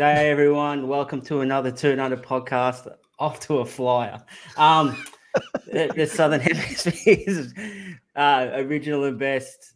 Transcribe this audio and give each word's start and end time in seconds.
G'day, 0.00 0.30
everyone. 0.30 0.88
Welcome 0.88 1.20
to 1.26 1.40
another 1.40 1.70
Toon 1.70 2.00
Under 2.00 2.16
podcast. 2.16 2.90
Off 3.18 3.38
to 3.40 3.58
a 3.58 3.66
flyer. 3.66 4.18
Um, 4.56 4.96
the, 5.66 5.92
the 5.94 6.06
Southern 6.06 6.40
Hemisphere's 6.40 7.52
uh, 8.16 8.48
original 8.54 9.04
and 9.04 9.18
best 9.18 9.74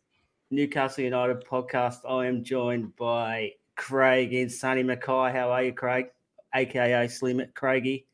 Newcastle 0.51 1.05
United 1.05 1.45
podcast. 1.45 2.09
I 2.09 2.25
am 2.25 2.43
joined 2.43 2.97
by 2.97 3.51
Craig 3.77 4.33
and 4.33 4.51
Sonny 4.51 4.83
Mackay. 4.83 5.31
How 5.31 5.51
are 5.51 5.63
you, 5.63 5.75
Craig? 5.75 6.07
AKA 6.55 7.07
Slim 7.09 7.43
Craigie. 7.53 8.07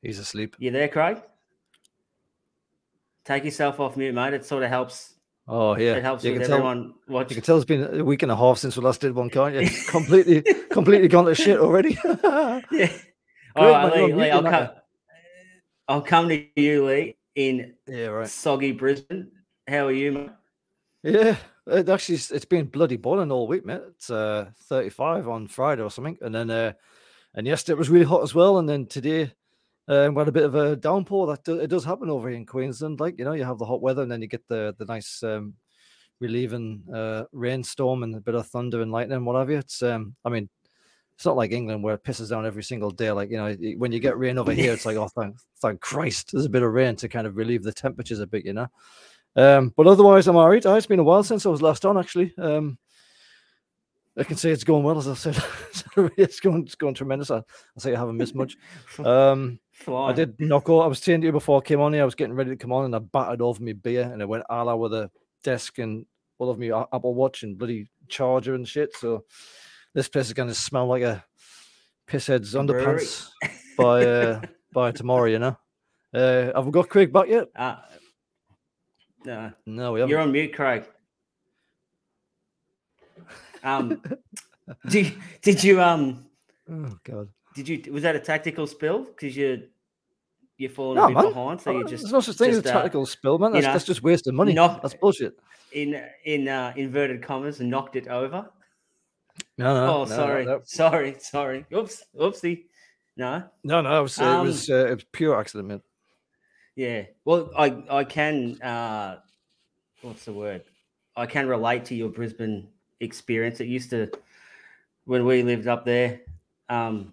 He's 0.00 0.20
asleep. 0.20 0.54
You 0.60 0.70
there, 0.70 0.86
Craig? 0.86 1.20
Take 3.24 3.44
yourself 3.44 3.80
off 3.80 3.96
mute, 3.96 4.14
mate. 4.14 4.32
It 4.32 4.44
sort 4.44 4.62
of 4.62 4.68
helps. 4.68 5.15
Oh 5.48 5.76
yeah, 5.76 5.94
It 5.94 6.02
helps 6.02 6.24
you 6.24 6.32
with 6.32 6.42
can 6.42 6.48
tell. 6.48 6.58
everyone 6.58 6.94
watching. 7.08 7.30
You 7.30 7.42
can 7.42 7.44
tell 7.44 7.56
it's 7.56 7.64
been 7.64 8.00
a 8.00 8.04
week 8.04 8.22
and 8.24 8.32
a 8.32 8.36
half 8.36 8.58
since 8.58 8.76
we 8.76 8.82
last 8.82 9.00
did 9.00 9.14
one, 9.14 9.30
can't 9.30 9.54
you? 9.54 9.68
completely, 9.88 10.42
completely 10.70 11.08
gone 11.08 11.26
to 11.26 11.34
shit 11.34 11.58
already. 11.58 11.98
Yeah. 12.72 12.92
All 13.54 13.70
right, 13.70 13.94
man, 13.96 14.06
Lee, 14.08 14.12
Lee, 14.14 14.30
I'll 14.30 14.42
come. 14.42 14.68
I'll 15.88 16.02
come 16.02 16.28
to 16.28 16.44
you, 16.60 16.84
Lee, 16.86 17.16
in 17.36 17.74
yeah, 17.86 18.06
right. 18.08 18.28
soggy 18.28 18.72
Brisbane. 18.72 19.30
How 19.66 19.86
are 19.86 19.92
you, 19.92 20.12
mate? 20.12 20.30
Yeah, 21.02 21.36
it 21.66 21.88
actually 21.88 22.16
it's 22.16 22.44
been 22.44 22.66
bloody 22.66 22.96
boiling 22.96 23.32
all 23.32 23.46
week, 23.46 23.64
mate. 23.64 23.80
It's 23.94 24.10
uh, 24.10 24.50
35 24.64 25.26
on 25.28 25.46
Friday 25.48 25.80
or 25.82 25.90
something, 25.90 26.18
and 26.20 26.34
then 26.34 26.50
uh, 26.50 26.72
and 27.34 27.46
yesterday 27.46 27.76
it 27.76 27.78
was 27.78 27.88
really 27.88 28.04
hot 28.04 28.22
as 28.22 28.34
well, 28.34 28.58
and 28.58 28.68
then 28.68 28.86
today 28.86 29.32
uh, 29.88 30.10
we 30.12 30.18
had 30.18 30.28
a 30.28 30.32
bit 30.32 30.44
of 30.44 30.54
a 30.54 30.76
downpour. 30.76 31.26
That 31.26 31.44
do, 31.44 31.58
it 31.58 31.68
does 31.68 31.84
happen 31.84 32.10
over 32.10 32.28
here 32.28 32.38
in 32.38 32.46
Queensland. 32.46 33.00
Like 33.00 33.18
you 33.18 33.24
know, 33.24 33.32
you 33.32 33.44
have 33.44 33.58
the 33.58 33.64
hot 33.64 33.82
weather, 33.82 34.02
and 34.02 34.10
then 34.10 34.22
you 34.22 34.28
get 34.28 34.46
the 34.48 34.74
the 34.78 34.84
nice 34.84 35.22
um, 35.22 35.54
relieving 36.20 36.82
uh, 36.92 37.24
rainstorm 37.32 38.02
and 38.02 38.14
a 38.14 38.20
bit 38.20 38.34
of 38.34 38.46
thunder 38.46 38.82
and 38.82 38.92
lightning 38.92 39.16
and 39.16 39.26
what 39.26 39.36
have 39.36 39.50
you. 39.50 39.58
It's 39.58 39.82
um, 39.82 40.14
I 40.24 40.30
mean. 40.30 40.48
It's 41.14 41.24
not 41.24 41.36
like 41.36 41.50
England 41.50 41.82
where 41.82 41.94
it 41.94 42.04
pisses 42.04 42.28
down 42.28 42.44
every 42.44 42.62
single 42.62 42.90
day. 42.90 43.10
Like 43.10 43.30
you 43.30 43.38
know, 43.38 43.50
when 43.78 43.90
you 43.90 44.00
get 44.00 44.18
rain 44.24 44.36
over 44.36 44.52
here, 44.52 44.74
it's 44.74 44.84
like 44.84 44.98
oh, 44.98 45.08
thank, 45.08 45.34
thank 45.62 45.80
Christ, 45.80 46.32
there's 46.32 46.44
a 46.44 46.50
bit 46.50 46.62
of 46.62 46.70
rain 46.70 46.94
to 46.96 47.08
kind 47.08 47.26
of 47.26 47.38
relieve 47.38 47.62
the 47.62 47.72
temperatures 47.72 48.20
a 48.20 48.26
bit, 48.26 48.44
you 48.44 48.52
know. 48.52 48.68
Um, 49.36 49.72
but 49.76 49.86
otherwise, 49.86 50.26
I'm 50.26 50.36
all 50.36 50.48
right. 50.48 50.64
Uh, 50.64 50.74
It's 50.74 50.86
been 50.86 50.98
a 50.98 51.04
while 51.04 51.22
since 51.22 51.46
I 51.46 51.50
was 51.50 51.62
last 51.62 51.84
on, 51.84 51.98
actually. 51.98 52.34
Um, 52.38 52.78
I 54.16 54.24
can 54.24 54.36
say 54.36 54.50
it's 54.50 54.64
going 54.64 54.82
well, 54.82 54.98
as 54.98 55.08
I 55.08 55.14
said. 55.14 55.36
It's 56.18 56.40
going, 56.40 56.62
it's 56.64 56.74
going 56.74 56.94
tremendous. 56.94 57.30
I, 57.30 57.38
I 57.38 57.78
say 57.78 57.94
I 57.94 57.98
haven't 57.98 58.16
missed 58.16 58.34
much. 58.34 58.56
Um, 58.98 59.58
I 59.88 60.12
did 60.12 60.40
knock 60.40 60.68
out. 60.68 60.80
I 60.80 60.86
was 60.86 60.98
saying 61.00 61.20
to 61.20 61.26
you 61.26 61.32
before 61.32 61.58
I 61.58 61.64
came 61.64 61.80
on 61.80 61.92
here, 61.92 62.02
I 62.02 62.06
was 62.06 62.14
getting 62.14 62.34
ready 62.34 62.50
to 62.50 62.56
come 62.56 62.72
on, 62.72 62.84
and 62.86 62.96
I 62.96 62.98
battered 62.98 63.42
over 63.42 63.62
my 63.62 63.72
beer, 63.72 64.02
and 64.02 64.22
I 64.22 64.24
went 64.24 64.44
a 64.48 64.64
la 64.64 64.74
with 64.74 64.94
a 64.94 65.10
desk 65.44 65.78
and 65.78 66.06
all 66.38 66.50
of 66.50 66.58
me 66.58 66.72
Apple 66.72 67.14
Watch 67.14 67.42
and 67.42 67.56
bloody 67.56 67.88
charger 68.08 68.54
and 68.54 68.66
shit. 68.66 68.94
So 68.96 69.24
this 69.94 70.08
place 70.08 70.26
is 70.26 70.32
going 70.32 70.48
to 70.48 70.54
smell 70.54 70.86
like 70.86 71.02
a 71.02 71.24
pisshead's 72.08 72.54
underpants 72.54 73.28
by 73.76 74.06
uh, 74.06 74.40
by 74.72 74.92
tomorrow. 74.92 75.26
You 75.26 75.38
know. 75.38 75.58
Uh, 76.14 76.52
have 76.54 76.64
we 76.64 76.72
got 76.72 76.88
Craig 76.88 77.12
back 77.12 77.28
yet? 77.28 77.48
Uh, 77.54 77.76
no, 79.24 79.52
No, 79.66 79.92
we 79.92 80.00
haven't. 80.00 80.10
you're 80.10 80.20
on 80.20 80.32
mute, 80.32 80.54
Craig. 80.54 80.84
Um, 83.62 84.00
did, 84.88 85.14
did 85.42 85.62
you 85.62 85.82
um 85.82 86.26
Oh 86.70 86.96
God. 87.04 87.28
Did 87.56 87.68
you 87.68 87.92
was 87.92 88.02
that 88.02 88.14
a 88.14 88.20
tactical 88.20 88.66
spill 88.66 89.04
because 89.04 89.36
you 89.36 89.68
you're 90.58 90.70
falling 90.70 90.96
No, 90.96 91.04
a 91.04 91.08
bit 91.08 91.14
man. 91.16 91.24
behind, 91.28 91.60
so 91.60 91.70
Uh, 91.70 91.78
you 91.78 91.84
just 91.86 92.04
There's 92.04 92.12
no 92.12 92.20
such 92.20 92.36
thing 92.36 92.50
as 92.50 92.58
a 92.58 92.60
uh, 92.60 92.72
tactical 92.72 93.04
spill, 93.06 93.38
man. 93.38 93.50
you 93.50 93.54
That's, 93.54 93.66
know, 93.66 93.72
that's 93.72 93.84
just 93.84 94.02
wasting 94.02 94.34
money. 94.34 94.52
knock- 94.54 94.80
That's 94.82 94.94
bullshit. 94.94 95.38
in 95.72 96.00
in 96.24 96.48
uh, 96.48 96.72
inverted 96.76 97.22
commas 97.22 97.60
and 97.60 97.68
knocked 97.70 97.96
it 97.96 98.08
over. 98.08 98.48
No, 99.58 99.74
no. 99.74 99.94
oh, 99.94 99.98
no, 100.04 100.04
sorry, 100.06 100.44
No, 100.46 100.60
sorry, 100.64 101.16
sorry. 101.18 101.66
Oops, 101.74 102.04
oopsie. 102.18 102.64
No, 103.16 103.44
no, 103.64 103.80
no, 103.80 103.98
it 104.00 104.02
was, 104.02 104.20
uh, 104.20 104.24
it, 104.24 104.26
Um, 104.28 104.46
was 104.46 104.70
uh, 104.70 104.86
it 104.86 104.94
was 104.94 105.04
pure 105.12 105.38
accident, 105.40 105.68
man. 105.68 105.82
yeah. 106.74 107.04
Well, 107.24 107.50
I 107.56 107.82
I 107.90 108.04
can. 108.04 108.60
uh 108.62 109.20
What's 110.02 110.24
the 110.26 110.32
word? 110.34 110.62
I 111.16 111.24
can 111.26 111.48
relate 111.48 111.84
to 111.86 111.94
your 111.94 112.10
Brisbane 112.10 112.68
experience. 113.00 113.60
It 113.60 113.66
used 113.68 113.90
to 113.90 114.10
when 115.06 115.24
we 115.24 115.42
lived 115.42 115.66
up 115.66 115.84
there, 115.86 116.20
um, 116.68 117.12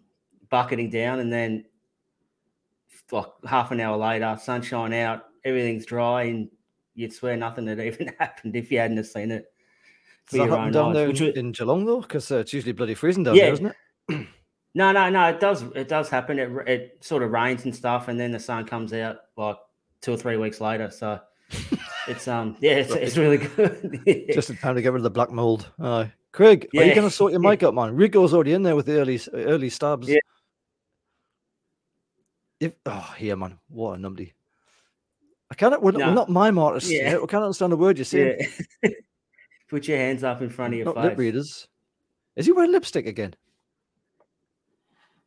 bucketing 0.53 0.91
down, 0.91 1.19
and 1.19 1.33
then 1.33 1.65
like 3.11 3.25
half 3.47 3.71
an 3.71 3.79
hour 3.79 3.97
later, 3.97 4.37
sunshine 4.39 4.93
out, 4.93 5.25
everything's 5.43 5.83
dry, 5.83 6.25
and 6.25 6.47
you'd 6.93 7.11
swear 7.11 7.35
nothing 7.35 7.65
had 7.65 7.79
even 7.79 8.13
happened 8.19 8.55
if 8.55 8.71
you 8.71 8.77
hadn't 8.77 8.97
have 8.97 9.07
seen 9.07 9.31
it. 9.31 9.51
Does 10.29 10.39
that 10.41 10.49
happen 10.49 10.71
down 10.71 10.93
there 10.93 11.09
in, 11.09 11.17
in 11.17 11.51
Geelong 11.53 11.85
though? 11.85 12.01
Because 12.01 12.31
uh, 12.31 12.37
it's 12.37 12.53
usually 12.53 12.71
bloody 12.71 12.93
freezing 12.93 13.23
down 13.23 13.33
Yeah. 13.35 13.45
there, 13.45 13.53
isn't 13.53 13.75
it? 14.09 14.27
No, 14.75 14.91
no, 14.91 15.07
no. 15.07 15.29
It 15.29 15.39
does. 15.39 15.61
It 15.75 15.87
does 15.87 16.09
happen. 16.09 16.39
It 16.39 16.49
it 16.67 16.97
sort 16.99 17.21
of 17.21 17.29
rains 17.29 17.63
and 17.65 17.75
stuff, 17.75 18.07
and 18.07 18.19
then 18.19 18.31
the 18.31 18.39
sun 18.39 18.65
comes 18.65 18.91
out 18.91 19.17
like 19.37 19.55
two 20.01 20.13
or 20.13 20.17
three 20.17 20.35
weeks 20.35 20.59
later. 20.59 20.89
So 20.89 21.19
it's 22.07 22.27
um 22.27 22.57
yeah, 22.59 22.77
it's, 22.77 22.91
it's 22.91 23.15
really 23.15 23.37
good. 23.37 24.01
Just 24.33 24.49
in 24.49 24.57
time 24.57 24.73
to 24.73 24.81
get 24.81 24.91
rid 24.91 24.97
of 25.01 25.03
the 25.03 25.11
black 25.11 25.29
mold. 25.29 25.69
Aye. 25.79 26.11
Craig, 26.31 26.67
are 26.75 26.83
you 26.83 26.95
going 26.95 27.07
to 27.07 27.13
sort 27.13 27.31
your 27.31 27.41
mic 27.41 27.61
up, 27.61 27.75
man? 27.75 27.95
Rico's 27.95 28.33
already 28.33 28.53
in 28.53 28.63
there 28.63 28.75
with 28.75 28.87
the 28.87 28.99
early 28.99 29.21
early 29.33 29.69
stabs. 29.69 30.09
Yeah. 30.09 30.17
If, 32.63 32.73
oh, 32.85 33.13
here, 33.17 33.35
man. 33.35 33.59
What 33.69 33.99
a 33.99 34.01
numpty. 34.01 34.31
I 35.51 35.55
can't. 35.55 35.81
We're, 35.81 35.91
No. 35.91 36.07
we're 36.07 36.13
not 36.13 36.29
mime 36.29 36.57
artists. 36.57 36.89
Yeah. 36.91 37.11
Yeah. 37.11 37.17
We 37.19 37.27
can't 37.27 37.43
understand 37.43 37.73
a 37.73 37.75
word 37.75 37.97
you're 37.97 38.05
saying. 38.05 38.39
yeah. 38.81 38.89
Put 39.69 39.87
your 39.87 39.97
hands 39.97 40.23
up 40.23 40.41
in 40.41 40.49
front 40.49 40.73
of 40.73 40.77
your 40.77 40.85
Not 40.85 40.95
face. 40.95 41.03
lip 41.03 41.17
readers. 41.17 41.67
Is 42.35 42.45
he 42.45 42.51
wearing 42.51 42.71
lipstick 42.71 43.05
again? 43.05 43.33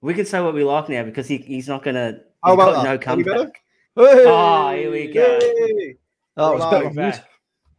We 0.00 0.14
can 0.14 0.25
say 0.25 0.41
what 0.41 0.54
we 0.54 0.64
like 0.64 0.88
now 0.88 1.02
because 1.02 1.26
he, 1.28 1.38
he's 1.38 1.69
not 1.69 1.82
gonna. 1.82 2.20
How 2.44 2.54
about 2.54 2.82
that? 2.84 3.06
no 3.06 3.12
Any 3.12 3.22
better? 3.22 3.36
comeback. 3.38 3.54
Hey! 3.96 4.25
Oh, 4.26 4.75
here 4.76 4.91
we 4.91 5.06
go. 5.12 5.38
Yay! 5.42 5.96
Oh, 6.36 6.56
it 6.56 6.58
better 6.58 6.76
live. 6.76 6.86
on 6.86 6.94
mute. 6.94 7.22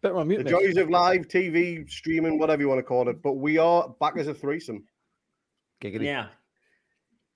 Better 0.02 0.18
on 0.18 0.28
mute. 0.28 0.38
The 0.40 0.44
mate. 0.46 0.52
joys 0.52 0.78
of 0.78 0.90
live 0.90 1.28
TV, 1.28 1.90
streaming, 1.90 2.38
whatever 2.40 2.62
you 2.62 2.68
want 2.68 2.80
to 2.80 2.84
call 2.84 3.08
it. 3.10 3.22
But 3.22 3.34
we 3.34 3.58
are 3.58 3.90
back 4.00 4.18
as 4.18 4.28
a 4.28 4.34
threesome. 4.34 4.84
Giggity. 5.82 6.02
Now, 6.02 6.30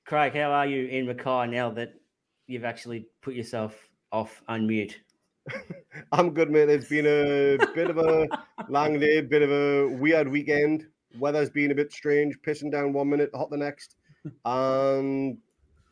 Craig, 0.06 0.34
how 0.34 0.52
are 0.52 0.66
you 0.66 0.88
in 0.88 1.06
Mackay 1.06 1.48
now 1.48 1.70
that 1.72 1.94
you've 2.52 2.66
actually 2.66 3.08
put 3.22 3.34
yourself 3.34 3.76
off 4.12 4.42
unmute? 4.50 4.94
I'm 6.12 6.34
good, 6.34 6.52
mate. 6.52 6.70
It's 6.70 6.90
been 6.90 7.08
a 7.08 7.58
bit 7.74 7.90
of 7.90 7.98
a 7.98 8.28
long 8.70 9.00
day, 9.00 9.22
bit 9.22 9.42
of 9.42 9.52
a 9.52 9.88
weird 9.96 10.28
weekend. 10.28 10.88
Weather's 11.20 11.50
been 11.50 11.72
a 11.72 11.76
bit 11.76 11.92
strange, 11.92 12.38
pissing 12.46 12.72
down 12.72 12.94
one 12.94 13.10
minute, 13.10 13.32
hot 13.34 13.50
the 13.50 13.58
next, 13.58 13.96
and 14.46 15.38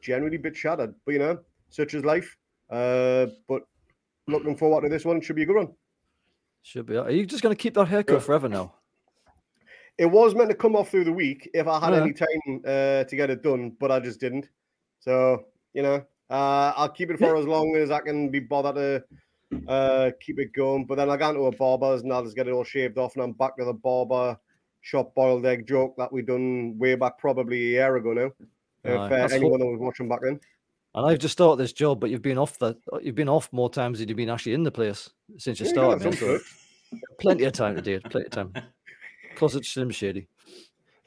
generally 0.01 0.35
a 0.35 0.39
bit 0.39 0.55
shattered. 0.55 0.93
But 1.05 1.13
you 1.13 1.19
know, 1.19 1.39
such 1.69 1.93
is 1.93 2.05
life. 2.05 2.37
Uh, 2.69 3.27
but 3.47 3.63
looking 4.27 4.55
forward 4.55 4.81
to 4.83 4.89
this 4.89 5.05
one. 5.05 5.19
Should 5.21 5.35
be 5.35 5.43
a 5.43 5.45
good 5.45 5.55
one. 5.57 5.73
Should 6.61 6.85
be. 6.85 6.97
Are 6.97 7.09
you 7.09 7.25
just 7.25 7.41
going 7.41 7.55
to 7.55 7.61
keep 7.61 7.73
that 7.73 7.87
haircut 7.87 8.15
Yeah. 8.15 8.19
forever 8.19 8.47
now? 8.49 8.75
It 9.97 10.05
was 10.05 10.35
meant 10.35 10.49
to 10.49 10.55
come 10.55 10.75
off 10.75 10.89
through 10.89 11.03
the 11.05 11.11
week 11.11 11.49
if 11.53 11.67
I 11.67 11.79
had 11.79 11.93
Yeah. 11.93 12.01
any 12.01 12.13
time 12.13 12.61
uh, 12.65 13.03
to 13.05 13.15
get 13.15 13.29
it 13.29 13.41
done, 13.41 13.71
but 13.79 13.91
I 13.91 13.99
just 13.99 14.19
didn't. 14.19 14.49
So 14.99 15.45
you 15.73 15.81
know, 15.81 16.05
uh, 16.29 16.73
I'll 16.75 16.89
keep 16.89 17.09
it 17.11 17.19
for 17.19 17.35
as 17.35 17.45
long 17.45 17.75
as 17.75 17.91
I 17.91 17.99
can 17.99 18.29
be 18.29 18.39
bothered 18.39 18.75
to 18.75 19.03
uh, 19.67 20.11
keep 20.19 20.39
it 20.39 20.53
going. 20.53 20.85
But 20.85 20.95
then 20.95 21.09
I 21.09 21.17
go 21.17 21.29
into 21.29 21.41
a 21.45 21.51
barber's 21.55 22.01
and 22.01 22.13
I'll 22.13 22.23
just 22.23 22.35
get 22.35 22.47
it 22.47 22.51
all 22.51 22.63
shaved 22.63 22.97
off, 22.97 23.15
and 23.15 23.23
I'm 23.23 23.33
back 23.33 23.57
to 23.57 23.65
the 23.65 23.73
barber 23.73 24.37
shop 24.81 25.13
boiled 25.13 25.45
egg 25.45 25.67
joke 25.67 25.95
that 25.97 26.11
we 26.11 26.21
done 26.21 26.77
way 26.77 26.95
back 26.95 27.17
probably 27.17 27.57
a 27.57 27.71
year 27.71 27.95
ago 27.97 28.13
now. 28.13 28.31
Aye, 28.85 28.91
If 28.91 28.99
uh, 28.99 29.09
that's 29.09 29.33
anyone 29.33 29.59
that 29.59 29.65
was 29.65 29.79
watching 29.79 30.07
back 30.07 30.21
then, 30.21 30.39
And 30.95 31.05
I've 31.05 31.19
just 31.19 31.33
started 31.33 31.61
this 31.61 31.73
job, 31.73 31.99
but 31.99 32.09
you've 32.09 32.21
been 32.21 32.37
off 32.37 32.57
that. 32.59 32.77
You've 33.01 33.15
been 33.15 33.29
off 33.29 33.51
more 33.51 33.69
times 33.69 33.99
than 33.99 34.07
you've 34.07 34.17
been 34.17 34.29
actually 34.29 34.53
in 34.53 34.63
the 34.63 34.71
place 34.71 35.09
since 35.37 35.59
you 35.59 35.65
Yeah, 35.65 35.71
started. 35.71 36.01
some 36.03 36.13
so 36.13 36.39
plenty 37.19 37.43
of 37.43 37.53
time 37.53 37.75
to 37.75 37.81
do 37.81 37.95
it. 37.95 38.03
Plenty 38.09 38.25
of 38.27 38.31
time. 38.31 38.53
Closet 39.35 39.65
Slim 39.65 39.89
Shady. 39.89 40.27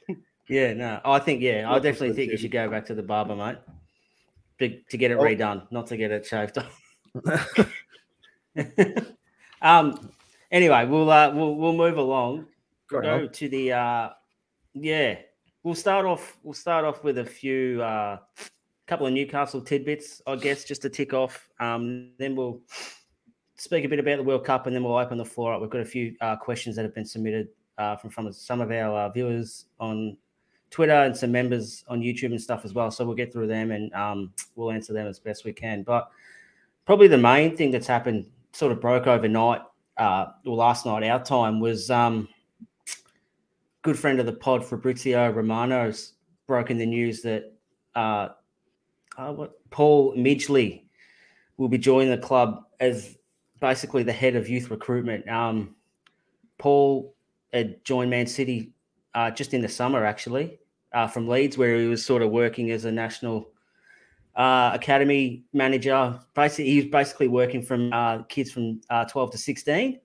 Yeah, 0.49 0.73
no, 0.73 0.99
I 1.05 1.19
think 1.19 1.41
yeah, 1.41 1.71
I 1.71 1.79
definitely 1.79 2.13
think 2.15 2.33
you 2.33 2.37
should 2.37 2.51
go 2.51 2.69
back 2.69 2.85
to 2.87 2.93
the 2.93 3.01
barber, 3.01 3.33
mate, 3.33 3.55
to, 4.69 4.79
to 4.89 4.97
get 4.97 5.11
it 5.11 5.17
Oh. 5.17 5.23
redone, 5.23 5.69
not 5.71 5.87
to 5.87 5.97
get 5.97 6.11
it 6.11 6.25
shaved 6.25 6.57
off. 6.57 6.81
um. 9.61 10.09
Anyway, 10.51 10.85
we'll 10.85 11.09
uh, 11.09 11.31
we'll 11.33 11.55
we'll 11.55 11.73
move 11.73 11.97
along. 11.97 12.45
Go 12.89 13.27
to 13.27 13.49
the 13.49 13.71
uh, 13.73 14.09
yeah. 14.73 15.17
We'll 15.63 15.75
start 15.75 16.05
off. 16.05 16.37
We'll 16.43 16.53
start 16.53 16.85
off 16.85 17.03
with 17.03 17.17
a 17.19 17.25
few 17.25 17.81
uh, 17.81 18.17
couple 18.85 19.07
of 19.07 19.13
Newcastle 19.13 19.61
tidbits, 19.61 20.21
I 20.27 20.35
guess, 20.35 20.65
just 20.65 20.81
to 20.83 20.89
tick 20.89 21.13
off. 21.13 21.49
Um, 21.59 22.11
then 22.19 22.35
we'll 22.35 22.59
speak 23.55 23.85
a 23.85 23.87
bit 23.87 23.99
about 23.99 24.17
the 24.17 24.23
World 24.23 24.45
Cup, 24.45 24.67
and 24.67 24.75
then 24.75 24.83
we'll 24.83 24.97
open 24.97 25.17
the 25.17 25.25
floor 25.25 25.53
up. 25.53 25.61
We've 25.61 25.69
got 25.69 25.81
a 25.81 25.85
few 25.85 26.15
uh, 26.21 26.35
questions 26.35 26.75
that 26.75 26.83
have 26.83 26.93
been 26.93 27.05
submitted 27.05 27.47
uh, 27.77 27.95
from 27.95 28.09
from 28.09 28.31
some 28.33 28.61
of 28.61 28.71
our 28.71 29.05
uh, 29.05 29.09
viewers 29.09 29.65
on 29.79 30.17
Twitter 30.73 30.91
and 30.91 31.15
some 31.15 31.31
members 31.31 31.85
on 31.87 32.01
YouTube 32.01 32.31
and 32.31 32.41
stuff 32.41 32.65
as 32.65 32.73
well. 32.73 32.89
So 32.89 33.05
we'll 33.05 33.15
get 33.15 33.31
through 33.31 33.45
them 33.45 33.69
and 33.69 33.93
um, 33.93 34.33
we'll 34.55 34.71
answer 34.71 34.91
them 34.91 35.05
as 35.05 35.19
best 35.19 35.45
we 35.45 35.53
can. 35.53 35.83
But 35.83 36.09
probably 36.85 37.07
the 37.07 37.17
main 37.17 37.55
thing 37.55 37.69
that's 37.69 37.85
happened, 37.85 38.25
sort 38.53 38.71
of 38.71 38.81
broke 38.81 39.05
overnight, 39.05 39.61
uh, 39.97 40.25
or 40.47 40.55
last 40.55 40.87
night 40.87 41.03
our 41.03 41.23
time, 41.23 41.59
was 41.59 41.91
um, 41.91 42.27
good 43.83 43.99
friend 43.99 44.19
of 44.19 44.25
the 44.25 44.33
pod, 44.33 44.65
Fabrizio 44.65 45.29
Romano's 45.29 46.13
broken 46.47 46.79
the 46.79 46.87
news 46.87 47.21
that 47.21 47.53
uh, 47.93 48.29
uh, 49.15 49.31
what 49.31 49.51
Paul 49.69 50.15
Midgley 50.15 50.85
will 51.57 51.69
be 51.69 51.77
joining 51.77 52.09
the 52.09 52.17
club 52.17 52.63
as 52.79 53.15
basically 53.59 54.01
the 54.01 54.11
head 54.11 54.35
of 54.35 54.49
youth 54.49 54.71
recruitment. 54.71 55.29
Um, 55.29 55.75
Paul 56.57 57.13
had 57.53 57.85
joined 57.85 58.09
Man 58.09 58.25
City 58.25 58.71
uh, 59.13 59.29
just 59.29 59.53
in 59.53 59.61
the 59.61 59.69
summer, 59.69 60.03
actually, 60.03 60.57
uh, 60.93 61.07
from 61.07 61.27
Leeds, 61.27 61.57
where 61.57 61.77
he 61.77 61.87
was 61.87 62.05
sort 62.05 62.21
of 62.21 62.31
working 62.31 62.71
as 62.71 62.85
a 62.85 62.91
national 62.91 63.49
uh, 64.35 64.71
academy 64.73 65.43
manager. 65.53 66.19
Basically, 66.33 66.65
he 66.65 66.77
was 66.77 66.85
basically 66.85 67.27
working 67.27 67.61
from 67.61 67.91
uh, 67.93 68.23
kids 68.23 68.51
from 68.51 68.81
uh, 68.89 69.05
12 69.05 69.31
to 69.31 69.37
16, 69.37 69.99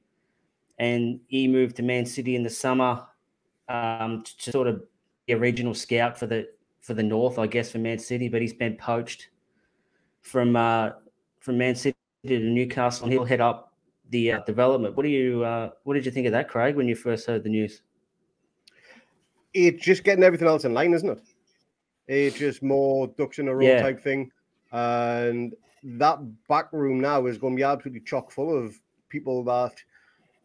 and 0.79 1.21
he 1.27 1.49
moved 1.49 1.77
to 1.77 1.83
Man 1.83 2.07
City 2.07 2.37
in 2.37 2.43
the 2.43 2.51
summer 2.51 3.05
um, 3.69 4.23
to, 4.23 4.39
to 4.39 4.51
sort 4.51 4.67
of 4.67 4.83
be 5.27 5.35
a 5.35 5.39
regional 5.39 5.75
scout 5.75 6.19
for 6.19 6.27
the 6.27 6.49
for 6.81 6.95
the 6.95 7.03
North, 7.03 7.39
I 7.39 7.47
guess, 7.47 7.71
for 7.71 7.79
Man 7.79 7.99
City. 7.99 8.29
But 8.29 8.41
he's 8.41 8.55
been 8.55 8.77
poached 8.77 9.29
from 10.23 10.57
uh, 10.57 10.91
from 11.41 11.59
Man 11.59 11.75
City 11.75 11.97
to 12.27 12.39
Newcastle, 12.39 13.05
and 13.05 13.13
he'll 13.13 13.25
head 13.25 13.41
up 13.41 13.75
the 14.11 14.33
uh, 14.33 14.41
development. 14.45 14.97
What 14.97 15.03
do 15.03 15.11
you 15.11 15.41
what 15.85 15.95
did 15.95 16.07
you 16.07 16.13
think 16.13 16.27
of 16.27 16.33
that, 16.33 16.49
Craig, 16.49 16.77
when 16.77 16.89
you 16.89 16.95
first 16.95 17.27
heard 17.27 17.45
the 17.45 17.51
news? 17.51 17.83
It's 19.67 19.85
just 19.85 20.05
getting 20.05 20.23
everything 20.23 20.49
else 20.49 20.65
in 20.65 20.73
line, 20.73 20.95
isn't 20.95 21.09
it? 21.09 21.21
It's 22.07 22.39
just 22.39 22.63
more 22.63 23.09
ducks 23.19 23.39
in 23.39 23.49
a 23.49 23.55
row 23.55 23.67
Yeah. 23.67 23.83
type 23.83 24.01
thing, 24.01 24.31
and 24.73 25.55
that 25.83 26.19
back 26.49 26.73
room 26.73 27.01
now 27.01 27.27
is 27.27 27.39
going 27.39 27.55
to 27.55 27.57
be 27.57 27.65
absolutely 27.65 28.01
chock 28.01 28.31
full 28.31 28.57
of 28.57 28.75
people 29.09 29.43
that 29.45 29.75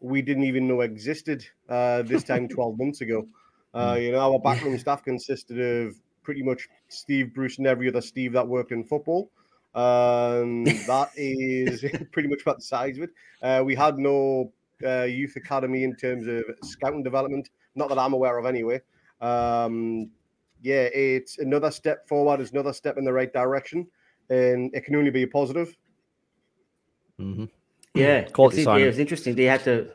we 0.00 0.20
didn't 0.20 0.44
even 0.44 0.66
know 0.66 0.80
existed 0.80 1.46
uh, 1.68 2.02
this 2.02 2.24
time 2.30 2.48
12 2.48 2.78
months 2.78 3.00
ago. 3.00 3.26
Uh, 3.72 3.96
you 4.00 4.12
know, 4.12 4.18
our 4.18 4.38
backroom 4.40 4.76
staff 4.84 5.02
consisted 5.04 5.60
of 5.60 5.94
pretty 6.22 6.42
much 6.42 6.68
Steve 6.88 7.32
Bruce 7.34 7.58
and 7.58 7.66
every 7.66 7.88
other 7.88 8.00
Steve 8.00 8.32
that 8.32 8.46
worked 8.46 8.72
in 8.72 8.84
football. 8.84 9.30
Um, 9.74 10.64
that 10.86 11.10
is 11.16 11.84
pretty 12.12 12.28
much 12.28 12.42
about 12.42 12.58
the 12.58 12.64
size 12.64 12.96
of 12.98 13.04
it. 13.04 13.10
Uh, 13.42 13.62
we 13.64 13.74
had 13.74 13.98
no 13.98 14.52
uh, 14.84 15.02
youth 15.02 15.36
academy 15.36 15.84
in 15.84 15.96
terms 15.96 16.26
of 16.26 16.44
scouting 16.62 17.02
development, 17.02 17.50
not 17.74 17.88
that 17.88 17.98
I'm 17.98 18.12
aware 18.12 18.38
of 18.38 18.46
anyway. 18.46 18.80
Um, 19.24 20.10
yeah, 20.62 20.88
it's 20.92 21.38
another 21.38 21.70
step 21.70 22.06
forward, 22.08 22.40
it's 22.40 22.50
another 22.52 22.72
step 22.72 22.96
in 22.98 23.04
the 23.04 23.12
right 23.12 23.32
direction, 23.32 23.86
and 24.30 24.70
it 24.74 24.84
can 24.84 24.96
only 24.96 25.10
be 25.10 25.22
a 25.22 25.26
positive. 25.28 25.76
hmm 27.18 27.44
Yeah, 27.94 28.22
Quality 28.24 28.58
it's, 28.58 28.66
yeah, 28.66 28.72
signing. 28.72 28.84
it 28.84 28.88
was 28.88 28.98
interesting. 28.98 29.34
Do 29.34 29.42
you 29.42 29.48
have 29.48 29.64
to 29.64 29.90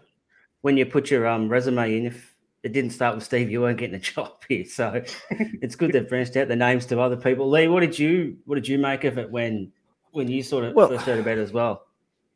when 0.62 0.78
you 0.78 0.86
put 0.86 1.10
your 1.12 1.28
um, 1.28 1.50
resume 1.50 1.98
in? 1.98 2.06
If 2.08 2.36
it 2.64 2.74
didn't 2.74 2.92
start 2.92 3.16
with 3.16 3.24
Steve, 3.24 3.50
you 3.50 3.62
weren't 3.62 3.78
getting 3.80 3.96
a 3.96 4.00
job 4.14 4.44
here. 4.48 4.66
So 4.66 5.02
it's 5.62 5.76
good 5.76 5.92
they've 5.92 6.08
branched 6.08 6.36
out 6.38 6.48
the 6.48 6.56
names 6.56 6.86
to 6.88 7.00
other 7.00 7.18
people. 7.18 7.50
Lee, 7.50 7.68
what 7.68 7.82
did 7.82 7.98
you 7.98 8.38
what 8.46 8.56
did 8.56 8.68
you 8.68 8.78
make 8.78 9.04
of 9.04 9.18
it 9.18 9.30
when 9.32 9.72
when 10.12 10.28
you 10.28 10.42
sort 10.44 10.66
of 10.66 10.74
Well- 10.76 10.90
first 10.90 11.06
heard 11.06 11.20
about 11.20 11.38
it 11.38 11.42
as 11.42 11.54
well? 11.54 11.86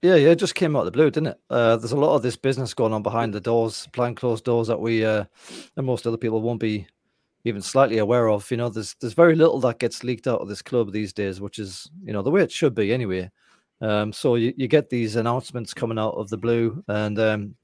Yeah, 0.03 0.15
yeah, 0.15 0.31
it 0.31 0.35
just 0.35 0.55
came 0.55 0.75
out 0.75 0.79
of 0.79 0.85
the 0.87 0.91
blue, 0.91 1.09
didn't 1.09 1.27
it? 1.27 1.39
Uh, 1.49 1.77
there's 1.77 1.93
a 1.93 1.97
lot 1.97 2.13
of 2.13 2.21
this 2.23 2.35
business 2.35 2.73
going 2.73 2.91
on 2.91 3.03
behind 3.03 3.33
the 3.33 3.39
doors, 3.39 3.87
behind 3.93 4.17
closed 4.17 4.43
doors 4.43 4.67
that 4.67 4.81
we 4.81 5.05
uh, 5.05 5.23
and 5.77 5.85
most 5.85 6.05
other 6.05 6.17
people 6.17 6.41
won't 6.41 6.59
be 6.59 6.85
even 7.45 7.61
slightly 7.61 7.99
aware 7.99 8.27
of. 8.29 8.51
You 8.51 8.57
know, 8.57 8.67
there's 8.67 8.95
there's 8.99 9.13
very 9.13 9.33
little 9.33 9.61
that 9.61 9.79
gets 9.79 10.03
leaked 10.03 10.27
out 10.27 10.41
of 10.41 10.49
this 10.49 10.61
club 10.61 10.91
these 10.91 11.13
days, 11.13 11.39
which 11.39 11.57
is 11.57 11.89
you 12.03 12.11
know 12.11 12.21
the 12.21 12.31
way 12.31 12.41
it 12.41 12.51
should 12.51 12.75
be 12.75 12.91
anyway. 12.91 13.31
Um, 13.79 14.11
so 14.11 14.35
you, 14.35 14.53
you 14.57 14.67
get 14.67 14.89
these 14.89 15.15
announcements 15.15 15.73
coming 15.73 15.97
out 15.97 16.15
of 16.15 16.27
the 16.27 16.37
blue, 16.37 16.83
and 16.89 17.17
um, 17.17 17.55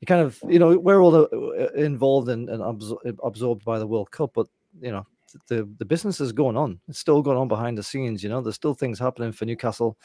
you 0.00 0.06
kind 0.06 0.22
of 0.22 0.40
you 0.48 0.58
know 0.58 0.78
we're 0.78 1.02
all 1.02 1.14
uh, 1.16 1.66
involved 1.76 2.30
and, 2.30 2.48
and 2.48 2.62
absor- 2.62 3.14
absorbed 3.22 3.62
by 3.66 3.78
the 3.78 3.86
World 3.86 4.10
Cup, 4.10 4.30
but 4.34 4.46
you 4.80 4.90
know 4.90 5.06
the 5.48 5.68
the 5.76 5.84
business 5.84 6.18
is 6.18 6.32
going 6.32 6.56
on. 6.56 6.80
It's 6.88 6.98
still 6.98 7.20
going 7.20 7.36
on 7.36 7.46
behind 7.46 7.76
the 7.76 7.82
scenes. 7.82 8.22
You 8.22 8.30
know, 8.30 8.40
there's 8.40 8.54
still 8.54 8.72
things 8.72 8.98
happening 8.98 9.32
for 9.32 9.44
Newcastle 9.44 9.98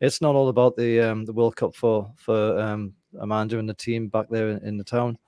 it's 0.00 0.20
not 0.20 0.34
all 0.34 0.48
about 0.48 0.76
the 0.76 1.00
um, 1.00 1.24
the 1.24 1.32
World 1.32 1.56
Cup 1.56 1.74
for 1.74 2.10
for 2.16 2.58
um, 2.58 2.94
Amanda 3.20 3.58
and 3.58 3.68
the 3.68 3.74
team 3.74 4.08
back 4.08 4.26
there 4.30 4.50
in, 4.50 4.58
in 4.66 4.76
the 4.76 4.84
town. 4.84 5.18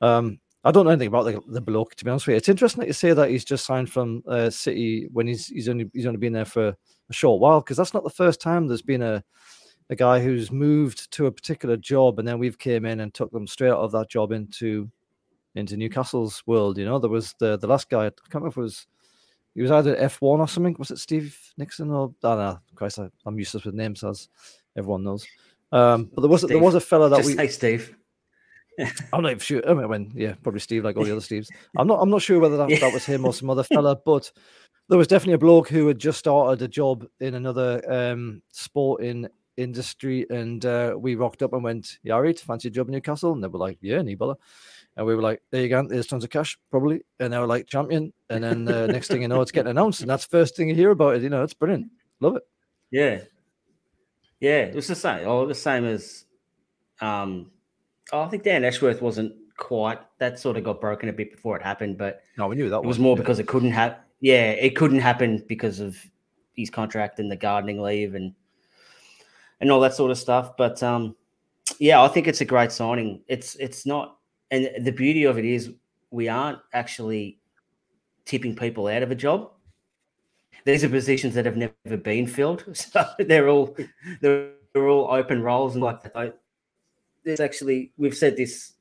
Um, 0.00 0.40
I 0.62 0.70
don't 0.70 0.84
know 0.84 0.90
anything 0.90 1.08
about 1.08 1.24
the, 1.24 1.40
the 1.46 1.60
bloke 1.60 1.94
to 1.94 2.04
be 2.04 2.10
honest 2.10 2.26
with 2.26 2.34
you. 2.34 2.36
It's 2.36 2.48
interesting 2.48 2.80
that 2.80 2.86
you 2.86 2.92
say 2.92 3.12
that 3.14 3.30
he's 3.30 3.44
just 3.44 3.64
signed 3.64 3.90
from 3.90 4.22
uh, 4.26 4.50
City 4.50 5.08
when 5.12 5.26
he's 5.26 5.46
he's 5.46 5.68
only 5.68 5.90
he's 5.94 6.06
only 6.06 6.18
been 6.18 6.32
there 6.32 6.44
for 6.44 6.68
a 6.68 7.12
short 7.12 7.40
while 7.40 7.60
because 7.60 7.76
that's 7.76 7.94
not 7.94 8.04
the 8.04 8.10
first 8.10 8.40
time 8.40 8.66
there's 8.66 8.82
been 8.82 9.02
a 9.02 9.24
a 9.88 9.96
guy 9.96 10.20
who's 10.20 10.52
moved 10.52 11.10
to 11.12 11.26
a 11.26 11.32
particular 11.32 11.76
job 11.76 12.18
and 12.18 12.28
then 12.28 12.38
we've 12.38 12.58
came 12.58 12.84
in 12.84 13.00
and 13.00 13.12
took 13.12 13.32
them 13.32 13.46
straight 13.46 13.70
out 13.70 13.80
of 13.80 13.90
that 13.90 14.08
job 14.08 14.32
into 14.32 14.88
into 15.54 15.76
Newcastle's 15.76 16.42
world. 16.46 16.78
You 16.78 16.84
know, 16.84 16.98
there 16.98 17.10
was 17.10 17.34
the 17.38 17.56
the 17.56 17.66
last 17.66 17.88
guy. 17.88 18.06
I 18.06 18.10
can't 18.10 18.34
remember 18.34 18.48
if 18.48 18.56
it 18.58 18.60
was 18.60 18.86
he 19.54 19.62
was 19.62 19.70
either 19.70 19.96
F 19.96 20.20
one 20.20 20.40
or 20.40 20.48
something. 20.48 20.76
Was 20.78 20.90
it 20.90 20.98
Steve 20.98 21.36
Nickson 21.58 21.90
or 21.90 22.14
I 22.22 22.28
don't 22.28 22.38
know? 22.38 22.58
Christ, 22.74 22.98
I, 22.98 23.10
I'm 23.26 23.38
useless 23.38 23.64
with 23.64 23.74
names 23.74 24.04
as 24.04 24.28
everyone 24.76 25.04
knows. 25.04 25.26
Um, 25.72 26.10
but 26.14 26.22
there 26.22 26.30
was 26.30 26.42
there 26.42 26.58
was 26.58 26.74
a 26.74 26.80
fella 26.80 27.08
that 27.10 27.18
Just 27.18 27.28
we 27.28 27.34
say 27.36 27.48
Steve. 27.48 27.96
I'm 29.12 29.22
not 29.22 29.32
even 29.32 29.38
sure. 29.38 29.68
I 29.68 29.74
mean, 29.74 29.88
when 29.88 30.12
yeah, 30.14 30.34
probably 30.42 30.60
Steve, 30.60 30.84
like 30.84 30.96
all 30.96 31.04
the 31.04 31.12
other 31.12 31.20
Steves. 31.20 31.48
I'm 31.76 31.86
not. 31.86 32.00
I'm 32.00 32.10
not 32.10 32.22
sure 32.22 32.38
whether 32.40 32.56
that, 32.56 32.70
Yeah. 32.70 32.78
that 32.80 32.92
was 32.92 33.04
him 33.04 33.24
or 33.26 33.32
some 33.34 33.50
other 33.50 33.62
fella, 33.62 33.96
but 33.96 34.30
there 34.88 34.98
was 34.98 35.08
definitely 35.08 35.34
a 35.34 35.38
bloke 35.38 35.68
who 35.68 35.86
had 35.86 35.98
just 35.98 36.18
started 36.18 36.62
a 36.62 36.68
job 36.68 37.06
in 37.20 37.34
another 37.34 37.82
um, 37.92 38.42
sporting 38.52 39.28
industry, 39.56 40.26
and 40.30 40.64
uh, 40.64 40.94
we 40.98 41.14
rocked 41.14 41.42
up 41.42 41.52
and 41.52 41.62
went, 41.62 41.98
"Yeah, 42.02 42.14
all 42.14 42.22
right, 42.22 42.38
fancy 42.38 42.68
a 42.68 42.70
job 42.70 42.88
in 42.88 42.92
Newcastle?" 42.92 43.32
And 43.32 43.42
they 43.44 43.48
were 43.48 43.58
like, 43.58 43.78
"Yeah, 43.80 44.02
Nibala." 44.02 44.36
And 45.00 45.06
we 45.06 45.14
were 45.16 45.22
like, 45.22 45.40
"There 45.50 45.62
you 45.62 45.70
go, 45.70 45.82
there's 45.88 46.06
tons 46.06 46.24
of 46.24 46.30
cash, 46.30 46.58
probably." 46.70 47.00
And 47.20 47.32
they 47.32 47.38
were 47.38 47.46
like, 47.46 47.66
"Champion." 47.66 48.12
And 48.28 48.44
then 48.44 48.68
uh, 48.68 48.86
next 48.86 49.08
thing 49.08 49.22
you 49.22 49.28
know, 49.28 49.40
it's 49.40 49.50
getting 49.50 49.70
announced, 49.70 50.02
and 50.02 50.10
that's 50.10 50.26
the 50.26 50.30
first 50.30 50.56
thing 50.56 50.68
you 50.68 50.74
hear 50.74 50.90
about 50.90 51.16
it. 51.16 51.22
You 51.22 51.30
know, 51.30 51.42
it's 51.42 51.54
brilliant. 51.54 51.86
Love 52.20 52.36
it. 52.36 52.42
Yeah, 52.90 53.20
yeah, 54.40 54.58
it 54.64 54.74
was 54.74 54.88
the 54.88 54.94
same. 54.94 55.26
Oh, 55.26 55.46
the 55.46 55.54
same 55.54 55.86
as 55.86 56.26
um, 57.00 57.50
oh, 58.12 58.20
I 58.20 58.28
think 58.28 58.42
Dan 58.42 58.62
Ashworth 58.62 59.00
wasn't 59.00 59.32
quite. 59.56 60.00
That 60.18 60.38
sort 60.38 60.58
of 60.58 60.64
got 60.64 60.82
broken 60.82 61.08
a 61.08 61.14
bit 61.14 61.30
before 61.32 61.56
it 61.56 61.62
happened, 61.62 61.96
but 61.96 62.22
No, 62.36 62.48
we 62.48 62.56
knew 62.56 62.68
that 62.68 62.80
it 62.80 62.84
was 62.84 62.98
more 62.98 63.16
because 63.16 63.38
it 63.38 63.48
couldn't 63.48 63.70
have. 63.70 63.98
Yeah, 64.20 64.50
it 64.50 64.76
couldn't 64.76 65.00
happen 65.00 65.42
because 65.48 65.80
of 65.80 65.96
his 66.54 66.68
contract 66.68 67.20
and 67.20 67.30
the 67.30 67.36
gardening 67.36 67.80
leave 67.80 68.14
and 68.14 68.34
and 69.60 69.70
all 69.70 69.80
that 69.80 69.94
sort 69.94 70.10
of 70.10 70.18
stuff. 70.18 70.58
But 70.58 70.82
um, 70.82 71.16
yeah, 71.78 72.02
I 72.02 72.08
think 72.08 72.26
it's 72.26 72.42
a 72.42 72.46
great 72.46 72.72
signing. 72.72 73.22
It's 73.28 73.56
it's 73.56 73.86
not, 73.86 74.18
and 74.50 74.84
the 74.84 74.92
beauty 74.92 75.24
of 75.24 75.38
it 75.38 75.44
is 75.44 75.72
we 76.10 76.28
aren't 76.28 76.58
actually 76.72 77.38
tipping 78.24 78.56
people 78.56 78.88
out 78.88 79.02
of 79.02 79.10
a 79.10 79.14
job. 79.14 79.50
These 80.64 80.84
are 80.84 80.88
positions 80.88 81.34
that 81.34 81.46
have 81.46 81.56
never 81.56 81.96
been 81.96 82.26
filled, 82.26 82.64
so 82.76 83.04
they're 83.18 83.48
all 83.48 83.76
they're, 84.20 84.52
they're 84.72 84.88
all 84.88 85.10
open 85.10 85.42
roles 85.42 85.74
and 85.74 85.82
like. 85.82 86.00
There's 87.22 87.40
actually 87.40 87.92
we've 87.98 88.16
said 88.16 88.36
this. 88.36 88.74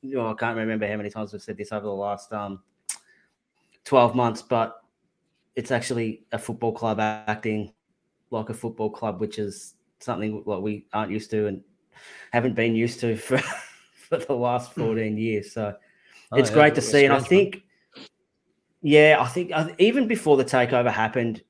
You 0.00 0.16
know, 0.16 0.30
I 0.30 0.34
can't 0.34 0.56
remember 0.56 0.86
how 0.86 0.96
many 0.96 1.10
times 1.10 1.32
we've 1.32 1.42
said 1.42 1.56
this 1.56 1.72
over 1.72 1.86
the 1.86 1.92
last 1.92 2.32
um, 2.32 2.60
12 3.84 4.14
months, 4.14 4.42
but 4.42 4.82
it's 5.56 5.70
actually 5.70 6.24
a 6.32 6.38
football 6.38 6.72
club 6.72 7.00
acting 7.00 7.72
like 8.30 8.50
a 8.50 8.54
football 8.54 8.90
club, 8.90 9.20
which 9.20 9.38
is 9.38 9.74
something 10.00 10.42
like 10.44 10.60
we 10.60 10.86
aren't 10.92 11.10
used 11.10 11.30
to 11.30 11.46
and 11.46 11.62
haven't 12.32 12.54
been 12.54 12.74
used 12.74 13.00
to 13.00 13.16
for, 13.16 13.40
for 14.08 14.18
the 14.18 14.34
last 14.34 14.72
14 14.74 15.16
years. 15.16 15.52
So 15.52 15.74
Oh, 16.34 16.38
it's 16.38 16.50
yeah, 16.50 16.54
great 16.54 16.74
to 16.74 16.80
see. 16.80 17.04
And 17.04 17.14
I 17.14 17.20
think, 17.20 17.62
yeah, 18.82 19.18
I 19.20 19.26
think 19.26 19.52
even 19.78 20.08
before 20.08 20.36
the 20.36 20.44
takeover 20.44 20.90
happened, 20.90 21.42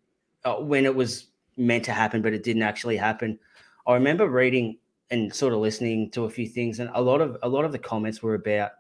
uh, 0.45 0.57
when 0.57 0.85
it 0.85 0.95
was 0.95 1.29
meant 1.57 1.85
to 1.85 1.93
happen, 1.93 2.21
but 2.21 2.35
it 2.35 2.43
didn't 2.43 2.63
actually 2.63 2.97
happen, 2.97 3.39
I 3.87 3.95
remember 3.95 4.29
reading 4.29 4.79
and 5.11 5.35
sort 5.35 5.53
of 5.53 5.61
listening 5.61 6.11
to 6.13 6.25
a 6.25 6.31
few 6.31 6.47
things, 6.47 6.81
and 6.81 6.91
a 6.95 7.01
lot 7.01 7.21
of 7.21 7.37
a 7.43 7.49
lot 7.49 7.65
of 7.65 7.73
the 7.73 7.79
comments 7.79 8.23
were 8.23 8.35
about 8.35 8.73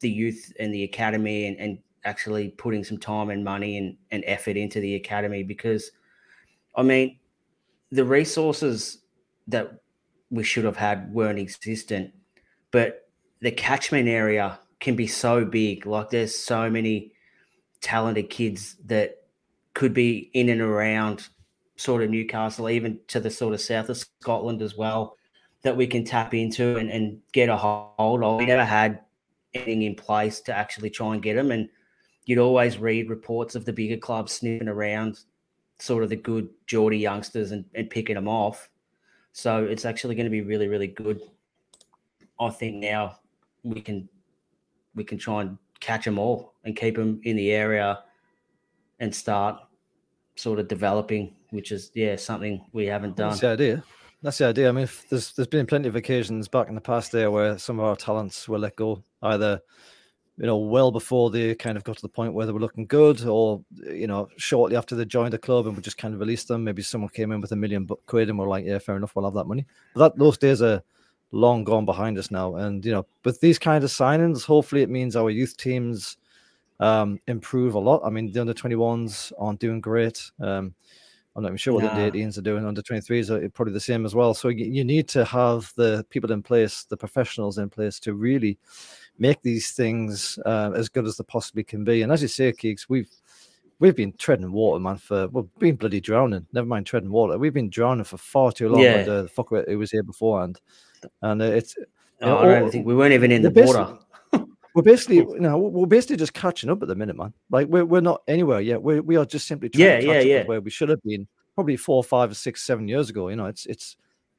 the 0.00 0.10
youth 0.10 0.52
and 0.58 0.74
the 0.74 0.82
academy 0.82 1.46
and, 1.46 1.56
and 1.58 1.78
actually 2.04 2.48
putting 2.50 2.82
some 2.82 2.98
time 2.98 3.30
and 3.30 3.44
money 3.44 3.76
and, 3.78 3.96
and 4.10 4.24
effort 4.26 4.56
into 4.56 4.80
the 4.80 4.96
academy 4.96 5.44
because 5.44 5.92
I 6.74 6.82
mean 6.82 7.18
the 7.92 8.04
resources 8.04 8.98
that 9.46 9.80
we 10.30 10.42
should 10.42 10.64
have 10.64 10.76
had 10.76 11.12
weren't 11.12 11.38
existent, 11.38 12.12
but 12.72 13.08
the 13.40 13.52
catchment 13.52 14.08
area 14.08 14.58
can 14.80 14.96
be 14.96 15.06
so 15.06 15.44
big. 15.44 15.86
Like 15.86 16.10
there's 16.10 16.36
so 16.36 16.68
many 16.68 17.12
talented 17.80 18.30
kids 18.30 18.76
that 18.86 19.18
could 19.74 19.94
be 19.94 20.30
in 20.34 20.48
and 20.48 20.60
around 20.60 21.28
sort 21.76 22.02
of 22.02 22.10
Newcastle, 22.10 22.68
even 22.68 22.98
to 23.08 23.20
the 23.20 23.30
sort 23.30 23.54
of 23.54 23.60
south 23.60 23.88
of 23.88 23.96
Scotland 23.96 24.60
as 24.62 24.76
well, 24.76 25.16
that 25.62 25.76
we 25.76 25.86
can 25.86 26.04
tap 26.04 26.34
into 26.34 26.76
and, 26.76 26.90
and 26.90 27.18
get 27.32 27.48
a 27.48 27.56
hold 27.56 28.24
of. 28.24 28.38
We 28.38 28.46
never 28.46 28.64
had 28.64 29.00
anything 29.54 29.82
in 29.82 29.94
place 29.94 30.40
to 30.42 30.56
actually 30.56 30.90
try 30.90 31.14
and 31.14 31.22
get 31.22 31.34
them. 31.34 31.50
And 31.50 31.68
you'd 32.24 32.38
always 32.38 32.78
read 32.78 33.10
reports 33.10 33.54
of 33.54 33.64
the 33.64 33.72
bigger 33.72 33.96
clubs 33.96 34.32
sniffing 34.32 34.68
around 34.68 35.20
sort 35.78 36.02
of 36.04 36.10
the 36.10 36.16
good 36.16 36.48
Geordie 36.66 36.98
youngsters 36.98 37.50
and, 37.50 37.64
and 37.74 37.90
picking 37.90 38.14
them 38.14 38.28
off. 38.28 38.68
So 39.32 39.64
it's 39.64 39.84
actually 39.84 40.14
going 40.14 40.26
to 40.26 40.30
be 40.30 40.42
really, 40.42 40.68
really 40.68 40.86
good. 40.86 41.20
I 42.46 42.50
think 42.50 42.76
now 42.76 43.18
we 43.62 43.80
can 43.80 44.08
we 44.94 45.04
can 45.04 45.18
try 45.18 45.42
and 45.42 45.58
catch 45.80 46.04
them 46.04 46.18
all 46.18 46.54
and 46.64 46.76
keep 46.76 46.96
them 46.96 47.20
in 47.24 47.36
the 47.36 47.50
area 47.52 48.02
and 49.00 49.14
start 49.14 49.60
sort 50.36 50.58
of 50.58 50.68
developing, 50.68 51.34
which 51.50 51.72
is 51.72 51.90
yeah 51.94 52.16
something 52.16 52.64
we 52.72 52.86
haven't 52.86 53.16
done. 53.16 53.30
That's 53.30 53.40
the 53.40 53.48
idea. 53.48 53.84
That's 54.22 54.38
the 54.38 54.46
idea. 54.46 54.68
I 54.68 54.72
mean, 54.72 54.88
there's 55.10 55.32
there's 55.32 55.48
been 55.48 55.66
plenty 55.66 55.88
of 55.88 55.96
occasions 55.96 56.48
back 56.48 56.68
in 56.68 56.74
the 56.74 56.80
past 56.80 57.12
there 57.12 57.30
where 57.30 57.58
some 57.58 57.80
of 57.80 57.86
our 57.86 57.96
talents 57.96 58.48
were 58.48 58.58
let 58.58 58.76
go, 58.76 59.02
either 59.22 59.60
you 60.38 60.46
know 60.46 60.56
well 60.56 60.90
before 60.90 61.30
they 61.30 61.54
kind 61.54 61.76
of 61.76 61.84
got 61.84 61.96
to 61.96 62.02
the 62.02 62.08
point 62.08 62.32
where 62.32 62.46
they 62.46 62.52
were 62.52 62.60
looking 62.60 62.86
good, 62.86 63.24
or 63.24 63.62
you 63.72 64.06
know 64.06 64.28
shortly 64.36 64.76
after 64.76 64.94
they 64.94 65.04
joined 65.04 65.32
the 65.32 65.38
club 65.38 65.66
and 65.66 65.76
we 65.76 65.82
just 65.82 65.98
kind 65.98 66.14
of 66.14 66.20
released 66.20 66.48
them. 66.48 66.64
Maybe 66.64 66.82
someone 66.82 67.10
came 67.10 67.32
in 67.32 67.40
with 67.40 67.52
a 67.52 67.56
million 67.56 67.88
quid 68.06 68.28
and 68.28 68.38
we're 68.38 68.48
like, 68.48 68.64
yeah, 68.64 68.78
fair 68.78 68.96
enough, 68.96 69.14
we'll 69.16 69.24
have 69.24 69.34
that 69.34 69.46
money. 69.46 69.66
But 69.94 70.14
that 70.14 70.18
those 70.18 70.38
days 70.38 70.62
are 70.62 70.82
long 71.32 71.64
gone 71.64 71.84
behind 71.84 72.18
us 72.18 72.30
now. 72.30 72.56
And 72.56 72.84
you 72.84 72.92
know, 72.92 73.06
with 73.24 73.40
these 73.40 73.58
kind 73.58 73.82
of 73.82 73.90
signings, 73.90 74.44
hopefully 74.44 74.82
it 74.82 74.90
means 74.90 75.16
our 75.16 75.30
youth 75.30 75.56
teams 75.56 76.16
um, 76.80 77.18
improve 77.26 77.74
a 77.74 77.78
lot. 77.78 78.02
I 78.04 78.10
mean, 78.10 78.30
the 78.30 78.40
under 78.40 78.54
21s 78.54 79.32
aren't 79.38 79.60
doing 79.60 79.80
great. 79.80 80.30
Um, 80.40 80.74
I'm 81.34 81.42
not 81.42 81.48
even 81.48 81.56
sure 81.56 81.74
what 81.74 81.84
nah. 81.84 81.94
the 81.94 82.10
18s 82.10 82.36
are 82.36 82.42
doing. 82.42 82.66
Under 82.66 82.82
23s 82.82 83.30
are 83.30 83.48
probably 83.50 83.72
the 83.72 83.80
same 83.80 84.04
as 84.04 84.14
well. 84.14 84.34
So 84.34 84.48
you, 84.48 84.66
you 84.66 84.84
need 84.84 85.08
to 85.08 85.24
have 85.24 85.72
the 85.76 86.04
people 86.10 86.30
in 86.30 86.42
place, 86.42 86.84
the 86.84 86.96
professionals 86.96 87.56
in 87.56 87.70
place 87.70 87.98
to 88.00 88.12
really 88.14 88.58
make 89.18 89.40
these 89.42 89.72
things 89.72 90.38
uh, 90.44 90.72
as 90.74 90.90
good 90.90 91.06
as 91.06 91.16
they 91.16 91.24
possibly 91.24 91.64
can 91.64 91.84
be. 91.84 92.02
And 92.02 92.12
as 92.12 92.20
you 92.20 92.28
say, 92.28 92.52
Keeks, 92.52 92.86
we've 92.88 93.10
we've 93.78 93.96
been 93.96 94.12
treading 94.18 94.52
water, 94.52 94.78
man, 94.78 94.98
for 94.98 95.28
well, 95.28 95.48
been 95.58 95.76
bloody 95.76 96.00
drowning. 96.00 96.46
Never 96.52 96.66
mind 96.66 96.86
treading 96.86 97.10
water. 97.10 97.38
We've 97.38 97.54
been 97.54 97.70
drowning 97.70 98.04
for 98.04 98.18
far 98.18 98.52
too 98.52 98.68
long. 98.68 98.82
Yeah. 98.82 99.02
the 99.02 99.28
fuck 99.32 99.52
it 99.52 99.76
was 99.76 99.90
here 99.90 100.02
beforehand, 100.02 100.60
and 101.22 101.42
uh, 101.42 101.46
it's. 101.46 101.74
Oh, 102.20 102.26
know, 102.26 102.38
I 102.38 102.60
don't 102.60 102.70
think 102.70 102.86
we 102.86 102.94
weren't 102.94 103.14
even 103.14 103.32
in 103.32 103.42
the, 103.42 103.50
the 103.50 103.62
water. 103.62 103.98
We're 104.74 104.82
basically, 104.82 105.16
you 105.16 105.40
know, 105.40 105.58
we're 105.58 105.86
basically 105.86 106.16
just 106.16 106.34
catching 106.34 106.70
up 106.70 106.80
at 106.82 106.88
the 106.88 106.94
minute, 106.94 107.16
man. 107.16 107.32
Like 107.50 107.66
we're, 107.68 107.84
we're 107.84 108.00
not 108.00 108.22
anywhere 108.28 108.60
yet. 108.60 108.82
We 108.82 109.00
we 109.00 109.16
are 109.16 109.24
just 109.24 109.46
simply 109.46 109.68
trying 109.68 109.84
yeah, 109.84 109.96
to 109.96 110.06
catch 110.06 110.26
yeah, 110.26 110.36
yeah. 110.36 110.44
where 110.44 110.60
we 110.60 110.70
should 110.70 110.88
have 110.88 111.02
been 111.02 111.26
probably 111.54 111.76
four, 111.76 112.02
five, 112.02 112.30
or 112.30 112.34
six, 112.34 112.62
seven 112.62 112.88
years 112.88 113.10
ago. 113.10 113.28
You 113.28 113.36
know, 113.36 113.46
it's 113.46 113.66
it's 113.66 113.96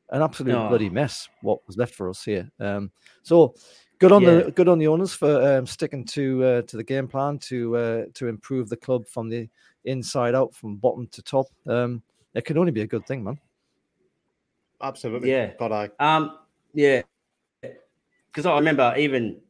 an 0.10 0.22
absolute 0.22 0.56
oh. 0.56 0.70
bloody 0.70 0.90
mess 0.90 1.28
what 1.42 1.66
was 1.68 1.78
left 1.78 1.94
for 1.94 2.10
us 2.10 2.24
here. 2.24 2.50
Um, 2.60 2.92
so 3.24 3.56
good 4.00 4.12
on 4.12 4.22
yeah. 4.22 4.42
the 4.42 4.52
good 4.52 4.70
on 4.70 4.80
the 4.80 4.88
owners 4.88 5.14
for 5.14 5.58
um, 5.58 5.68
sticking 5.68 6.06
to 6.06 6.44
uh, 6.44 6.62
to 6.64 6.78
the 6.78 6.84
game 6.84 7.08
plan 7.08 7.38
to 7.40 7.76
uh, 7.76 8.06
to 8.14 8.28
improve 8.28 8.70
the 8.70 8.78
club 8.78 9.08
from 9.08 9.30
the 9.30 9.50
inside 9.86 10.36
out, 10.36 10.54
from 10.54 10.76
bottom 10.78 11.08
to 11.08 11.22
top. 11.22 11.48
Um, 11.68 12.02
it 12.34 12.46
can 12.46 12.58
only 12.58 12.72
be 12.72 12.82
a 12.82 12.88
good 12.88 13.06
thing, 13.06 13.24
man. 13.24 13.40
Absolutely. 14.82 15.32
Yeah. 15.32 15.52
God, 15.58 15.72
I. 15.72 15.90
Um. 16.00 16.38
Yeah. 16.74 17.04
Because 17.62 18.46
I 18.46 18.56
remember 18.56 18.94
even 18.98 19.42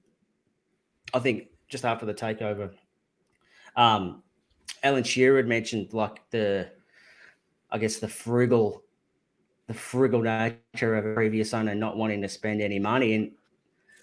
I 1.13 1.20
think 1.20 1.48
just 1.68 1.86
after 1.86 2.06
the 2.06 2.13
takeover, 2.13 2.72
um, 3.75 4.24
Alan 4.82 5.03
Shearer 5.03 5.38
had 5.38 5.48
mentioned 5.48 5.94
like 5.94 6.20
the, 6.32 6.70
I 7.72 7.77
guess 7.77 7.98
the 7.98 8.08
frugal, 8.08 8.84
the 9.68 9.74
frugal 9.74 10.22
nature 10.22 10.96
of 10.96 11.06
a 11.06 11.13
previous 11.13 11.53
owner 11.53 11.75
not 11.75 11.98
wanting 11.98 12.22
to 12.24 12.30
spend 12.30 12.62
any 12.62 12.80
money, 12.80 13.13
and 13.13 13.32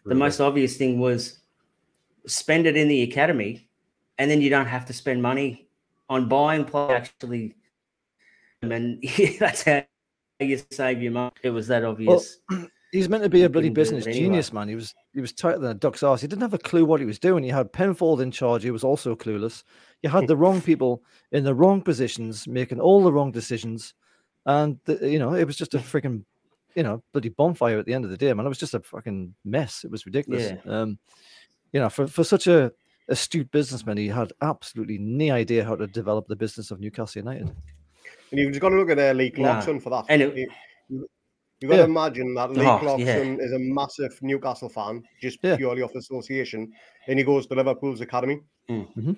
the 0.06 0.14
most 0.14 0.40
obvious 0.40 0.76
thing 0.76 0.98
was 0.98 1.40
spend 2.26 2.66
it 2.66 2.76
in 2.76 2.88
the 2.88 3.02
academy, 3.02 3.68
and 4.18 4.30
then 4.30 4.40
you 4.40 4.50
don't 4.50 4.66
have 4.66 4.86
to 4.86 4.92
spend 4.92 5.20
money 5.20 5.68
on 6.08 6.28
buying 6.28 6.64
players 6.64 6.90
actually, 7.08 7.54
and 8.62 9.02
that's 9.38 9.64
how 9.64 9.84
you 10.38 10.60
save 10.70 11.02
your 11.02 11.12
money. 11.12 11.32
It 11.42 11.50
was 11.50 11.66
that 11.68 11.84
obvious. 11.84 12.38
Well, 12.48 12.68
He's 12.92 13.08
meant 13.08 13.22
to 13.22 13.28
be 13.28 13.44
a 13.44 13.48
bloody 13.48 13.68
business 13.68 14.04
genius, 14.04 14.52
man. 14.52 14.68
He 14.68 14.74
was 14.74 14.94
he 15.14 15.20
was 15.20 15.32
tighter 15.32 15.58
than 15.58 15.70
a 15.70 15.74
duck's 15.74 16.02
ass. 16.02 16.20
He 16.20 16.26
didn't 16.26 16.42
have 16.42 16.54
a 16.54 16.58
clue 16.58 16.84
what 16.84 17.00
he 17.00 17.06
was 17.06 17.18
doing. 17.18 17.44
He 17.44 17.50
had 17.50 17.72
Penfold 17.72 18.20
in 18.20 18.30
charge. 18.30 18.64
He 18.64 18.70
was 18.70 18.82
also 18.82 19.14
clueless. 19.14 19.62
You 20.02 20.10
had 20.10 20.26
the 20.26 20.36
wrong 20.42 20.60
people 20.60 21.02
in 21.30 21.44
the 21.44 21.54
wrong 21.54 21.82
positions, 21.82 22.48
making 22.48 22.80
all 22.80 23.04
the 23.04 23.12
wrong 23.12 23.30
decisions, 23.30 23.94
and 24.46 24.78
the, 24.86 25.08
you 25.08 25.18
know 25.18 25.34
it 25.34 25.46
was 25.46 25.56
just 25.56 25.74
a 25.74 25.78
freaking, 25.92 26.24
you 26.74 26.82
know, 26.82 27.02
bloody 27.12 27.28
bonfire 27.28 27.78
at 27.78 27.86
the 27.86 27.94
end 27.94 28.04
of 28.04 28.10
the 28.10 28.16
day, 28.16 28.32
man. 28.32 28.46
It 28.46 28.48
was 28.48 28.58
just 28.58 28.74
a 28.74 28.80
fucking 28.80 29.34
mess. 29.44 29.84
It 29.84 29.90
was 29.90 30.04
ridiculous. 30.06 30.52
Yeah. 30.64 30.72
Um, 30.80 30.98
you 31.72 31.80
know, 31.80 31.90
for 31.90 32.08
for 32.08 32.24
such 32.24 32.48
a 32.48 32.72
astute 33.08 33.50
businessman, 33.52 33.98
he 33.98 34.08
had 34.08 34.32
absolutely 34.42 34.98
no 34.98 35.34
idea 35.34 35.64
how 35.64 35.76
to 35.76 35.86
develop 35.86 36.26
the 36.26 36.36
business 36.36 36.70
of 36.70 36.80
Newcastle 36.80 37.20
United. 37.20 37.54
And 38.30 38.40
you've 38.40 38.52
just 38.52 38.60
got 38.60 38.70
to 38.70 38.76
look 38.76 38.90
at 38.90 38.98
uh, 38.98 39.12
Lee 39.12 39.30
Clark's 39.30 39.66
son 39.66 39.76
nah. 39.76 39.80
for 39.80 39.90
that. 39.90 40.04
And 40.08 40.22
it, 40.22 40.48
You've 41.60 41.70
got 41.70 41.76
yeah. 41.76 41.82
to 41.82 41.90
imagine 41.90 42.34
that 42.34 42.50
Lee 42.52 42.64
oh, 42.64 42.78
Clark's 42.78 43.04
son 43.04 43.36
yeah. 43.36 43.44
is 43.44 43.52
a 43.52 43.58
massive 43.58 44.18
Newcastle 44.22 44.70
fan, 44.70 45.02
just 45.20 45.38
yeah. 45.42 45.56
purely 45.56 45.82
off 45.82 45.94
association, 45.94 46.72
and 47.06 47.18
he 47.18 47.24
goes 47.24 47.46
to 47.48 47.54
Liverpool's 47.54 48.00
academy. 48.00 48.40
Mm. 48.68 48.88
Mm-hmm. 48.96 49.12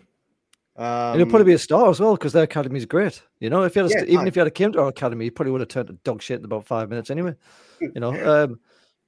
Um, 0.74 0.86
and 1.12 1.16
he'll 1.20 1.28
probably 1.28 1.44
be 1.44 1.52
a 1.52 1.58
star 1.58 1.90
as 1.90 2.00
well 2.00 2.14
because 2.16 2.32
their 2.32 2.44
academy 2.44 2.78
is 2.78 2.86
great. 2.86 3.22
You 3.40 3.50
know, 3.50 3.62
if 3.62 3.76
you 3.76 3.82
had 3.82 3.92
a, 3.92 4.06
even 4.06 4.26
if 4.26 4.34
you 4.34 4.40
had 4.40 4.48
a 4.48 4.50
came 4.50 4.72
to 4.72 4.80
our 4.80 4.88
academy, 4.88 5.26
you 5.26 5.30
probably 5.30 5.52
would 5.52 5.60
have 5.60 5.68
turned 5.68 5.88
to 5.88 5.94
dog 6.04 6.22
shit 6.22 6.40
in 6.40 6.44
about 6.44 6.66
five 6.66 6.88
minutes 6.88 7.10
anyway. 7.10 7.34
you 7.80 8.00
know, 8.00 8.44
um, 8.44 8.58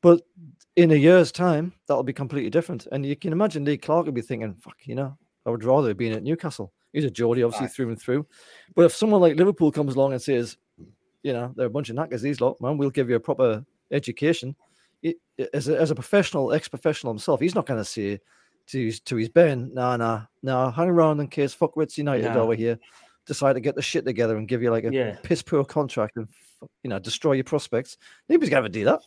but 0.03 0.21
in 0.77 0.91
a 0.91 0.95
year's 0.95 1.33
time, 1.33 1.73
that'll 1.89 2.03
be 2.03 2.13
completely 2.13 2.51
different. 2.51 2.87
And 2.93 3.05
you 3.05 3.17
can 3.17 3.33
imagine 3.33 3.65
Lee 3.65 3.79
Clark 3.79 4.07
would 4.07 4.15
be 4.15 4.21
thinking, 4.21 4.55
"Fuck, 4.55 4.77
you 4.85 4.95
know, 4.95 5.17
I 5.47 5.51
would 5.51 5.65
rather 5.65 5.89
have 5.89 5.97
been 5.97 6.13
at 6.13 6.23
Newcastle." 6.23 6.73
He's 6.93 7.05
a 7.05 7.11
Geordie, 7.11 7.43
obviously 7.43 7.69
through 7.69 7.89
and 7.89 8.01
through. 8.01 8.27
But 8.77 8.85
if 8.85 8.95
someone 8.95 9.21
like 9.21 9.37
Liverpool 9.37 9.73
comes 9.73 9.97
along 9.97 10.13
and 10.13 10.23
says, 10.23 10.57
you 11.25 11.33
know, 11.33 11.53
they're 11.57 11.67
a 11.67 11.71
bunch 11.71 11.91
of 11.91 11.97
knackers, 11.97 12.23
these 12.23 12.41
lot, 12.41 12.61
man. 12.61 12.79
We'll 12.79 12.91
give 12.91 13.11
you 13.11 13.17
a 13.17 13.21
proper 13.21 13.65
education. 13.91 14.55
It, 15.03 15.17
as, 15.53 15.69
a, 15.69 15.81
as 15.81 15.91
a 15.91 15.95
professional, 15.95 16.53
ex 16.53 16.69
professional 16.69 17.13
himself, 17.13 17.41
he's 17.41 17.55
not 17.55 17.67
going 17.67 17.81
to 17.81 17.85
say 17.85 18.21
to 18.69 18.85
his, 18.85 19.01
to 19.01 19.17
his 19.17 19.29
Ben, 19.29 19.73
nah, 19.75 19.97
nah, 19.97 20.23
nah, 20.43 20.71
hang 20.71 20.89
around 20.89 21.21
in 21.21 21.29
case 21.29 21.55
Fuckwits 21.55 21.99
United 21.99 22.33
no. 22.33 22.43
over 22.43 22.55
here 22.55 22.79
decide 23.27 23.55
to 23.55 23.61
get 23.61 23.75
the 23.75 23.83
shit 23.83 24.05
together 24.05 24.37
and 24.37 24.47
give 24.47 24.63
you 24.63 24.71
like 24.71 24.85
a 24.85 24.93
yeah. 24.93 25.17
piss 25.23 25.43
poor 25.43 25.65
contract 25.65 26.17
and, 26.17 26.29
you 26.83 26.91
know, 26.91 26.99
destroy 26.99 27.33
your 27.33 27.45
prospects. 27.45 27.97
Nobody's 28.29 28.51
going 28.51 28.63
to 28.63 28.69
do 28.69 28.85
that. 28.85 29.01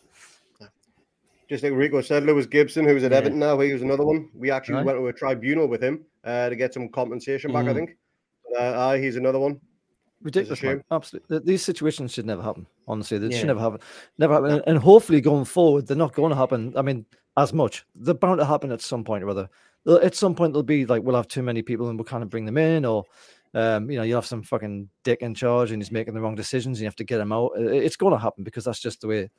Just 1.48 1.64
like 1.64 1.74
Rico 1.74 2.02
said, 2.02 2.24
Lewis 2.24 2.46
Gibson, 2.46 2.86
who's 2.86 3.04
at 3.04 3.12
yeah. 3.12 3.20
Everton 3.20 3.40
now, 3.40 3.58
he 3.60 3.72
was 3.72 3.84
another 3.84 4.06
one. 4.06 4.30
We 4.34 4.52
actually 4.52 4.76
right. 4.76 4.86
went 4.86 4.98
to 4.98 5.08
a 5.08 5.14
tribunal 5.14 5.68
with 5.68 5.82
him 5.82 6.04
uh, 6.24 6.50
to 6.50 6.56
get 6.56 6.74
some 6.74 6.90
compensation 6.90 7.54
back, 7.54 7.66
mm. 7.66 7.70
I 7.70 7.74
think. 7.74 7.98
Uh, 8.54 8.62
uh, 8.62 8.94
he's 8.96 9.16
another 9.16 9.40
one. 9.40 9.62
Ridiculous, 10.22 10.64
man. 10.64 10.84
Absolutely. 10.92 11.40
These 11.40 11.64
situations 11.64 12.14
should 12.14 12.26
never 12.26 12.42
happen. 12.42 12.66
Honestly, 12.88 13.18
they 13.18 13.28
yeah. 13.28 13.38
should 13.38 13.48
never 13.48 13.60
happen. 13.60 13.80
Never 14.18 14.34
happen. 14.34 14.62
And 14.66 14.80
hopefully, 14.80 15.22
going 15.22 15.46
forward, 15.46 15.88
they're 15.88 15.96
not 15.98 16.14
going 16.14 16.32
to 16.32 16.36
happen. 16.36 16.74
I 16.76 16.82
mean, 16.82 17.06
as 17.38 17.54
much. 17.54 17.86
They're 17.96 18.14
bound 18.14 18.40
to 18.40 18.46
happen 18.46 18.72
at 18.72 18.82
some 18.82 19.04
point 19.04 19.24
or 19.24 19.30
other. 19.30 19.50
At 19.88 20.16
some 20.16 20.36
point, 20.36 20.54
they'll 20.54 20.64
be 20.64 20.86
like, 20.86 21.04
we'll 21.04 21.16
have 21.16 21.30
too 21.30 21.44
many 21.44 21.62
people 21.62 21.88
and 21.88 21.98
we'll 21.98 22.04
kind 22.04 22.24
of 22.24 22.30
bring 22.30 22.46
them 22.46 22.58
in, 22.58 22.84
or 22.84 23.06
um, 23.54 23.90
you 23.90 23.98
know, 23.98 24.04
you'll 24.04 24.18
have 24.18 24.26
some 24.26 24.44
fucking 24.44 24.90
dick 25.04 25.22
in 25.22 25.34
charge 25.34 25.72
and 25.72 25.82
he's 25.82 25.92
making 25.92 26.14
the 26.14 26.20
wrong 26.20 26.36
decisions 26.36 26.78
and 26.78 26.82
you 26.82 26.88
have 26.88 26.96
to 26.98 27.06
get 27.06 27.22
him 27.22 27.32
out. 27.32 27.52
It's 27.56 27.96
going 27.96 28.12
to 28.12 28.20
happen 28.20 28.44
because 28.44 28.66
that's 28.66 28.82
just 28.82 29.00
the 29.00 29.08
way 29.08 29.30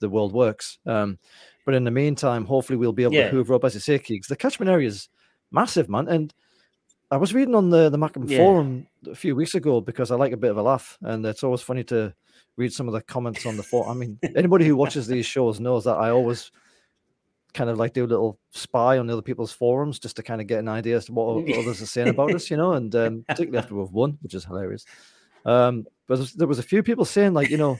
the 0.00 0.08
world 0.08 0.32
works. 0.32 0.78
Um, 0.86 1.18
but 1.64 1.74
in 1.74 1.84
the 1.84 1.90
meantime, 1.90 2.44
hopefully, 2.44 2.76
we'll 2.76 2.92
be 2.92 3.04
able 3.04 3.14
yeah. 3.14 3.24
to 3.24 3.30
hoover 3.30 3.54
up, 3.54 3.64
as 3.64 3.74
you 3.74 3.80
say, 3.80 3.98
Keeks. 3.98 4.26
The 4.26 4.36
catchment 4.36 4.70
area 4.70 4.88
is 4.88 5.08
massive, 5.52 5.88
man. 5.88 6.08
And 6.08 6.34
I 7.14 7.16
was 7.16 7.32
reading 7.32 7.54
on 7.54 7.70
the 7.70 7.90
the 7.90 7.96
Mackem 7.96 8.28
yeah. 8.28 8.38
forum 8.38 8.88
a 9.06 9.14
few 9.14 9.36
weeks 9.36 9.54
ago 9.54 9.80
because 9.80 10.10
I 10.10 10.16
like 10.16 10.32
a 10.32 10.36
bit 10.36 10.50
of 10.50 10.56
a 10.56 10.62
laugh, 10.62 10.98
and 11.00 11.24
it's 11.24 11.44
always 11.44 11.62
funny 11.62 11.84
to 11.84 12.12
read 12.56 12.72
some 12.72 12.88
of 12.88 12.92
the 12.92 13.02
comments 13.02 13.46
on 13.46 13.56
the 13.56 13.62
forum. 13.62 13.88
I 13.88 13.94
mean, 13.94 14.18
anybody 14.36 14.66
who 14.66 14.74
watches 14.74 15.06
these 15.06 15.24
shows 15.24 15.60
knows 15.60 15.84
that 15.84 15.94
I 15.94 16.10
always 16.10 16.50
kind 17.52 17.70
of 17.70 17.78
like 17.78 17.92
do 17.92 18.04
a 18.04 18.08
little 18.08 18.40
spy 18.50 18.98
on 18.98 19.06
the 19.06 19.12
other 19.12 19.22
people's 19.22 19.52
forums 19.52 20.00
just 20.00 20.16
to 20.16 20.24
kind 20.24 20.40
of 20.40 20.48
get 20.48 20.58
an 20.58 20.66
idea 20.66 20.96
as 20.96 21.04
to 21.04 21.12
what 21.12 21.48
others 21.56 21.80
are 21.80 21.86
saying 21.86 22.08
about 22.08 22.34
us, 22.34 22.50
you 22.50 22.56
know, 22.56 22.72
and 22.72 22.92
um, 22.96 23.24
particularly 23.28 23.58
after 23.58 23.76
we've 23.76 23.92
won, 23.92 24.18
which 24.20 24.34
is 24.34 24.44
hilarious. 24.44 24.84
Um, 25.44 25.86
but 26.08 26.18
there 26.34 26.48
was 26.48 26.58
a 26.58 26.64
few 26.64 26.82
people 26.82 27.04
saying 27.04 27.32
like, 27.32 27.48
you 27.48 27.58
know, 27.58 27.78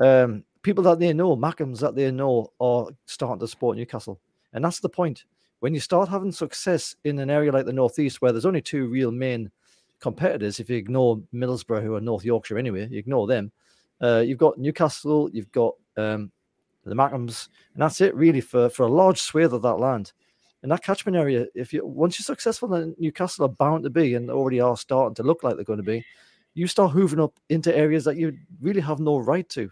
um, 0.00 0.44
people 0.60 0.84
that 0.84 0.98
they 0.98 1.14
know, 1.14 1.34
Mackems 1.34 1.80
that 1.80 1.94
they 1.94 2.10
know, 2.10 2.52
are 2.60 2.88
starting 3.06 3.40
to 3.40 3.48
support 3.48 3.78
Newcastle, 3.78 4.20
and 4.52 4.62
that's 4.62 4.80
the 4.80 4.90
point 4.90 5.24
when 5.60 5.74
you 5.74 5.80
start 5.80 6.08
having 6.08 6.32
success 6.32 6.96
in 7.04 7.18
an 7.18 7.30
area 7.30 7.52
like 7.52 7.66
the 7.66 7.72
Northeast, 7.72 8.20
where 8.20 8.32
there's 8.32 8.46
only 8.46 8.62
two 8.62 8.88
real 8.88 9.10
main 9.12 9.50
competitors, 10.00 10.58
if 10.58 10.68
you 10.68 10.76
ignore 10.76 11.20
Middlesbrough, 11.32 11.82
who 11.82 11.94
are 11.94 12.00
North 12.00 12.24
Yorkshire 12.24 12.58
anyway, 12.58 12.88
you 12.90 12.98
ignore 12.98 13.26
them. 13.26 13.52
Uh, 14.00 14.24
you've 14.26 14.38
got 14.38 14.58
Newcastle, 14.58 15.30
you've 15.32 15.52
got 15.52 15.74
um, 15.96 16.32
the 16.84 16.94
Mackems, 16.94 17.48
and 17.74 17.82
that's 17.82 18.00
it 18.00 18.14
really 18.14 18.40
for, 18.40 18.70
for 18.70 18.84
a 18.84 18.92
large 18.92 19.20
swathe 19.20 19.52
of 19.52 19.62
that 19.62 19.76
land. 19.76 20.12
In 20.62 20.70
that 20.70 20.82
catchment 20.82 21.16
area, 21.16 21.46
if 21.54 21.72
you 21.72 21.86
once 21.86 22.18
you're 22.18 22.24
successful, 22.24 22.68
then 22.68 22.94
Newcastle 22.98 23.46
are 23.46 23.48
bound 23.48 23.84
to 23.84 23.90
be 23.90 24.14
and 24.14 24.30
already 24.30 24.60
are 24.60 24.76
starting 24.76 25.14
to 25.14 25.22
look 25.22 25.42
like 25.42 25.56
they're 25.56 25.64
going 25.64 25.78
to 25.78 25.82
be. 25.82 26.04
You 26.52 26.66
start 26.66 26.94
hoovering 26.94 27.22
up 27.22 27.34
into 27.48 27.74
areas 27.74 28.04
that 28.04 28.16
you 28.16 28.36
really 28.60 28.80
have 28.80 29.00
no 29.00 29.18
right 29.18 29.48
to, 29.50 29.70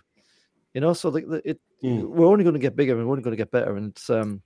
you 0.72 0.80
know. 0.80 0.94
So 0.94 1.10
the, 1.10 1.20
the, 1.22 1.50
it, 1.50 1.60
mm. 1.82 2.04
we're 2.04 2.26
only 2.26 2.44
going 2.44 2.54
to 2.54 2.60
get 2.60 2.76
bigger 2.76 2.96
and 2.96 3.06
we're 3.06 3.12
only 3.12 3.22
going 3.22 3.36
to 3.36 3.42
get 3.42 3.50
better, 3.50 3.76
and 3.76 3.90
it's 3.90 4.08
um, 4.08 4.42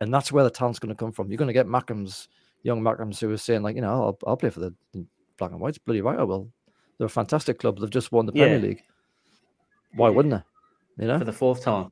and 0.00 0.12
that's 0.12 0.32
where 0.32 0.44
the 0.44 0.50
talent's 0.50 0.78
going 0.78 0.94
to 0.94 0.98
come 0.98 1.12
from. 1.12 1.30
You're 1.30 1.38
going 1.38 1.48
to 1.48 1.52
get 1.52 1.66
Mackems, 1.66 2.28
young 2.62 2.80
Mackems, 2.80 3.18
who 3.20 3.30
are 3.30 3.36
saying 3.36 3.62
like, 3.62 3.76
you 3.76 3.82
know, 3.82 4.04
I'll, 4.04 4.18
I'll 4.26 4.36
play 4.36 4.50
for 4.50 4.60
the 4.60 4.74
Black 5.38 5.50
and 5.50 5.60
Whites. 5.60 5.78
Bloody 5.78 6.00
right, 6.00 6.18
I 6.18 6.24
will. 6.24 6.50
They're 6.98 7.06
a 7.06 7.10
fantastic 7.10 7.58
club. 7.58 7.78
They've 7.78 7.90
just 7.90 8.12
won 8.12 8.26
the 8.26 8.32
Premier 8.32 8.58
League. 8.58 8.82
Why 9.94 10.08
wouldn't 10.08 10.34
they? 10.34 11.02
You 11.04 11.08
know, 11.08 11.18
for 11.18 11.24
the 11.24 11.32
fourth 11.32 11.62
time. 11.62 11.90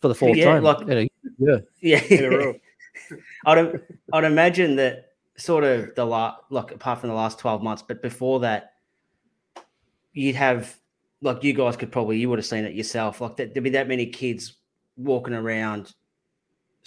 For 0.00 0.08
the 0.08 0.14
fourth 0.14 0.36
yeah, 0.36 0.44
time. 0.46 0.62
Like, 0.62 1.10
yeah, 1.38 1.58
yeah. 1.80 2.52
I'd 3.46 3.80
I'd 4.12 4.24
imagine 4.24 4.76
that 4.76 5.12
sort 5.36 5.64
of 5.64 5.94
the 5.94 6.04
last, 6.04 6.40
like 6.50 6.72
apart 6.72 7.00
from 7.00 7.10
the 7.10 7.14
last 7.14 7.38
twelve 7.38 7.62
months, 7.62 7.82
but 7.86 8.02
before 8.02 8.40
that, 8.40 8.72
you'd 10.12 10.36
have 10.36 10.74
like 11.20 11.44
you 11.44 11.52
guys 11.52 11.76
could 11.76 11.92
probably 11.92 12.18
you 12.18 12.30
would 12.30 12.38
have 12.38 12.46
seen 12.46 12.64
it 12.64 12.74
yourself. 12.74 13.20
Like 13.20 13.36
that, 13.36 13.54
there'd 13.54 13.64
be 13.64 13.70
that 13.70 13.88
many 13.88 14.06
kids 14.06 14.56
walking 14.96 15.34
around, 15.34 15.94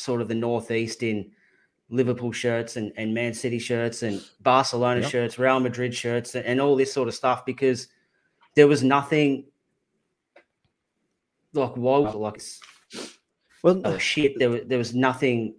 sort 0.02 0.22
of 0.22 0.28
the 0.28 0.36
northeast 0.36 1.04
in 1.04 1.32
Liverpool 1.90 2.32
shirts 2.32 2.78
and, 2.78 2.92
and 2.98 3.14
Man 3.14 3.34
City 3.34 3.60
shirts 3.60 4.04
and 4.04 4.24
Barcelona 4.42 5.02
yep. 5.02 5.10
shirts, 5.10 5.40
Real 5.40 5.60
Madrid 5.60 5.94
shirts, 5.94 6.36
and, 6.36 6.46
and 6.46 6.62
all 6.62 6.76
this 6.76 6.94
sort 6.94 7.08
of 7.08 7.14
stuff 7.14 7.46
because 7.46 7.88
there 8.56 8.68
was 8.68 8.84
nothing 8.84 9.46
like 11.54 11.76
why 11.76 11.98
like 11.98 12.42
well 13.62 13.82
oh 13.84 13.98
shit 13.98 14.40
there, 14.40 14.50
was, 14.50 14.62
there 14.68 14.78
was 14.78 14.96
nothing 14.96 15.54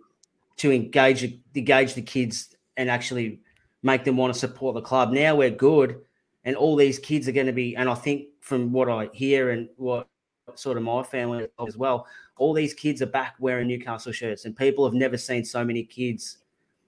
to 0.57 0.73
engage 0.73 1.39
engage 1.55 1.95
the 1.95 2.03
kids 2.03 2.57
and 2.79 2.91
actually 2.91 3.41
make 3.83 4.05
them 4.05 4.17
want 4.17 4.33
to 4.33 4.39
support 4.39 4.75
the 4.75 4.81
club. 4.81 5.13
Now 5.13 5.35
we're 5.35 5.51
good 5.51 6.01
and 6.45 6.57
all 6.57 6.77
these 6.77 6.99
kids 6.99 7.29
are 7.29 7.33
going 7.33 7.47
to 7.47 7.53
be 7.53 7.77
and 7.77 7.89
i 7.89 7.95
think 7.95 8.27
from 8.41 8.73
what 8.73 8.89
i 8.89 9.09
hear 9.13 9.51
and 9.51 9.69
what 9.77 10.09
sort 10.59 10.77
of 10.77 10.83
my 10.83 11.03
family 11.03 11.47
as 11.67 11.77
well 11.77 12.07
all 12.37 12.53
these 12.53 12.75
kids 12.75 13.03
are 13.03 13.07
back 13.07 13.35
wearing 13.39 13.67
newcastle 13.67 14.13
shirts 14.13 14.45
and 14.45 14.57
people 14.57 14.85
have 14.85 14.95
never 14.95 15.17
seen 15.17 15.45
so 15.45 15.65
many 15.65 15.83
kids 15.83 16.39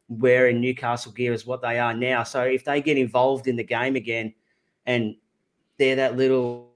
wearing 0.08 0.60
newcastle 0.60 1.12
gear 1.12 1.32
as 1.32 1.46
what 1.46 1.62
they 1.62 1.78
are 1.78 1.94
now 1.94 2.22
so 2.22 2.42
if 2.42 2.64
they 2.64 2.80
get 2.80 2.98
involved 2.98 3.46
in 3.46 3.56
the 3.56 3.64
game 3.64 3.96
again 3.96 4.32
and 4.86 5.14
they're 5.78 5.96
that 5.96 6.16
little 6.16 6.74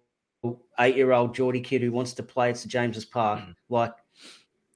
eight 0.80 0.96
year 0.96 1.12
old 1.12 1.34
Geordie 1.34 1.60
kid 1.60 1.82
who 1.82 1.92
wants 1.92 2.12
to 2.14 2.22
play 2.22 2.50
at 2.50 2.58
St 2.58 2.70
James's 2.70 3.04
Park. 3.04 3.40
Mm. 3.40 3.54
Like, 3.68 3.92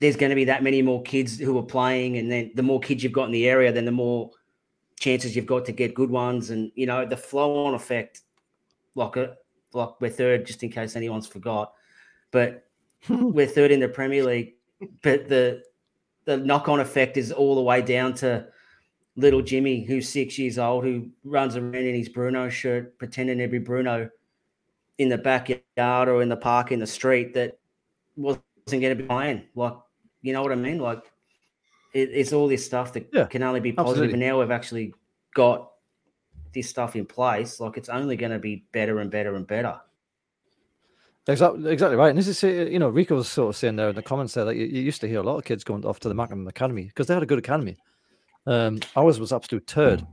there's 0.00 0.16
going 0.16 0.30
to 0.30 0.36
be 0.36 0.44
that 0.44 0.62
many 0.62 0.82
more 0.82 1.02
kids 1.02 1.38
who 1.38 1.56
are 1.58 1.64
playing, 1.64 2.18
and 2.18 2.30
then 2.30 2.50
the 2.54 2.62
more 2.62 2.80
kids 2.80 3.02
you've 3.02 3.12
got 3.12 3.26
in 3.26 3.32
the 3.32 3.48
area, 3.48 3.72
then 3.72 3.84
the 3.84 3.92
more 3.92 4.30
chances 4.98 5.36
you've 5.36 5.46
got 5.46 5.64
to 5.66 5.72
get 5.72 5.94
good 5.94 6.10
ones. 6.10 6.50
And 6.50 6.72
you 6.74 6.86
know, 6.86 7.06
the 7.06 7.16
flow 7.16 7.66
on 7.66 7.74
effect, 7.74 8.22
like 8.94 9.16
a, 9.16 9.36
like 9.72 10.00
we're 10.00 10.10
third, 10.10 10.44
just 10.44 10.62
in 10.62 10.70
case 10.70 10.96
anyone's 10.96 11.26
forgot, 11.26 11.72
but 12.32 12.64
hmm. 13.04 13.30
we're 13.30 13.46
third 13.46 13.70
in 13.70 13.78
the 13.78 13.88
Premier 13.88 14.24
League. 14.24 14.54
But 15.02 15.28
the 15.28 15.62
the 16.24 16.36
knock 16.36 16.68
on 16.68 16.80
effect 16.80 17.16
is 17.16 17.30
all 17.30 17.54
the 17.54 17.62
way 17.62 17.82
down 17.82 18.14
to 18.14 18.46
little 19.16 19.42
Jimmy, 19.42 19.84
who's 19.84 20.08
six 20.08 20.38
years 20.38 20.58
old, 20.58 20.84
who 20.84 21.08
runs 21.24 21.56
around 21.56 21.74
in 21.74 21.94
his 21.94 22.08
Bruno 22.08 22.48
shirt, 22.48 22.98
pretending 22.98 23.38
to 23.38 23.48
be 23.48 23.58
Bruno 23.58 24.10
in 24.98 25.08
the 25.08 25.18
backyard 25.18 26.08
or 26.08 26.22
in 26.22 26.28
the 26.28 26.36
park 26.36 26.72
in 26.72 26.78
the 26.78 26.86
street 26.86 27.34
that 27.34 27.58
wasn't 28.16 28.42
going 28.68 28.82
to 28.82 28.94
be 28.94 29.04
playing. 29.04 29.44
Like, 29.54 29.74
you 30.22 30.32
know 30.32 30.42
what 30.42 30.52
I 30.52 30.56
mean? 30.56 30.78
Like, 30.78 31.02
it, 31.92 32.10
it's 32.12 32.32
all 32.32 32.48
this 32.48 32.64
stuff 32.64 32.92
that 32.94 33.08
yeah, 33.12 33.24
can 33.26 33.42
only 33.42 33.60
be 33.60 33.72
positive. 33.72 34.04
Absolutely. 34.04 34.14
And 34.14 34.20
now 34.20 34.40
we've 34.40 34.50
actually 34.50 34.94
got 35.34 35.72
this 36.54 36.68
stuff 36.68 36.96
in 36.96 37.04
place. 37.04 37.60
Like, 37.60 37.76
it's 37.76 37.88
only 37.88 38.16
going 38.16 38.32
to 38.32 38.38
be 38.38 38.64
better 38.72 39.00
and 39.00 39.10
better 39.10 39.34
and 39.34 39.46
better. 39.46 39.80
Exactly, 41.28 41.70
exactly 41.70 41.96
right. 41.96 42.08
And 42.10 42.18
this 42.18 42.26
is, 42.26 42.42
you 42.42 42.78
know, 42.78 42.88
Rico 42.88 43.14
was 43.14 43.28
sort 43.28 43.50
of 43.50 43.56
saying 43.56 43.76
there 43.76 43.90
in 43.90 43.94
the 43.94 44.02
comments 44.02 44.34
there 44.34 44.44
that 44.44 44.56
you, 44.56 44.66
you 44.66 44.82
used 44.82 45.00
to 45.02 45.08
hear 45.08 45.20
a 45.20 45.22
lot 45.22 45.36
of 45.36 45.44
kids 45.44 45.62
going 45.62 45.84
off 45.84 46.00
to 46.00 46.08
the 46.08 46.14
Mackem 46.14 46.48
Academy 46.48 46.84
because 46.84 47.06
they 47.06 47.14
had 47.14 47.22
a 47.22 47.26
good 47.26 47.38
academy. 47.38 47.76
Um, 48.46 48.80
ours 48.96 49.20
was 49.20 49.32
absolute 49.32 49.66
turd. 49.68 50.04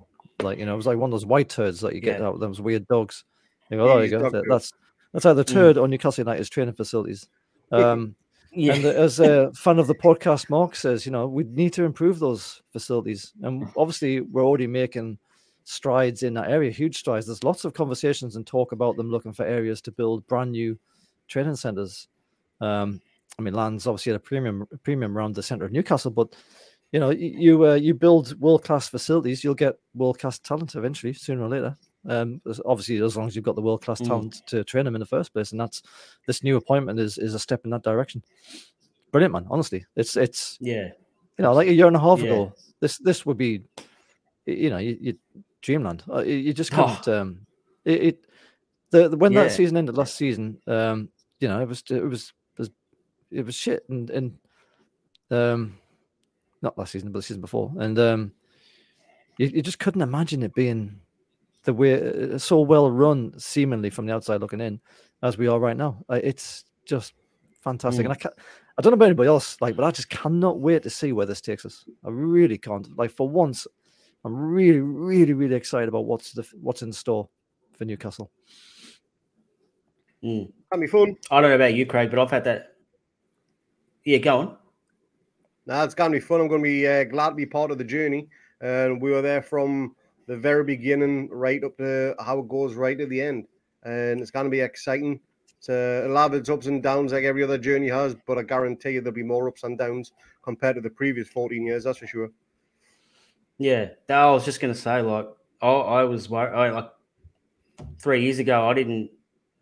Like, 0.42 0.60
you 0.60 0.66
know, 0.66 0.74
it 0.74 0.78
was 0.78 0.86
like 0.86 0.98
one 0.98 1.10
of 1.10 1.12
those 1.12 1.26
white 1.26 1.50
turds 1.50 1.80
that 1.82 1.96
you 1.96 2.02
get 2.02 2.20
yeah. 2.20 2.28
out 2.28 2.36
of 2.36 2.40
those 2.40 2.62
weird 2.62 2.88
dogs. 2.88 3.24
You 3.72 3.78
go, 3.78 3.92
oh, 3.92 3.96
there 3.96 4.06
you 4.06 4.12
go. 4.12 4.30
That, 4.30 4.44
that's 4.48 4.72
that's 5.14 5.26
either 5.26 5.44
mm. 5.44 5.52
turd 5.52 5.76
mm. 5.78 5.84
on 5.84 5.90
Newcastle 5.90 6.22
United's 6.22 6.50
training 6.50 6.76
facilities. 6.76 7.28
Um, 7.72 8.16
yeah. 8.52 8.74
And 8.74 8.86
as 8.86 9.20
a 9.20 9.52
fan 9.54 9.80
of 9.80 9.88
the 9.88 9.96
podcast, 9.96 10.50
Mark 10.50 10.76
says, 10.76 11.06
you 11.06 11.12
know, 11.12 11.28
we 11.28 11.44
need 11.44 11.74
to 11.74 11.84
improve 11.84 12.20
those 12.20 12.62
facilities. 12.72 13.34
And 13.42 13.68
obviously, 13.76 14.22
we're 14.22 14.46
already 14.46 14.68
making 14.68 15.18
strides 15.64 16.24
in 16.24 16.36
that 16.36 16.50
area, 16.50 16.72
huge 16.72 16.98
strides. 16.98 17.26
There's 17.26 17.44
lots 17.44 17.66
of 17.66 17.74
conversations 17.74 18.36
and 18.36 18.46
talk 18.46 18.72
about 18.72 18.96
them 18.96 19.10
looking 19.12 19.34
for 19.34 19.46
areas 19.46 19.82
to 19.82 19.92
build 19.92 20.28
brand 20.28 20.52
new 20.52 20.78
training 21.30 21.56
centers. 21.56 22.08
Um, 22.60 23.02
I 23.38 23.42
mean, 23.42 23.54
land's 23.54 23.88
obviously 23.88 24.12
at 24.12 24.18
a 24.18 24.20
premium 24.20 24.68
premium 24.84 25.18
around 25.18 25.36
the 25.36 25.44
center 25.44 25.64
of 25.64 25.72
Newcastle, 25.72 26.12
but 26.12 26.36
you 26.92 27.00
know, 27.00 27.12
you 27.12 27.66
uh, 27.66 27.76
you 27.76 27.94
build 27.94 28.40
world 28.42 28.64
class 28.64 28.90
facilities, 28.90 29.44
you'll 29.44 29.56
get 29.56 29.80
world 29.94 30.20
class 30.20 30.40
talent 30.40 30.76
eventually, 30.76 31.14
sooner 31.14 31.44
or 31.44 31.50
later. 31.50 31.78
Um, 32.08 32.42
obviously, 32.66 33.02
as 33.02 33.16
long 33.16 33.28
as 33.28 33.36
you've 33.36 33.46
got 33.46 33.56
the 33.56 33.62
world 33.62 33.84
class 33.84 34.02
mm. 34.02 34.08
talent 34.08 34.42
to 34.48 34.64
train 34.64 34.86
them 34.86 34.96
in 34.96 35.00
the 35.00 35.06
first 35.06 35.32
place, 35.32 35.52
and 35.52 35.62
that's 35.62 35.84
this 36.26 36.44
new 36.44 36.58
appointment 36.58 37.00
is 37.00 37.18
is 37.18 37.36
a 37.36 37.40
step 37.40 37.62
in 37.64 37.70
that 37.72 37.84
direction. 37.84 38.24
Brilliant, 39.12 39.34
man. 39.34 39.48
Honestly, 39.50 39.86
it's 39.96 40.18
it's 40.18 40.58
yeah, 40.60 40.90
you 41.38 41.44
know, 41.44 41.54
like 41.54 41.68
a 41.68 41.74
year 41.74 41.88
and 41.88 41.96
a 41.96 42.00
half 42.00 42.20
yeah. 42.20 42.26
ago, 42.26 42.54
this 42.80 42.98
this 42.98 43.26
would 43.26 43.38
be, 43.38 43.64
you 44.46 44.70
know, 44.70 44.78
you, 44.78 44.98
you 45.00 45.18
dreamland. 45.62 46.04
Uh, 46.12 46.24
you 46.24 46.54
just 46.54 46.72
can't. 46.72 47.08
Oh. 47.08 47.22
Um, 47.22 47.46
it, 47.86 48.04
it 48.04 48.26
the, 48.92 49.10
the 49.10 49.18
when 49.18 49.32
yeah. 49.34 49.44
that 49.44 49.52
season 49.52 49.78
ended 49.78 49.98
last 49.98 50.16
season, 50.16 50.58
um, 50.68 51.10
you 51.40 51.48
know, 51.48 51.62
it 51.62 51.68
was 51.68 51.84
it 51.90 52.04
was 52.04 52.34
it 52.58 52.60
was, 52.60 52.70
it 53.32 53.46
was 53.46 53.56
shit, 53.56 53.84
and 53.90 54.10
and 54.10 54.38
um, 55.32 55.78
not 56.62 56.78
last 56.78 56.92
season, 56.92 57.12
but 57.12 57.20
the 57.20 57.24
season 57.24 57.42
before, 57.42 57.72
and 57.78 57.98
um, 58.00 58.32
you, 59.38 59.48
you 59.48 59.62
just 59.62 59.80
couldn't 59.80 60.02
imagine 60.02 60.44
it 60.44 60.54
being 60.54 61.00
the 61.64 61.74
way 61.74 62.34
uh, 62.34 62.38
so 62.38 62.62
well 62.62 62.92
run, 62.92 63.38
seemingly 63.40 63.90
from 63.90 64.06
the 64.06 64.14
outside 64.14 64.42
looking 64.42 64.62
in, 64.62 64.80
as 65.24 65.38
we 65.38 65.48
are 65.48 65.60
right 65.60 65.78
now. 65.78 66.04
It's 66.10 66.66
just 66.86 67.14
fantastic, 67.64 68.04
mm. 68.04 68.06
and 68.06 68.14
I 68.14 68.18
can't. 68.18 68.36
I 68.78 68.82
don't 68.82 68.92
know 68.92 68.96
about 68.96 69.08
anybody 69.08 69.28
else, 69.28 69.58
like, 69.60 69.76
but 69.76 69.84
I 69.84 69.92
just 69.92 70.10
cannot 70.10 70.62
wait 70.62 70.84
to 70.84 70.90
see 70.90 71.12
where 71.12 71.26
this 71.26 71.42
takes 71.42 71.66
us. 71.66 71.84
I 72.06 72.10
really 72.10 72.58
can't. 72.58 72.98
Like 72.98 73.12
for 73.12 73.28
once, 73.28 73.68
I'm 74.24 74.34
really, 74.34 74.80
really, 74.80 75.34
really 75.34 75.56
excited 75.56 75.90
about 75.90 76.06
what's 76.06 76.32
the 76.32 76.48
what's 76.62 76.82
in 76.82 76.94
store 76.94 77.28
for 77.78 77.86
Newcastle. 77.86 78.32
Mm. 80.24 80.52
That'll 80.72 80.82
be 80.82 80.88
fun. 80.88 81.18
I 81.32 81.42
don't 81.42 81.50
know 81.50 81.56
about 81.56 81.74
you, 81.74 81.86
Craig, 81.86 82.10
but 82.10 82.20
I've 82.20 82.32
had 82.32 82.44
that. 82.46 82.76
Yeah, 84.06 84.18
go 84.18 84.38
on. 84.40 84.58
Nah, 85.66 85.84
it's 85.84 85.96
gonna 85.96 86.12
be 86.12 86.20
fun. 86.20 86.42
I'm 86.42 86.48
gonna 86.48 86.64
be 86.64 86.88
uh, 86.88 87.04
glad 87.06 87.30
to 87.30 87.36
be 87.36 87.46
part 87.46 87.72
of 87.72 87.78
the 87.78 87.84
journey. 87.84 88.28
And 88.62 89.02
we 89.02 89.12
were 89.12 89.22
there 89.22 89.42
from 89.42 89.96
the 90.28 90.38
very 90.38 90.64
beginning 90.64 91.30
right 91.32 91.64
up 91.64 91.78
to 91.78 92.14
how 92.20 92.40
it 92.40 92.48
goes 92.48 92.76
right 92.76 92.98
to 92.98 93.06
the 93.08 93.22
end. 93.22 93.48
And 93.84 94.22
it's 94.22 94.32
going 94.32 94.46
to 94.46 94.50
be 94.50 94.60
exciting. 94.60 95.20
To, 95.64 96.04
it'll 96.06 96.18
have 96.18 96.34
its 96.34 96.50
ups 96.50 96.68
and 96.68 96.84
downs 96.84 97.12
like 97.12 97.24
every 97.24 97.44
other 97.44 97.58
journey 97.58 97.90
has, 97.90 98.16
but 98.28 98.38
I 98.38 98.44
guarantee 98.44 98.92
you 98.92 99.02
there'll 99.02 99.16
be 99.16 99.24
more 99.24 99.48
ups 99.48 99.64
and 99.64 99.78
downs 99.78 100.14
compared 100.44 100.76
to 100.76 100.82
the 100.82 100.90
previous 100.90 101.28
14 101.30 101.66
years, 101.66 101.84
that's 101.84 101.98
for 101.98 102.08
sure. 102.08 102.30
Yeah, 103.58 103.90
I 104.08 104.30
was 104.30 104.46
just 104.46 104.62
going 104.62 104.74
to 104.74 104.80
say, 104.80 105.02
like, 105.02 105.28
I, 105.62 105.68
I 105.68 106.04
was 106.04 106.30
worried, 106.30 106.56
I, 106.56 106.70
like, 106.70 106.92
three 107.98 108.24
years 108.24 108.40
ago, 108.40 108.70
I 108.70 108.74
didn't 108.74 109.10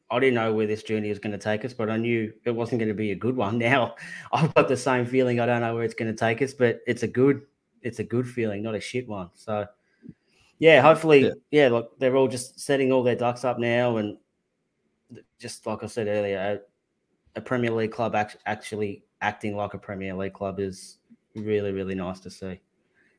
I 0.09 0.19
didn't 0.19 0.35
know 0.35 0.53
where 0.53 0.67
this 0.67 0.83
journey 0.83 1.09
was 1.09 1.19
going 1.19 1.33
to 1.33 1.37
take 1.37 1.65
us, 1.65 1.73
but 1.73 1.89
I 1.89 1.97
knew 1.97 2.31
it 2.45 2.51
wasn't 2.51 2.79
going 2.79 2.89
to 2.89 2.95
be 2.95 3.11
a 3.11 3.15
good 3.15 3.35
one. 3.35 3.57
Now 3.67 3.95
I've 4.31 4.53
got 4.53 4.67
the 4.67 4.77
same 4.77 5.05
feeling. 5.05 5.39
I 5.39 5.45
don't 5.45 5.61
know 5.61 5.75
where 5.75 5.83
it's 5.83 5.93
going 5.93 6.13
to 6.13 6.17
take 6.17 6.41
us, 6.41 6.53
but 6.53 6.79
it's 6.87 7.03
a 7.03 7.07
good, 7.07 7.41
it's 7.81 7.99
a 7.99 8.03
good 8.03 8.27
feeling, 8.27 8.63
not 8.63 8.75
a 8.75 8.79
shit 8.79 9.07
one. 9.07 9.29
So 9.33 9.67
yeah, 10.59 10.81
hopefully, 10.81 11.25
yeah. 11.25 11.31
yeah, 11.51 11.69
look, 11.69 11.99
they're 11.99 12.15
all 12.15 12.27
just 12.27 12.59
setting 12.59 12.91
all 12.91 13.03
their 13.03 13.15
ducks 13.15 13.43
up 13.43 13.59
now, 13.59 13.97
and 13.97 14.17
just 15.39 15.65
like 15.65 15.83
I 15.83 15.87
said 15.87 16.07
earlier, 16.07 16.59
a, 17.35 17.39
a 17.39 17.41
Premier 17.41 17.71
League 17.71 17.91
club 17.91 18.15
act, 18.15 18.37
actually 18.45 19.03
acting 19.21 19.55
like 19.55 19.73
a 19.73 19.77
Premier 19.77 20.13
League 20.15 20.33
club 20.33 20.59
is 20.59 20.97
really, 21.35 21.71
really 21.71 21.95
nice 21.95 22.19
to 22.21 22.31
see. 22.31 22.59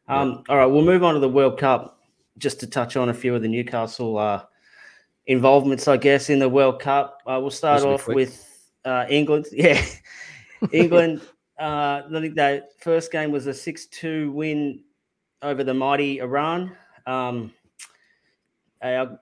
Um, 0.09 0.31
yeah. 0.31 0.37
All 0.48 0.57
right, 0.57 0.66
we'll 0.66 0.85
move 0.85 1.05
on 1.05 1.14
to 1.14 1.20
the 1.20 1.29
World 1.29 1.59
Cup 1.59 2.01
just 2.38 2.61
to 2.61 2.66
touch 2.66 2.96
on 2.96 3.09
a 3.09 3.14
few 3.14 3.35
of 3.35 3.42
the 3.42 3.48
Newcastle 3.48 4.18
uh, 4.18 4.44
involvements, 5.29 5.87
I 5.87 5.97
guess, 5.97 6.31
in 6.31 6.41
the 6.41 6.49
World 6.49 6.81
Cup. 6.81 7.23
Uh, 7.27 7.38
we'll 7.41 7.51
start 7.51 7.83
off 7.83 8.09
with 8.09 8.45
uh, 8.85 9.07
England. 9.09 9.47
Yeah, 9.53 9.81
England. 10.73 11.21
Uh, 11.59 12.03
I 12.09 12.21
think 12.21 12.35
that 12.37 12.81
first 12.81 13.12
game 13.12 13.31
was 13.31 13.47
a 13.47 13.55
six-two 13.55 14.33
win 14.33 14.83
over 15.43 15.62
the 15.62 15.75
mighty 15.75 16.19
Iran. 16.19 16.73
Um, 17.07 17.53
our 18.83 19.21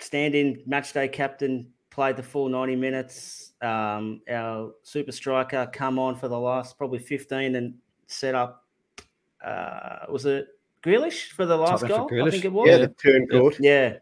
stand-in 0.00 0.62
match 0.66 0.92
day 0.92 1.08
captain 1.08 1.72
played 1.90 2.16
the 2.16 2.22
full 2.22 2.48
90 2.48 2.76
minutes. 2.76 3.52
Um, 3.62 4.20
our 4.30 4.72
super 4.82 5.12
striker 5.12 5.68
come 5.72 5.98
on 5.98 6.16
for 6.16 6.28
the 6.28 6.38
last 6.38 6.78
probably 6.78 6.98
15 6.98 7.56
and 7.56 7.74
set 8.06 8.34
up. 8.34 8.64
Uh, 9.44 10.06
was 10.10 10.26
it 10.26 10.48
Grealish 10.84 11.30
for 11.30 11.46
the 11.46 11.56
last 11.56 11.86
goal? 11.86 12.08
I 12.22 12.30
think 12.30 12.44
it 12.44 12.52
was. 12.52 12.68
Yeah, 12.68 12.78
the 12.78 12.88
turn 12.88 13.26
good. 13.26 13.56
Yeah, 13.60 13.96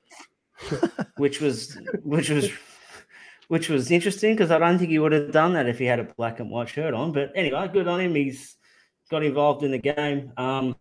which 1.16 1.40
was 1.40 1.78
which 2.02 2.30
was 2.30 2.50
which 3.48 3.68
was 3.68 3.90
interesting 3.90 4.34
because 4.34 4.50
I 4.50 4.58
don't 4.58 4.78
think 4.78 4.90
he 4.90 4.98
would 4.98 5.12
have 5.12 5.32
done 5.32 5.52
that 5.54 5.68
if 5.68 5.78
he 5.78 5.84
had 5.84 6.00
a 6.00 6.04
black 6.04 6.40
and 6.40 6.50
white 6.50 6.68
shirt 6.68 6.94
on. 6.94 7.12
But 7.12 7.32
anyway, 7.34 7.68
good 7.72 7.88
on 7.88 8.00
him. 8.00 8.14
He's 8.14 8.56
got 9.10 9.22
involved 9.22 9.62
in 9.62 9.70
the 9.70 9.78
game. 9.78 10.32
Um, 10.36 10.76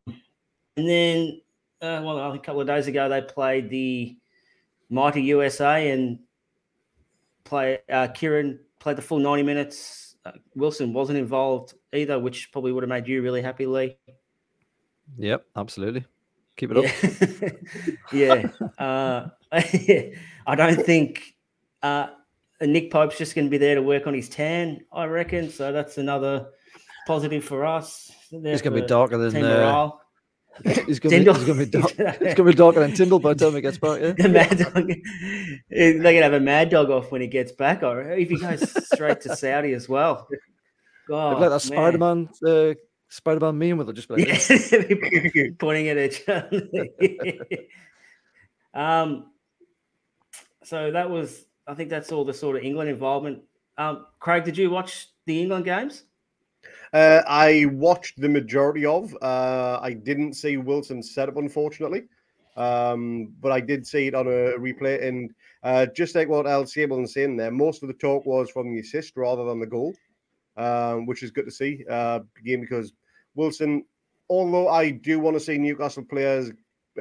and 0.77 0.89
then 0.89 1.41
uh, 1.81 2.01
well, 2.03 2.33
a 2.33 2.39
couple 2.39 2.61
of 2.61 2.67
days 2.67 2.87
ago 2.87 3.09
they 3.09 3.21
played 3.21 3.69
the 3.69 4.17
mighty 4.89 5.21
USA 5.23 5.91
and 5.91 6.19
play 7.43 7.79
uh, 7.89 8.07
Kieran 8.07 8.59
played 8.79 8.97
the 8.97 9.01
full 9.01 9.19
90 9.19 9.43
minutes. 9.43 10.15
Uh, 10.25 10.31
Wilson 10.55 10.93
wasn't 10.93 11.19
involved 11.19 11.73
either, 11.93 12.19
which 12.19 12.51
probably 12.51 12.71
would 12.71 12.83
have 12.83 12.89
made 12.89 13.07
you 13.07 13.21
really 13.21 13.41
happy, 13.41 13.65
Lee. 13.65 13.97
Yep, 15.17 15.45
absolutely. 15.55 16.05
Keep 16.57 16.71
it 16.71 16.77
up. 16.77 17.61
Yeah. 18.11 18.49
Uh, 18.77 19.29
I 19.51 20.55
don't 20.55 20.83
think 20.85 21.33
uh, 21.81 22.07
Nick 22.61 22.91
Pope's 22.91 23.17
just 23.17 23.35
going 23.35 23.45
to 23.45 23.49
be 23.49 23.57
there 23.57 23.75
to 23.75 23.81
work 23.81 24.05
on 24.05 24.13
his 24.13 24.27
tan, 24.27 24.81
I 24.91 25.05
reckon. 25.05 25.49
So 25.49 25.71
that's 25.71 25.97
another 25.97 26.47
positive 27.07 27.43
for 27.43 27.65
us. 27.65 28.11
He's 28.29 28.61
going 28.61 28.75
to 28.75 28.81
be 28.81 28.87
darker 28.87 29.17
than 29.17 29.43
uh, 29.43 29.91
He's 30.63 30.99
going 30.99 31.23
to 31.25 31.53
be 31.53 31.65
dark. 31.65 31.91
It's 31.97 32.21
going 32.21 32.35
to 32.35 32.43
be 32.43 32.53
darker 32.53 32.79
than 32.79 32.93
Tyndall 32.93 33.19
by 33.19 33.33
the 33.33 33.45
time 33.45 33.55
he 33.55 33.61
gets 33.61 33.77
back. 33.77 33.99
Yeah, 33.99 34.11
the 34.17 34.29
mad 34.29 34.57
dog. 34.57 34.91
They're 35.69 35.93
going 36.01 36.15
to 36.15 36.23
have 36.23 36.33
a 36.33 36.39
mad 36.39 36.69
dog 36.69 36.89
off 36.89 37.11
when 37.11 37.21
he 37.21 37.27
gets 37.27 37.51
back. 37.51 37.83
Or 37.83 38.01
if 38.13 38.29
he 38.29 38.37
goes 38.37 38.87
straight 38.93 39.21
to 39.21 39.35
Saudi 39.35 39.73
as 39.73 39.89
well. 39.89 40.27
God, 41.07 41.39
like 41.39 41.49
that 41.49 41.61
Spider 41.61 41.97
Man, 41.97 42.29
uh, 42.45 42.73
Spider 43.15 43.39
Man 43.39 43.57
meme 43.57 43.77
with 43.77 43.89
it 43.89 43.93
just 43.93 44.09
like, 44.09 44.27
yeah, 45.35 45.47
pointing 45.57 45.87
at 45.87 45.97
each 45.97 46.27
other. 46.27 46.67
um, 48.73 49.31
so 50.63 50.91
that 50.91 51.09
was, 51.09 51.45
I 51.65 51.75
think 51.75 51.89
that's 51.89 52.11
all 52.11 52.25
the 52.25 52.33
sort 52.33 52.57
of 52.57 52.63
England 52.63 52.89
involvement. 52.89 53.41
Um, 53.77 54.07
Craig, 54.19 54.43
did 54.43 54.57
you 54.57 54.69
watch 54.69 55.07
the 55.25 55.41
England 55.41 55.63
games? 55.63 56.03
Uh, 56.91 57.21
I 57.25 57.67
watched 57.71 58.19
the 58.19 58.27
majority 58.27 58.85
of. 58.85 59.15
Uh, 59.21 59.79
I 59.81 59.93
didn't 59.93 60.33
see 60.33 60.57
Wilson's 60.57 61.15
setup, 61.15 61.37
unfortunately, 61.37 62.03
um, 62.57 63.33
but 63.39 63.53
I 63.53 63.61
did 63.61 63.87
see 63.87 64.07
it 64.07 64.15
on 64.15 64.27
a 64.27 64.59
replay. 64.59 65.01
And 65.01 65.33
uh, 65.63 65.85
just 65.95 66.15
like 66.15 66.27
what 66.27 66.47
Al 66.47 66.65
Sable 66.65 66.99
was 66.99 67.13
saying 67.13 67.37
there, 67.37 67.51
most 67.51 67.81
of 67.81 67.87
the 67.87 67.93
talk 67.93 68.25
was 68.25 68.49
from 68.49 68.73
the 68.73 68.81
assist 68.81 69.15
rather 69.15 69.45
than 69.45 69.61
the 69.61 69.65
goal, 69.65 69.93
um, 70.57 71.05
which 71.05 71.23
is 71.23 71.31
good 71.31 71.45
to 71.45 71.51
see. 71.51 71.85
Uh, 71.89 72.19
again, 72.37 72.59
because 72.59 72.91
Wilson, 73.35 73.85
although 74.29 74.69
I 74.69 74.91
do 74.91 75.19
want 75.19 75.35
to 75.35 75.39
see 75.39 75.57
Newcastle 75.57 76.03
players 76.03 76.51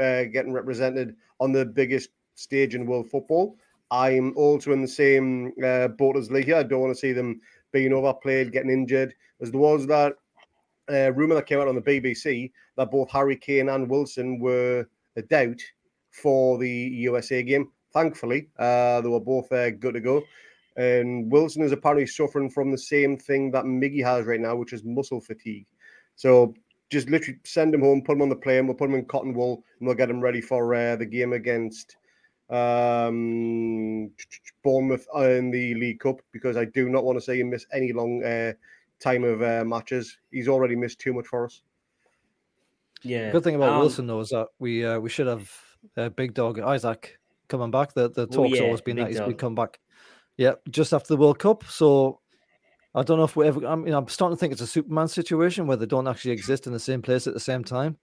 uh, 0.00 0.24
getting 0.24 0.52
represented 0.52 1.16
on 1.40 1.52
the 1.52 1.64
biggest 1.64 2.10
stage 2.34 2.74
in 2.74 2.86
world 2.86 3.08
football, 3.08 3.56
I'm 3.90 4.36
also 4.36 4.72
in 4.72 4.82
the 4.82 4.88
same 4.88 5.52
uh, 5.64 5.88
boat 5.88 6.16
as 6.16 6.30
Lee 6.30 6.44
here. 6.44 6.56
I 6.56 6.62
don't 6.62 6.80
want 6.80 6.94
to 6.94 7.00
see 7.00 7.12
them 7.12 7.40
being 7.72 7.92
overplayed, 7.92 8.52
getting 8.52 8.70
injured. 8.70 9.14
As 9.40 9.50
there 9.50 9.60
was 9.60 9.86
that 9.86 10.14
uh, 10.90 11.12
rumor 11.12 11.34
that 11.36 11.46
came 11.46 11.60
out 11.60 11.68
on 11.68 11.74
the 11.74 11.82
BBC 11.82 12.50
that 12.76 12.90
both 12.90 13.10
Harry 13.10 13.36
Kane 13.36 13.68
and 13.68 13.88
Wilson 13.88 14.38
were 14.38 14.86
a 15.16 15.22
doubt 15.22 15.60
for 16.10 16.58
the 16.58 16.68
USA 16.68 17.42
game. 17.42 17.70
Thankfully, 17.92 18.48
uh, 18.58 19.00
they 19.00 19.08
were 19.08 19.20
both 19.20 19.50
uh, 19.52 19.70
good 19.70 19.94
to 19.94 20.00
go. 20.00 20.22
And 20.76 21.30
Wilson 21.30 21.62
is 21.62 21.72
apparently 21.72 22.06
suffering 22.06 22.50
from 22.50 22.72
the 22.72 22.78
same 22.78 23.16
thing 23.16 23.52
that 23.52 23.64
Miggy 23.64 24.02
has 24.02 24.26
right 24.26 24.40
now, 24.40 24.56
which 24.56 24.72
is 24.72 24.82
muscle 24.84 25.20
fatigue. 25.20 25.66
So 26.16 26.54
just 26.90 27.10
literally 27.10 27.38
send 27.44 27.74
him 27.74 27.80
home, 27.80 28.02
put 28.02 28.12
him 28.12 28.22
on 28.22 28.28
the 28.28 28.36
plane, 28.36 28.66
we'll 28.66 28.76
put 28.76 28.88
him 28.88 28.94
in 28.94 29.04
cotton 29.04 29.34
wool, 29.34 29.64
and 29.78 29.86
we'll 29.86 29.96
get 29.96 30.10
him 30.10 30.20
ready 30.20 30.40
for 30.40 30.74
uh, 30.74 30.96
the 30.96 31.06
game 31.06 31.32
against 31.32 31.96
um, 32.50 34.10
Bournemouth 34.62 35.06
in 35.16 35.50
the 35.50 35.74
League 35.74 36.00
Cup 36.00 36.20
because 36.32 36.56
I 36.56 36.66
do 36.66 36.88
not 36.88 37.04
want 37.04 37.18
to 37.18 37.24
see 37.24 37.40
him 37.40 37.50
miss 37.50 37.66
any 37.72 37.92
long 37.92 38.22
uh, 38.22 38.52
time 39.00 39.24
of 39.24 39.42
uh, 39.42 39.64
matches. 39.64 40.18
He's 40.30 40.48
already 40.48 40.76
missed 40.76 41.00
too 41.00 41.12
much 41.12 41.26
for 41.26 41.46
us. 41.46 41.62
Yeah. 43.02 43.30
Good 43.30 43.44
thing 43.44 43.56
about 43.56 43.74
um, 43.74 43.80
Wilson 43.80 44.06
though 44.06 44.20
is 44.20 44.30
that 44.30 44.48
we 44.58 44.84
uh, 44.84 44.98
we 44.98 45.10
should 45.10 45.26
have 45.26 45.50
uh, 45.96 46.08
big 46.10 46.34
dog 46.34 46.58
Isak 46.58 47.18
coming 47.48 47.70
back. 47.70 47.92
The 47.92 48.10
the 48.10 48.26
talk's 48.26 48.52
oh, 48.52 48.54
yeah, 48.54 48.62
always 48.62 48.80
been 48.80 48.96
that 48.96 49.08
he's 49.08 49.20
been 49.20 49.34
come 49.34 49.54
back. 49.54 49.78
Yeah, 50.36 50.54
just 50.70 50.92
after 50.92 51.08
the 51.08 51.16
World 51.16 51.38
Cup. 51.38 51.64
So 51.64 52.20
I 52.94 53.02
don't 53.02 53.18
know 53.18 53.24
if 53.24 53.34
we 53.34 53.46
ever. 53.46 53.66
I 53.66 53.74
mean, 53.74 53.92
I'm 53.92 54.06
starting 54.08 54.36
to 54.36 54.40
think 54.40 54.52
it's 54.52 54.62
a 54.62 54.66
Superman 54.66 55.08
situation 55.08 55.66
where 55.66 55.76
they 55.76 55.86
don't 55.86 56.06
actually 56.06 56.30
exist 56.30 56.66
in 56.66 56.72
the 56.72 56.78
same 56.78 57.02
place 57.02 57.26
at 57.26 57.34
the 57.34 57.40
same 57.40 57.64
time. 57.64 57.98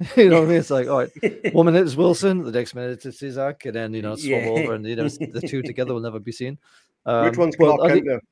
you 0.16 0.30
know 0.30 0.40
what 0.40 0.44
I 0.44 0.48
mean? 0.48 0.56
It's 0.58 0.70
like, 0.70 0.88
all 0.88 0.98
right, 0.98 1.52
one 1.54 1.66
minute 1.66 1.84
is 1.84 1.96
Wilson, 1.96 2.44
the 2.44 2.52
next 2.52 2.74
minute 2.74 3.04
it's 3.04 3.22
Isak, 3.22 3.66
and 3.66 3.74
then 3.74 3.92
you 3.92 4.02
know 4.02 4.14
swap 4.14 4.42
yeah. 4.42 4.48
over, 4.48 4.74
and 4.74 4.86
you 4.86 4.96
know 4.96 5.08
the 5.08 5.44
two 5.46 5.62
together 5.62 5.92
will 5.92 6.00
never 6.00 6.20
be 6.20 6.32
seen. 6.32 6.58
Um, 7.04 7.26
Which 7.26 7.38
one's 7.38 7.56
Clark 7.56 7.78
well, 7.80 7.88
Kent? 7.88 8.06
Think, 8.06 8.22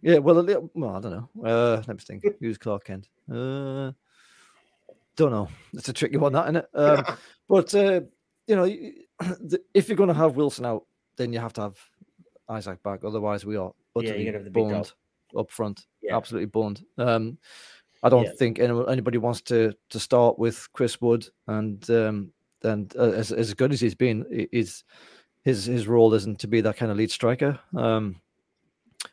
yeah, 0.00 0.18
well, 0.18 0.42
well, 0.74 0.96
I 0.96 1.00
don't 1.00 1.12
know. 1.12 1.28
Uh, 1.44 1.82
let 1.86 1.88
me 1.88 1.98
think. 1.98 2.24
Who's 2.40 2.56
Clark 2.56 2.84
Kent? 2.84 3.08
Uh, 3.30 3.92
don't 5.16 5.30
know. 5.30 5.48
It's 5.74 5.88
a 5.88 5.92
tricky 5.92 6.16
one, 6.16 6.32
that 6.32 6.44
isn't 6.44 6.56
it? 6.56 6.68
Um, 6.74 7.04
but 7.48 7.74
uh, 7.74 8.00
you 8.46 8.56
know, 8.56 8.64
if 9.74 9.88
you're 9.88 9.96
going 9.96 10.08
to 10.08 10.14
have 10.14 10.36
Wilson 10.36 10.64
out, 10.64 10.86
then 11.16 11.32
you 11.32 11.40
have 11.40 11.52
to 11.54 11.60
have 11.60 11.78
Isak 12.50 12.82
back. 12.82 13.04
Otherwise, 13.04 13.44
we 13.44 13.56
are 13.56 13.72
utterly 13.94 14.26
yeah, 14.26 14.38
boned 14.50 14.92
up 15.36 15.50
front. 15.50 15.86
Yeah. 16.02 16.16
Absolutely 16.16 16.46
boned. 16.46 16.84
Um, 16.98 17.38
I 18.02 18.08
don't 18.08 18.24
yeah. 18.24 18.32
think 18.38 18.58
anybody 18.60 19.18
wants 19.18 19.40
to 19.42 19.74
to 19.90 19.98
start 19.98 20.38
with 20.38 20.68
Chris 20.72 21.00
Wood, 21.00 21.26
and 21.48 21.88
um, 21.90 22.32
and 22.62 22.94
uh, 22.96 23.10
as 23.10 23.32
as 23.32 23.54
good 23.54 23.72
as 23.72 23.80
he's 23.80 23.94
been, 23.94 24.24
is 24.30 24.84
his 25.42 25.64
his 25.64 25.88
role 25.88 26.12
isn't 26.14 26.38
to 26.40 26.48
be 26.48 26.60
that 26.60 26.76
kind 26.76 26.90
of 26.92 26.98
lead 26.98 27.10
striker. 27.10 27.58
Um, 27.76 28.20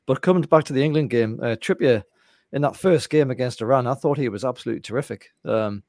but 0.06 0.22
coming 0.22 0.44
back 0.44 0.64
to 0.66 0.74
the 0.74 0.84
England 0.84 1.10
game, 1.10 1.40
uh, 1.42 1.56
Trippier 1.56 2.04
in 2.52 2.62
that 2.62 2.76
first 2.76 3.10
game 3.10 3.32
against 3.32 3.62
Iran, 3.62 3.88
I 3.88 3.94
thought 3.94 4.18
he 4.18 4.30
was 4.30 4.46
absolutely 4.46 4.82
terrific. 4.82 5.32
Um, 5.46 5.84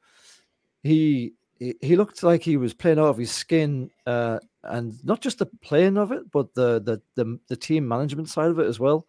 he, 0.83 1.33
he 1.59 1.75
he 1.81 1.97
looked 1.97 2.23
like 2.23 2.42
he 2.42 2.57
was 2.57 2.75
playing 2.75 2.99
out 2.99 3.09
of 3.09 3.18
his 3.18 3.31
skin, 3.31 3.90
uh, 4.07 4.38
and 4.62 5.03
not 5.05 5.20
just 5.20 5.38
the 5.38 5.47
playing 5.62 5.99
of 5.99 6.12
it, 6.12 6.31
but 6.31 6.55
the, 6.55 6.81
the 6.81 7.03
the 7.16 7.38
the 7.49 7.57
team 7.57 7.87
management 7.87 8.29
side 8.29 8.51
of 8.51 8.59
it 8.59 8.66
as 8.66 8.81
well. 8.81 9.07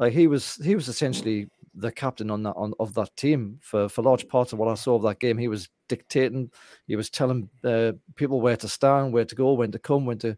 Like 0.00 0.14
he 0.14 0.26
was 0.26 0.56
he 0.56 0.74
was 0.74 0.88
essentially 0.88 1.46
the 1.74 1.92
captain 1.92 2.30
on 2.30 2.42
that 2.42 2.54
on 2.56 2.72
of 2.80 2.94
that 2.94 3.14
team 3.16 3.58
for 3.60 3.88
for 3.88 4.02
large 4.02 4.26
parts 4.26 4.52
of 4.52 4.58
what 4.58 4.68
I 4.68 4.74
saw 4.74 4.96
of 4.96 5.02
that 5.02 5.20
game. 5.20 5.36
He 5.36 5.46
was 5.46 5.68
dictating, 5.88 6.50
he 6.86 6.96
was 6.96 7.10
telling 7.10 7.50
uh, 7.64 7.92
people 8.16 8.40
where 8.40 8.56
to 8.56 8.68
stand, 8.68 9.12
where 9.12 9.26
to 9.26 9.34
go, 9.34 9.52
when 9.52 9.70
to 9.72 9.78
come, 9.78 10.06
when 10.06 10.18
to 10.18 10.36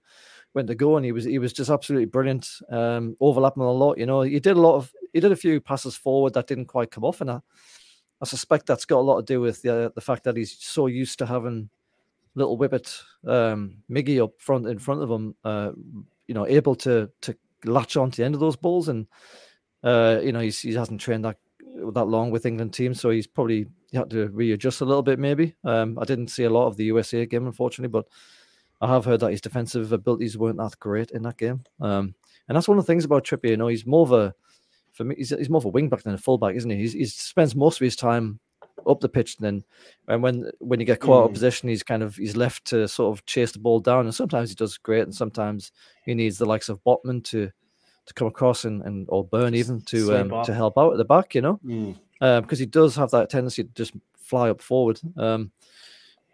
when 0.52 0.66
to 0.66 0.74
go, 0.74 0.96
and 0.96 1.06
he 1.06 1.12
was 1.12 1.24
he 1.24 1.38
was 1.38 1.52
just 1.52 1.70
absolutely 1.70 2.06
brilliant. 2.06 2.48
Um, 2.70 3.16
overlapping 3.20 3.62
a 3.62 3.70
lot, 3.70 3.98
you 3.98 4.04
know. 4.04 4.22
He 4.22 4.40
did 4.40 4.56
a 4.56 4.60
lot 4.60 4.74
of 4.74 4.92
he 5.12 5.20
did 5.20 5.32
a 5.32 5.36
few 5.36 5.60
passes 5.60 5.96
forward 5.96 6.34
that 6.34 6.48
didn't 6.48 6.66
quite 6.66 6.90
come 6.90 7.04
off, 7.04 7.20
and 7.20 7.30
I, 7.30 7.40
I 8.20 8.26
suspect 8.26 8.66
that's 8.66 8.84
got 8.84 8.98
a 8.98 9.08
lot 9.08 9.20
to 9.20 9.32
do 9.32 9.40
with 9.40 9.62
the 9.62 9.92
the 9.94 10.00
fact 10.00 10.24
that 10.24 10.36
he's 10.36 10.56
so 10.58 10.88
used 10.88 11.20
to 11.20 11.26
having 11.26 11.70
little 12.34 12.56
whippet 12.56 13.00
um, 13.26 13.76
Miggy 13.88 14.22
up 14.22 14.32
front 14.38 14.66
in 14.66 14.78
front 14.80 15.02
of 15.02 15.10
him, 15.10 15.36
uh, 15.44 15.70
you 16.26 16.34
know, 16.34 16.48
able 16.48 16.74
to 16.76 17.08
to 17.20 17.36
latch 17.64 17.96
on 17.96 18.10
to 18.10 18.16
the 18.16 18.24
end 18.24 18.34
of 18.34 18.40
those 18.40 18.56
balls 18.56 18.88
and 18.88 19.06
uh, 19.82 20.20
you 20.22 20.32
know, 20.32 20.40
he's, 20.40 20.60
he 20.60 20.74
hasn't 20.74 21.00
trained 21.00 21.24
that 21.24 21.36
that 21.94 22.04
long 22.04 22.30
with 22.30 22.46
England 22.46 22.72
team, 22.74 22.94
so 22.94 23.10
he's 23.10 23.26
probably 23.26 23.66
had 23.92 24.10
to 24.10 24.28
readjust 24.28 24.82
a 24.82 24.84
little 24.84 25.02
bit. 25.02 25.18
Maybe 25.18 25.54
um, 25.64 25.98
I 25.98 26.04
didn't 26.04 26.28
see 26.28 26.44
a 26.44 26.50
lot 26.50 26.66
of 26.66 26.76
the 26.76 26.84
USA 26.84 27.24
game, 27.26 27.46
unfortunately, 27.46 27.88
but 27.90 28.06
I 28.80 28.88
have 28.92 29.04
heard 29.04 29.20
that 29.20 29.30
his 29.30 29.40
defensive 29.40 29.90
abilities 29.92 30.36
weren't 30.36 30.58
that 30.58 30.78
great 30.78 31.10
in 31.12 31.22
that 31.22 31.38
game. 31.38 31.64
Um, 31.80 32.14
and 32.48 32.56
that's 32.56 32.68
one 32.68 32.78
of 32.78 32.84
the 32.84 32.92
things 32.92 33.04
about 33.04 33.24
Trippier. 33.24 33.50
You 33.50 33.56
know, 33.56 33.68
he's 33.68 33.86
more 33.86 34.02
of 34.02 34.12
a 34.12 34.34
for 34.92 35.04
me, 35.04 35.14
he's, 35.16 35.30
he's 35.30 35.48
more 35.48 35.58
of 35.58 35.64
a 35.64 35.70
wing 35.70 35.88
back 35.88 36.02
than 36.02 36.14
a 36.14 36.18
fullback, 36.18 36.54
isn't 36.54 36.70
he? 36.70 36.76
He's, 36.76 36.92
he 36.92 37.06
spends 37.06 37.54
most 37.54 37.80
of 37.80 37.84
his 37.84 37.96
time 37.96 38.38
up 38.86 39.00
the 39.00 39.08
pitch, 39.08 39.36
and 39.38 39.46
then 39.46 39.64
and 40.08 40.22
when 40.22 40.50
when 40.58 40.80
you 40.80 40.86
get 40.86 41.00
caught 41.00 41.20
mm. 41.20 41.22
out 41.22 41.26
of 41.26 41.32
position, 41.32 41.68
he's 41.68 41.82
kind 41.82 42.02
of 42.02 42.16
he's 42.16 42.36
left 42.36 42.64
to 42.66 42.86
sort 42.88 43.16
of 43.16 43.24
chase 43.26 43.52
the 43.52 43.58
ball 43.58 43.80
down. 43.80 44.04
And 44.04 44.14
sometimes 44.14 44.50
he 44.50 44.54
does 44.54 44.76
great, 44.78 45.02
and 45.02 45.14
sometimes 45.14 45.72
he 46.04 46.14
needs 46.14 46.38
the 46.38 46.46
likes 46.46 46.68
of 46.68 46.82
Botman 46.84 47.24
to 47.24 47.50
to 48.06 48.14
come 48.14 48.28
across 48.28 48.64
and, 48.64 48.82
and 48.82 49.06
or 49.08 49.24
Burn 49.24 49.54
even 49.54 49.80
to 49.82 50.16
um, 50.16 50.44
to 50.44 50.54
help 50.54 50.76
out 50.76 50.92
at 50.92 50.98
the 50.98 51.04
back, 51.04 51.34
you 51.34 51.40
know, 51.40 51.60
mm. 51.64 51.96
uh, 52.20 52.40
because 52.40 52.58
he 52.58 52.66
does 52.66 52.96
have 52.96 53.10
that 53.10 53.30
tendency 53.30 53.64
to 53.64 53.70
just 53.74 53.92
fly 54.16 54.50
up 54.50 54.60
forward. 54.60 55.00
Um, 55.16 55.52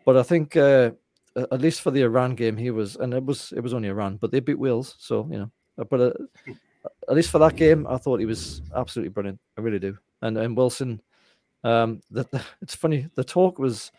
but 0.05 0.17
I 0.17 0.23
think 0.23 0.57
uh, 0.57 0.93
at 1.37 1.61
least 1.61 1.83
for 1.83 1.91
the 1.91 2.03
Iran 2.03 2.35
game, 2.35 2.57
he 2.57 2.71
was, 2.71 2.97
and 2.97 3.13
it 3.15 3.25
was 3.25 3.53
it 3.57 3.61
was 3.61 3.75
only 3.75 3.89
Iran, 3.89 4.17
but 4.17 4.31
they 4.31 4.41
beat 4.41 4.59
Wales, 4.59 4.97
so 4.99 5.29
you 5.31 5.39
know. 5.39 5.51
Uh, 5.79 5.85
but 5.85 6.01
uh, 6.01 6.53
at 7.09 7.15
least 7.15 7.31
for 7.31 7.39
that 7.39 7.57
game, 7.57 7.87
I 7.87 7.97
thought 7.97 8.21
he 8.21 8.27
was 8.27 8.63
absolutely 8.75 9.11
brilliant. 9.11 9.39
I 9.57 9.61
really 9.61 9.79
do. 9.79 9.97
And 10.23 10.37
and 10.39 10.57
Wilson, 10.57 11.01
um, 11.65 12.01
the, 12.11 12.25
the, 12.31 12.43
it's 12.63 12.75
funny. 12.75 13.09
The 13.15 13.25
talk 13.25 13.59
was, 13.59 13.93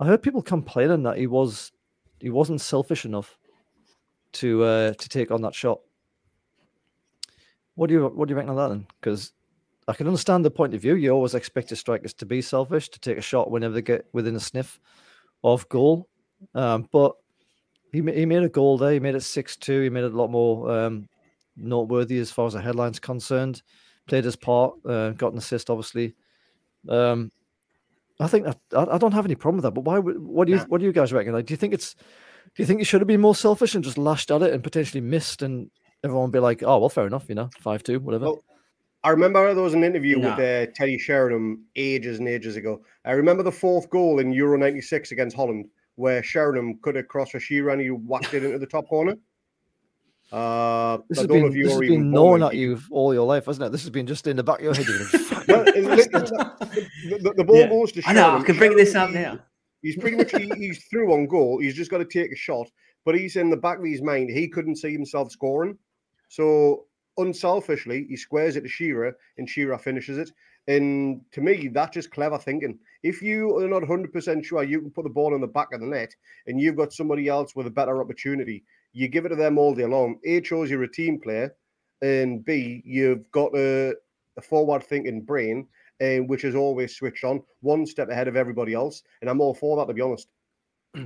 I 0.00 0.06
heard 0.06 0.22
people 0.22 0.42
complaining 0.42 1.02
that 1.04 1.18
he 1.18 1.26
was 1.26 1.72
he 2.20 2.30
wasn't 2.30 2.60
selfish 2.60 3.04
enough 3.04 3.38
to 4.32 4.64
uh, 4.64 4.92
to 4.94 5.08
take 5.08 5.30
on 5.30 5.42
that 5.42 5.54
shot. 5.54 5.80
What 7.76 7.88
do 7.88 7.94
you 7.94 8.06
what 8.08 8.26
do 8.26 8.32
you 8.32 8.36
reckon 8.36 8.50
of 8.50 8.56
that 8.56 8.68
then? 8.68 8.86
Because 9.00 9.32
I 9.86 9.92
can 9.92 10.08
understand 10.08 10.44
the 10.44 10.50
point 10.50 10.74
of 10.74 10.82
view. 10.82 10.96
You 10.96 11.12
always 11.12 11.34
expect 11.34 11.70
your 11.70 11.76
strikers 11.76 12.12
to 12.14 12.26
be 12.26 12.42
selfish, 12.42 12.88
to 12.88 12.98
take 12.98 13.18
a 13.18 13.22
shot 13.22 13.50
whenever 13.50 13.74
they 13.74 13.82
get 13.82 14.06
within 14.12 14.34
a 14.34 14.40
sniff 14.40 14.80
of 15.44 15.68
goal. 15.68 16.08
Um, 16.54 16.88
but 16.90 17.12
he 17.92 18.00
he 18.00 18.26
made 18.26 18.42
a 18.42 18.48
goal 18.48 18.78
there. 18.78 18.92
He 18.92 19.00
made 19.00 19.14
it 19.14 19.22
six 19.22 19.56
two. 19.56 19.82
He 19.82 19.90
made 19.90 20.04
it 20.04 20.12
a 20.12 20.16
lot 20.16 20.30
more 20.30 20.70
um, 20.70 21.08
noteworthy 21.56 22.18
as 22.18 22.32
far 22.32 22.46
as 22.46 22.54
the 22.54 22.60
headlines 22.60 22.98
concerned. 22.98 23.62
Played 24.08 24.24
his 24.24 24.36
part. 24.36 24.74
Uh, 24.84 25.10
got 25.10 25.32
an 25.32 25.38
assist, 25.38 25.70
obviously. 25.70 26.14
Um, 26.88 27.30
I 28.18 28.28
think 28.28 28.46
that, 28.46 28.58
I, 28.72 28.94
I, 28.94 28.98
don't 28.98 29.12
have 29.12 29.24
any 29.24 29.34
problem 29.34 29.56
with 29.56 29.64
that. 29.64 29.72
But 29.72 29.84
why? 29.84 29.98
What 29.98 30.46
do 30.46 30.52
you 30.52 30.58
what 30.60 30.78
do 30.78 30.86
you 30.86 30.92
guys 30.92 31.12
reckon? 31.12 31.34
Like, 31.34 31.46
do 31.46 31.52
you 31.52 31.58
think 31.58 31.74
it's 31.74 31.94
do 31.94 32.62
you 32.62 32.66
think 32.66 32.78
you 32.78 32.84
should 32.84 33.00
have 33.00 33.08
been 33.08 33.20
more 33.20 33.34
selfish 33.34 33.74
and 33.74 33.84
just 33.84 33.98
lashed 33.98 34.30
at 34.30 34.42
it 34.42 34.52
and 34.52 34.62
potentially 34.62 35.00
missed 35.00 35.42
and 35.42 35.70
everyone 36.04 36.24
would 36.24 36.32
be 36.32 36.38
like, 36.40 36.62
oh, 36.62 36.78
well, 36.78 36.88
fair 36.88 37.06
enough, 37.06 37.28
you 37.28 37.34
know, 37.34 37.48
5 37.60 37.82
2, 37.82 38.00
whatever. 38.00 38.24
Well, 38.26 38.44
I 39.04 39.10
remember 39.10 39.54
there 39.54 39.62
was 39.62 39.74
an 39.74 39.84
interview 39.84 40.18
No. 40.18 40.30
with 40.36 40.38
uh, 40.68 40.72
Teddy 40.74 40.98
Sheringham 40.98 41.64
ages 41.76 42.18
and 42.18 42.28
ages 42.28 42.56
ago. 42.56 42.82
I 43.04 43.12
remember 43.12 43.42
the 43.42 43.52
fourth 43.52 43.88
goal 43.90 44.18
in 44.18 44.32
Euro 44.32 44.58
'96 44.58 45.12
against 45.12 45.36
Holland, 45.36 45.66
where 45.94 46.22
Sheringham 46.24 46.78
cut 46.82 46.96
across 46.96 47.30
for 47.30 47.38
Shearer 47.38 47.70
and 47.70 47.80
he 47.80 47.88
whacked 47.90 48.34
it 48.34 48.42
into 48.42 48.58
the 48.58 48.66
top 48.66 48.88
corner. 48.88 49.16
Uh, 50.32 50.98
This 51.08 51.18
I 51.18 51.22
has 51.22 51.28
don't 51.28 51.36
know 51.38 51.42
been, 51.44 51.52
if 51.52 51.56
you 51.56 51.64
this 51.64 51.72
has 51.74 51.80
been 51.80 52.10
born 52.10 52.40
gnawing 52.40 52.42
at 52.42 52.54
you 52.56 52.80
all 52.90 53.14
your 53.14 53.26
life, 53.26 53.46
hasn't 53.46 53.64
it? 53.66 53.70
This 53.70 53.82
has 53.82 53.90
been 53.90 54.06
just 54.08 54.26
in 54.26 54.36
the 54.36 54.42
back 54.42 54.58
of 54.58 54.64
your 54.64 54.74
head. 54.74 54.86
You're 54.86 55.44
Well, 55.48 55.68
it- 55.68 55.76
it- 55.76 56.12
the, 56.12 57.18
the, 57.22 57.34
the 57.36 57.44
ball 57.44 57.56
Yeah. 57.58 57.68
goes 57.68 57.92
to 57.92 58.02
I 58.06 58.12
know. 58.12 58.20
I 58.20 58.24
Sheringham. 58.24 58.44
can 58.44 58.56
bring 58.58 58.76
this 58.76 58.94
up 58.96 59.10
now. 59.10 59.38
He's 59.82 59.96
pretty 59.96 60.16
much 60.16 60.32
he, 60.32 60.50
he's 60.56 60.84
through 60.86 61.12
on 61.12 61.26
goal. 61.28 61.60
He's 61.60 61.74
just 61.74 61.92
got 61.92 61.98
to 61.98 62.04
take 62.04 62.32
a 62.32 62.36
shot, 62.36 62.66
but 63.04 63.16
he's 63.16 63.36
in 63.36 63.50
the 63.50 63.56
back 63.56 63.78
of 63.78 63.84
his 63.84 64.02
mind. 64.02 64.30
He 64.30 64.48
couldn't 64.48 64.76
see 64.76 64.90
himself 64.90 65.30
scoring, 65.30 65.78
so 66.28 66.86
unselfishly 67.18 68.06
he 68.08 68.16
squares 68.16 68.56
it 68.56 68.62
to 68.62 68.68
Shearer, 68.68 69.16
and 69.38 69.48
Shearer 69.48 69.78
finishes 69.78 70.18
it. 70.18 70.30
And 70.68 71.20
to 71.32 71.40
me, 71.40 71.68
that's 71.68 71.94
just 71.94 72.10
clever 72.10 72.38
thinking. 72.38 72.78
If 73.04 73.22
you 73.22 73.56
are 73.58 73.68
not 73.68 73.82
100% 73.82 74.44
sure 74.44 74.64
you 74.64 74.80
can 74.80 74.90
put 74.90 75.04
the 75.04 75.10
ball 75.10 75.34
in 75.34 75.40
the 75.40 75.46
back 75.46 75.68
of 75.72 75.80
the 75.80 75.86
net, 75.86 76.12
and 76.46 76.60
you've 76.60 76.76
got 76.76 76.92
somebody 76.92 77.28
else 77.28 77.54
with 77.54 77.68
a 77.68 77.70
better 77.70 78.00
opportunity, 78.00 78.64
you 78.92 79.06
give 79.06 79.26
it 79.26 79.28
to 79.28 79.36
them 79.36 79.58
all 79.58 79.74
day 79.74 79.86
long. 79.86 80.18
A 80.24 80.42
shows 80.42 80.70
you're 80.70 80.82
a 80.82 80.90
team 80.90 81.20
player, 81.20 81.54
and 82.02 82.44
B 82.44 82.82
you've 82.84 83.30
got 83.30 83.56
a, 83.56 83.94
a 84.36 84.42
forward 84.42 84.82
thinking 84.82 85.22
brain 85.22 85.68
um, 86.00 86.26
which 86.26 86.44
is 86.44 86.54
always 86.54 86.96
switched 86.96 87.24
on, 87.24 87.42
one 87.60 87.86
step 87.86 88.08
ahead 88.10 88.28
of 88.28 88.36
everybody 88.36 88.74
else. 88.74 89.02
And 89.20 89.30
I'm 89.30 89.40
all 89.40 89.54
for 89.54 89.76
that, 89.76 89.86
to 89.86 89.94
be 89.94 90.02
honest. 90.02 90.28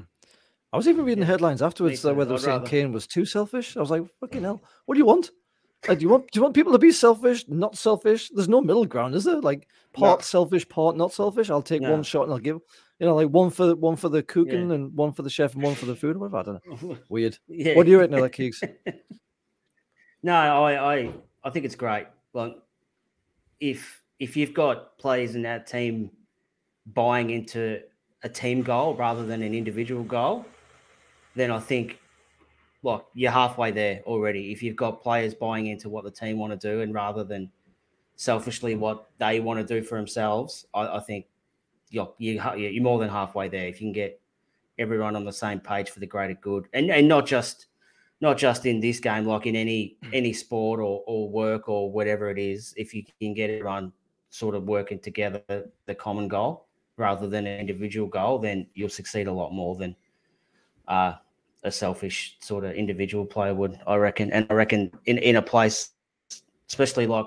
I 0.73 0.77
was 0.77 0.87
even 0.89 1.05
reading 1.05 1.21
the 1.21 1.27
headlines 1.27 1.63
afterwards 1.63 2.05
uh, 2.05 2.15
where 2.15 2.25
they 2.25 2.33
were 2.33 2.39
saying 2.39 2.59
rather- 2.59 2.69
Kane 2.71 2.93
was 2.93 3.07
too 3.07 3.25
selfish. 3.25 3.77
I 3.77 3.81
was 3.81 3.91
like, 3.91 4.03
fucking 4.21 4.43
hell, 4.43 4.63
what 4.87 4.95
do 4.95 4.99
you 4.99 5.05
want? 5.07 5.31
Like, 5.89 5.99
do 5.99 6.03
you 6.03 6.09
want 6.11 6.31
do 6.31 6.39
you 6.39 6.43
want 6.43 6.55
people 6.55 6.73
to 6.73 6.79
be 6.79 6.93
selfish, 6.93 7.47
not 7.49 7.75
selfish? 7.77 8.31
There's 8.35 8.49
no 8.51 8.61
middle 8.61 8.85
ground, 8.85 9.15
is 9.15 9.25
there? 9.25 9.41
Like 9.41 9.67
part 9.95 10.23
selfish, 10.23 10.69
part 10.69 10.95
not 10.97 11.11
selfish. 11.13 11.49
I'll 11.49 11.63
take 11.63 11.81
No. 11.81 11.91
one 11.93 12.03
shot 12.03 12.25
and 12.25 12.33
I'll 12.33 12.39
give 12.39 12.59
you 12.99 13.07
know, 13.07 13.15
like 13.15 13.29
one 13.29 13.49
for 13.49 13.75
one 13.75 13.97
for 13.97 14.11
the 14.11 14.23
cooking 14.23 14.73
and 14.73 14.95
one 14.95 15.13
for 15.13 15.23
the 15.23 15.31
chef 15.31 15.55
and 15.55 15.63
one 15.63 15.75
for 15.75 15.87
the 15.87 15.97
food. 15.97 16.19
Whatever. 16.19 16.37
I 16.37 16.43
don't 16.43 16.83
know. 16.83 16.99
Weird. 17.09 17.39
yeah. 17.49 17.75
What 17.77 17.87
do 17.87 17.93
you 17.93 17.99
reckon, 17.99 18.21
that, 18.21 18.33
Keeks? 18.33 18.63
No, 20.23 20.35
I, 20.35 20.97
I 20.99 21.13
I 21.45 21.51
think 21.51 21.65
it's 21.65 21.75
great. 21.75 22.07
Like 22.35 22.55
if 23.59 24.03
if 24.19 24.37
you've 24.37 24.53
got 24.53 24.99
players 24.99 25.35
in 25.35 25.43
that 25.43 25.67
team 25.67 26.11
buying 26.93 27.31
into 27.31 27.81
a 28.23 28.29
team 28.29 28.63
goal 28.63 28.95
rather 28.97 29.25
than 29.25 29.43
an 29.43 29.55
individual 29.55 30.03
goal, 30.05 30.45
then 31.35 31.51
I 31.51 31.59
think 31.59 31.99
like 32.83 33.03
you're 33.15 33.31
halfway 33.31 33.71
there 33.71 34.01
already. 34.07 34.53
If 34.53 34.63
you've 34.63 34.77
got 34.77 35.03
players 35.03 35.35
buying 35.35 35.67
into 35.67 35.89
what 35.89 36.05
the 36.05 36.11
team 36.11 36.39
want 36.39 36.59
to 36.59 36.69
do 36.69 36.81
and 36.81 36.95
rather 36.95 37.25
than 37.25 37.51
selfishly 38.17 38.75
what 38.75 39.09
they 39.19 39.41
want 39.41 39.67
to 39.67 39.75
do 39.75 39.85
for 39.85 39.97
themselves, 39.97 40.67
I, 40.75 40.97
I 40.97 41.01
think 41.01 41.27
you're, 41.91 42.13
you're 42.19 42.57
you're 42.57 42.83
more 42.83 42.99
than 42.99 43.09
halfway 43.09 43.49
there. 43.49 43.67
If 43.67 43.81
you 43.81 43.87
can 43.87 43.93
get 43.93 44.21
everyone 44.79 45.17
on 45.17 45.25
the 45.25 45.33
same 45.33 45.61
page 45.61 45.91
for 45.91 46.01
the 46.01 46.07
greater 46.07 46.35
good, 46.35 46.69
and 46.73 46.91
and 46.91 47.09
not 47.09 47.27
just 47.27 47.67
not 48.21 48.37
just 48.37 48.67
in 48.67 48.81
this 48.81 49.01
game, 49.01 49.27
like 49.27 49.47
in 49.47 49.57
any 49.57 49.97
mm. 50.05 50.11
any 50.13 50.33
sport 50.33 50.81
or, 50.81 51.03
or 51.07 51.29
work 51.29 51.69
or 51.69 51.91
whatever 51.91 52.31
it 52.31 52.39
is, 52.39 52.75
if 52.77 52.95
you 52.95 53.05
can 53.21 53.35
get 53.35 53.51
everyone 53.51 53.93
sort 54.31 54.55
of 54.55 54.65
working 54.65 54.99
together 54.99 55.43
the 55.87 55.95
common 55.95 56.29
goal 56.29 56.67
rather 56.97 57.27
than 57.27 57.47
an 57.47 57.59
individual 57.59 58.07
goal, 58.07 58.39
then 58.39 58.67
you'll 58.75 58.89
succeed 58.89 59.27
a 59.27 59.33
lot 59.33 59.53
more 59.53 59.75
than 59.75 59.97
uh, 60.91 61.15
a 61.63 61.71
selfish 61.71 62.37
sort 62.41 62.65
of 62.65 62.73
individual 62.73 63.25
player 63.25 63.55
would, 63.55 63.79
I 63.87 63.97
reckon. 63.97 64.31
And 64.33 64.47
I 64.51 64.55
reckon 64.55 64.91
in, 65.07 65.19
in 65.19 65.37
a 65.37 65.43
place, 65.43 65.91
especially 66.69 67.07
like 67.07 67.27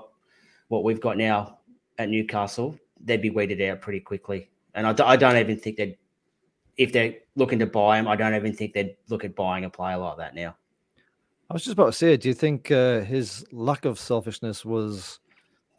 what 0.68 0.84
we've 0.84 1.02
got 1.02 1.18
now 1.18 1.60
at 1.98 2.10
Newcastle, 2.10 2.78
they'd 3.04 3.22
be 3.22 3.30
weeded 3.30 3.62
out 3.62 3.82
pretty 3.82 4.00
quickly. 4.00 4.50
And 4.76 4.88
I, 4.88 5.16
don't 5.16 5.38
even 5.38 5.58
think 5.58 5.78
they'd, 5.78 5.98
if 6.78 6.92
they're 6.92 7.16
looking 7.36 7.60
to 7.60 7.68
buy 7.68 8.00
him, 8.00 8.08
I 8.08 8.16
don't 8.16 8.36
even 8.36 8.54
think 8.54 8.74
they'd 8.74 8.96
look 9.08 9.24
at 9.24 9.36
buying 9.36 9.66
a 9.66 9.70
player 9.70 9.98
like 9.98 10.18
that 10.18 10.36
now. 10.36 10.56
I 11.50 11.54
was 11.54 11.64
just 11.64 11.74
about 11.74 11.88
to 11.88 11.92
say, 11.94 12.18
do 12.18 12.28
you 12.28 12.34
think 12.34 12.72
uh, 12.72 13.02
his 13.02 13.46
lack 13.52 13.86
of 13.86 14.00
selfishness 14.00 14.66
was 14.66 15.20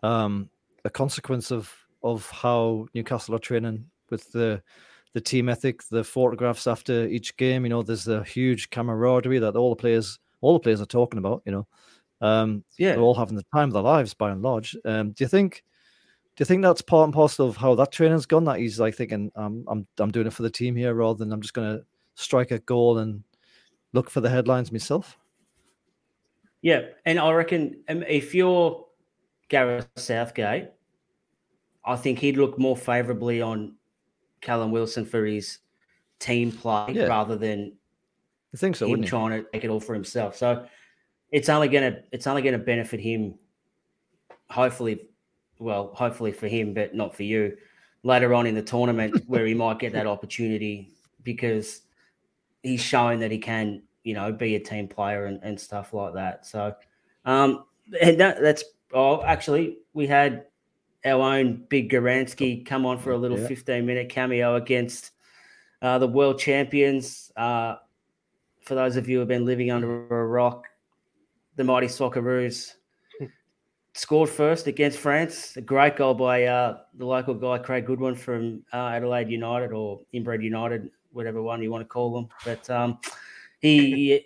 um, 0.03 0.49
a 0.85 0.90
consequence 0.90 1.51
of 1.51 1.73
of 2.05 2.31
how 2.31 2.87
Newcastle 2.94 3.35
are 3.35 3.38
training 3.38 3.87
with 4.11 4.31
the 4.33 4.62
the 5.14 5.20
team 5.20 5.48
ethic, 5.48 5.83
the 5.90 6.05
photographs 6.05 6.66
after 6.66 7.07
each 7.07 7.37
game? 7.38 7.64
You 7.64 7.70
know, 7.70 7.83
there's 7.83 8.09
a 8.09 8.22
huge 8.24 8.68
camaraderie 8.70 9.38
that 9.38 9.57
all 9.57 9.70
the 9.70 9.77
players 9.77 10.18
all 10.42 10.53
the 10.53 10.61
players 10.61 10.83
are 10.83 10.87
talking 10.87 11.18
about. 11.18 11.42
You 11.46 11.53
know, 11.53 11.66
um, 12.20 12.64
Yeah. 12.77 12.92
they're 12.92 13.00
all 13.03 13.14
having 13.14 13.37
the 13.37 13.46
time 13.55 13.70
of 13.70 13.72
their 13.72 13.83
lives 13.83 14.12
by 14.12 14.31
and 14.31 14.42
large. 14.42 14.77
Um, 14.85 15.12
do 15.12 15.24
you 15.24 15.29
think? 15.29 15.64
Do 16.37 16.42
you 16.42 16.46
think 16.46 16.62
that's 16.62 16.83
part 16.83 17.05
and 17.05 17.14
parcel 17.14 17.48
of 17.48 17.57
how 17.57 17.74
that 17.77 17.92
training's 17.92 18.27
gone? 18.27 18.44
That 18.44 18.59
he's 18.59 18.81
like 18.81 18.96
thinking, 18.96 19.31
um, 19.37 19.64
"I'm 19.68 19.87
I'm 19.98 20.11
doing 20.11 20.27
it 20.27 20.33
for 20.33 20.42
the 20.42 20.50
team 20.50 20.77
here, 20.77 20.92
rather 20.92 21.18
than 21.18 21.33
I'm 21.33 21.40
just 21.40 21.55
going 21.55 21.79
to 21.79 21.85
strike 22.16 22.50
a 22.50 22.59
goal 22.59 22.98
and 22.98 23.22
look 23.92 24.11
for 24.11 24.20
the 24.20 24.29
headlines 24.29 24.72
myself." 24.72 25.16
Yeah, 26.62 26.87
and 27.05 27.18
I 27.18 27.31
reckon 27.33 27.85
um, 27.88 28.03
if 28.05 28.35
you're 28.35 28.85
Gareth 29.48 29.88
Southgate, 29.96 30.70
I 31.85 31.96
think 31.96 32.18
he'd 32.18 32.37
look 32.38 32.59
more 32.59 32.77
favourably 32.77 33.40
on 33.42 33.77
Callum 34.44 34.70
Wilson 34.70 35.04
for 35.04 35.24
his 35.24 35.59
team 36.20 36.52
play 36.52 36.92
Yeah. 36.92 37.07
rather 37.07 37.37
than 37.37 37.72
I 38.54 38.57
think 38.57 38.76
so, 38.76 38.87
him 38.87 39.02
trying 39.02 39.30
to 39.30 39.50
take 39.52 39.64
it 39.64 39.68
all 39.70 39.80
for 39.80 39.94
himself. 39.94 40.37
So 40.37 40.66
it's 41.33 41.48
only 41.48 41.66
gonna 41.68 42.02
it's 42.12 42.28
only 42.28 42.42
gonna 42.42 42.59
benefit 42.59 43.00
him. 43.00 43.35
Hopefully, 44.48 45.09
well, 45.59 45.90
hopefully 45.94 46.30
for 46.30 46.46
him, 46.46 46.72
but 46.72 46.94
not 46.94 47.16
for 47.16 47.24
you. 47.24 47.57
Later 48.04 48.33
on 48.35 48.46
in 48.46 48.54
the 48.54 48.62
tournament, 48.62 49.24
where 49.26 49.44
he 49.46 49.54
might 49.54 49.80
get 49.80 49.92
that 49.94 50.07
opportunity 50.07 50.92
because 51.24 51.83
he's 52.62 52.80
showing 52.80 53.18
that 53.20 53.33
he 53.33 53.38
can, 53.38 53.83
you 54.04 54.14
know, 54.14 54.30
be 54.30 54.54
a 54.54 54.61
team 54.61 54.87
player 54.87 55.24
and, 55.26 55.40
and 55.42 55.59
stuff 55.59 55.92
like 55.92 56.14
that. 56.14 56.46
So, 56.46 56.74
um, 57.24 57.64
and 58.00 58.20
that, 58.20 58.40
that's 58.40 58.62
oh, 58.92 59.22
actually 59.22 59.78
we 59.94 60.07
had 60.07 60.44
our 61.05 61.37
own 61.37 61.64
big 61.69 61.90
Garansky 61.90 62.64
come 62.64 62.87
on 62.87 62.99
for 62.99 63.12
a 63.12 63.19
little 63.19 63.38
Yeah. 63.38 63.47
15 63.49 63.85
minute 63.85 64.09
cameo 64.09 64.57
against 64.57 65.11
uh, 65.83 65.99
the 65.99 66.09
world 66.09 66.38
champions. 66.38 67.31
Uh, 67.37 67.77
for 68.62 68.75
those 68.75 68.97
of 68.97 69.09
you 69.09 69.17
who 69.17 69.21
have 69.21 69.29
been 69.29 69.45
living 69.45 69.71
under 69.71 70.07
a 70.07 70.27
rock, 70.27 70.67
the 71.57 71.64
mighty 71.64 71.87
Socceroos 71.87 72.75
scored 73.95 74.31
first 74.31 74.67
against 74.67 74.99
France. 74.99 75.57
A 75.57 75.61
great 75.61 75.97
goal 75.97 76.14
by 76.14 76.45
uh, 76.45 76.79
the 76.95 77.05
local 77.05 77.35
guy, 77.35 77.59
Craig 77.59 77.87
Goodwin 77.87 78.14
from 78.14 78.62
uh, 78.73 78.88
Adelaide 78.88 79.31
United 79.31 79.73
or 79.73 80.01
Inbred 80.12 80.43
United, 80.43 80.90
whatever 81.12 81.43
one 81.43 81.62
you 81.62 81.71
want 81.71 81.83
to 81.83 81.88
call 81.88 82.14
them. 82.14 82.29
But 82.45 82.69
um, 82.71 82.99
he 83.61 84.25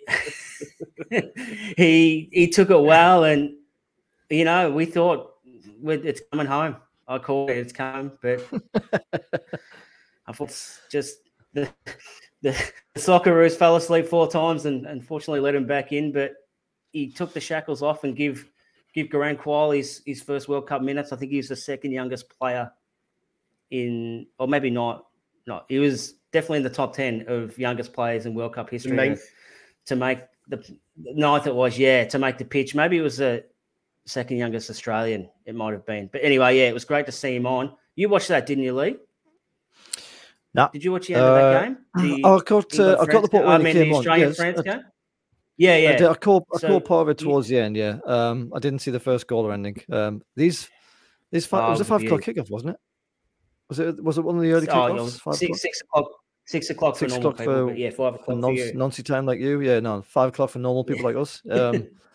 he 1.77 2.27
he 2.31 2.49
took 2.49 2.69
it 2.69 2.81
well, 2.81 3.25
and 3.25 3.55
you 4.29 4.45
know 4.45 4.71
we 4.71 4.85
thought 4.85 5.19
"Well, 5.19 5.38
it's 5.85 6.21
coming 6.31 6.47
home. 6.47 6.77
I 7.07 7.17
called 7.17 7.49
it, 7.49 7.57
it's 7.57 7.73
coming, 7.73 8.11
but 8.21 8.45
I 10.27 10.31
thought 10.31 10.49
it's 10.49 10.79
just 10.91 11.17
the 11.53 11.69
the 12.41 12.55
Socceroos 12.97 13.55
fell 13.55 13.75
asleep 13.75 14.07
four 14.07 14.29
times 14.29 14.65
and 14.65 14.85
unfortunately 14.85 15.39
let 15.39 15.55
him 15.55 15.65
back 15.65 15.91
in, 15.91 16.11
but 16.11 16.33
he 16.91 17.11
took 17.11 17.33
the 17.33 17.39
shackles 17.39 17.81
off 17.81 18.03
and 18.03 18.15
give 18.15 18.45
give 18.93 19.07
Garang 19.07 19.37
Kuol 19.37 19.75
his, 19.75 20.01
his 20.05 20.21
first 20.21 20.47
World 20.47 20.67
Cup 20.67 20.81
minutes. 20.81 21.11
I 21.11 21.15
think 21.15 21.31
he 21.31 21.37
was 21.37 21.49
the 21.49 21.55
second 21.55 21.91
youngest 21.91 22.29
player 22.29 22.71
in, 23.71 24.25
or 24.39 24.47
maybe 24.47 24.69
not, 24.69 25.05
not. 25.45 25.65
He 25.69 25.79
was 25.79 26.13
definitely 26.31 26.57
in 26.57 26.63
the 26.63 26.69
top 26.69 26.95
ten 26.95 27.25
of 27.27 27.57
youngest 27.57 27.93
players 27.93 28.25
in 28.25 28.33
World 28.33 28.55
Cup 28.55 28.69
history 28.69 28.91
to, 28.91 28.97
Ninth. 28.97 29.21
to 29.87 29.95
make 29.95 30.21
the 30.47 30.63
ninth. 30.97 31.47
It 31.47 31.55
was 31.55 31.77
yeah 31.77 32.05
to 32.05 32.19
make 32.19 32.37
the 32.37 32.45
pitch. 32.45 32.73
Maybe 32.73 32.97
it 32.97 33.01
was 33.01 33.17
the 33.17 33.43
second 34.09 34.37
youngest 34.37 34.69
Australian. 34.69 35.29
It 35.45 35.55
might 35.55 35.73
have 35.73 35.85
been, 35.85 36.09
but 36.11 36.21
anyway, 36.23 36.57
yeah, 36.57 36.67
it 36.69 36.73
was 36.73 36.85
great 36.85 37.05
to 37.05 37.11
see 37.11 37.35
him 37.35 37.45
on. 37.45 37.73
You 37.95 38.09
watched 38.09 38.27
that, 38.29 38.45
didn't 38.45 38.63
you, 38.63 38.73
Lee? 38.73 38.95
No. 40.53 40.69
Did 40.73 40.83
you 40.83 40.91
watch 40.91 41.07
the 41.07 41.15
end 41.15 41.23
of 41.25 41.35
that 41.35 41.55
Uh, 41.55 41.61
game? 41.63 41.77
The 41.95 42.21
Oh, 42.23 42.37
I 42.37 42.41
caught, 42.41 42.73
England 42.73 42.97
uh, 42.97 43.01
I 43.01 43.05
got 43.05 43.21
the 43.21 43.27
part 43.29 43.43
game? 43.43 43.49
I 43.49 43.53
when 43.57 43.63
mean, 43.63 43.73
came 43.73 43.83
the 43.89 43.89
on. 43.93 43.97
Australian 43.99 44.27
Yes, 44.29 44.37
France 44.37 44.59
I, 44.59 44.63
game. 44.63 44.81
Yeah, 45.57 45.73
I, 45.73 45.77
yeah. 45.77 45.97
did, 45.97 46.07
I 46.07 46.13
caught, 46.15 46.45
I 46.53 46.57
So 46.57 46.67
caught 46.67 46.85
part 46.85 47.01
of 47.03 47.09
it 47.09 47.17
towards 47.17 47.47
the 47.47 47.59
end. 47.59 47.75
Yeah, 47.75 47.97
um, 48.05 48.51
I 48.55 48.59
didn't 48.59 48.79
see 48.79 48.91
the 48.91 48.99
first 48.99 49.27
goal 49.27 49.45
or 49.45 49.53
anything. 49.53 49.83
Um, 49.93 50.21
these, 50.35 50.69
these 51.31 51.45
five, 51.45 51.63
Oh, 51.63 51.67
it 51.67 51.69
was 51.71 51.79
a 51.81 51.83
it 51.83 51.87
five 51.87 52.01
o'clock 52.03 52.21
kickoff, 52.21 52.49
wasn't 52.49 52.71
it? 52.71 52.77
Was 53.69 53.79
it? 53.79 54.03
Was 54.03 54.17
it 54.17 54.21
one 54.23 54.37
of 54.37 54.41
the 54.41 54.51
early 54.51 54.67
Oh, 54.69 54.71
kickoffs? 54.73 55.15
it 55.17 55.21
Five 55.21 55.35
six, 55.35 55.43
o'clock? 55.45 55.59
six 55.59 55.81
o'clock. 55.81 56.11
Six 56.45 56.69
o'clock 56.71 56.95
for 56.95 56.99
Six 57.01 57.13
normal 57.13 57.29
o'clock 57.29 57.37
people, 57.39 57.53
for- 57.53 57.65
but 57.67 57.77
yeah, 57.77 57.89
five 57.91 58.15
o'clock 58.15 58.41
for 58.41 58.51
you. 58.53 58.71
noncy 58.73 59.05
time 59.05 59.27
like 59.27 59.39
you. 59.39 59.61
Yeah, 59.61 59.79
no, 59.81 60.01
five 60.01 60.29
o'clock 60.29 60.49
for 60.49 60.57
normal 60.57 60.83
people 60.83 61.03
like 61.03 61.15
us. 61.15 61.43
Um, 61.47 61.87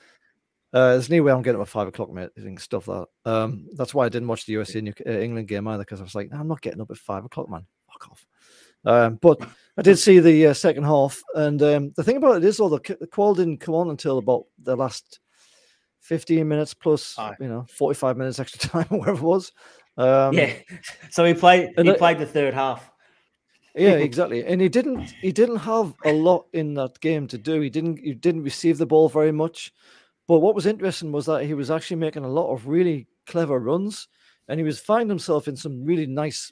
uh, 0.75 0.91
there's 0.91 1.09
no 1.09 1.23
way 1.23 1.33
I'm 1.33 1.41
getting 1.41 1.61
up 1.61 1.67
at 1.67 1.71
five 1.71 1.87
o'clock, 1.89 2.13
mate. 2.13 2.31
I 2.37 2.41
think 2.41 2.59
stuff 2.59 2.89
like 2.89 3.07
that. 3.25 3.31
Um, 3.31 3.69
that's 3.75 3.95
why 3.95 4.05
I 4.05 4.09
didn't 4.09 4.29
watch 4.29 4.45
the 4.45 4.55
USA 4.55 4.81
New- 4.81 4.93
uh, 5.07 5.11
England 5.11 5.47
game 5.49 5.69
either 5.69 5.85
because 5.85 6.01
I 6.01 6.05
was 6.05 6.17
like, 6.17 6.31
I'm 6.33 6.49
not 6.49 6.61
getting 6.61 6.81
up 6.81 6.91
at 6.91 6.99
five 6.99 7.25
o'clock, 7.25 7.49
man. 7.49 7.65
Fuck 7.93 8.11
off. 8.11 8.27
Um, 8.85 9.19
but 9.23 9.41
I 9.79 9.83
did 9.83 9.99
see 9.99 10.19
the 10.19 10.49
uh, 10.49 10.53
second 10.53 10.83
half, 10.83 11.23
and 11.35 11.63
um, 11.63 11.93
the 11.97 12.03
thing 12.03 12.17
about 12.17 12.39
it 12.39 12.45
is, 12.45 12.57
though, 12.59 12.69
the, 12.69 12.97
the 13.01 13.07
Kuol 13.07 13.37
didn't 13.37 13.59
come 13.59 13.75
on 13.75 13.89
until 13.89 14.19
about 14.19 14.47
the 14.63 14.77
last 14.77 15.21
15 16.01 16.47
minutes 16.47 16.75
plus, 16.75 17.19
Aye. 17.19 17.37
you 17.41 17.49
know, 17.49 17.65
45 17.71 18.17
minutes 18.17 18.41
extra 18.41 18.59
time 18.71 18.87
or 18.91 18.99
whatever 18.99 19.19
it 19.19 19.23
was. 19.23 19.53
Um, 19.97 20.35
yeah. 20.35 20.55
So 21.11 21.25
he 21.25 21.35
played. 21.35 21.71
He 21.79 21.93
played 21.95 22.19
the 22.19 22.27
third 22.27 22.53
half. 22.53 22.91
yeah, 23.77 23.91
exactly. 23.93 24.45
And 24.45 24.61
he 24.61 24.69
didn't 24.69 25.15
he 25.21 25.31
didn't 25.31 25.59
have 25.59 25.95
a 26.05 26.13
lot 26.13 26.47
in 26.53 26.75
that 26.75 27.01
game 27.01 27.29
to 27.29 27.39
do. 27.39 27.61
He 27.61 27.71
didn't 27.71 27.99
he 27.99 28.13
didn't 28.13 28.43
receive 28.43 28.79
the 28.79 28.87
ball 28.87 29.09
very 29.09 29.31
much. 29.33 29.73
But 30.27 30.39
what 30.39 30.55
was 30.55 30.67
interesting 30.67 31.13
was 31.13 31.27
that 31.27 31.45
he 31.45 31.55
was 31.55 31.71
actually 31.71 31.99
making 31.99 32.25
a 32.25 32.29
lot 32.29 32.53
of 32.53 32.67
really 32.67 33.07
clever 33.27 33.59
runs 33.59 34.09
and 34.49 34.59
he 34.59 34.65
was 34.65 34.81
finding 34.81 35.09
himself 35.09 35.49
in 35.49 35.57
some 35.57 35.85
really 35.85 36.07
nice 36.07 36.51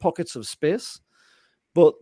pockets 0.00 0.36
of 0.36 0.46
space. 0.46 1.00
But 1.74 1.94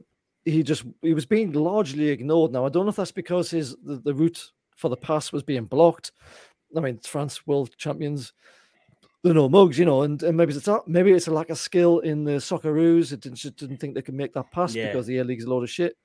he 0.44 0.62
just 0.62 0.84
he 1.02 1.14
was 1.14 1.26
being 1.26 1.52
largely 1.52 2.08
ignored. 2.08 2.52
Now 2.52 2.66
I 2.66 2.68
don't 2.68 2.84
know 2.84 2.90
if 2.90 2.96
that's 2.96 3.12
because 3.12 3.50
his 3.50 3.76
the, 3.84 3.96
the 3.96 4.14
route 4.14 4.50
for 4.76 4.88
the 4.88 4.96
pass 4.96 5.32
was 5.32 5.42
being 5.42 5.64
blocked. 5.64 6.12
I 6.76 6.80
mean, 6.80 6.98
France 6.98 7.46
world 7.46 7.70
champions, 7.76 8.32
they're 9.22 9.34
no 9.34 9.48
mugs, 9.48 9.78
you 9.78 9.84
know, 9.84 10.02
and, 10.02 10.20
and 10.22 10.36
maybe 10.36 10.52
it's 10.52 10.66
not, 10.66 10.88
maybe 10.88 11.12
it's 11.12 11.28
a 11.28 11.32
lack 11.32 11.50
of 11.50 11.58
skill 11.58 12.00
in 12.00 12.24
the 12.24 12.32
Socceroos. 12.32 13.12
It 13.12 13.20
didn't, 13.20 13.38
just 13.38 13.56
didn't 13.56 13.76
think 13.78 13.94
they 13.94 14.02
could 14.02 14.14
make 14.14 14.32
that 14.34 14.50
pass 14.50 14.74
Yeah. 14.74 14.88
because 14.88 15.06
the 15.06 15.18
A-League's 15.18 15.44
a 15.44 15.50
load 15.50 15.62
of 15.62 15.70
shit. 15.70 15.96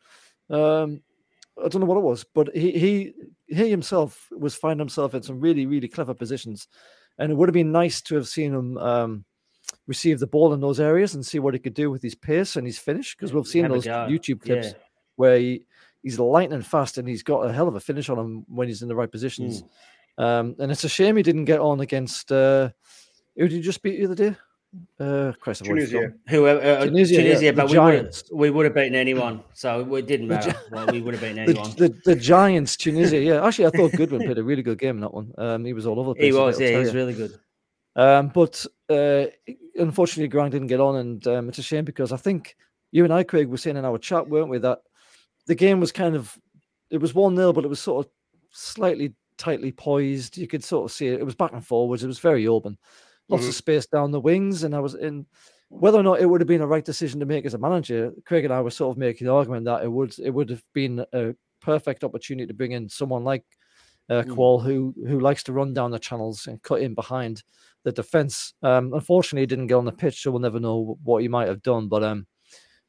Um, 0.50 1.02
I 1.64 1.68
don't 1.68 1.82
know 1.82 1.88
what 1.88 1.98
it 1.98 2.04
was, 2.04 2.24
but 2.34 2.56
he 2.56 2.72
he 2.72 3.14
he 3.48 3.70
himself 3.70 4.28
was 4.32 4.56
finding 4.56 4.80
himself 4.80 5.14
in 5.14 5.22
some 5.24 5.40
really 5.40 5.66
really 5.66 5.88
clever 5.88 6.14
positions, 6.14 6.68
and 7.18 7.32
it 7.32 7.36
would 7.36 7.50
have 7.50 7.54
been 7.54 7.72
nice 7.72 8.02
to 8.04 8.16
have 8.16 8.28
seen 8.28 8.54
him 8.54 8.78
um, 8.78 9.26
receive 9.88 10.20
the 10.20 10.28
ball 10.28 10.54
in 10.54 10.60
those 10.62 10.80
areas 10.80 11.16
and 11.16 11.26
see 11.26 11.40
what 11.40 11.54
he 11.54 11.60
could 11.60 11.74
do 11.74 11.92
with 11.92 12.02
his 12.02 12.16
pace 12.16 12.56
and 12.56 12.66
his 12.66 12.80
finish 12.80 13.16
because 13.16 13.34
we've 13.34 13.48
seen 13.48 13.64
Have 13.64 13.72
those. 13.74 13.86
YouTube 13.86 14.42
clips 14.42 14.68
Yeah. 14.68 14.74
where 15.16 15.38
he, 15.38 15.64
he's 16.04 16.20
lightning 16.20 16.62
fast 16.62 16.98
and 16.98 17.08
he's 17.08 17.24
got 17.24 17.42
a 17.42 17.54
hell 17.54 17.68
of 17.68 17.76
a 17.76 17.80
finish 17.80 18.10
on 18.10 18.18
him 18.18 18.46
when 18.48 18.68
he's 18.68 18.82
in 18.82 18.88
the 18.88 18.96
right 18.96 19.12
positions. 19.12 19.64
Um, 20.18 20.56
and 20.60 20.72
it's 20.72 20.84
a 20.84 20.90
shame 20.90 21.18
he 21.18 21.24
didn't 21.24 21.46
get 21.46 21.60
on 21.60 21.80
against 21.82 22.32
uh, 22.32 22.70
who 23.36 23.48
did 23.48 23.56
you 23.58 23.62
just 23.62 23.82
beat 23.82 24.00
the 24.00 24.06
other 24.06 24.16
day? 24.16 24.36
Uh, 25.00 25.32
Christ, 25.40 25.66
Tunisia. 25.66 26.14
Whoever 26.28 26.60
uh, 26.62 26.86
Tunisia, 26.86 27.16
Tunisia, 27.16 27.46
yeah, 27.46 27.52
the 27.52 27.58
but 27.58 27.72
we 27.72 27.80
would 27.80 27.94
have 27.96 28.24
we 28.32 28.50
would 28.52 28.66
have 28.66 28.76
beaten 28.76 28.94
anyone, 28.96 29.44
so 29.54 29.96
it 29.96 30.06
didn't 30.06 30.28
The 30.28 30.36
matter. 30.36 30.52
Gi- 30.52 30.58
well, 30.72 30.88
we 30.88 31.02
would 31.02 31.16
have 31.16 31.22
beaten 31.22 31.40
anyone. 31.50 31.72
the, 31.72 31.96
the 32.06 32.16
Giants, 32.16 32.76
Tunisia. 32.78 33.20
Yeah, 33.20 33.44
actually, 33.46 33.66
I 33.66 33.70
thought 33.72 33.94
Goodwin 33.94 34.24
played 34.24 34.38
a 34.38 34.44
really 34.44 34.62
good 34.62 34.78
game 34.78 34.98
in 34.98 35.02
that 35.02 35.14
one. 35.14 35.34
Um, 35.38 35.66
he 35.66 35.74
was 35.74 35.88
all 35.88 36.00
over 36.00 36.10
the 36.10 36.16
place. 36.20 36.26
he 36.26 36.32
was, 36.40 36.60
yeah, 36.60 36.68
he's 36.68 36.92
terrier. 36.92 36.94
really 36.94 37.14
good. 37.16 37.40
Um, 37.96 38.28
but 38.28 38.64
uh, 38.90 39.26
unfortunately, 39.76 40.28
Grant 40.28 40.52
didn't 40.52 40.68
get 40.68 40.80
on, 40.80 40.98
and 40.98 41.28
um, 41.28 41.50
it's 41.50 41.58
a 41.58 41.64
shame 41.64 41.84
because 41.86 42.12
I 42.12 42.18
think 42.18 42.56
you 42.92 43.04
and 43.04 43.12
I, 43.14 43.24
Craig, 43.24 43.48
were 43.48 43.58
saying 43.58 43.78
in 43.78 43.86
our 43.86 43.98
chat, 43.98 44.30
weren't 44.30 44.50
we, 44.50 44.60
that 44.60 44.82
the 45.48 45.56
game 45.56 45.80
was 45.80 45.92
kind 45.92 46.16
of 46.16 46.38
it 46.92 47.00
was 47.00 47.16
one 47.16 47.36
0 47.36 47.54
but 47.54 47.66
it 47.66 47.70
was 47.70 47.80
sort 47.80 48.06
of 48.06 48.12
slightly 48.52 49.14
tightly 49.38 49.72
poised. 49.72 50.38
You 50.38 50.48
could 50.48 50.64
sort 50.64 50.86
of 50.86 50.96
see 50.96 51.08
it. 51.08 51.20
It 51.20 51.26
was 51.26 51.36
back 51.36 51.54
and 51.54 51.66
forwards. 51.66 52.04
It 52.04 52.08
was 52.08 52.20
very 52.20 52.48
open, 52.48 52.78
lots 53.30 53.46
Mhm. 53.46 53.50
of 53.50 53.56
space 53.56 53.86
down 53.86 54.12
the 54.12 54.20
wings, 54.20 54.64
and 54.64 54.76
I 54.76 54.80
was 54.80 54.96
in. 54.96 55.26
Whether 55.72 56.00
or 56.00 56.04
not 56.04 56.20
it 56.20 56.26
would 56.26 56.42
have 56.42 56.48
been 56.48 56.62
a 56.62 56.68
right 56.68 56.84
decision 56.84 57.20
to 57.20 57.28
make 57.28 57.46
as 57.46 57.54
a 57.54 57.60
manager, 57.60 58.12
Craig 58.26 58.44
and 58.44 58.52
I 58.52 58.60
were 58.62 58.72
sort 58.72 58.92
of 58.92 58.98
making 58.98 59.28
the 59.28 59.34
argument 59.34 59.66
that 59.66 59.84
it 59.84 59.92
would 59.92 60.18
it 60.18 60.32
would 60.32 60.50
have 60.50 60.64
been 60.74 61.06
a 61.14 61.36
perfect 61.62 62.04
opportunity 62.04 62.48
to 62.48 62.54
bring 62.56 62.72
in 62.72 62.90
someone 62.90 63.24
like 63.24 63.46
uh, 64.10 64.24
Mm. 64.24 64.36
Kuol 64.36 64.64
who 64.64 64.96
who 65.08 65.20
likes 65.20 65.44
to 65.44 65.54
run 65.54 65.74
down 65.76 65.92
the 65.92 66.00
channels 66.00 66.48
and 66.48 66.60
cut 66.64 66.82
in 66.82 66.96
behind 66.96 67.44
the 67.84 67.92
defense. 67.92 68.56
Um, 68.64 68.94
unfortunately, 68.94 69.44
he 69.44 69.46
didn't 69.46 69.68
get 69.68 69.76
on 69.76 69.86
the 69.86 69.92
pitch, 69.92 70.24
so 70.24 70.32
we'll 70.32 70.40
never 70.42 70.60
know 70.60 70.98
what 71.04 71.22
he 71.22 71.28
might 71.28 71.48
have 71.48 71.62
done. 71.62 71.88
But 71.88 72.04
um, 72.04 72.26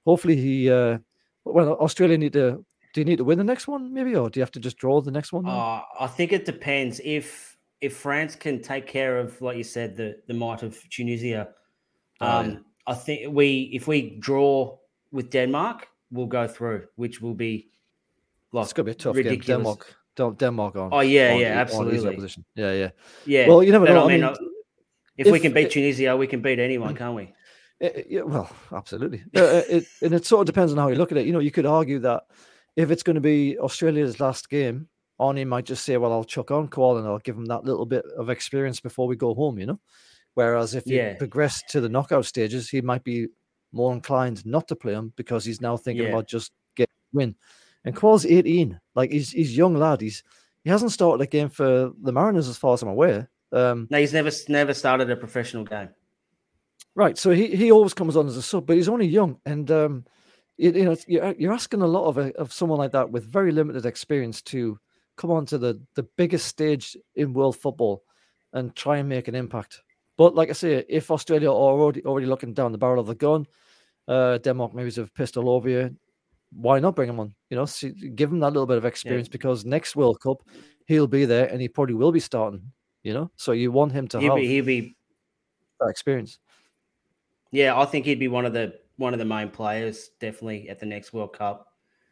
hopefully 0.06 0.36
he. 0.36 0.70
Uh, 0.70 0.98
well, 1.44 1.74
Australia 1.74 2.16
need 2.16 2.32
to. 2.32 2.64
Do 2.94 3.00
you 3.02 3.04
need 3.04 3.18
to 3.18 3.24
win 3.24 3.38
the 3.38 3.44
next 3.44 3.68
one, 3.68 3.92
maybe, 3.92 4.16
or 4.16 4.30
do 4.30 4.40
you 4.40 4.42
have 4.42 4.50
to 4.52 4.60
just 4.60 4.78
draw 4.78 5.00
the 5.02 5.10
next 5.12 5.32
one? 5.32 5.46
Uh, 5.46 5.82
I 6.00 6.06
think 6.06 6.32
it 6.32 6.44
depends 6.46 7.00
if 7.04 7.49
if 7.80 7.96
France 7.96 8.36
can 8.36 8.60
take 8.62 8.86
care 8.86 9.18
of, 9.18 9.40
like 9.40 9.56
you 9.56 9.64
said, 9.64 9.96
the 9.96 10.16
the 10.26 10.34
might 10.34 10.62
of 10.62 10.78
Tunisia. 10.90 11.48
Oh, 12.20 12.26
Um, 12.26 12.50
yeah. 12.50 12.56
I 12.86 12.94
think 12.94 13.34
we 13.34 13.70
if 13.72 13.86
we 13.88 14.18
draw 14.20 14.78
with 15.12 15.30
Denmark, 15.30 15.88
we'll 16.10 16.26
go 16.26 16.46
through, 16.48 16.86
which 16.96 17.20
will 17.20 17.34
be 17.34 17.70
like 18.52 18.64
it's 18.64 18.72
gonna 18.72 18.86
be 18.86 18.90
a 18.92 18.94
tough 18.94 19.16
ridiculous. 19.16 19.46
game. 19.46 19.56
Denmark, 19.56 19.96
Del- 20.16 20.32
Denmark 20.32 20.76
on. 20.76 20.88
Oh, 20.92 21.00
yeah, 21.00 21.32
on 21.34 21.40
yeah, 21.40 21.60
absolutely. 21.60 22.28
Yeah, 22.56 22.72
yeah. 22.72 22.90
Yeah. 23.26 23.48
Well, 23.48 23.62
you 23.62 23.72
never 23.72 23.86
know. 23.86 24.02
I 24.02 24.04
I 24.04 24.08
mean, 24.08 24.20
mean, 24.20 24.24
uh, 24.24 24.36
if, 25.16 25.30
we 25.30 25.38
can 25.40 25.52
beat 25.52 25.66
it- 25.66 25.70
Tunisia, 25.72 26.16
we 26.16 26.26
can 26.26 26.40
beat 26.42 26.58
anyone, 26.58 26.94
can't 26.96 27.14
we? 27.14 27.32
Uh, 27.82 27.88
yeah, 28.08 28.22
well, 28.22 28.50
absolutely. 28.72 29.22
Uh, 29.36 29.40
uh, 29.40 29.62
it, 29.68 29.84
and 30.02 30.12
it 30.14 30.26
sort 30.26 30.40
of 30.40 30.46
depends 30.46 30.72
on 30.72 30.78
how 30.78 30.88
you 30.88 30.96
look 30.96 31.12
at 31.12 31.18
it. 31.18 31.26
You 31.26 31.32
know, 31.32 31.38
you 31.40 31.50
could 31.52 31.66
argue 31.66 31.98
that 32.00 32.24
if 32.76 32.90
it's 32.90 33.02
going 33.02 33.14
to 33.14 33.20
be 33.20 33.56
Australia's 33.58 34.20
last 34.20 34.50
game, 34.50 34.88
Arnie 35.20 35.46
might 35.46 35.66
just 35.66 35.84
say, 35.84 35.96
"Well, 35.98 36.12
I'll 36.12 36.24
chuck 36.24 36.50
on 36.50 36.68
Kuol 36.68 36.98
and 36.98 37.06
I'll 37.06 37.18
give 37.18 37.36
him 37.36 37.46
that 37.46 37.64
little 37.64 37.86
bit 37.86 38.04
of 38.16 38.30
experience 38.30 38.80
before 38.80 39.06
we 39.06 39.16
go 39.16 39.34
home." 39.34 39.58
You 39.58 39.66
know, 39.66 39.80
whereas 40.34 40.74
if 40.74 40.86
you 40.86 40.96
Yeah. 40.96 41.14
progress 41.16 41.62
to 41.70 41.80
the 41.80 41.88
knockout 41.88 42.24
stages, 42.24 42.70
he 42.70 42.80
might 42.80 43.04
be 43.04 43.28
more 43.72 43.92
inclined 43.92 44.44
not 44.44 44.66
to 44.68 44.76
play 44.76 44.94
him 44.94 45.12
because 45.16 45.44
he's 45.44 45.60
now 45.60 45.76
thinking 45.76 46.04
Yeah. 46.04 46.10
about 46.10 46.26
just 46.26 46.52
get 46.74 46.88
win. 47.12 47.36
And 47.84 47.94
Kuol's 47.94 48.26
eighteen, 48.26 48.80
like 48.94 49.10
he's 49.12 49.30
he's 49.30 49.56
young 49.56 49.74
lad. 49.74 50.00
He's 50.00 50.24
he 50.64 50.70
hasn't 50.70 50.92
started 50.92 51.22
a 51.22 51.26
game 51.26 51.48
for 51.48 51.92
the 52.02 52.12
Mariners 52.12 52.48
as 52.48 52.58
far 52.58 52.74
as 52.74 52.82
I'm 52.82 52.88
aware. 52.88 53.30
Um, 53.52 53.88
No, 53.90 53.98
he's 53.98 54.12
never 54.12 54.30
never 54.48 54.74
started 54.74 55.10
a 55.10 55.16
professional 55.16 55.64
game. 55.64 55.90
Right. 56.94 57.16
So 57.16 57.30
he, 57.30 57.46
he 57.54 57.70
always 57.72 57.94
comes 57.94 58.16
on 58.16 58.26
as 58.26 58.36
a 58.36 58.42
sub, 58.42 58.66
but 58.66 58.76
he's 58.76 58.88
only 58.88 59.06
young, 59.06 59.38
and 59.46 59.70
um, 59.70 60.04
you, 60.56 60.72
you 60.72 60.84
know 60.84 60.96
you're, 61.06 61.34
you're 61.38 61.52
asking 61.52 61.82
a 61.82 61.86
lot 61.86 62.06
of 62.06 62.18
a, 62.18 62.36
of 62.36 62.52
someone 62.52 62.78
like 62.78 62.92
that 62.92 63.10
with 63.10 63.24
very 63.24 63.52
limited 63.52 63.86
experience 63.86 64.42
to 64.42 64.78
come 65.20 65.30
on 65.30 65.46
to 65.46 65.58
the 65.58 65.80
the 65.94 66.02
biggest 66.16 66.46
stage 66.46 66.96
in 67.14 67.34
world 67.34 67.56
football 67.56 68.02
and 68.52 68.74
try 68.74 68.98
and 68.98 69.08
make 69.08 69.28
an 69.28 69.34
impact. 69.34 69.82
But 70.16 70.34
like 70.34 70.50
I 70.50 70.52
say, 70.52 70.84
if 70.88 71.10
Australia 71.10 71.50
are 71.50 71.54
already 71.54 72.02
already 72.04 72.26
looking 72.26 72.54
down 72.54 72.72
the 72.72 72.78
barrel 72.78 73.00
of 73.00 73.06
the 73.06 73.14
gun, 73.14 73.46
uh, 74.08 74.38
Denmark 74.38 74.74
maybe 74.74 74.90
have 74.92 75.14
pistol 75.14 75.48
over 75.48 75.68
you. 75.68 75.96
Why 76.52 76.80
not 76.80 76.96
bring 76.96 77.08
him 77.08 77.20
on? 77.20 77.34
You 77.48 77.56
know, 77.56 77.66
see, 77.66 77.90
give 77.90 78.32
him 78.32 78.40
that 78.40 78.52
little 78.52 78.66
bit 78.66 78.78
of 78.78 78.84
experience 78.84 79.28
because 79.28 79.64
next 79.64 79.94
World 79.94 80.20
Cup 80.20 80.38
he'll 80.86 81.06
be 81.06 81.24
there 81.24 81.46
and 81.46 81.60
he 81.60 81.68
probably 81.68 81.94
will 81.94 82.12
be 82.12 82.20
starting. 82.20 82.72
You 83.02 83.14
know, 83.14 83.30
so 83.36 83.52
you 83.52 83.72
want 83.72 83.92
him 83.92 84.08
to 84.08 84.20
He'd 84.20 84.26
have 84.26 84.36
be, 84.36 84.46
he'd 84.46 84.66
be, 84.66 84.96
that 85.80 85.88
experience. 85.88 86.38
yeah, 87.52 87.78
I 87.78 87.84
think 87.84 88.04
he'd 88.04 88.18
be 88.18 88.28
one 88.28 88.44
of 88.46 88.52
the 88.52 88.74
one 88.96 89.14
of 89.14 89.18
the 89.18 89.24
main 89.24 89.48
players 89.48 90.10
definitely 90.20 90.68
at 90.68 90.78
the 90.78 90.86
next 90.86 91.12
World 91.12 91.32
Cup. 91.32 91.66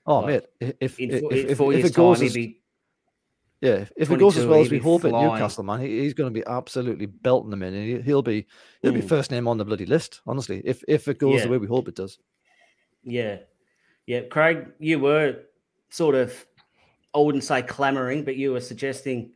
Oh, 0.07 0.21
Like, 0.21 0.47
mate, 0.61 0.75
if 0.81 0.99
In, 0.99 1.11
if, 1.11 1.21
four, 1.21 1.33
if, 1.35 1.45
if, 1.51 1.61
if 1.61 1.85
it 1.85 1.95
goes 1.95 2.19
time, 2.19 2.27
as, 2.27 2.35
he'd 2.35 2.41
be 2.41 2.63
yeah, 3.61 3.85
if 3.97 4.11
it 4.11 4.19
goes 4.19 4.37
as 4.37 4.47
well 4.47 4.61
as 4.61 4.71
we 4.71 4.79
be 4.79 4.83
hope 4.83 5.05
at 5.05 5.11
flying. 5.11 5.33
Newcastle, 5.33 5.65
man, 5.65 5.81
he, 5.81 6.01
he's 6.01 6.15
going 6.15 6.33
to 6.33 6.41
be 6.41 6.47
absolutely 6.47 7.07
belting 7.07 7.51
them 7.51 7.63
in. 7.63 7.75
he- 7.75 8.01
He'll 8.03 8.23
be 8.23 8.47
he'll 8.83 8.93
be 8.93 9.01
Mm. 9.03 9.09
first 9.09 9.31
name 9.31 9.49
on 9.49 9.59
the 9.59 9.65
bloody 9.65 9.87
list. 9.87 10.21
Honestly, 10.27 10.63
if 10.65 10.83
if 10.87 11.09
it 11.09 11.19
goes 11.19 11.37
Yeah. 11.41 11.45
the 11.47 11.51
way 11.51 11.59
we 11.59 11.67
hope 11.67 11.89
it 11.89 11.97
does. 11.97 12.19
Yeah. 13.03 13.39
Yeah. 14.07 14.21
Craig, 14.23 14.69
you 14.79 14.99
were 15.01 15.41
sort 15.91 16.15
of, 16.15 16.47
I 17.15 17.19
wouldn't 17.19 17.45
say 17.45 17.63
clamoring, 17.63 18.25
but 18.25 18.37
you 18.37 18.53
were 18.53 18.61
suggesting 18.61 19.33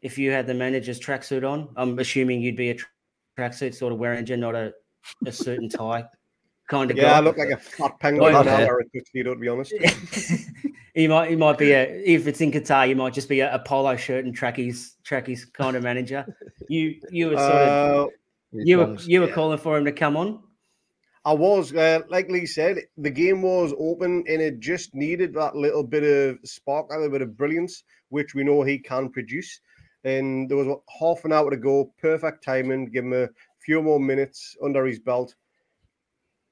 if 0.00 0.18
you 0.18 0.30
had 0.32 0.46
the 0.46 0.54
manager's 0.54 0.98
tracksuit 1.00 1.48
on, 1.48 1.68
I'm 1.76 1.98
assuming 1.98 2.42
you'd 2.42 2.56
be 2.56 2.70
a 2.70 2.76
tracksuit 3.38 3.74
sort 3.74 3.92
of 3.92 3.98
wearing, 3.98 4.24
not 4.40 4.54
a, 4.54 4.74
a 5.24 5.32
suit 5.32 5.58
and 5.60 5.70
tie 5.70 6.04
kind 6.68 6.90
of 6.90 6.96
guy. 6.96 7.02
Yeah, 7.04 7.18
I 7.18 7.20
look 7.20 7.36
like 7.38 7.50
a 7.50 7.56
fat 7.56 7.98
penguin 8.00 8.34
Oh, 8.34 8.42
now 8.42 8.58
yeah. 8.58 8.66
wearing 8.66 8.86
a 8.94 8.98
tuxedo, 8.98 9.34
to 9.34 9.40
be 9.40 9.48
honest. 9.48 9.72
you 10.94 11.08
might, 11.08 11.30
you 11.30 11.38
might 11.38 11.58
be 11.58 11.72
a, 11.72 11.84
if 12.04 12.26
it's 12.26 12.40
in 12.40 12.50
Qatar, 12.52 12.88
you 12.88 12.96
might 12.96 13.14
just 13.14 13.28
be 13.28 13.40
a, 13.40 13.54
a 13.54 13.58
polo 13.58 13.96
shirt 13.96 14.24
and 14.24 14.34
trackies, 14.34 14.96
trackies 15.04 15.44
kind 15.44 15.76
of 15.76 15.82
manager. 15.82 16.24
You, 16.68 17.00
you 17.10 17.30
were 17.30 17.36
sort 17.36 17.52
of, 17.52 18.06
Uh, 18.06 18.10
you 18.52 18.78
were, 18.78 18.96
you 19.00 19.20
were 19.20 19.28
yeah. 19.28 19.34
calling 19.34 19.58
for 19.58 19.78
him 19.78 19.84
to 19.86 19.92
come 19.92 20.16
on. 20.16 20.42
I 21.24 21.32
was, 21.32 21.72
uh, 21.72 22.00
like 22.08 22.28
Lee 22.28 22.46
said, 22.46 22.78
the 22.96 23.10
game 23.10 23.42
was 23.42 23.72
open 23.78 24.24
and 24.28 24.42
it 24.42 24.58
just 24.58 24.94
needed 24.94 25.32
that 25.34 25.54
little 25.54 25.84
bit 25.84 26.02
of 26.02 26.38
spark, 26.44 26.90
a 26.90 26.96
little 26.96 27.10
bit 27.10 27.22
of 27.22 27.36
brilliance, 27.36 27.84
which 28.08 28.34
we 28.34 28.42
know 28.42 28.62
he 28.62 28.78
can 28.78 29.08
produce. 29.08 29.60
And 30.04 30.50
there 30.50 30.56
was 30.56 30.66
what, 30.66 30.80
half 31.00 31.24
an 31.24 31.32
hour 31.32 31.48
to 31.48 31.56
go, 31.56 31.94
perfect 32.00 32.42
timing, 32.42 32.86
give 32.86 33.04
him 33.04 33.12
a 33.12 33.28
few 33.64 33.80
more 33.80 34.00
minutes 34.00 34.56
under 34.62 34.84
his 34.84 34.98
belt. 34.98 35.34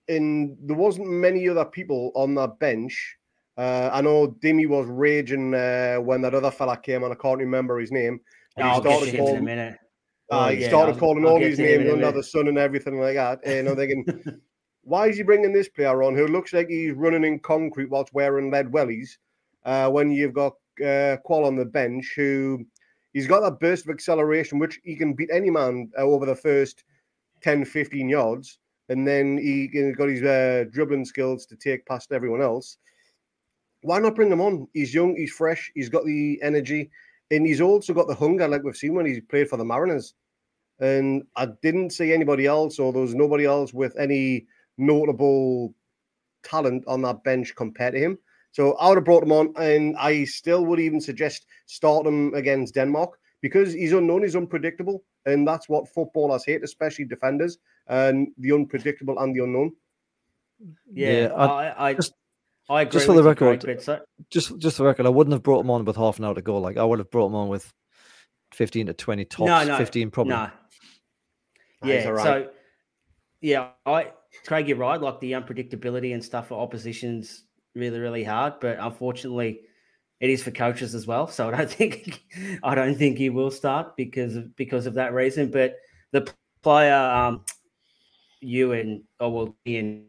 And 0.08 0.56
there 0.62 0.76
wasn't 0.76 1.08
many 1.10 1.48
other 1.48 1.64
people 1.64 2.12
on 2.14 2.36
that 2.36 2.60
bench. 2.60 3.16
Uh, 3.60 3.90
I 3.92 4.00
know 4.00 4.26
Dimmy 4.42 4.66
was 4.66 4.86
raging 4.86 5.52
uh, 5.54 5.96
when 5.96 6.22
that 6.22 6.34
other 6.34 6.50
fella 6.50 6.78
came 6.78 7.04
on. 7.04 7.12
I 7.12 7.14
can't 7.14 7.38
remember 7.40 7.78
his 7.78 7.92
name. 7.92 8.18
And 8.56 8.64
he 8.66 8.72
I'll 8.72 8.80
started 8.80 9.08
him 9.08 9.14
in 9.16 9.20
a 9.20 9.24
calling- 9.26 9.44
minute. 9.44 9.74
Uh, 9.74 9.76
Oh, 10.32 10.48
he 10.48 10.60
yeah, 10.62 10.68
started 10.68 10.92
I'll- 10.94 10.98
calling 10.98 11.24
I'll 11.26 11.32
all 11.32 11.38
get 11.38 11.48
these 11.48 11.56
to 11.58 11.66
him 11.74 11.80
in 11.82 11.86
names 11.88 11.92
under 12.04 12.12
the 12.12 12.22
sun 12.22 12.48
and 12.48 12.56
everything 12.56 12.98
like 12.98 13.16
that. 13.16 13.40
And 13.44 13.68
I'm 13.68 13.76
thinking, 13.76 14.06
why 14.82 15.08
is 15.08 15.16
he 15.18 15.22
bringing 15.24 15.52
this 15.52 15.68
player 15.68 16.02
on 16.02 16.14
who 16.16 16.26
looks 16.26 16.54
like 16.54 16.68
he's 16.70 16.92
running 16.94 17.24
in 17.24 17.38
concrete 17.40 17.90
whilst 17.90 18.14
wearing 18.14 18.50
lead 18.50 18.68
wellies 18.72 19.10
uh, 19.66 19.90
when 19.90 20.10
you've 20.10 20.32
got 20.32 20.52
uh, 20.80 21.18
Kuol 21.28 21.44
on 21.44 21.56
the 21.56 21.64
bench 21.66 22.14
who 22.16 22.64
he's 23.12 23.26
got 23.26 23.40
that 23.40 23.60
burst 23.60 23.84
of 23.84 23.90
acceleration 23.90 24.58
which 24.58 24.80
he 24.84 24.96
can 24.96 25.12
beat 25.12 25.28
any 25.30 25.50
man 25.50 25.90
uh, 25.98 26.02
over 26.02 26.24
the 26.24 26.34
first 26.34 26.84
10, 27.42 27.66
15 27.66 28.08
yards. 28.08 28.58
And 28.88 29.06
then 29.06 29.36
he 29.36 29.68
he 29.72 29.92
got 29.92 30.08
his 30.08 30.22
uh, 30.22 30.64
dribbling 30.72 31.04
skills 31.04 31.44
to 31.46 31.56
take 31.56 31.84
past 31.86 32.10
everyone 32.12 32.40
else. 32.40 32.78
Why 33.82 33.98
not 33.98 34.14
bring 34.14 34.30
him 34.30 34.40
on? 34.40 34.68
He's 34.74 34.92
young, 34.94 35.16
he's 35.16 35.32
fresh, 35.32 35.70
he's 35.74 35.88
got 35.88 36.04
the 36.04 36.38
energy. 36.42 36.90
and 37.32 37.46
he's 37.46 37.60
also 37.60 37.94
got 37.94 38.08
the 38.08 38.14
hunger, 38.14 38.48
like 38.48 38.64
we've 38.64 38.76
seen 38.76 38.94
when 38.94 39.06
he's 39.06 39.20
played 39.20 39.48
for 39.48 39.56
the 39.56 39.64
Mariners. 39.64 40.14
And 40.80 41.22
I 41.36 41.46
didn't 41.62 41.90
see 41.90 42.12
anybody 42.12 42.46
else, 42.46 42.78
or 42.80 42.92
there 42.92 43.02
was 43.02 43.14
nobody 43.14 43.44
else 43.44 43.72
with 43.72 43.94
any 43.96 44.46
notable 44.78 45.72
talent 46.42 46.82
on 46.88 47.02
that 47.02 47.22
bench 47.22 47.54
compared 47.54 47.92
to 47.94 48.00
him. 48.00 48.18
So 48.50 48.72
I 48.80 48.88
would 48.88 48.96
have 48.98 49.04
brought 49.04 49.22
him 49.22 49.30
on, 49.32 49.52
and 49.56 49.94
I 49.96 50.24
still 50.24 50.64
would 50.66 50.80
even 50.80 51.00
suggest 51.00 51.46
start 51.66 52.04
him 52.06 52.34
against 52.34 52.74
Denmark 52.74 53.16
because 53.42 53.72
he's 53.74 53.92
unknown, 53.92 54.22
he's 54.22 54.34
unpredictable, 54.36 55.04
and 55.24 55.46
that's 55.46 55.68
what 55.68 55.88
footballers 55.88 56.44
hate, 56.44 56.64
especially 56.64 57.04
defenders, 57.04 57.58
and 57.86 58.28
the 58.38 58.50
unpredictable 58.52 59.20
and 59.20 59.36
the 59.36 59.44
unknown. 59.44 59.72
Yeah, 60.92 61.12
Yeah, 61.28 61.34
I- 61.34 61.46
I, 61.46 61.88
I, 61.90 61.94
just- 61.94 62.14
I 62.70 62.82
agree 62.82 62.92
just 62.92 63.06
for 63.06 63.14
the 63.14 63.22
record, 63.22 63.62
but 63.66 63.82
so, 63.82 64.00
Just 64.30 64.56
just 64.58 64.76
for 64.76 64.84
the 64.84 64.88
record, 64.88 65.06
I 65.06 65.08
wouldn't 65.08 65.32
have 65.32 65.42
brought 65.42 65.60
him 65.60 65.70
on 65.70 65.84
with 65.84 65.96
half 65.96 66.18
an 66.18 66.24
hour 66.24 66.34
to 66.34 66.40
go. 66.40 66.58
Like 66.58 66.76
I 66.76 66.84
would 66.84 67.00
have 67.00 67.10
brought 67.10 67.26
him 67.26 67.34
on 67.34 67.48
with 67.48 67.70
fifteen 68.54 68.86
to 68.86 68.94
twenty 68.94 69.24
tops. 69.24 69.48
no, 69.48 69.64
no, 69.64 69.76
fifteen 69.76 70.10
probably. 70.10 70.34
no, 70.34 70.50
yeah. 71.82 72.04
all 72.06 72.12
right. 72.12 72.24
So, 72.24 72.50
yeah, 73.40 73.68
I 73.84 74.12
Craig, 74.46 74.68
you're 74.68 74.76
right. 74.76 75.00
Like 75.00 75.18
the 75.18 75.32
unpredictability 75.32 76.14
and 76.14 76.24
stuff 76.24 76.48
for 76.48 76.60
oppositions 76.60 77.44
really, 77.74 77.98
really 77.98 78.24
hard. 78.24 78.54
But 78.60 78.78
unfortunately, 78.78 79.62
it 80.20 80.30
is 80.30 80.42
for 80.42 80.50
coaches 80.50 80.94
as 80.94 81.06
well. 81.06 81.26
So 81.26 81.48
I 81.48 81.50
don't 81.50 81.70
think 81.70 82.22
I 82.62 82.74
don't 82.74 82.94
think 82.94 83.18
he 83.18 83.30
will 83.30 83.50
start 83.50 83.96
because 83.96 84.36
of 84.36 84.54
because 84.56 84.86
of 84.86 84.94
that 84.94 85.12
reason. 85.12 85.50
But 85.50 85.76
the 86.12 86.32
player, 86.62 86.94
um, 86.94 87.44
you 88.40 88.72
and 88.72 89.02
oh 89.18 89.28
well, 89.30 89.56
Ian, 89.66 90.06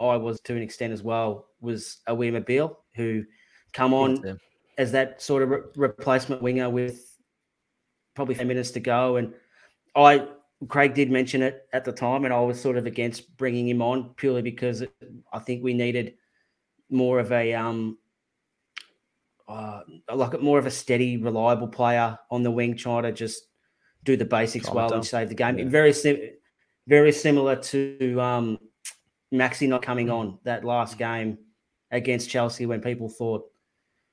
I 0.00 0.16
was 0.16 0.40
to 0.42 0.54
an 0.54 0.62
extent 0.62 0.92
as 0.92 1.02
well 1.02 1.46
was 1.60 1.98
a 2.06 2.14
Mabil 2.14 2.76
who 2.94 3.24
come 3.72 3.94
on 3.94 4.22
Yeah. 4.24 4.34
as 4.78 4.92
that 4.92 5.22
sort 5.22 5.42
of 5.42 5.50
re- 5.50 5.60
replacement 5.76 6.42
winger 6.42 6.68
with 6.70 7.16
probably 8.14 8.34
10 8.34 8.46
minutes 8.48 8.70
to 8.72 8.80
go. 8.80 9.16
And 9.16 9.32
I, 9.94 10.28
Craig 10.68 10.94
did 10.94 11.10
mention 11.10 11.42
it 11.42 11.66
at 11.72 11.84
the 11.84 11.92
time, 11.92 12.24
and 12.24 12.32
I 12.32 12.40
was 12.40 12.60
sort 12.60 12.76
of 12.76 12.86
against 12.86 13.36
bringing 13.36 13.68
him 13.68 13.82
on 13.82 14.14
purely 14.16 14.42
because 14.42 14.82
it- 14.82 14.92
I 15.32 15.38
think 15.38 15.62
we 15.62 15.74
needed 15.74 16.14
more 16.90 17.18
of 17.18 17.32
a, 17.32 17.52
um, 17.54 17.98
uh, 19.48 19.82
like 20.14 20.40
more 20.40 20.58
of 20.58 20.66
a 20.66 20.70
steady, 20.70 21.16
reliable 21.16 21.68
player 21.68 22.18
on 22.30 22.42
the 22.42 22.50
wing, 22.50 22.76
trying 22.76 23.04
to 23.04 23.12
just 23.12 23.48
do 24.04 24.16
the 24.16 24.24
basics 24.24 24.70
well 24.70 24.92
and 24.92 25.04
save 25.04 25.28
the 25.28 25.34
game. 25.34 25.58
Yeah. 25.58 25.64
Very 25.68 25.92
sim- 25.92 26.30
very 26.86 27.12
similar 27.12 27.56
to 27.56 28.20
um, 28.20 28.58
Maxi 29.32 29.68
not 29.68 29.82
coming 29.82 30.06
mm. 30.08 30.14
on 30.14 30.38
that 30.44 30.64
last 30.64 30.94
mm. 30.94 30.98
game 30.98 31.38
against 31.90 32.30
Chelsea 32.30 32.66
when 32.66 32.80
people 32.80 33.08
thought 33.08 33.44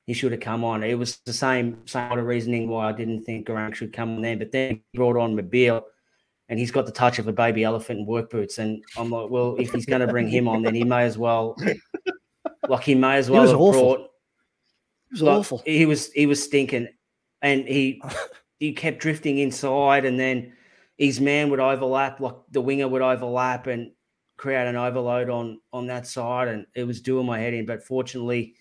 he 0.05 0.13
should 0.13 0.31
have 0.31 0.41
come 0.41 0.63
on. 0.63 0.83
It 0.83 0.97
was 0.97 1.17
the 1.25 1.33
same 1.33 1.77
same 1.85 2.09
sort 2.09 2.19
of 2.19 2.25
reasoning 2.25 2.67
why 2.67 2.89
I 2.89 2.91
didn't 2.91 3.23
think 3.23 3.47
Garang 3.47 3.73
should 3.73 3.93
come 3.93 4.15
on 4.15 4.21
there. 4.21 4.37
But 4.37 4.51
then 4.51 4.81
he 4.91 4.97
brought 4.97 5.17
on 5.17 5.35
Mabil, 5.35 5.81
and 6.49 6.59
he's 6.59 6.71
got 6.71 6.85
the 6.85 6.91
touch 6.91 7.19
of 7.19 7.27
a 7.27 7.33
baby 7.33 7.63
elephant 7.63 7.99
in 7.99 8.05
work 8.05 8.29
boots. 8.29 8.57
And 8.57 8.83
I'm 8.97 9.09
like, 9.09 9.29
well, 9.29 9.55
if 9.57 9.71
he's 9.71 9.85
going 9.85 10.01
to 10.01 10.07
bring 10.07 10.27
him 10.27 10.47
on, 10.47 10.61
then 10.61 10.75
he 10.75 10.83
may 10.83 11.03
as 11.03 11.17
well, 11.17 11.55
like 12.67 12.83
he 12.83 12.95
may 12.95 13.15
as 13.15 13.29
well 13.29 13.47
have 13.47 13.59
awful. 13.59 13.81
brought. 13.81 13.99
It 13.99 15.11
was 15.11 15.21
like, 15.21 15.39
awful. 15.39 15.61
He 15.65 15.85
was 15.85 16.11
he 16.11 16.25
was 16.25 16.43
stinking, 16.43 16.89
and 17.41 17.65
he 17.65 18.01
he 18.59 18.73
kept 18.73 18.99
drifting 18.99 19.37
inside, 19.37 20.03
and 20.03 20.19
then 20.19 20.53
his 20.97 21.21
man 21.21 21.49
would 21.49 21.59
overlap, 21.59 22.19
like 22.19 22.35
the 22.51 22.61
winger 22.61 22.87
would 22.87 23.01
overlap 23.01 23.67
and 23.67 23.91
create 24.43 24.67
an 24.67 24.75
overload 24.75 25.29
on 25.29 25.57
on 25.71 25.87
that 25.87 26.05
side, 26.05 26.49
and 26.49 26.65
it 26.75 26.83
was 26.83 26.99
doing 26.99 27.25
my 27.25 27.39
head 27.39 27.53
in. 27.53 27.65
But 27.65 27.81
fortunately, 27.81 28.55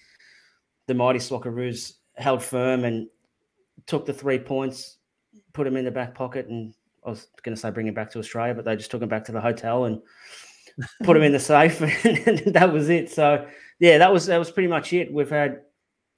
the 0.86 0.94
mighty 0.94 1.18
Slockeroos 1.18 1.94
held 2.16 2.40
firm 2.40 2.84
and 2.84 3.08
took 3.86 4.06
the 4.06 4.12
three 4.12 4.38
points, 4.38 4.98
put 5.52 5.64
them 5.64 5.76
in 5.76 5.84
the 5.84 5.90
back 5.90 6.14
pocket, 6.14 6.46
and 6.46 6.72
I 7.04 7.10
was 7.10 7.26
going 7.42 7.56
to 7.56 7.60
say 7.60 7.72
bring 7.72 7.88
him 7.88 7.94
back 7.94 8.12
to 8.12 8.20
Australia, 8.20 8.54
but 8.54 8.64
they 8.64 8.76
just 8.76 8.92
took 8.92 9.02
him 9.02 9.08
back 9.08 9.24
to 9.24 9.32
the 9.32 9.40
hotel 9.40 9.86
and 9.86 10.00
put 11.02 11.16
him 11.16 11.24
in 11.24 11.32
the 11.32 11.40
safe, 11.40 11.80
and 12.04 12.54
that 12.54 12.72
was 12.72 12.88
it. 12.88 13.10
So 13.10 13.44
yeah, 13.80 13.98
that 13.98 14.12
was 14.12 14.26
that 14.26 14.38
was 14.38 14.52
pretty 14.52 14.68
much 14.68 14.92
it. 14.92 15.12
We've 15.12 15.28
had. 15.28 15.62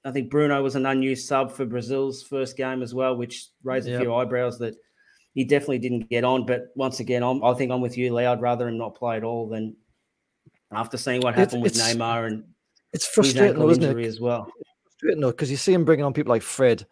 I 0.07 0.11
think 0.11 0.31
Bruno 0.31 0.63
was 0.63 0.77
an 0.77 0.85
unused 0.85 1.27
sub 1.27 1.51
for 1.51 1.65
Brazil's 1.65 2.23
first 2.23 2.59
game 2.59 2.83
as 2.83 2.93
well, 2.93 3.17
which 3.17 3.47
raised 3.63 3.89
a 3.89 3.99
few 3.99 4.15
eyebrows 4.15 4.59
that 4.59 4.77
he 5.35 5.45
definitely 5.45 5.79
didn't 5.79 6.09
get 6.09 6.25
on. 6.25 6.47
But 6.47 6.69
once 6.77 7.01
again, 7.01 7.23
I'm, 7.23 7.43
I 7.45 7.55
think 7.55 7.71
I'm 7.71 7.81
with 7.81 7.99
you, 7.99 8.15
Lee. 8.15 8.25
I'd 8.25 8.41
rather 8.41 8.69
him 8.69 8.79
not 8.79 8.95
play 8.95 9.17
at 9.17 9.25
all 9.25 9.49
than 9.49 9.77
after 10.73 10.97
seeing 10.97 11.21
what 11.21 11.35
It's- 11.35 11.47
happened 11.47 11.63
with 11.63 11.77
it's 11.77 11.83
Neymar 11.83 12.27
and 12.27 12.45
It's 12.93 13.07
his 13.07 13.15
frustrating, 13.15 13.57
ankle 13.57 13.71
isn't 13.71 13.99
it? 13.99 14.07
as 14.07 14.21
well. 14.21 14.51
frustrating 14.85 15.21
though, 15.21 15.31
because 15.31 15.51
you 15.51 15.57
see 15.57 15.73
him 15.73 15.85
bringing 15.85 16.05
on 16.05 16.13
people 16.13 16.31
like 16.31 16.43
Fred, 16.43 16.87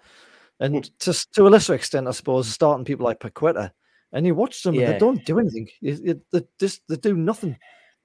and 0.61 0.75
mm. 0.77 0.91
to 0.99 1.33
to 1.35 1.47
a 1.47 1.51
lesser 1.51 1.75
extent, 1.75 2.09
I 2.09 2.11
suppose, 2.11 2.49
starting 2.49 2.85
people 2.85 3.05
like 3.05 3.21
Paqueta, 3.21 3.71
and 4.13 4.27
you 4.27 4.35
watch 4.35 4.63
them, 4.63 4.79
and 4.79 4.87
they 4.87 4.99
don't 4.99 5.25
do 5.25 5.39
anything. 5.39 5.69
They 5.81 6.43
just 6.59 6.83
they 6.89 6.97
do 6.97 7.17
nothing. 7.17 7.57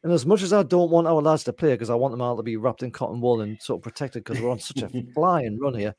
And 0.04 0.14
as 0.14 0.26
much 0.26 0.44
as 0.44 0.54
I 0.54 0.64
don't 0.64 0.92
want 0.92 1.08
our 1.08 1.22
lads 1.22 1.44
to 1.46 1.54
play, 1.54 1.74
because 1.74 1.90
I 1.90 1.96
want 1.96 2.12
them 2.12 2.22
all 2.22 2.38
to 2.38 2.44
be 2.44 2.56
wrapped 2.56 2.84
in 2.84 2.92
cotton 2.92 3.20
wool 3.20 3.42
and 3.42 3.62
sort 3.62 3.80
of 3.80 3.84
protected, 3.84 4.24
because 4.24 4.42
we're 4.42 4.52
on 4.52 4.60
such 4.60 4.84
a 4.84 4.90
flying 5.16 5.60
run 5.60 5.74
here. 5.74 5.96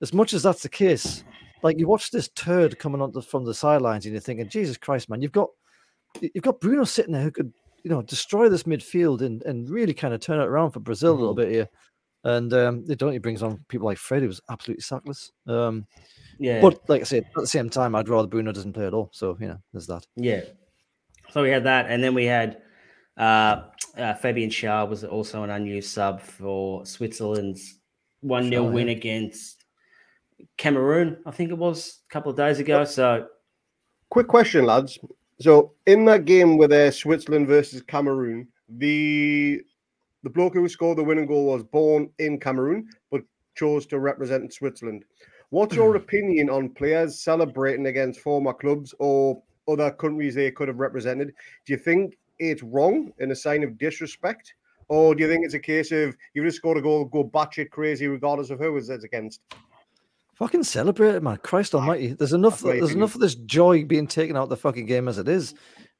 As 0.00 0.14
much 0.14 0.32
as 0.32 0.42
that's 0.42 0.62
the 0.62 0.68
case, 0.68 1.24
like 1.62 1.78
you 1.78 1.86
watch 1.86 2.10
this 2.10 2.28
turd 2.34 2.78
coming 2.78 3.00
on 3.00 3.12
the, 3.12 3.22
from 3.22 3.44
the 3.44 3.54
sidelines, 3.54 4.04
and 4.04 4.12
you're 4.12 4.20
thinking, 4.20 4.48
Jesus 4.48 4.76
Christ, 4.76 5.08
man, 5.08 5.22
you've 5.22 5.32
got 5.32 5.48
you've 6.20 6.44
got 6.44 6.60
Bruno 6.60 6.84
sitting 6.84 7.12
there 7.12 7.22
who 7.22 7.30
could, 7.30 7.52
you 7.82 7.90
know, 7.90 8.02
destroy 8.02 8.48
this 8.48 8.64
midfield 8.64 9.20
and, 9.20 9.42
and 9.42 9.68
really 9.68 9.94
kind 9.94 10.14
of 10.14 10.20
turn 10.20 10.40
it 10.40 10.46
around 10.46 10.72
for 10.72 10.80
Brazil 10.80 11.12
a 11.12 11.18
little 11.18 11.34
bit 11.34 11.50
here. 11.50 11.68
And 12.24 12.52
um, 12.52 12.84
they 12.84 12.94
don't. 12.94 13.12
He 13.12 13.18
brings 13.18 13.42
on 13.42 13.64
people 13.68 13.86
like 13.86 13.98
Fred, 13.98 14.22
who 14.22 14.28
was 14.28 14.40
absolutely 14.50 14.82
sackless. 14.82 15.30
Um, 15.46 15.86
Yeah, 16.38 16.60
but 16.60 16.80
like 16.88 17.00
I 17.00 17.04
said, 17.04 17.24
at 17.24 17.40
the 17.40 17.46
same 17.46 17.70
time, 17.70 17.94
I'd 17.94 18.08
rather 18.08 18.28
Bruno 18.28 18.52
doesn't 18.52 18.72
play 18.72 18.86
at 18.86 18.94
all. 18.94 19.10
So 19.12 19.36
you 19.40 19.48
know, 19.48 19.58
there's 19.72 19.86
that. 19.86 20.06
yeah. 20.16 20.40
So 21.30 21.42
we 21.42 21.50
had 21.50 21.64
that, 21.64 21.86
and 21.88 22.02
then 22.02 22.14
we 22.14 22.24
had 22.24 22.62
uh, 23.18 23.62
uh, 23.96 24.14
Fabian 24.14 24.50
Schär 24.50 24.88
was 24.88 25.04
also 25.04 25.42
an 25.42 25.50
unused 25.50 25.90
sub 25.90 26.20
for 26.20 26.86
Switzerland's 26.86 27.78
one 28.20 28.48
0 28.48 28.64
Schär, 28.64 28.72
win 28.72 28.88
against 28.88 29.57
Cameroon. 30.56 31.18
I 31.26 31.30
think 31.30 31.50
it 31.50 31.58
was 31.58 32.00
a 32.08 32.12
couple 32.12 32.30
of 32.30 32.36
days 32.36 32.58
ago. 32.58 32.84
So 32.84 33.26
Quick 34.10 34.26
question, 34.26 34.64
lads. 34.64 34.98
So 35.40 35.74
in 35.86 36.04
that 36.06 36.24
game 36.24 36.56
with 36.56 36.72
uh, 36.72 36.90
Switzerland 36.90 37.46
versus 37.46 37.82
Cameroon, 37.82 38.48
the 38.68 39.60
the 40.22 40.30
bloke 40.30 40.54
who 40.54 40.68
scored 40.68 40.98
the 40.98 41.04
winning 41.04 41.26
goal 41.26 41.46
was 41.46 41.62
born 41.62 42.10
in 42.18 42.40
Cameroon 42.40 42.88
but 43.10 43.22
chose 43.54 43.86
to 43.86 43.98
represent 43.98 44.52
Switzerland. 44.52 45.04
What's 45.50 45.76
your 45.76 45.96
opinion 46.02 46.48
on 46.50 46.70
players 46.70 47.20
celebrating 47.20 47.86
against 47.86 48.20
former 48.20 48.52
clubs 48.52 48.94
or 48.98 49.42
other 49.68 49.90
countries 49.90 50.34
they 50.34 50.50
could 50.50 50.68
have 50.68 50.78
represented? 50.78 51.34
Do 51.66 51.72
you 51.72 51.78
think 51.78 52.18
it's 52.38 52.62
wrong 52.62 53.12
and 53.18 53.30
a 53.30 53.36
sign 53.36 53.62
of 53.62 53.78
disrespect? 53.78 54.54
Or 54.88 55.14
do 55.14 55.22
you 55.22 55.28
think 55.28 55.44
it's 55.44 55.54
a 55.54 55.58
case 55.58 55.92
of 55.92 56.16
you 56.32 56.42
just 56.42 56.56
scored 56.56 56.78
a 56.78 56.82
goal, 56.82 57.04
go 57.04 57.24
batshit 57.24 57.70
crazy 57.70 58.06
regardless 58.08 58.48
of 58.50 58.58
who 58.58 58.76
it's 58.78 58.88
against? 58.88 59.42
Fucking 60.38 60.62
celebrate 60.62 61.16
it, 61.16 61.22
man! 61.22 61.38
Christ 61.38 61.74
Almighty, 61.74 62.12
there's 62.12 62.32
enough. 62.32 62.60
There's 62.60 62.94
enough 62.94 63.16
of 63.16 63.20
this 63.20 63.34
joy 63.34 63.84
being 63.84 64.06
taken 64.06 64.36
out 64.36 64.44
of 64.44 64.48
the 64.50 64.56
fucking 64.56 64.86
game 64.86 65.08
as 65.08 65.18
it 65.18 65.28
is. 65.28 65.54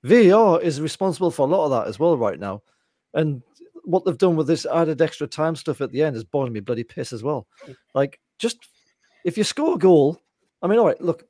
VAR 0.05 0.61
is 0.61 0.81
responsible 0.81 1.33
for 1.33 1.43
a 1.43 1.51
lot 1.51 1.65
of 1.65 1.73
that 1.73 1.89
as 1.89 1.99
well 1.99 2.17
right 2.17 2.39
now, 2.39 2.63
and 3.15 3.43
what 3.83 4.05
they've 4.05 4.17
done 4.17 4.37
with 4.37 4.47
this 4.47 4.65
added 4.67 5.03
extra 5.03 5.27
time 5.27 5.57
stuff 5.57 5.81
at 5.81 5.91
the 5.91 6.05
end 6.05 6.15
is 6.15 6.23
boiling 6.23 6.53
me 6.53 6.61
bloody 6.61 6.85
piss 6.85 7.13
as 7.13 7.25
well. 7.25 7.49
Like, 7.95 8.21
just 8.39 8.69
if 9.25 9.37
you 9.37 9.43
score 9.43 9.75
a 9.75 9.79
goal, 9.79 10.23
I 10.63 10.69
mean, 10.69 10.79
all 10.79 10.87
right, 10.87 11.01
look, 11.01 11.25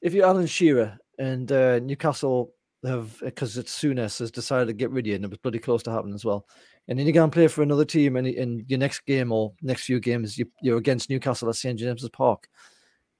if 0.00 0.12
you're 0.12 0.26
Alan 0.26 0.46
Shearer 0.48 0.98
and 1.20 1.52
uh, 1.52 1.78
Newcastle 1.78 2.54
have 2.84 3.20
because 3.20 3.56
it's 3.56 3.80
Souness 3.80 4.18
has 4.18 4.32
decided 4.32 4.66
to 4.66 4.72
get 4.72 4.90
rid 4.90 5.06
of 5.06 5.10
you, 5.10 5.14
and 5.14 5.24
it 5.24 5.30
was 5.30 5.38
bloody 5.38 5.60
close 5.60 5.84
to 5.84 5.92
happening 5.92 6.14
as 6.16 6.24
well. 6.24 6.46
And 6.88 6.98
then 6.98 7.06
you 7.06 7.12
go 7.12 7.22
and 7.22 7.32
play 7.32 7.46
for 7.46 7.62
another 7.62 7.84
team, 7.84 8.16
and 8.16 8.26
in 8.26 8.64
your 8.68 8.78
next 8.78 9.06
game 9.06 9.30
or 9.32 9.52
next 9.62 9.84
few 9.84 10.00
games, 10.00 10.36
you, 10.36 10.50
you're 10.62 10.78
against 10.78 11.08
Newcastle 11.10 11.48
at 11.48 11.54
St 11.54 11.78
James's 11.78 12.08
Park. 12.10 12.48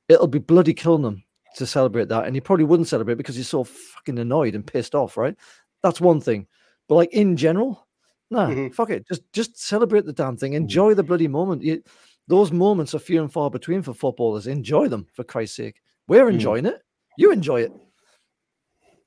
It'll 0.08 0.26
be 0.26 0.40
bloody 0.40 0.74
killing 0.74 1.02
them 1.02 1.22
to 1.56 1.66
celebrate 1.66 2.08
that, 2.08 2.26
and 2.26 2.34
you 2.34 2.40
probably 2.42 2.64
wouldn't 2.64 2.88
celebrate 2.88 3.14
because 3.14 3.36
you're 3.36 3.44
so 3.44 3.62
fucking 3.64 4.18
annoyed 4.18 4.54
and 4.56 4.66
pissed 4.66 4.94
off, 4.94 5.16
right? 5.16 5.36
That's 5.82 6.00
one 6.00 6.20
thing, 6.20 6.46
but 6.88 6.96
like 6.96 7.12
in 7.12 7.36
general, 7.36 7.86
nah, 8.30 8.48
Mhm. 8.48 8.74
fuck 8.74 8.90
it, 8.90 9.06
just 9.06 9.22
just 9.32 9.56
celebrate 9.60 10.06
the 10.06 10.12
damn 10.12 10.36
thing, 10.36 10.54
enjoy 10.54 10.94
the 10.94 11.02
bloody 11.02 11.28
moment. 11.28 11.62
You, 11.62 11.82
those 12.28 12.50
moments 12.52 12.94
are 12.94 12.98
few 12.98 13.20
and 13.20 13.32
far 13.32 13.50
between 13.50 13.82
for 13.82 13.92
footballers. 13.94 14.46
Enjoy 14.46 14.88
them 14.88 15.06
for 15.12 15.24
Christ's 15.24 15.56
sake. 15.56 15.80
We're 16.08 16.26
Mm. 16.26 16.34
enjoying 16.34 16.66
it. 16.66 16.82
You 17.18 17.30
enjoy 17.32 17.62
it. 17.62 17.72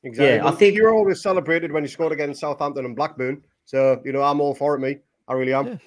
Exactly. 0.03 0.35
Yeah, 0.37 0.47
I 0.47 0.51
think- 0.51 0.75
you're 0.75 0.93
always 0.93 1.21
celebrated 1.21 1.71
when 1.71 1.83
you 1.83 1.87
scored 1.89 2.11
against 2.13 2.39
Southampton 2.41 2.85
and 2.85 2.95
Blackburn. 2.95 3.43
So 3.65 4.01
you 4.05 4.11
know, 4.11 4.21
I'm 4.21 4.41
all 4.41 4.55
for 4.55 4.75
it, 4.75 4.79
me. 4.79 4.97
I 5.27 5.33
really 5.33 5.53
am. 5.53 5.67
Yeah. 5.67 5.77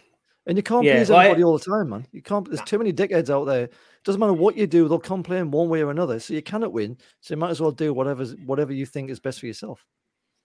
And 0.47 0.57
you 0.57 0.63
can't 0.63 0.85
Yeah, 0.85 0.97
please 0.97 1.11
well, 1.11 1.19
I- 1.19 1.25
everybody 1.27 1.45
all 1.45 1.59
the 1.59 1.65
time, 1.65 1.91
man. 1.91 2.07
You 2.13 2.23
can't. 2.23 2.49
There's 2.49 2.63
too 2.63 2.79
many 2.79 2.93
dickheads 2.93 3.29
out 3.31 3.45
there. 3.45 3.69
Doesn't 4.05 4.19
matter 4.21 4.33
what 4.33 4.57
you 4.57 4.67
do, 4.67 4.89
they'll 4.89 4.99
complain 4.99 5.51
one 5.51 5.69
way 5.69 5.83
or 5.83 5.91
another. 5.91 6.19
So 6.21 6.33
you 6.35 6.43
cannot 6.43 6.73
win. 6.73 6.97
So 7.21 7.35
you 7.35 7.39
might 7.39 7.51
as 7.51 7.61
well 7.61 7.71
do 7.73 7.93
whatever's 7.93 8.35
whatever 8.47 8.73
you 8.73 8.87
think 8.87 9.11
is 9.11 9.21
best 9.21 9.41
for 9.41 9.47
yourself. 9.47 9.85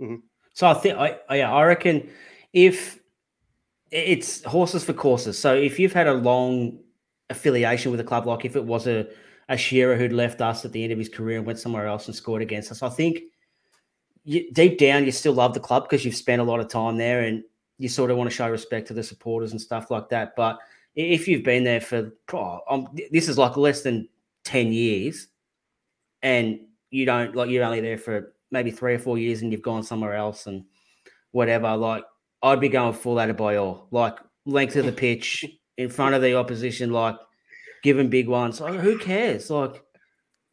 Mm-hmm. 0.01 0.15
So 0.53 0.67
I 0.67 0.73
think 0.73 0.97
I 0.97 1.19
I- 1.29 1.35
yeah, 1.37 1.53
I 1.53 1.63
reckon 1.63 2.09
if 2.51 2.99
it's 3.91 4.43
horses 4.43 4.83
for 4.83 4.93
courses. 4.93 5.37
So 5.37 5.55
if 5.55 5.79
you've 5.79 5.93
had 5.93 6.07
a 6.07 6.13
long 6.13 6.79
affiliation 7.29 7.91
with 7.91 7.99
a 7.99 8.03
club, 8.03 8.25
like 8.27 8.43
if 8.45 8.55
it 8.55 8.63
was 8.63 8.87
a 8.87 9.07
a 9.49 9.57
Shearer 9.57 9.95
who'd 9.97 10.13
left 10.13 10.39
us 10.41 10.63
at 10.65 10.71
the 10.71 10.81
end 10.83 10.93
of 10.93 10.97
his 10.99 11.09
career 11.09 11.37
and 11.37 11.45
went 11.45 11.59
somewhere 11.59 11.85
else 11.85 12.07
and 12.07 12.15
scored 12.15 12.41
against 12.41 12.71
us. 12.71 12.81
I 12.81 12.89
think 12.89 13.19
you, 14.23 14.51
deep 14.51 14.77
down 14.77 15.05
you 15.05 15.11
still 15.11 15.33
love 15.33 15.53
the 15.53 15.59
club 15.59 15.83
because 15.83 16.05
you've 16.05 16.15
spent 16.15 16.41
a 16.41 16.45
lot 16.45 16.59
of 16.59 16.67
time 16.67 16.97
there 16.97 17.21
and 17.21 17.43
you 17.77 17.89
sort 17.89 18.11
of 18.11 18.17
want 18.17 18.29
to 18.29 18.35
show 18.35 18.49
respect 18.49 18.87
to 18.87 18.93
the 18.93 19.03
supporters 19.03 19.51
and 19.51 19.59
stuff 19.59 19.91
like 19.91 20.09
that. 20.09 20.35
But 20.35 20.59
if 20.95 21.27
you've 21.27 21.43
been 21.43 21.63
there 21.63 21.81
for 21.81 22.11
oh, 22.31 22.61
um, 22.69 22.87
this 23.11 23.27
is 23.27 23.37
like 23.37 23.57
less 23.57 23.81
than 23.81 24.07
ten 24.45 24.71
years, 24.71 25.27
and 26.21 26.59
you 26.91 27.05
don't 27.05 27.35
like 27.35 27.49
you're 27.49 27.63
only 27.63 27.81
there 27.81 27.97
for 27.97 28.33
maybe 28.51 28.71
three 28.71 28.93
or 28.93 28.99
four 28.99 29.17
years 29.17 29.41
and 29.41 29.51
you've 29.51 29.63
gone 29.63 29.83
somewhere 29.83 30.13
else 30.13 30.47
and 30.47 30.63
whatever, 31.31 31.75
like 31.75 32.05
I'd 32.43 32.59
be 32.59 32.69
going 32.69 32.93
full 32.93 33.19
out 33.19 33.29
of 33.29 33.37
by 33.37 33.55
all, 33.55 33.87
like 33.91 34.17
length 34.45 34.75
of 34.75 34.85
the 34.85 34.91
pitch 34.91 35.45
in 35.77 35.89
front 35.89 36.13
of 36.15 36.21
the 36.21 36.35
opposition, 36.35 36.91
like 36.91 37.17
giving 37.83 38.09
big 38.09 38.27
ones. 38.27 38.61
Like, 38.61 38.79
who 38.79 38.97
cares? 38.99 39.49
Like, 39.49 39.83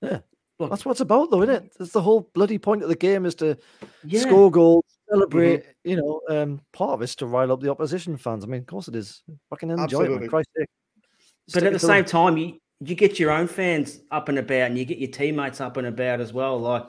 yeah, 0.00 0.20
look, 0.60 0.70
that's 0.70 0.84
what 0.84 0.92
it's 0.92 1.00
about, 1.00 1.30
though, 1.30 1.42
isn't 1.42 1.54
it? 1.54 1.72
That's 1.78 1.92
the 1.92 2.02
whole 2.02 2.30
bloody 2.34 2.58
point 2.58 2.82
of 2.82 2.88
the 2.88 2.96
game 2.96 3.26
is 3.26 3.34
to 3.36 3.56
yeah. 4.04 4.20
score 4.20 4.50
goals, 4.50 4.84
celebrate. 5.08 5.62
Mm-hmm. 5.62 5.90
You 5.90 5.96
know, 5.96 6.20
um, 6.28 6.60
part 6.72 6.90
of 6.90 7.02
it's 7.02 7.16
to 7.16 7.26
rile 7.26 7.50
up 7.50 7.60
the 7.60 7.70
opposition 7.70 8.16
fans. 8.16 8.44
I 8.44 8.46
mean, 8.46 8.60
of 8.60 8.66
course 8.66 8.86
it 8.86 8.94
is. 8.94 9.22
Fucking 9.48 9.70
enjoy 9.70 9.84
Absolutely. 9.84 10.14
it, 10.14 10.20
man. 10.20 10.28
Christ 10.28 10.48
sake. 10.56 10.68
But 11.52 11.62
at 11.64 11.72
the 11.72 11.78
same 11.78 12.04
them. 12.04 12.10
time, 12.10 12.36
you 12.36 12.58
you 12.82 12.94
get 12.94 13.18
your 13.18 13.30
own 13.30 13.46
fans 13.46 14.00
up 14.10 14.28
and 14.28 14.38
about, 14.38 14.70
and 14.70 14.78
you 14.78 14.84
get 14.84 14.98
your 14.98 15.10
teammates 15.10 15.60
up 15.60 15.76
and 15.76 15.86
about 15.86 16.20
as 16.20 16.32
well. 16.32 16.58
Like 16.60 16.86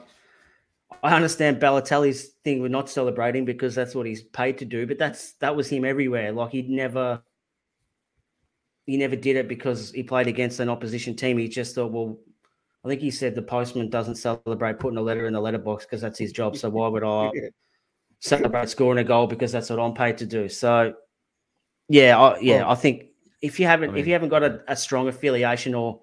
I 1.02 1.14
understand 1.14 1.60
Balotelli's 1.60 2.28
thing 2.44 2.60
with 2.60 2.70
not 2.70 2.88
celebrating 2.88 3.44
because 3.44 3.74
that's 3.74 3.94
what 3.94 4.06
he's 4.06 4.22
paid 4.22 4.58
to 4.58 4.64
do, 4.64 4.86
but 4.86 4.98
that's 4.98 5.32
that 5.34 5.56
was 5.56 5.68
him 5.68 5.84
everywhere. 5.84 6.32
Like 6.32 6.52
he'd 6.52 6.70
never 6.70 7.22
he 8.86 8.96
never 8.96 9.16
did 9.16 9.36
it 9.36 9.48
because 9.48 9.92
he 9.92 10.02
played 10.02 10.26
against 10.26 10.60
an 10.60 10.68
opposition 10.68 11.14
team. 11.14 11.38
He 11.38 11.48
just 11.48 11.74
thought, 11.74 11.92
well, 11.92 12.18
I 12.84 12.88
think 12.88 13.00
he 13.00 13.10
said 13.10 13.34
the 13.34 13.42
postman 13.42 13.90
doesn't 13.90 14.16
celebrate 14.16 14.80
putting 14.80 14.98
a 14.98 15.02
letter 15.02 15.26
in 15.26 15.32
the 15.32 15.40
letterbox 15.40 15.84
because 15.84 16.00
that's 16.00 16.18
his 16.18 16.32
job. 16.32 16.56
So 16.56 16.68
why 16.68 16.88
would 16.88 17.04
I 17.04 17.30
celebrate 18.20 18.68
scoring 18.68 18.98
a 18.98 19.04
goal 19.04 19.26
because 19.26 19.52
that's 19.52 19.70
what 19.70 19.78
I'm 19.78 19.94
paid 19.94 20.18
to 20.18 20.26
do? 20.26 20.48
So 20.48 20.94
yeah, 21.88 22.18
I, 22.18 22.38
yeah, 22.40 22.62
well, 22.62 22.70
I 22.70 22.74
think 22.74 23.06
if 23.40 23.60
you 23.60 23.66
haven't 23.66 23.90
I 23.90 23.92
mean, 23.92 24.00
if 24.00 24.06
you 24.06 24.12
haven't 24.12 24.30
got 24.30 24.42
a, 24.42 24.62
a 24.68 24.76
strong 24.76 25.08
affiliation 25.08 25.74
or 25.74 26.00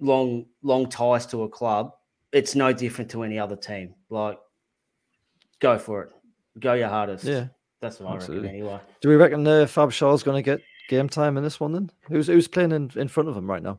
long 0.00 0.46
long 0.62 0.88
ties 0.88 1.26
to 1.26 1.44
a 1.44 1.48
club, 1.48 1.92
it's 2.32 2.54
no 2.54 2.72
different 2.72 3.10
to 3.12 3.22
any 3.22 3.38
other 3.38 3.56
team. 3.56 3.94
Like, 4.10 4.38
go 5.60 5.78
for 5.78 6.02
it, 6.02 6.10
go 6.58 6.74
your 6.74 6.88
hardest. 6.88 7.24
Yeah, 7.24 7.48
that's 7.80 8.00
what 8.00 8.14
absolutely. 8.14 8.48
I 8.48 8.52
reckon. 8.52 8.66
Anyway, 8.66 8.80
do 9.00 9.08
we 9.08 9.16
reckon 9.16 9.46
uh, 9.46 9.66
Fab 9.66 9.90
Schär's 9.90 10.22
going 10.24 10.42
to 10.42 10.42
get 10.42 10.60
game 10.88 11.08
time 11.08 11.36
in 11.36 11.44
this 11.44 11.60
one? 11.60 11.72
Then 11.72 11.90
who's 12.08 12.26
who's 12.26 12.48
playing 12.48 12.72
in, 12.72 12.90
in 12.96 13.06
front 13.06 13.28
of 13.28 13.36
him 13.36 13.48
right 13.48 13.62
now? 13.62 13.78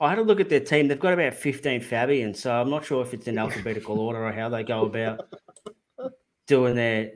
I 0.00 0.08
had 0.08 0.18
a 0.18 0.22
look 0.22 0.40
at 0.40 0.48
their 0.48 0.60
team. 0.60 0.88
They've 0.88 0.98
got 0.98 1.12
about 1.12 1.34
15 1.34 1.82
Fabians, 1.82 2.40
so 2.40 2.52
I'm 2.52 2.70
not 2.70 2.84
sure 2.84 3.02
if 3.02 3.12
it's 3.12 3.28
in 3.28 3.38
alphabetical 3.38 3.98
order 4.00 4.24
or 4.24 4.32
how 4.32 4.48
they 4.48 4.64
go 4.64 4.86
about 4.86 5.28
doing 6.46 6.74
their 6.74 7.12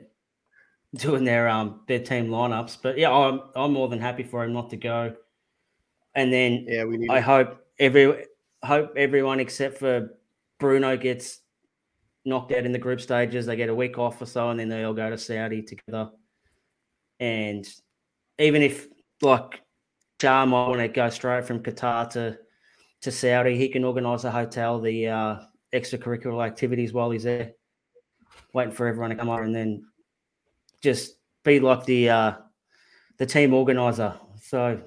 doing 0.95 1.25
their 1.25 1.49
um 1.49 1.81
their 1.87 1.99
team 1.99 2.27
lineups. 2.27 2.77
But 2.81 2.97
yeah, 2.97 3.11
I'm 3.11 3.41
I'm 3.55 3.73
more 3.73 3.89
than 3.89 3.99
happy 3.99 4.23
for 4.23 4.43
him 4.43 4.53
not 4.53 4.69
to 4.69 4.77
go. 4.77 5.15
And 6.13 6.31
then 6.31 6.65
yeah, 6.67 6.85
we 6.85 6.97
need 6.97 7.09
I 7.09 7.19
hope 7.19 7.65
every 7.79 8.25
hope 8.63 8.93
everyone 8.95 9.39
except 9.39 9.79
for 9.79 10.11
Bruno 10.59 10.95
gets 10.95 11.39
knocked 12.23 12.51
out 12.51 12.65
in 12.65 12.71
the 12.71 12.79
group 12.79 13.01
stages. 13.01 13.47
They 13.47 13.55
get 13.55 13.69
a 13.69 13.75
week 13.75 13.97
off 13.97 14.21
or 14.21 14.25
so, 14.25 14.49
and 14.49 14.59
then 14.59 14.69
they 14.69 14.83
all 14.83 14.93
go 14.93 15.09
to 15.09 15.17
Saudi 15.17 15.63
together. 15.63 16.11
And 17.19 17.67
even 18.37 18.61
if 18.61 18.87
like 19.21 19.61
Jar 20.19 20.45
might 20.45 20.67
want 20.67 20.79
to 20.79 20.87
go 20.87 21.09
straight 21.09 21.45
from 21.45 21.61
Qatar 21.61 22.09
to 22.11 22.37
to 23.05 23.11
Saudi, 23.11 23.55
he 23.57 23.69
can 23.69 23.83
organise 23.83 24.23
a 24.23 24.31
hotel, 24.31 24.79
the 24.79 25.07
uh, 25.07 25.39
extracurricular 25.73 26.45
activities 26.45 26.91
while 26.91 27.11
he's 27.11 27.23
there, 27.23 27.53
waiting 28.53 28.73
for 28.73 28.87
everyone 28.87 29.11
to 29.11 29.15
come 29.15 29.29
over, 29.29 29.43
and 29.43 29.55
then 29.55 29.85
just 30.81 31.15
be 31.43 31.59
like 31.59 31.85
the 31.85 32.09
uh, 32.09 32.33
the 33.17 33.25
team 33.25 33.53
organizer. 33.53 34.15
So 34.41 34.81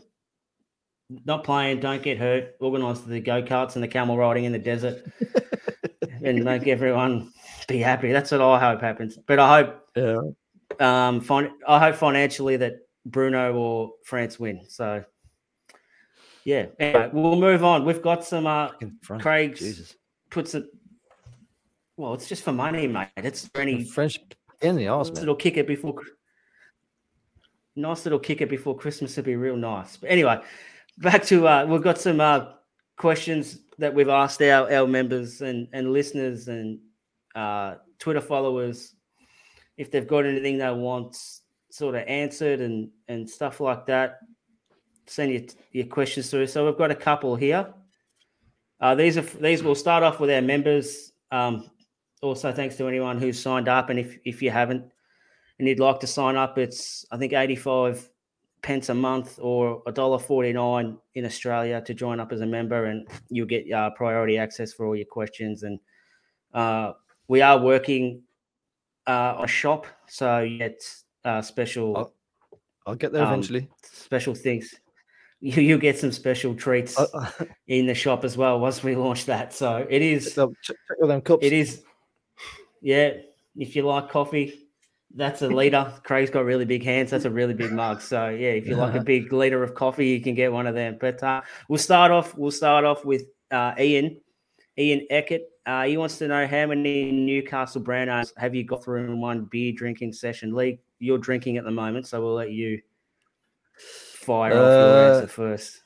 not 1.24 1.44
playing, 1.44 1.80
don't 1.80 2.02
get 2.02 2.18
hurt, 2.18 2.56
organise 2.60 3.00
the 3.00 3.20
go 3.20 3.42
karts 3.42 3.74
and 3.74 3.82
the 3.82 3.88
camel 3.88 4.18
riding 4.18 4.44
in 4.44 4.52
the 4.52 4.58
desert, 4.58 5.04
and 6.22 6.44
make 6.44 6.66
everyone 6.66 7.32
be 7.68 7.78
happy. 7.78 8.12
That's 8.12 8.32
what 8.32 8.40
I 8.40 8.58
hope 8.58 8.80
happens. 8.80 9.16
But 9.16 9.38
I 9.38 9.62
hope, 9.62 9.88
yeah. 9.96 10.18
um, 10.80 11.20
fin- 11.20 11.56
I 11.66 11.78
hope 11.78 11.94
financially 11.94 12.56
that 12.56 12.80
Bruno 13.06 13.54
or 13.54 13.92
France 14.04 14.40
win. 14.40 14.62
So, 14.68 15.04
yeah. 16.48 16.64
Anyway, 16.78 17.10
we'll 17.12 17.36
move 17.36 17.62
on. 17.62 17.84
We've 17.84 18.00
got 18.00 18.24
some. 18.24 18.46
Uh, 18.46 18.70
Craig's 19.18 19.60
Jesus. 19.60 19.94
puts 20.30 20.54
it. 20.54 20.64
Well, 21.98 22.14
it's 22.14 22.26
just 22.26 22.42
for 22.42 22.52
money, 22.52 22.86
mate. 22.88 23.08
It's 23.18 23.46
for 23.48 23.60
any 23.60 23.84
French 23.84 24.18
in 24.62 24.76
the 24.76 24.88
arse, 24.88 25.10
Little 25.10 25.34
kicker 25.34 25.62
before. 25.62 26.00
Nice 27.76 28.06
little 28.06 28.18
kicker 28.18 28.46
before 28.46 28.74
Christmas 28.74 29.14
would 29.16 29.26
be 29.26 29.36
real 29.36 29.56
nice. 29.56 29.98
But 29.98 30.08
anyway, 30.10 30.40
back 30.96 31.22
to 31.24 31.46
uh, 31.46 31.66
we've 31.66 31.82
got 31.82 31.98
some 31.98 32.18
uh, 32.18 32.46
questions 32.96 33.58
that 33.76 33.92
we've 33.92 34.08
asked 34.08 34.40
our, 34.40 34.72
our 34.72 34.86
members 34.86 35.42
and, 35.42 35.68
and 35.74 35.92
listeners 35.92 36.48
and 36.48 36.78
uh, 37.34 37.74
Twitter 37.98 38.22
followers 38.22 38.94
if 39.76 39.90
they've 39.90 40.08
got 40.08 40.24
anything 40.24 40.56
they 40.56 40.72
want 40.72 41.14
sort 41.70 41.94
of 41.94 42.04
answered 42.08 42.60
and 42.62 42.88
and 43.08 43.28
stuff 43.28 43.60
like 43.60 43.84
that. 43.84 44.20
Send 45.08 45.32
your, 45.32 45.42
your 45.72 45.86
questions 45.86 46.30
through. 46.30 46.46
So 46.46 46.66
we've 46.66 46.76
got 46.76 46.90
a 46.90 46.94
couple 46.94 47.34
here. 47.34 47.72
Uh, 48.80 48.94
these 48.94 49.16
are 49.16 49.22
these. 49.22 49.62
will 49.62 49.74
start 49.74 50.02
off 50.02 50.20
with 50.20 50.30
our 50.30 50.42
members. 50.42 51.12
Um, 51.32 51.70
also, 52.22 52.52
thanks 52.52 52.76
to 52.76 52.86
anyone 52.86 53.18
who's 53.18 53.40
signed 53.40 53.68
up, 53.68 53.90
and 53.90 53.98
if 53.98 54.18
if 54.24 54.42
you 54.42 54.50
haven't 54.50 54.84
and 55.58 55.66
you'd 55.66 55.80
like 55.80 55.98
to 56.00 56.06
sign 56.06 56.36
up, 56.36 56.58
it's 56.58 57.04
I 57.10 57.16
think 57.16 57.32
eighty 57.32 57.56
five 57.56 58.08
pence 58.62 58.88
a 58.88 58.94
month 58.94 59.38
or 59.40 59.82
a 59.86 59.92
dollar 59.92 60.18
forty 60.18 60.52
nine 60.52 60.98
in 61.14 61.24
Australia 61.24 61.80
to 61.80 61.94
join 61.94 62.20
up 62.20 62.32
as 62.32 62.40
a 62.40 62.46
member, 62.46 62.86
and 62.86 63.08
you'll 63.30 63.46
get 63.46 63.70
uh, 63.72 63.90
priority 63.90 64.38
access 64.38 64.72
for 64.72 64.86
all 64.86 64.94
your 64.94 65.06
questions. 65.06 65.64
And 65.64 65.80
uh, 66.54 66.92
we 67.26 67.40
are 67.40 67.58
working 67.58 68.22
uh, 69.06 69.34
on 69.38 69.44
a 69.44 69.48
shop, 69.48 69.86
so 70.06 70.48
get 70.58 70.82
uh, 71.24 71.42
special. 71.42 71.96
I'll, 71.96 72.12
I'll 72.86 72.94
get 72.94 73.12
there 73.12 73.24
um, 73.24 73.32
eventually. 73.32 73.68
Special 73.82 74.34
things. 74.34 74.74
You 75.40 75.62
you 75.62 75.78
get 75.78 75.96
some 75.96 76.10
special 76.10 76.52
treats 76.52 76.98
uh, 76.98 77.30
in 77.68 77.86
the 77.86 77.94
shop 77.94 78.24
as 78.24 78.36
well 78.36 78.58
once 78.58 78.82
we 78.82 78.96
launch 78.96 79.26
that. 79.26 79.54
So 79.54 79.86
it 79.88 80.02
is. 80.02 80.34
Check, 80.34 80.48
check 80.62 80.76
them 81.00 81.20
cups. 81.20 81.46
It 81.46 81.52
is. 81.52 81.84
Yeah, 82.80 83.12
if 83.54 83.76
you 83.76 83.82
like 83.82 84.10
coffee, 84.10 84.68
that's 85.14 85.42
a 85.42 85.48
liter. 85.48 85.92
Craig's 86.02 86.30
got 86.30 86.44
really 86.44 86.64
big 86.64 86.82
hands. 86.82 87.12
That's 87.12 87.24
a 87.24 87.30
really 87.30 87.54
big 87.54 87.70
mug. 87.70 88.00
So 88.00 88.30
yeah, 88.30 88.50
if 88.50 88.66
you 88.66 88.74
like 88.74 88.94
a 88.94 89.00
big 89.00 89.32
liter 89.32 89.62
of 89.62 89.74
coffee, 89.74 90.08
you 90.08 90.20
can 90.20 90.34
get 90.34 90.52
one 90.52 90.66
of 90.66 90.74
them. 90.74 90.98
But 91.00 91.22
uh, 91.22 91.42
we'll 91.68 91.78
start 91.78 92.10
off. 92.10 92.36
We'll 92.36 92.50
start 92.50 92.84
off 92.84 93.04
with 93.04 93.22
uh, 93.52 93.74
Ian. 93.78 94.20
Ian 94.76 95.06
Eckert. 95.10 95.42
Uh, 95.66 95.84
he 95.84 95.96
wants 95.96 96.18
to 96.18 96.28
know 96.28 96.46
how 96.46 96.66
many 96.66 97.12
Newcastle 97.12 97.80
Brown 97.80 98.08
Ales 98.08 98.32
have 98.38 98.54
you 98.54 98.64
got 98.64 98.82
through 98.82 99.04
in 99.04 99.20
one 99.20 99.44
beer 99.44 99.72
drinking 99.72 100.14
session? 100.14 100.54
Lee, 100.54 100.80
you're 100.98 101.18
drinking 101.18 101.58
at 101.58 101.64
the 101.64 101.70
moment, 101.70 102.06
so 102.06 102.20
we'll 102.22 102.34
let 102.34 102.50
you 102.50 102.80
fire 104.28 104.52
off 104.52 104.56
your 104.56 105.04
answer 105.06 105.24
uh, 105.24 105.26
first. 105.26 105.82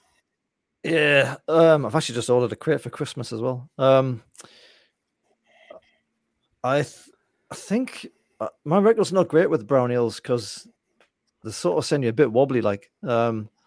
Yeah, 0.83 1.37
um, 1.49 1.87
I've 1.87 1.95
actually 1.95 2.17
just 2.17 2.29
ordered 2.29 2.53
a 2.53 2.57
crate 2.57 2.81
for 2.81 2.91
Christmas 2.91 3.33
as 3.33 3.41
well. 3.41 3.71
Um, 3.79 4.23
I 6.65 6.83
th- 6.83 7.11
I 7.51 7.55
think 7.55 8.09
uh, 8.41 8.49
my 8.65 8.79
record's 8.79 9.13
not 9.13 9.29
great 9.29 9.49
with 9.49 9.67
brown 9.67 9.93
ales 9.93 10.17
because 10.17 10.67
they 11.45 11.51
sort 11.51 11.79
of 11.79 11.85
send 11.85 12.03
you 12.03 12.11
a 12.11 12.15
bit 12.15 12.33
wobbly. 12.33 12.61
Like, 12.61 12.91
um. 13.03 13.49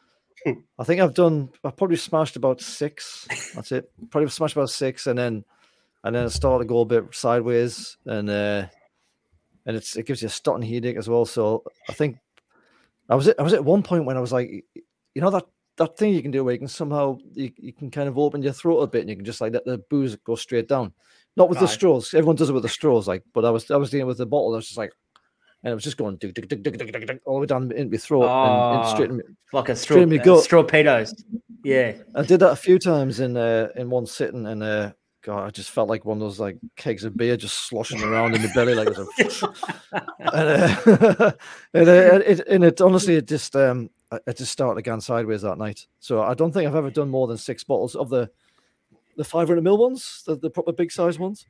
I 0.77 0.83
think 0.83 1.01
I've 1.01 1.15
done. 1.15 1.49
I've 1.63 1.75
probably 1.75 1.97
smashed 1.97 2.35
about 2.35 2.61
six. 2.61 3.27
That's 3.55 3.71
it. 3.71 3.89
Probably 4.11 4.29
smashed 4.29 4.55
about 4.55 4.69
six, 4.69 5.07
and 5.07 5.17
then 5.17 5.43
and 6.03 6.15
then 6.15 6.25
it 6.25 6.29
started 6.29 6.65
to 6.65 6.67
go 6.67 6.81
a 6.81 6.85
bit 6.85 7.15
sideways, 7.15 7.97
and 8.05 8.29
uh, 8.29 8.67
and 9.65 9.75
it's 9.75 9.95
it 9.95 10.05
gives 10.05 10.21
you 10.21 10.27
a 10.27 10.29
starting 10.29 10.69
headache 10.69 10.97
as 10.97 11.09
well. 11.09 11.25
So 11.25 11.63
I 11.89 11.93
think 11.93 12.17
I 13.09 13.15
was 13.15 13.27
at, 13.27 13.39
I 13.39 13.43
was 13.43 13.53
at 13.53 13.63
one 13.63 13.83
point 13.83 14.05
when 14.05 14.17
I 14.17 14.21
was 14.21 14.31
like, 14.31 14.49
you 14.49 15.21
know 15.21 15.29
that 15.31 15.45
that 15.77 15.97
thing 15.97 16.13
you 16.13 16.21
can 16.21 16.31
do 16.31 16.43
where 16.43 16.53
you 16.53 16.59
can 16.59 16.67
somehow 16.67 17.17
you, 17.33 17.51
you 17.57 17.73
can 17.73 17.91
kind 17.91 18.07
of 18.07 18.17
open 18.17 18.41
your 18.41 18.53
throat 18.53 18.79
a 18.79 18.87
bit 18.87 19.01
and 19.01 19.09
you 19.09 19.15
can 19.15 19.25
just 19.25 19.41
like 19.41 19.53
let 19.53 19.65
the 19.65 19.77
booze 19.89 20.15
go 20.15 20.35
straight 20.35 20.67
down. 20.67 20.93
Not 21.37 21.49
with 21.49 21.57
right. 21.57 21.63
the 21.63 21.67
straws. 21.67 22.13
Everyone 22.13 22.37
does 22.37 22.49
it 22.49 22.53
with 22.53 22.63
the 22.63 22.69
straws, 22.69 23.07
like. 23.07 23.23
But 23.33 23.45
I 23.45 23.49
was 23.49 23.69
I 23.69 23.77
was 23.77 23.89
dealing 23.89 24.07
with 24.07 24.17
the 24.17 24.25
bottle. 24.25 24.53
I 24.53 24.57
was 24.57 24.67
just 24.67 24.77
like, 24.77 24.93
and 25.63 25.71
it 25.71 25.75
was 25.75 25.83
just 25.83 25.97
going 25.97 26.15
dig, 26.17 26.33
dig, 26.33 26.47
dig, 26.47 26.63
dig, 26.63 26.77
dig, 26.77 26.91
dig, 26.91 27.07
dig, 27.07 27.19
all 27.25 27.35
the 27.35 27.39
way 27.41 27.45
down 27.45 27.71
in 27.71 27.89
my 27.89 27.97
throat 27.97 28.23
oh, 28.23 28.71
and, 28.71 28.79
and 28.79 28.89
straight 28.89 29.09
in 29.09 29.17
my, 29.17 29.23
like 29.51 29.69
a 29.69 29.75
straw, 29.75 29.97
in 29.97 30.09
gut. 30.09 30.47
strawpedos. 30.47 31.13
Yeah, 31.63 31.93
I 32.13 32.21
did 32.21 32.39
that 32.39 32.51
a 32.51 32.55
few 32.55 32.79
times 32.79 33.19
in 33.19 33.35
uh, 33.35 33.69
in 33.75 33.89
one 33.89 34.05
sitting, 34.05 34.45
and 34.45 34.63
uh, 34.63 34.93
God, 35.25 35.43
I 35.43 35.49
just 35.49 35.71
felt 35.71 35.89
like 35.89 36.05
one 36.05 36.17
of 36.17 36.21
those 36.21 36.39
like 36.39 36.59
kegs 36.75 37.03
of 37.03 37.17
beer 37.17 37.35
just 37.35 37.67
sloshing 37.67 38.03
around 38.03 38.35
in 38.35 38.43
the 38.43 38.51
belly, 38.53 38.75
like 38.75 38.87
it 38.87 38.95
was 38.95 39.41
a, 39.41 39.53
and, 40.19 41.19
uh, 41.19 41.31
and, 41.73 41.89
uh, 41.89 42.19
it, 42.23 42.47
and 42.47 42.63
it 42.63 42.79
honestly, 42.79 43.15
it 43.15 43.27
just 43.27 43.55
um, 43.55 43.89
I, 44.11 44.19
I 44.27 44.33
just 44.33 44.51
started 44.51 44.77
again 44.77 45.01
sideways 45.01 45.41
that 45.41 45.57
night. 45.57 45.87
So 45.99 46.21
I 46.21 46.35
don't 46.35 46.51
think 46.51 46.67
I've 46.67 46.75
ever 46.75 46.91
done 46.91 47.09
more 47.09 47.25
than 47.25 47.39
six 47.39 47.63
bottles 47.63 47.95
of 47.95 48.09
the 48.09 48.29
the 49.17 49.23
500 49.23 49.63
ml 49.63 49.79
ones, 49.79 50.21
the, 50.27 50.35
the 50.35 50.49
proper 50.49 50.71
big 50.71 50.91
size 50.91 51.17
ones. 51.17 51.47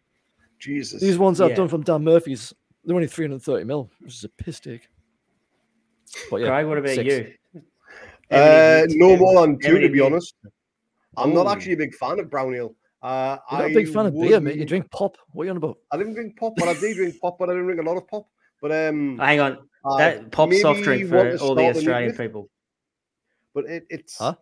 Jesus. 0.57 1.01
These 1.01 1.17
ones 1.17 1.41
I've 1.41 1.55
done 1.55 1.67
from 1.67 1.81
Dan 1.81 2.01
Murphy's, 2.01 2.53
they're 2.85 2.95
only 2.95 3.09
330 3.09 3.65
mil, 3.65 3.89
which 3.99 4.13
is 4.13 4.23
a 4.23 4.29
piss 4.29 4.61
take. 4.61 4.87
But 6.31 6.37
yeah, 6.37 6.47
Craig, 6.47 6.65
what 6.67 6.77
about 6.77 6.95
six. 6.95 7.03
you? 7.03 7.33
Uh, 8.31 8.83
no 8.87 9.17
more 9.17 9.41
than 9.41 9.59
two, 9.59 9.79
to 9.79 9.89
be 9.89 9.99
honest. 9.99 10.35
I'm 11.17 11.33
not 11.33 11.47
actually 11.47 11.73
a 11.73 11.77
big 11.77 11.93
fan 11.95 12.19
of 12.19 12.29
brown 12.29 12.55
ale. 12.55 12.73
Uh, 13.05 13.37
You're 13.51 13.59
not 13.59 13.67
I 13.67 13.69
a 13.69 13.73
big 13.75 13.87
fan 13.93 14.07
of 14.07 14.19
beer, 14.19 14.39
mate. 14.39 14.57
You 14.57 14.65
drink 14.65 14.89
pop. 14.89 15.15
What 15.31 15.43
are 15.43 15.45
you 15.45 15.51
on 15.51 15.57
about? 15.57 15.77
I 15.91 15.97
didn't 15.97 16.15
drink 16.15 16.39
pop, 16.39 16.53
but 16.57 16.67
I 16.67 16.73
did 16.73 16.95
drink 16.95 17.21
pop, 17.21 17.37
but 17.37 17.49
I 17.49 17.51
didn't 17.51 17.65
drink 17.65 17.79
a 17.79 17.83
lot 17.83 17.97
of 17.97 18.07
pop. 18.07 18.27
But 18.59 18.71
um, 18.71 19.19
Hang 19.19 19.39
on, 19.41 19.59
uh, 19.83 19.97
that 19.97 20.31
pop 20.31 20.51
soft 20.53 20.81
drink 20.81 21.07
for 21.07 21.37
all 21.37 21.53
the 21.53 21.69
Australian 21.69 22.17
people. 22.17 22.49
But 23.53 23.65
it, 23.65 23.85
it's 23.91 24.17
Huh? 24.17 24.33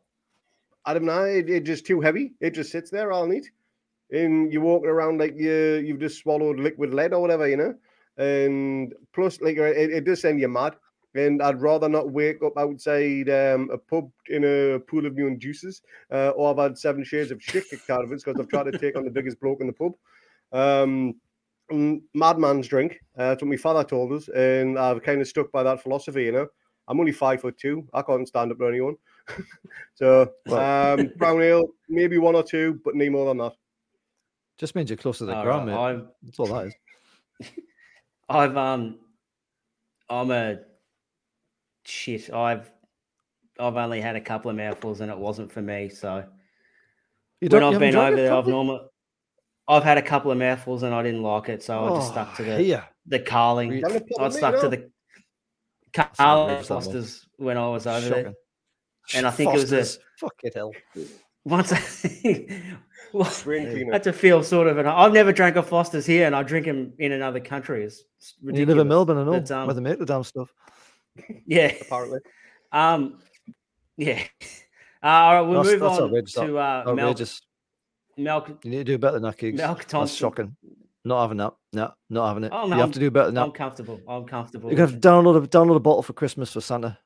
I 0.86 0.94
don't 0.94 1.04
know. 1.04 1.24
It, 1.24 1.50
it's 1.50 1.68
just 1.68 1.86
too 1.86 2.00
heavy. 2.00 2.36
It 2.40 2.52
just 2.52 2.72
sits 2.72 2.90
there 2.90 3.12
all 3.12 3.28
neat, 3.28 3.52
and 4.12 4.54
you're 4.54 4.62
walking 4.62 4.90
around 4.90 5.20
like 5.20 5.36
you 5.36 5.84
you've 5.86 6.00
just 6.00 6.20
swallowed 6.20 6.58
liquid 6.58 6.94
lead 6.94 7.12
or 7.12 7.20
whatever, 7.20 7.50
you 7.50 7.58
know. 7.58 7.76
And 8.16 8.94
plus, 9.12 9.42
like 9.42 9.58
it, 9.58 9.92
it 9.92 10.06
does 10.06 10.22
send 10.22 10.40
you 10.40 10.48
mad. 10.48 10.78
And 11.16 11.42
I'd 11.44 11.62
rather 11.62 11.88
not 11.88 12.12
wake 12.12 12.42
up 12.44 12.58
outside 12.58 13.30
um, 13.30 13.70
a 13.72 13.78
pub 13.78 14.10
in 14.30 14.44
a 14.44 14.80
pool 14.80 15.06
of 15.06 15.16
neon 15.16 15.40
juices, 15.40 15.82
uh, 16.12 16.30
or 16.30 16.52
I've 16.52 16.58
had 16.58 16.78
seven 16.78 17.04
shades 17.04 17.32
of 17.32 17.42
shit 17.42 17.70
kicked 17.70 17.90
out 17.90 18.04
of 18.04 18.12
it 18.12 18.24
because 18.24 18.40
I've 18.40 18.50
tried 18.50 18.72
to 18.72 18.78
take 18.78 18.98
on 18.98 19.04
the 19.04 19.12
biggest 19.12 19.40
bloke 19.40 19.62
in 19.62 19.68
the 19.68 19.74
pub. 19.74 19.94
Um, 20.52 21.16
madman's 22.14 22.68
drink. 22.68 23.00
Uh, 23.18 23.30
that's 23.30 23.42
what 23.42 23.50
my 23.50 23.58
father 23.58 23.84
told 23.84 24.12
us, 24.12 24.28
and 24.30 24.78
I've 24.78 25.04
kind 25.04 25.22
of 25.22 25.28
stuck 25.28 25.52
by 25.52 25.64
that 25.64 25.82
philosophy. 25.82 26.24
You 26.24 26.32
know, 26.32 26.48
I'm 26.88 27.00
only 27.00 27.12
five 27.12 27.42
foot 27.42 27.58
two. 27.58 27.88
I 27.94 28.02
can't 28.02 28.28
stand 28.28 28.52
up 28.52 28.58
to 28.60 28.68
anyone. 28.68 28.96
so 29.96 30.22
um, 30.50 31.12
brown 31.18 31.42
ale, 31.42 31.70
maybe 31.90 32.18
one 32.18 32.36
or 32.36 32.44
two, 32.44 32.80
but 32.84 32.96
no 32.96 33.10
more 33.10 33.28
than 33.28 33.38
that. 33.38 33.54
Just 34.58 34.76
means 34.76 34.90
you're 34.90 34.98
close 34.98 35.18
to 35.20 35.26
the 35.26 35.36
All 35.36 35.44
ground, 35.44 35.70
right, 35.70 35.76
mate. 35.76 36.02
I'm, 36.02 36.08
That's 36.24 36.40
all 36.40 36.48
that 36.48 36.68
is. 36.68 36.76
I've 38.30 38.56
um, 38.56 39.00
I'm 40.10 40.32
a 40.32 40.60
shit. 41.86 42.32
I've 42.34 42.72
I've 43.60 43.76
only 43.76 44.02
had 44.02 44.16
a 44.16 44.22
couple 44.22 44.50
of 44.50 44.58
mouthfuls 44.58 45.02
and 45.02 45.12
it 45.12 45.18
wasn't 45.18 45.52
for 45.52 45.62
me. 45.62 45.90
So 45.90 46.26
You 47.42 47.50
when 47.50 47.64
I've 47.64 47.80
been 47.80 47.96
over 47.96 48.16
there, 48.16 48.26
I've 48.32 48.46
properly? 48.46 48.52
normally 48.52 48.80
I've 49.68 49.84
had 49.84 49.98
a 49.98 50.02
couple 50.02 50.32
of 50.32 50.38
mouthfuls 50.38 50.84
and 50.84 50.94
I 50.94 51.04
didn't 51.04 51.22
like 51.24 51.50
it, 51.50 51.64
so 51.64 51.86
I 51.86 51.90
just 51.98 52.12
stuck 52.12 52.30
Oh, 52.34 52.38
to 52.38 52.44
the 52.44 52.64
Yeah. 52.64 52.84
the 53.06 53.20
Carling. 53.20 53.70
Really? 53.70 53.82
Have 53.94 54.02
a 54.02 54.06
pop 54.06 54.20
I 54.20 54.24
with 54.26 54.34
stuck 54.36 54.60
to 54.62 54.70
the 54.70 54.90
Carling 55.94 56.58
good 56.58 56.66
for 56.66 56.74
that 56.74 56.76
one. 56.76 56.84
Fosters 56.84 57.28
when 57.38 57.58
I 57.58 57.68
was 57.70 57.86
over 57.88 58.10
there. 58.10 58.34
And 59.14 59.26
I 59.28 59.32
think 59.32 59.54
it 59.54 59.60
was 59.60 59.72
a- 59.74 60.00
Fuck 60.20 60.36
it, 60.44 60.54
hell. 60.56 60.72
Once 61.46 61.74
I, 61.74 62.48
well, 63.14 63.30
Drain 63.44 63.78
Yeah. 63.78 63.90
I 63.90 63.94
had 63.94 64.04
to 64.04 64.14
feel 64.14 64.42
sort 64.44 64.68
of, 64.68 64.78
an, 64.78 64.88
I've 64.88 65.12
never 65.12 65.34
drank 65.34 65.58
a 65.58 65.62
Foster's 65.64 66.06
here, 66.06 66.26
and 66.26 66.34
I 66.36 66.42
drink 66.42 66.66
them 66.66 66.94
in 67.00 67.12
another 67.12 67.42
country. 67.42 67.84
It's, 67.84 68.02
it's 68.18 68.34
You 68.42 68.66
live 68.66 68.78
in 68.78 68.88
Melbourne, 68.88 69.18
I 69.18 69.24
know, 69.26 69.32
But, 69.34 69.52
um, 69.52 69.68
where 69.68 69.74
they 69.76 69.82
make 69.82 70.00
the 70.00 70.06
damn 70.06 70.24
stuff. 70.24 70.54
Yeah. 71.46 71.74
Apparently, 71.82 72.20
Um. 72.72 73.20
Yeah. 73.98 74.24
Uh, 75.06 75.08
all 75.08 75.34
right, 75.34 75.42
we'll 75.42 75.64
That's- 75.64 75.72
move 75.74 75.80
that's 75.82 76.00
on 76.00 76.04
outrageous, 76.08 76.34
to 76.36 76.58
uh, 76.58 76.84
Mel, 76.86 77.00
Outrageous. 77.10 77.42
Mel. 78.16 78.48
You 78.64 78.70
need 78.72 78.78
to 78.78 78.84
do 78.86 78.98
better 78.98 79.16
than 79.20 79.24
that, 79.24 79.38
Keegs. 79.38 79.60
Malk 79.60 79.86
That's 79.86 80.14
shocking. 80.14 80.56
Not 81.04 81.24
having 81.24 81.36
that. 81.40 81.54
No, 81.74 81.92
not 82.10 82.28
having 82.30 82.46
it. 82.46 82.52
Oh, 82.56 82.64
you 82.64 82.70
no, 82.70 82.76
have 82.78 82.84
I'm- 82.86 82.92
to 82.94 83.00
do 83.00 83.12
better 83.12 83.26
than 83.26 83.36
that. 83.36 83.42
I'm 83.44 83.52
comfortable. 83.52 84.00
I'm 84.08 84.24
comfortable. 84.26 84.72
You 84.72 84.78
have 84.78 84.92
to 84.94 84.98
download 85.06 85.44
a 85.44 85.46
download 85.46 85.76
a 85.76 85.82
bottle 85.82 86.04
for 86.04 86.14
Christmas 86.14 86.54
for 86.54 86.62
Santa. 86.62 86.98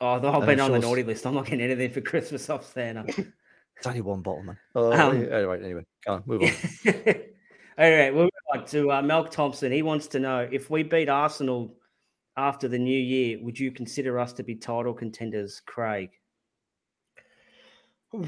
Oh, 0.00 0.12
I've 0.14 0.46
been 0.46 0.60
on 0.60 0.70
the 0.70 0.78
naughty 0.78 1.02
list. 1.02 1.26
I'm 1.26 1.34
not 1.34 1.46
getting 1.46 1.62
anything 1.62 1.90
for 1.90 2.00
Christmas 2.02 2.48
off 2.48 2.72
Santa. 2.72 3.04
It's 3.08 3.84
only 3.86 4.00
one 4.00 4.20
bottle, 4.22 4.44
man. 4.44 4.58
Oh, 4.76 4.92
Um, 4.92 5.16
anyway, 5.32 5.60
anyway, 5.64 5.84
go 6.06 6.12
on, 6.14 6.22
move 6.24 6.42
on. 6.44 7.14
All 7.76 7.90
right, 7.90 8.14
we'll 8.14 8.24
move 8.24 8.30
on 8.52 8.64
to 8.66 8.92
uh, 8.92 9.02
Melk 9.02 9.32
Thompson. 9.32 9.72
He 9.72 9.82
wants 9.82 10.06
to 10.08 10.20
know 10.20 10.48
if 10.52 10.70
we 10.70 10.84
beat 10.84 11.08
Arsenal 11.08 11.74
after 12.36 12.68
the 12.68 12.78
new 12.78 12.98
year, 12.98 13.38
would 13.42 13.58
you 13.58 13.72
consider 13.72 14.18
us 14.20 14.32
to 14.34 14.44
be 14.44 14.54
title 14.54 14.94
contenders, 14.94 15.60
Craig? 15.66 16.10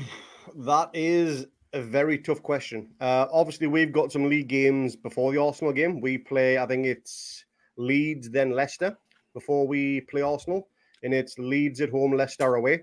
that 0.56 0.90
is 0.94 1.46
a 1.72 1.80
very 1.80 2.18
tough 2.18 2.42
question. 2.42 2.88
Uh, 3.00 3.26
obviously, 3.32 3.68
we've 3.68 3.92
got 3.92 4.10
some 4.10 4.28
league 4.28 4.48
games 4.48 4.96
before 4.96 5.32
the 5.32 5.40
Arsenal 5.40 5.72
game. 5.72 6.00
We 6.00 6.18
play, 6.18 6.58
I 6.58 6.66
think 6.66 6.86
it's 6.86 7.44
Leeds, 7.76 8.30
then 8.30 8.50
Leicester 8.50 8.96
before 9.32 9.66
we 9.66 10.00
play 10.02 10.22
Arsenal, 10.22 10.68
and 11.02 11.14
it's 11.14 11.38
Leeds 11.38 11.80
at 11.80 11.90
home, 11.90 12.16
Leicester 12.16 12.56
away. 12.56 12.82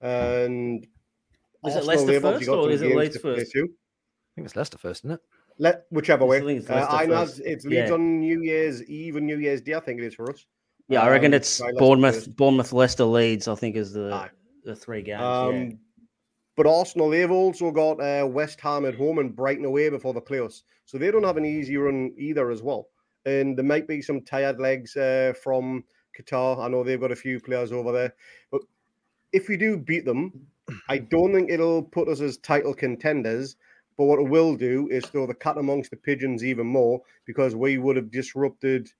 And 0.00 0.84
Is 0.84 1.74
it 1.74 1.78
Arsenal, 1.78 1.86
Leicester 1.86 2.20
first 2.20 2.48
or 2.48 2.70
is 2.70 2.82
it 2.82 2.94
Leeds 2.94 3.16
first? 3.16 3.52
I 3.56 3.60
think 4.34 4.46
it's 4.46 4.56
Leicester 4.56 4.78
first, 4.78 5.04
isn't 5.04 5.14
it? 5.14 5.20
Let 5.58 5.86
whichever 5.90 6.26
way. 6.26 6.40
Leeds- 6.40 6.68
Uh, 6.68 6.86
I 6.90 7.06
know 7.06 7.22
it's 7.22 7.38
Leeds 7.38 7.64
Yeah. 7.66 7.92
on 7.92 8.18
New 8.20 8.42
Year's 8.42 8.82
Eve 8.84 9.16
and 9.16 9.26
New 9.26 9.38
Year's 9.38 9.60
Day. 9.60 9.74
I 9.74 9.80
think 9.80 10.00
it 10.00 10.04
is 10.06 10.14
for 10.14 10.28
us. 10.30 10.46
Yeah, 10.88 11.02
I 11.02 11.10
reckon 11.10 11.28
Um, 11.32 11.34
it's 11.34 11.48
sorry, 11.48 11.72
Leicester 11.72 11.78
Bournemouth, 11.84 12.14
first. 12.16 12.36
Bournemouth, 12.36 12.72
Leicester, 12.72 13.04
Leeds. 13.04 13.48
I 13.48 13.54
think 13.54 13.76
is 13.76 13.92
the 13.92 14.12
Aye. 14.12 14.30
the 14.64 14.74
three 14.76 15.02
games. 15.02 15.22
Um, 15.22 15.54
yeah. 15.54 15.70
But 16.56 16.66
Arsenal, 16.66 17.10
they've 17.10 17.30
also 17.30 17.70
got 17.70 18.00
uh, 18.00 18.26
West 18.26 18.60
Ham 18.60 18.84
at 18.84 18.94
home 18.94 19.18
and 19.18 19.34
Brighton 19.34 19.64
away 19.64 19.88
before 19.88 20.12
the 20.14 20.20
playoffs. 20.22 20.62
So 20.84 20.98
they 20.98 21.10
don't 21.10 21.24
have 21.24 21.36
an 21.36 21.44
easy 21.44 21.76
run 21.76 22.12
either 22.18 22.50
as 22.50 22.62
well. 22.62 22.88
And 23.24 23.56
there 23.56 23.64
might 23.64 23.88
be 23.88 24.02
some 24.02 24.20
tired 24.20 24.60
legs 24.60 24.96
uh, 24.96 25.32
from 25.42 25.84
Qatar. 26.18 26.58
I 26.58 26.68
know 26.68 26.84
they've 26.84 27.00
got 27.00 27.10
a 27.10 27.16
few 27.16 27.40
players 27.40 27.72
over 27.72 27.90
there. 27.90 28.14
But 28.52 28.60
if 29.32 29.48
we 29.48 29.56
do 29.56 29.76
beat 29.78 30.04
them, 30.04 30.46
I 30.88 30.98
don't 30.98 31.32
think 31.32 31.50
it'll 31.50 31.82
put 31.82 32.08
us 32.08 32.20
as 32.20 32.36
title 32.36 32.74
contenders. 32.74 33.56
But 33.96 34.06
what 34.06 34.18
it 34.18 34.28
will 34.28 34.56
do 34.56 34.88
is 34.90 35.04
throw 35.06 35.26
the 35.26 35.34
cat 35.34 35.56
amongst 35.56 35.90
the 35.90 35.96
pigeons 35.96 36.44
even 36.44 36.66
more 36.66 37.00
because 37.26 37.54
we 37.54 37.78
would 37.78 37.96
have 37.96 38.10
disrupted 38.10 38.90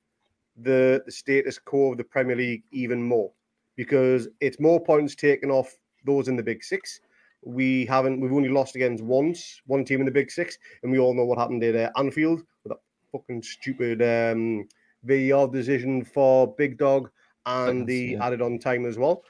the, 0.57 1.03
the 1.05 1.13
status 1.13 1.59
quo 1.59 1.93
of 1.93 1.99
the 1.99 2.05
Premier 2.05 2.37
League 2.37 2.63
even 2.71 3.03
more 3.03 3.33
because 3.77 4.29
it's 4.41 4.61
more 4.61 4.81
points 4.81 5.15
taken 5.15 5.51
off 5.51 5.77
those 6.05 6.29
in 6.29 6.37
the 6.37 6.43
Big 6.43 6.63
Six. 6.63 7.01
We 7.43 7.85
haven't. 7.87 8.21
We've 8.21 8.33
only 8.33 8.49
lost 8.49 8.75
against 8.75 9.03
once, 9.03 9.61
one 9.67 9.85
team 9.85 10.01
in 10.01 10.07
the 10.07 10.13
Big 10.13 10.31
Six, 10.31 10.57
and 10.83 10.91
we 10.91 10.99
all 10.99 11.15
know 11.15 11.25
what 11.25 11.39
happened 11.39 11.63
there 11.63 11.77
at 11.77 11.93
uh, 11.95 11.99
Anfield 11.99 12.43
with 12.63 12.73
that 12.73 12.81
fucking 13.13 13.43
stupid 13.43 14.01
um, 14.01 14.67
VAR 15.03 15.49
decision 15.49 16.05
for 16.05 16.55
Big 16.57 16.79
Dog 16.79 17.11
and 17.47 17.87
the 17.87 18.13
yeah. 18.13 18.27
added 18.27 18.41
on 18.41 18.59
time 18.59 18.87
as 18.87 18.97
well. 18.97 19.23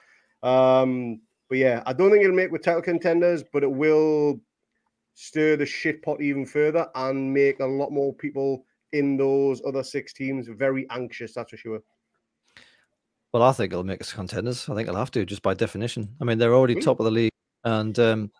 Um, 0.42 1.20
but 1.48 1.58
yeah, 1.58 1.82
I 1.86 1.92
don't 1.92 2.10
think 2.10 2.22
it'll 2.22 2.36
make 2.36 2.52
with 2.52 2.62
title 2.62 2.82
contenders, 2.82 3.42
but 3.52 3.62
it 3.62 3.70
will 3.70 4.40
stir 5.14 5.56
the 5.56 5.66
shit 5.66 6.02
pot 6.02 6.20
even 6.20 6.44
further 6.44 6.88
and 6.94 7.32
make 7.32 7.60
a 7.60 7.66
lot 7.66 7.90
more 7.90 8.12
people 8.12 8.64
in 8.92 9.16
those 9.16 9.62
other 9.66 9.82
six 9.82 10.12
teams 10.12 10.48
very 10.48 10.86
anxious. 10.90 11.34
That's 11.34 11.50
for 11.50 11.56
sure. 11.56 11.80
Well, 13.32 13.42
I 13.42 13.52
think 13.52 13.72
it'll 13.72 13.82
make 13.84 14.00
us 14.00 14.12
contenders. 14.12 14.68
I 14.68 14.74
think 14.74 14.86
it'll 14.88 14.98
have 14.98 15.10
to, 15.12 15.24
just 15.24 15.42
by 15.42 15.54
definition. 15.54 16.08
I 16.20 16.24
mean, 16.24 16.38
they're 16.38 16.54
already 16.54 16.74
Really? 16.74 16.84
top 16.84 17.00
of 17.00 17.04
the 17.04 17.10
league, 17.10 17.32
and 17.64 17.98
um, 17.98 18.30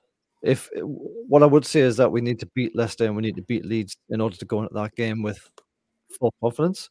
if 0.45 0.71
what 0.77 1.43
I 1.43 1.47
would 1.47 1.67
say 1.67 1.81
is 1.81 1.97
that 1.97 2.13
we 2.13 2.21
need 2.21 2.39
to 2.41 2.47
beat 2.55 2.77
Leicester 2.77 3.05
and 3.05 3.17
we 3.17 3.23
need 3.23 3.35
to 3.35 3.43
beat 3.43 3.65
Leeds 3.65 3.97
in 4.11 4.21
order 4.21 4.37
to 4.37 4.45
go 4.45 4.63
into 4.63 4.75
that 4.75 4.95
game 4.95 5.23
with 5.23 5.51
full 6.17 6.33
confidence. 6.41 6.91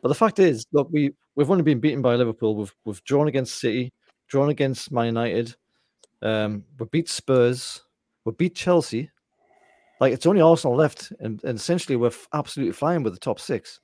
But 0.00 0.08
the 0.08 0.14
fact 0.14 0.38
is, 0.38 0.64
look, 0.72 0.88
we 0.90 1.12
we've 1.34 1.50
only 1.50 1.62
been 1.62 1.80
beaten 1.80 2.00
by 2.00 2.14
Liverpool. 2.14 2.56
We've 2.56 2.74
we've 2.86 3.04
drawn 3.04 3.28
against 3.28 3.60
City, 3.60 3.92
drawn 4.28 4.48
against 4.48 4.90
Man 4.90 5.06
United. 5.06 5.54
Um, 6.22 6.64
we 6.78 6.86
beat 6.86 7.10
Spurs. 7.10 7.82
We 8.24 8.32
beat 8.32 8.54
Chelsea. 8.54 9.10
Like 10.02 10.12
it's 10.12 10.26
only 10.26 10.40
Arsenal 10.40 10.76
left, 10.76 11.12
and, 11.20 11.40
and 11.44 11.56
essentially 11.56 11.94
we're 11.94 12.08
f- 12.08 12.26
absolutely 12.32 12.72
flying 12.72 13.04
with 13.04 13.12
the 13.12 13.20
top 13.20 13.38
six. 13.38 13.78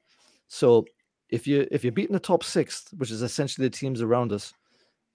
So 0.49 0.85
if 1.29 1.47
you 1.47 1.65
if 1.71 1.85
you're 1.85 1.93
beating 1.93 2.13
the 2.13 2.19
top 2.19 2.43
six, 2.43 2.87
which 2.97 3.13
is 3.13 3.23
essentially 3.23 3.69
the 3.69 3.77
teams 3.79 4.03
around 4.03 4.33
us, 4.33 4.53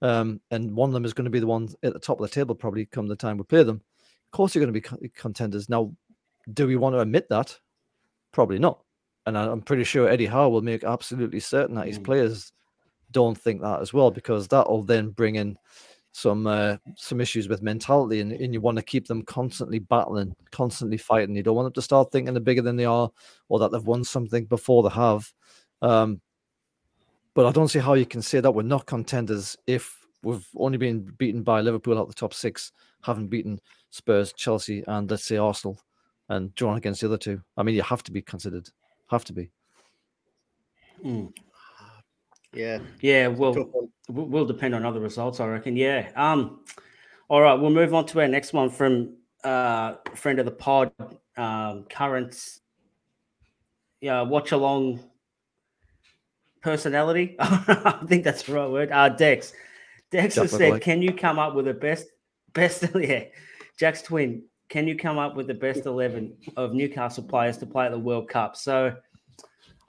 um, 0.01 0.39
and 0.49 0.73
one 0.73 0.89
of 0.89 0.93
them 0.93 1.03
is 1.03 1.11
going 1.13 1.25
to 1.25 1.29
be 1.29 1.41
the 1.41 1.45
one 1.45 1.67
at 1.83 1.91
the 1.91 1.99
top 1.99 2.21
of 2.21 2.25
the 2.25 2.33
table 2.33 2.55
probably 2.55 2.85
come 2.85 3.07
the 3.07 3.17
time 3.17 3.37
we 3.37 3.43
play 3.43 3.63
them. 3.63 3.81
Of 4.27 4.31
course, 4.31 4.55
you're 4.55 4.63
going 4.65 4.73
to 4.73 4.79
be 4.79 4.79
co- 4.79 5.19
contenders. 5.21 5.67
Now, 5.67 5.93
do 6.53 6.67
we 6.67 6.77
want 6.77 6.95
to 6.95 7.01
admit 7.01 7.27
that? 7.27 7.59
Probably 8.31 8.57
not. 8.57 8.81
And 9.25 9.37
I- 9.37 9.51
I'm 9.51 9.61
pretty 9.61 9.83
sure 9.83 10.07
Eddie 10.07 10.25
Howe 10.25 10.47
will 10.47 10.61
make 10.61 10.85
absolutely 10.85 11.41
certain 11.41 11.75
that 11.75 11.87
his 11.87 11.99
Mm. 11.99 12.05
players 12.05 12.53
don't 13.11 13.37
think 13.37 13.61
that 13.61 13.81
as 13.81 13.91
well, 13.91 14.09
because 14.09 14.47
that 14.47 14.69
will 14.69 14.83
then 14.83 15.09
bring 15.09 15.35
in 15.35 15.57
some 16.13 16.45
uh, 16.47 16.77
some 16.95 17.19
issues 17.19 17.49
with 17.49 17.61
mentality, 17.61 18.21
and, 18.21 18.31
and 18.31 18.53
you 18.53 18.61
want 18.61 18.77
to 18.77 18.83
keep 18.83 19.07
them 19.07 19.23
constantly 19.23 19.79
battling, 19.79 20.33
constantly 20.51 20.97
fighting. 20.97 21.35
You 21.35 21.43
don't 21.43 21.55
want 21.55 21.65
them 21.65 21.73
to 21.73 21.81
start 21.81 22.11
thinking 22.11 22.33
they're 22.33 22.41
bigger 22.41 22.61
than 22.61 22.77
they 22.77 22.85
are, 22.85 23.11
or 23.49 23.59
that 23.59 23.71
they've 23.71 23.83
won 23.83 24.03
something 24.03 24.45
before 24.45 24.83
they 24.83 24.95
have. 24.95 25.31
Um, 25.81 26.21
but 27.33 27.47
I 27.47 27.51
don't 27.51 27.67
see 27.67 27.79
how 27.79 27.95
you 27.95 28.05
can 28.05 28.21
say 28.21 28.39
that 28.39 28.51
we're 28.51 28.61
not 28.61 28.85
contenders 28.85 29.57
if 29.65 30.05
we've 30.21 30.47
only 30.55 30.77
been 30.77 31.01
beaten 31.17 31.41
by 31.41 31.61
Liverpool 31.61 31.97
out 31.97 32.07
the 32.07 32.13
top 32.13 32.33
six, 32.33 32.71
haven't 33.01 33.27
beaten 33.27 33.59
Spurs, 33.89 34.33
Chelsea, 34.33 34.83
and 34.87 35.09
let's 35.09 35.25
say 35.25 35.37
Arsenal, 35.37 35.79
and 36.29 36.53
drawn 36.53 36.77
against 36.77 37.01
the 37.01 37.07
other 37.07 37.17
two. 37.17 37.41
I 37.57 37.63
mean, 37.63 37.73
you 37.73 37.81
have 37.81 38.03
to 38.03 38.11
be 38.11 38.21
considered, 38.21 38.69
have 39.09 39.25
to 39.25 39.33
be. 39.33 39.49
Mm. 41.03 41.33
Yeah. 42.53 42.79
Yeah, 43.01 43.27
well, 43.27 43.53
Tough 43.53 43.67
one. 43.71 43.89
will 44.09 44.27
will 44.27 44.45
depend 44.45 44.75
on 44.75 44.85
other 44.85 44.99
results, 44.99 45.39
I 45.39 45.47
reckon. 45.47 45.75
Yeah. 45.75 46.09
Um. 46.15 46.61
All 47.29 47.41
right, 47.41 47.53
we'll 47.55 47.71
move 47.71 47.93
on 47.93 48.05
to 48.07 48.21
our 48.21 48.27
next 48.27 48.53
one 48.53 48.69
from 48.69 49.15
uh 49.43 49.95
friend 50.15 50.39
of 50.39 50.45
the 50.45 50.51
pod, 50.51 50.91
um, 51.37 51.85
current, 51.89 52.59
yeah, 54.01 54.21
watch 54.21 54.51
along 54.51 54.99
personality. 56.61 57.35
I 57.39 58.03
think 58.07 58.23
that's 58.23 58.43
the 58.43 58.53
right 58.53 58.69
word. 58.69 58.91
Uh, 58.91 59.09
Dex. 59.09 59.53
Dex 60.11 60.35
has 60.35 60.51
said, 60.51 60.81
"Can 60.81 61.01
you 61.01 61.11
come 61.13 61.39
up 61.39 61.55
with 61.55 61.65
the 61.65 61.73
best 61.73 62.07
best? 62.53 62.85
Yeah, 62.95 63.25
Jack's 63.79 64.01
twin. 64.01 64.43
Can 64.69 64.87
you 64.87 64.95
come 64.95 65.17
up 65.17 65.35
with 65.35 65.47
the 65.47 65.53
best 65.53 65.85
eleven 65.85 66.35
of 66.55 66.73
Newcastle 66.73 67.23
players 67.23 67.57
to 67.59 67.65
play 67.65 67.85
at 67.85 67.91
the 67.91 67.99
World 67.99 68.29
Cup?" 68.29 68.55
So, 68.55 68.95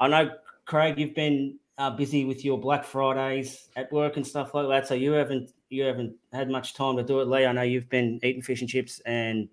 I 0.01 0.09
know 0.09 0.31
Craig, 0.65 0.99
you've 0.99 1.15
been 1.15 1.59
uh, 1.79 1.91
busy 1.91 2.25
with 2.25 2.45
your 2.45 2.59
Black 2.59 2.85
Fridays 2.85 3.69
at 3.77 3.91
work 3.93 4.17
and 4.17 4.27
stuff 4.27 4.55
like 4.55 4.69
that, 4.69 4.87
so 4.87 4.95
you 4.95 5.13
haven't 5.13 5.51
you 5.71 5.83
haven't 5.85 6.15
had 6.33 6.49
much 6.49 6.75
time 6.75 6.97
to 6.97 7.03
do 7.03 7.21
it. 7.21 7.29
Lee, 7.29 7.47
I 7.47 7.53
know 7.53 7.63
you've 7.63 7.89
been 7.89 8.21
eating 8.23 8.43
fish 8.43 8.61
and 8.61 8.71
chips 8.71 9.01
and 9.07 9.49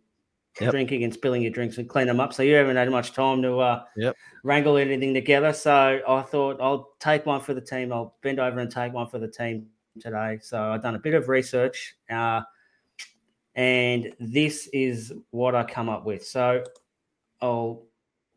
Yep. 0.60 0.72
drinking 0.72 1.06
and 1.06 1.14
spilling 1.14 1.42
your 1.42 1.52
drinks 1.52 1.78
and 1.78 1.88
clean 1.88 2.08
them 2.08 2.20
up, 2.20 2.34
so 2.34 2.44
you 2.44 2.56
haven't 2.56 2.76
had 2.76 2.90
much 2.92 3.14
time 3.14 3.42
to 3.42 3.60
uh, 3.60 3.84
Yep. 3.96 4.16
wrangle 4.44 4.76
anything 4.78 5.14
together. 5.14 5.54
So 5.54 6.02
I 6.06 6.22
thought 6.24 6.60
I'll 6.60 6.90
take 7.00 7.26
one 7.26 7.40
for 7.40 7.54
the 7.54 7.62
team. 7.62 7.94
I'll 7.94 8.18
bend 8.22 8.40
over 8.40 8.60
and 8.60 8.70
take 8.70 8.92
one 8.92 9.08
for 9.08 9.18
the 9.18 9.30
team 9.30 9.68
today. 10.00 10.40
So 10.42 10.62
I've 10.62 10.82
done 10.84 10.96
a 10.96 11.00
bit 11.00 11.14
of 11.14 11.30
research, 11.30 11.96
uh, 12.10 12.42
and 13.56 14.14
this 14.20 14.68
is 14.74 15.14
what 15.32 15.56
I 15.56 15.64
come 15.64 15.88
up 15.88 16.06
with. 16.06 16.26
So 16.26 16.64
I'll 17.42 17.84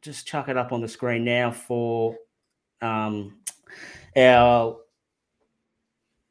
just 0.00 0.26
chuck 0.26 0.48
it 0.48 0.56
up 0.56 0.70
on 0.72 0.80
the 0.80 0.88
screen 0.88 1.24
now 1.24 1.50
for 1.50 2.16
um, 2.80 3.38
our 4.16 4.78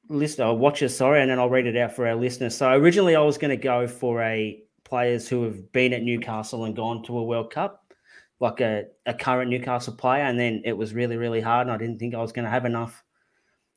listener 0.10 0.54
watchers. 0.54 0.96
Sorry, 0.96 1.22
and 1.22 1.30
then 1.30 1.40
I'll 1.40 1.50
read 1.50 1.66
it 1.66 1.78
out 1.78 1.96
for 1.96 2.08
our 2.08 2.16
listeners. 2.16 2.56
So 2.56 2.72
originally, 2.72 3.16
I 3.16 3.22
was 3.22 3.38
going 3.38 3.50
to 3.50 3.58
go 3.58 3.88
for 3.88 4.22
a 4.22 4.62
players 4.84 5.28
who 5.28 5.44
have 5.44 5.72
been 5.72 5.94
at 5.94 6.04
Newcastle 6.04 6.66
and 6.66 6.76
gone 6.76 7.04
to 7.04 7.18
a 7.18 7.24
World 7.24 7.52
Cup, 7.52 7.94
like 8.40 8.62
a, 8.62 8.86
a 9.06 9.14
current 9.14 9.50
Newcastle 9.50 9.94
player, 9.94 10.24
and 10.24 10.38
then 10.40 10.62
it 10.66 10.74
was 10.74 10.94
really 10.94 11.18
really 11.18 11.42
hard, 11.42 11.68
and 11.68 11.74
I 11.74 11.78
didn't 11.78 12.00
think 12.00 12.14
I 12.14 12.22
was 12.22 12.32
going 12.32 12.46
to 12.46 12.52
have 12.52 12.66
enough 12.66 13.04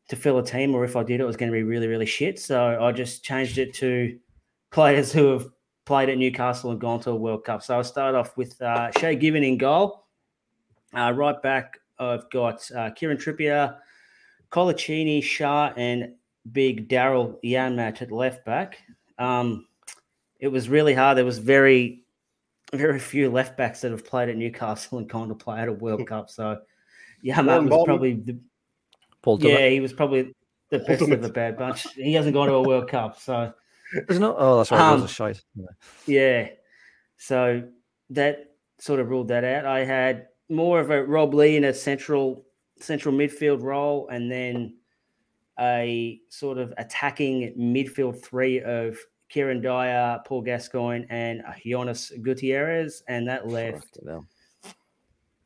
to 0.08 0.16
fill 0.16 0.38
a 0.38 0.44
team, 0.44 0.74
or 0.74 0.84
if 0.84 0.94
I 0.94 1.02
did, 1.02 1.20
it 1.20 1.24
was 1.24 1.36
going 1.36 1.50
to 1.50 1.56
be 1.56 1.62
really 1.62 1.86
really 1.86 2.06
shit. 2.06 2.38
So 2.38 2.78
I 2.80 2.92
just 2.92 3.24
changed 3.24 3.58
it 3.58 3.74
to 3.74 4.18
players 4.70 5.12
who 5.12 5.32
have 5.32 5.46
played 5.86 6.08
at 6.08 6.18
Newcastle 6.18 6.70
and 6.72 6.80
gone 6.80 7.00
to 7.00 7.10
a 7.10 7.16
World 7.16 7.44
Cup. 7.44 7.62
So 7.62 7.76
I'll 7.76 7.84
start 7.84 8.14
off 8.14 8.36
with 8.36 8.60
uh, 8.60 8.90
Shay 8.98 9.16
Given 9.16 9.44
in 9.44 9.56
goal. 9.56 10.04
Uh, 10.92 11.12
right 11.12 11.40
back, 11.42 11.78
I've 11.99 12.28
got 12.30 12.68
uh, 12.74 12.90
Kieran 12.90 13.16
Trippier, 13.16 13.76
Coloccini, 14.51 15.20
Schär, 15.22 15.72
and 15.76 16.14
Big 16.53 16.88
Daryl 16.88 17.36
Janmaat 17.44 18.03
at 18.03 18.12
left 18.12 18.44
back. 18.44 18.78
Um, 19.18 19.66
it 20.38 20.49
was 20.49 20.68
really 20.68 20.94
hard. 20.94 21.16
There 21.18 21.24
was 21.24 21.38
very, 21.38 22.05
very 22.72 22.99
few 22.99 23.30
left 23.30 23.57
backs 23.57 23.80
that 23.80 23.90
have 23.90 24.05
played 24.07 24.28
at 24.28 24.36
Newcastle 24.36 24.99
and 24.99 25.09
gone 25.09 25.28
to 25.28 25.34
play 25.34 25.61
at 25.61 25.68
a 25.68 25.72
World 25.72 26.07
Cup. 26.09 26.30
So 26.30 26.61
Yanmat 27.24 27.62
was 27.62 27.70
Bolton. 27.70 27.86
probably 27.86 28.12
the, 28.14 28.38
Paul 29.22 29.38
Dillon. 29.38 29.57
yeah, 29.61 29.68
he 29.70 29.80
was 29.80 29.92
probably 29.92 30.34
the 30.70 30.78
best 30.80 31.03
of 31.03 31.22
the 31.22 31.28
bad 31.30 31.57
bunch. 31.57 31.86
He 31.94 32.12
hasn't 32.12 32.34
gone 32.34 32.49
to 32.49 32.55
a 32.55 32.62
World 32.62 32.88
Cup, 32.88 33.18
so 33.20 33.53
Isn't 34.09 34.22
it? 34.22 34.34
Oh, 34.36 34.59
that's 34.59 34.70
right. 34.70 34.90
it 34.90 34.92
was 34.92 35.01
Um, 35.01 35.05
a 35.07 35.09
shite. 35.09 35.42
Yeah. 35.55 35.64
yeah. 36.07 36.49
So 37.16 37.62
that 38.11 38.51
sort 38.78 39.01
of 39.01 39.09
ruled 39.09 39.28
that 39.28 39.42
out. 39.44 39.64
I 39.64 39.84
had 39.84 40.28
more 40.49 40.80
of 40.80 40.90
a 40.90 41.05
Rob 41.05 41.34
Lee 41.34 41.57
in 41.57 41.64
a 41.64 41.74
central 41.74 42.44
central 42.78 43.14
midfield 43.14 43.62
role, 43.62 44.09
and 44.09 44.30
then 44.30 44.76
a 45.59 46.20
sort 46.28 46.59
of 46.59 46.72
attacking 46.78 47.55
midfield 47.59 48.22
three 48.22 48.61
of 48.61 48.99
Kieran 49.28 49.61
Dyer, 49.61 50.20
Paul 50.26 50.42
Gascoigne, 50.42 51.05
and 51.11 51.42
Jonas 51.64 52.12
Gutierrez, 52.22 53.03
and 53.09 53.26
that 53.28 53.49
left 53.49 53.99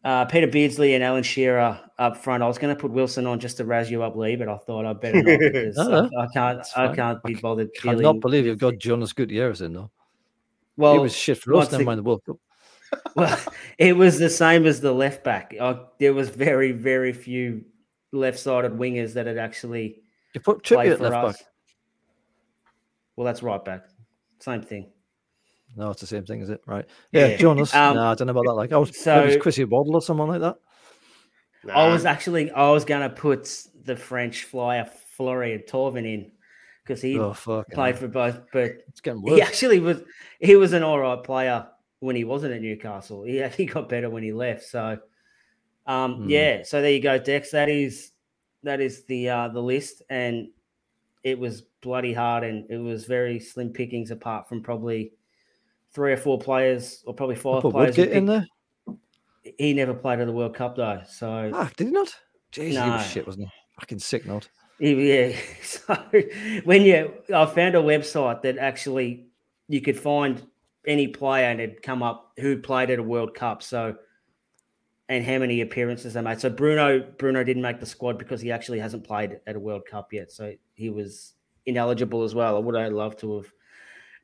uh, 0.05 0.25
Peter 0.27 0.47
Beardsley 0.47 0.95
and 0.95 1.05
Alan 1.05 1.23
Shearer 1.23 1.79
up 1.99 2.17
front. 2.17 2.43
I 2.43 2.49
was 2.49 2.59
going 2.59 2.75
to 2.75 2.81
put 2.81 2.91
Wilson 2.91 3.27
on 3.27 3.39
just 3.39 3.59
to 3.59 3.65
razz 3.65 3.91
you 3.91 4.03
up, 4.03 4.17
Lee, 4.17 4.37
but 4.37 4.49
I 4.49 4.57
thought 4.59 4.87
I'd 4.87 5.01
better 5.01 5.23
not 5.23 5.39
because 5.53 5.77
No, 5.77 6.09
I, 6.17 6.23
I 6.23 6.27
can't. 6.33 6.67
I 6.77 6.95
can't 6.95 7.23
be 7.23 7.35
bothered. 7.35 7.71
I 7.83 7.95
cannot 7.95 8.21
believe 8.21 8.47
you've 8.47 8.59
got 8.59 8.79
Jonas 8.79 9.13
Gutierrez 9.13 9.61
in 9.61 9.75
though. 9.75 9.91
Well, 10.77 10.95
he 10.95 10.99
was 11.01 11.15
shit 11.15 11.39
for 11.39 11.55
us. 11.57 11.71
Never 11.71 11.85
mind 11.85 11.99
the 11.99 12.03
World 12.03 12.23
Cup. 12.25 12.37
Well, 13.17 13.39
it 13.79 13.97
was 13.97 14.19
the 14.19 14.31
same 14.31 14.67
as 14.67 14.81
the 14.81 14.93
left 14.93 15.25
back. 15.25 15.55
I, 15.61 15.81
there 15.99 16.15
was 16.15 16.29
very, 16.31 16.73
very 16.73 17.13
few 17.13 17.65
left-sided 18.13 18.73
wingers 18.73 19.15
that 19.15 19.27
had 19.27 19.39
actually 19.39 20.03
You 20.35 20.41
put 20.41 20.63
played 20.65 20.93
at 20.93 20.99
for 20.99 21.05
left 21.05 21.17
us. 21.25 21.37
back. 21.39 21.47
Well, 23.17 23.25
that's 23.25 23.43
right 23.43 23.65
back. 23.65 23.85
Same 24.41 24.63
thing. 24.63 24.91
No, 25.77 25.91
it's 25.91 26.01
the 26.01 26.07
same 26.07 26.25
thing, 26.25 26.41
is 26.41 26.51
it? 26.51 26.61
Right. 26.67 26.87
Yeah, 27.13 27.27
Yeah. 27.29 27.37
Jonas. 27.37 27.75
Um, 27.75 27.95
no, 27.97 28.05
I 28.07 28.15
don't 28.15 28.27
know 28.27 28.33
about 28.33 28.45
that. 28.47 28.55
Like, 28.55 28.73
I 28.73 28.79
was 28.79 28.97
so- 28.99 29.21
maybe 29.21 29.35
it's 29.35 29.43
Chrissy 29.43 29.65
Waddle 29.65 29.95
or 29.95 30.03
someone 30.03 30.29
like 30.29 30.41
that. 30.41 30.57
I 31.73 31.89
was 31.89 32.07
actually 32.07 32.51
I 32.51 32.71
was 32.71 32.87
going 32.87 33.03
to 33.03 33.15
put 33.15 33.55
the 33.85 33.95
French 33.95 34.45
flyer 34.45 34.89
Florian 35.17 35.63
Thauvin 35.69 36.07
in 36.11 36.33
because 36.83 37.03
he 37.03 37.19
Oh 37.19 37.35
fuck. 37.35 37.71
played 37.71 37.99
for 37.99 38.09
both, 38.09 38.41
but 38.51 38.73
It's 38.89 39.03
getting 39.03 39.23
he 39.27 39.43
actually 39.43 39.79
was 39.79 40.01
he 40.41 40.57
was 40.57 40.73
an 40.73 40.83
all 40.83 40.99
right 40.99 41.23
player 41.23 41.67
when 42.01 42.17
he 42.17 42.25
wasn't 42.25 42.53
at 42.53 42.61
Newcastle. 42.63 43.23
He 43.23 43.43
actually 43.43 43.67
got 43.67 43.89
better 43.89 44.11
when 44.11 44.23
he 44.23 44.33
left. 44.33 44.65
So 44.65 44.99
um 45.87 46.15
Hmm. 46.17 46.29
yeah, 46.29 46.63
so 46.65 46.83
there 46.83 46.93
you 46.93 47.01
go, 47.01 47.19
Dex. 47.19 47.51
That 47.53 47.69
is 47.69 48.13
that 48.63 48.81
is 48.81 49.05
the 49.05 49.29
uh 49.31 49.49
the 49.49 49.63
list 49.63 50.03
and 50.11 50.49
it 51.23 51.39
was 51.39 51.63
bloody 51.83 52.13
hard 52.13 52.45
and 52.45 52.71
it 52.71 52.79
was 52.79 53.05
very 53.07 53.39
slim 53.41 53.71
pickings 53.71 54.11
apart 54.11 54.49
from 54.49 54.63
probably 54.63 55.13
three 55.93 56.13
or 56.13 56.17
four 56.17 56.39
players 56.39 57.03
or 57.07 57.15
probably 57.15 57.37
five 57.37 57.63
players. 57.63 57.97
in 57.99 58.27
there. 58.27 58.47
He 59.59 59.73
never 59.73 59.95
played 59.95 60.21
at 60.21 60.27
the 60.27 60.33
World 60.33 60.55
Cup 60.55 60.77
though. 60.77 61.01
So 61.09 61.51
Ah, 61.55 61.71
did 61.77 61.87
he 61.89 61.93
not? 61.93 62.15
Jeez, 62.53 62.83
he 62.83 62.91
was 62.91 63.07
shit, 63.07 63.27
wasn't 63.27 63.47
he? 63.47 63.53
Fucking 63.81 63.99
sick 63.99 64.27
note. 64.27 64.49
Yeah. 64.79 65.33
So 65.63 65.95
when 66.65 66.83
you, 66.83 67.13
I 67.35 67.47
found 67.47 67.75
a 67.75 67.79
website 67.81 68.43
that 68.43 68.59
actually 68.59 69.27
you 69.69 69.81
could 69.81 69.99
find 69.99 70.43
any 70.87 71.09
player 71.09 71.47
and 71.47 71.61
it'd 71.61 71.83
come 71.83 72.03
up 72.03 72.33
who 72.39 72.57
played 72.57 72.91
at 72.91 72.99
a 72.99 73.03
World 73.03 73.35
Cup. 73.35 73.63
So, 73.63 73.97
and 75.09 75.25
how 75.25 75.39
many 75.39 75.61
appearances 75.61 76.15
they 76.15 76.23
made. 76.23 76.41
So 76.41 76.49
Bruno, 76.49 77.01
Bruno 77.19 77.43
didn't 77.43 77.63
make 77.63 77.81
the 77.81 77.87
squad 77.87 78.17
because 78.17 78.41
he 78.41 78.53
actually 78.53 78.79
hasn't 78.79 79.03
played 79.03 79.41
at 79.45 79.57
a 79.57 79.61
World 79.61 79.83
Cup 79.91 80.13
yet. 80.13 80.31
So 80.31 80.55
he 80.75 80.89
was 80.89 81.35
ineligible 81.67 82.23
as 82.23 82.33
well. 82.33 82.57
I 82.57 82.61
would 82.61 82.77
have 82.77 82.93
loved 82.93 83.19
to 83.21 83.39
have 83.39 83.53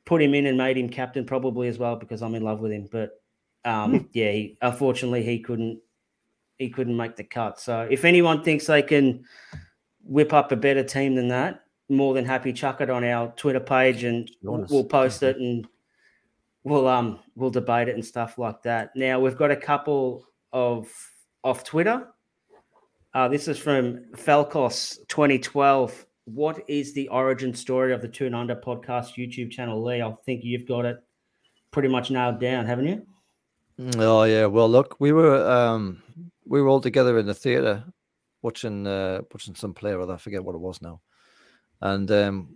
put 0.05 0.21
him 0.21 0.33
in 0.33 0.45
and 0.45 0.57
made 0.57 0.77
him 0.77 0.87
captain 0.87 1.25
probably 1.25 1.67
as 1.67 1.77
well 1.77 1.97
because 1.97 2.21
I'm 2.21 2.35
in 2.35 2.43
love 2.43 2.61
with 2.61 2.71
him. 2.71 2.87
But 2.89 3.21
um, 3.65 4.07
yeah, 4.13 4.31
he, 4.31 4.57
unfortunately 4.61 5.23
he 5.23 5.39
couldn't. 5.39 5.79
He 6.57 6.69
couldn't 6.69 6.97
make 6.97 7.15
the 7.15 7.23
cut. 7.23 7.59
So 7.59 7.87
if 7.87 8.03
anyone 8.03 8.43
thinks 8.43 8.65
they 8.65 8.81
can 8.81 9.25
whip 10.03 10.33
up 10.33 10.51
a 10.51 10.55
better 10.55 10.83
team 10.83 11.13
than 11.13 11.27
that, 11.27 11.65
more 11.89 12.15
than 12.15 12.25
happy 12.25 12.51
chuck 12.51 12.81
it 12.81 12.89
on 12.89 13.03
our 13.03 13.31
Twitter 13.35 13.59
page 13.59 14.03
and 14.03 14.31
we'll 14.41 14.83
post 14.83 15.21
it 15.21 15.37
and 15.37 15.67
we'll 16.67 16.87
um 16.87 17.19
we'll 17.35 17.49
debate 17.49 17.87
it 17.87 17.95
and 17.95 18.05
stuff 18.05 18.37
like 18.37 18.61
that. 18.63 18.95
Now 18.95 19.19
we've 19.19 19.37
got 19.37 19.51
a 19.51 19.55
couple 19.55 20.25
of 20.51 20.91
off 21.43 21.63
Twitter. 21.63 22.07
Uh, 23.13 23.27
this 23.27 23.47
is 23.47 23.57
from 23.57 24.05
Falcos 24.15 24.97
2012. 25.07 26.05
What 26.25 26.61
is 26.67 26.93
the 26.93 27.07
origin 27.07 27.53
story 27.53 27.93
of 27.93 28.01
the 28.01 28.07
Toon 28.07 28.33
Under 28.33 28.55
podcast 28.55 29.15
YouTube 29.15 29.49
channel, 29.49 29.81
Lee? 29.81 30.01
I 30.01 30.13
think 30.25 30.43
you've 30.43 30.67
got 30.67 30.85
it 30.85 30.97
pretty 31.71 31.87
much 31.87 32.11
nailed 32.11 32.39
down, 32.39 32.65
haven't 32.65 32.87
you? 32.87 33.07
Mm, 33.79 34.01
Oh 34.01 34.23
yeah. 34.23 34.45
Well, 34.45 34.69
look, 34.69 34.97
we 34.99 35.13
were 35.13 35.49
um 35.49 36.03
we 36.45 36.61
were 36.61 36.67
all 36.67 36.81
together 36.81 37.17
in 37.17 37.25
the 37.25 37.33
theater 37.33 37.83
watching 38.41 38.85
uh 38.85 39.21
watching 39.31 39.55
some 39.55 39.73
play 39.73 39.91
or 39.93 40.01
other. 40.01 40.13
I 40.13 40.17
forget 40.17 40.43
what 40.43 40.55
it 40.55 40.61
was 40.61 40.81
now. 40.81 41.01
And 41.81 42.11
um 42.11 42.55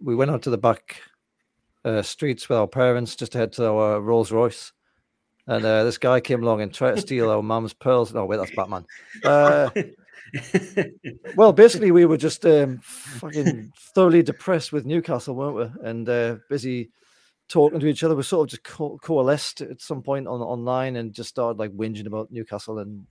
we 0.00 0.16
went 0.16 0.30
out 0.30 0.42
to 0.42 0.50
the 0.50 0.58
back 0.58 1.02
uh, 1.84 2.02
streets 2.02 2.48
with 2.48 2.58
our 2.58 2.68
parents 2.68 3.16
just 3.16 3.32
to 3.32 3.38
head 3.38 3.52
to 3.54 3.66
our 3.66 4.00
Rolls 4.00 4.32
Royce. 4.32 4.72
And 5.46 5.64
uh, 5.64 5.84
this 5.84 5.98
guy 5.98 6.20
came 6.20 6.42
along 6.42 6.60
and 6.60 6.72
tried 6.72 6.94
to 6.94 7.00
steal 7.00 7.30
our 7.30 7.42
mum's 7.42 7.74
pearls. 7.74 8.14
No, 8.14 8.24
wait, 8.24 8.36
that's 8.36 8.54
Batman. 8.54 8.86
Uh, 9.24 9.70
well, 11.36 11.52
basically, 11.52 11.90
we 11.90 12.04
were 12.04 12.16
just 12.16 12.46
um, 12.46 12.78
fucking 12.82 13.72
thoroughly 13.76 14.22
depressed 14.22 14.72
with 14.72 14.86
Newcastle, 14.86 15.34
weren't 15.34 15.56
we? 15.56 15.88
And 15.88 16.08
uh, 16.08 16.36
busy 16.48 16.90
talking 17.48 17.80
to 17.80 17.86
each 17.86 18.04
other. 18.04 18.14
We 18.14 18.22
sort 18.22 18.46
of 18.46 18.50
just 18.50 18.64
co- 18.64 18.98
coalesced 18.98 19.60
at 19.60 19.80
some 19.80 20.02
point 20.02 20.26
on 20.26 20.40
online 20.40 20.96
and 20.96 21.12
just 21.12 21.30
started 21.30 21.58
like 21.58 21.72
whinging 21.72 22.06
about 22.06 22.30
Newcastle. 22.30 22.78
And 22.78 23.06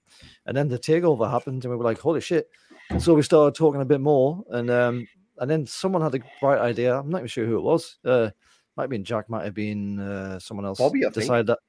and 0.46 0.56
then 0.56 0.70
the 0.70 0.80
takeover 0.80 1.30
happened, 1.30 1.64
and 1.64 1.72
we 1.72 1.78
were 1.78 1.84
like, 1.84 2.00
"Holy 2.00 2.22
shit!" 2.22 2.50
And 2.90 3.02
so 3.02 3.14
we 3.14 3.22
started 3.22 3.56
talking 3.56 3.82
a 3.82 3.86
bit 3.86 4.02
more, 4.02 4.44
and 4.50 4.70
um, 4.72 5.08
and 5.38 5.50
then 5.50 5.66
someone 5.68 6.02
had 6.02 6.16
a 6.16 6.24
bright 6.40 6.60
idea. 6.60 6.98
I'm 6.98 7.10
not 7.10 7.20
even 7.20 7.28
sure 7.28 7.46
who 7.46 7.58
it 7.58 7.64
was. 7.64 7.98
Uh, 8.04 8.32
might 8.76 8.84
have 8.84 8.90
been 8.90 9.04
Jack. 9.04 9.30
Might 9.30 9.46
have 9.46 9.54
been 9.54 10.00
uh, 10.00 10.40
someone 10.40 10.66
else. 10.66 10.80
Bobby, 10.80 11.06
I 11.06 11.10
think. 11.10 11.16
decided 11.16 11.48
that 11.48 11.60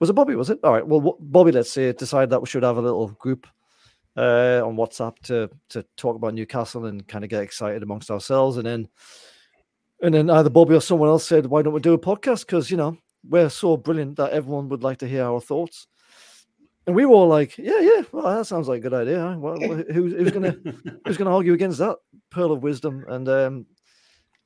was 0.00 0.10
it 0.10 0.14
Bobby. 0.14 0.34
Was 0.36 0.50
it 0.50 0.60
all 0.62 0.72
right? 0.72 0.86
Well, 0.86 1.16
Bobby, 1.20 1.52
let's 1.52 1.72
say, 1.72 1.92
decided 1.92 2.30
that 2.30 2.40
we 2.40 2.46
should 2.46 2.62
have 2.62 2.76
a 2.76 2.82
little 2.82 3.08
group 3.08 3.46
uh, 4.16 4.62
on 4.64 4.76
WhatsApp 4.76 5.18
to 5.24 5.50
to 5.70 5.84
talk 5.96 6.16
about 6.16 6.34
Newcastle 6.34 6.86
and 6.86 7.06
kind 7.06 7.24
of 7.24 7.30
get 7.30 7.42
excited 7.42 7.82
amongst 7.82 8.10
ourselves, 8.10 8.56
and 8.56 8.66
then 8.66 8.88
and 10.02 10.14
then 10.14 10.30
either 10.30 10.50
Bobby 10.50 10.74
or 10.74 10.80
someone 10.80 11.08
else 11.08 11.26
said, 11.26 11.46
"Why 11.46 11.62
don't 11.62 11.74
we 11.74 11.80
do 11.80 11.94
a 11.94 11.98
podcast?" 11.98 12.46
Because 12.46 12.70
you 12.70 12.76
know 12.76 12.96
we're 13.28 13.50
so 13.50 13.76
brilliant 13.76 14.16
that 14.16 14.32
everyone 14.32 14.68
would 14.68 14.82
like 14.82 14.98
to 14.98 15.08
hear 15.08 15.24
our 15.24 15.40
thoughts. 15.40 15.86
And 16.86 16.96
we 16.96 17.04
were 17.04 17.14
all 17.14 17.28
like, 17.28 17.58
"Yeah, 17.58 17.80
yeah, 17.80 18.02
well, 18.12 18.36
that 18.36 18.46
sounds 18.46 18.68
like 18.68 18.78
a 18.78 18.82
good 18.82 18.94
idea. 18.94 19.20
Huh? 19.20 19.36
Well, 19.38 19.58
who's, 19.58 20.14
who's 20.14 20.30
gonna 20.30 20.56
who's 21.04 21.16
gonna 21.16 21.34
argue 21.34 21.52
against 21.52 21.78
that 21.78 21.96
pearl 22.30 22.52
of 22.52 22.62
wisdom?" 22.62 23.04
And 23.08 23.28
um, 23.28 23.66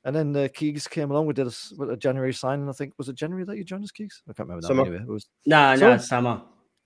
and 0.05 0.15
then 0.15 0.35
uh, 0.35 0.47
Keegs 0.49 0.89
came 0.89 1.11
along. 1.11 1.25
We 1.25 1.33
did 1.33 1.47
a, 1.47 1.83
a, 1.83 1.97
January 1.97 2.33
signing. 2.33 2.67
I 2.67 2.73
think 2.73 2.93
was 2.97 3.09
it 3.09 3.15
January 3.15 3.45
that 3.45 3.57
you 3.57 3.63
joined 3.63 3.83
us, 3.83 3.91
Keegs? 3.91 4.21
I 4.29 4.33
can't 4.33 4.49
remember. 4.49 4.61
That 4.61 4.67
summer. 4.67 4.81
Anyway, 4.81 4.97
it 4.97 5.07
was 5.07 5.27
no, 5.45 5.75
no, 5.75 5.97
summer. 5.97 6.41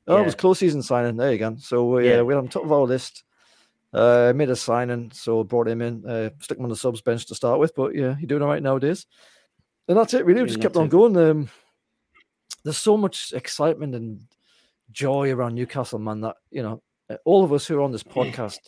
Oh, 0.07 0.15
yeah. 0.15 0.21
it 0.21 0.25
was 0.25 0.35
close 0.35 0.59
season 0.59 0.81
signing. 0.81 1.17
There 1.17 1.31
you 1.31 1.39
go. 1.39 1.55
So 1.59 1.85
we, 1.85 2.09
yeah. 2.09 2.17
uh, 2.17 2.23
we're 2.23 2.37
on 2.37 2.47
top 2.47 2.63
of 2.63 2.71
our 2.71 2.83
list. 2.83 3.23
Uh, 3.93 4.33
made 4.35 4.49
a 4.49 4.55
signing, 4.55 5.09
so 5.13 5.43
brought 5.43 5.67
him 5.67 5.81
in, 5.81 6.05
uh, 6.05 6.29
stuck 6.39 6.57
him 6.57 6.65
on 6.65 6.69
the 6.69 6.75
subs 6.75 7.01
bench 7.01 7.25
to 7.25 7.33
start 7.33 7.59
with. 7.59 7.73
But 7.73 7.95
yeah, 7.95 8.15
he's 8.15 8.27
doing 8.27 8.41
all 8.41 8.49
right 8.49 8.61
nowadays. 8.61 9.05
And 9.87 9.97
that's 9.97 10.13
it. 10.13 10.25
Really, 10.25 10.41
we 10.41 10.47
just 10.47 10.61
kept 10.61 10.75
on 10.75 10.89
going. 10.89 11.17
Um, 11.17 11.49
there's 12.63 12.77
so 12.77 12.97
much 12.97 13.33
excitement 13.33 13.95
and 13.95 14.21
joy 14.91 15.31
around 15.31 15.55
Newcastle, 15.55 15.99
man. 15.99 16.21
That 16.21 16.35
you 16.51 16.61
know, 16.61 16.83
uh, 17.09 17.15
all 17.25 17.43
of 17.43 17.53
us 17.53 17.65
who 17.65 17.77
are 17.77 17.81
on 17.81 17.93
this 17.93 18.03
podcast, 18.03 18.59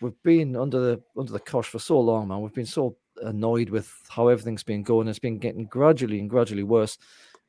we've 0.00 0.20
been 0.24 0.56
under 0.56 0.80
the 0.80 1.02
under 1.16 1.32
the 1.32 1.40
cosh 1.40 1.68
for 1.68 1.78
so 1.78 1.98
long, 2.00 2.28
man. 2.28 2.40
We've 2.40 2.52
been 2.52 2.66
so 2.66 2.96
annoyed 3.24 3.70
with 3.70 3.92
how 4.08 4.28
everything's 4.28 4.62
been 4.62 4.82
going. 4.82 5.08
It's 5.08 5.18
been 5.18 5.38
getting 5.38 5.66
gradually 5.66 6.20
and 6.20 6.30
gradually 6.30 6.62
worse. 6.62 6.98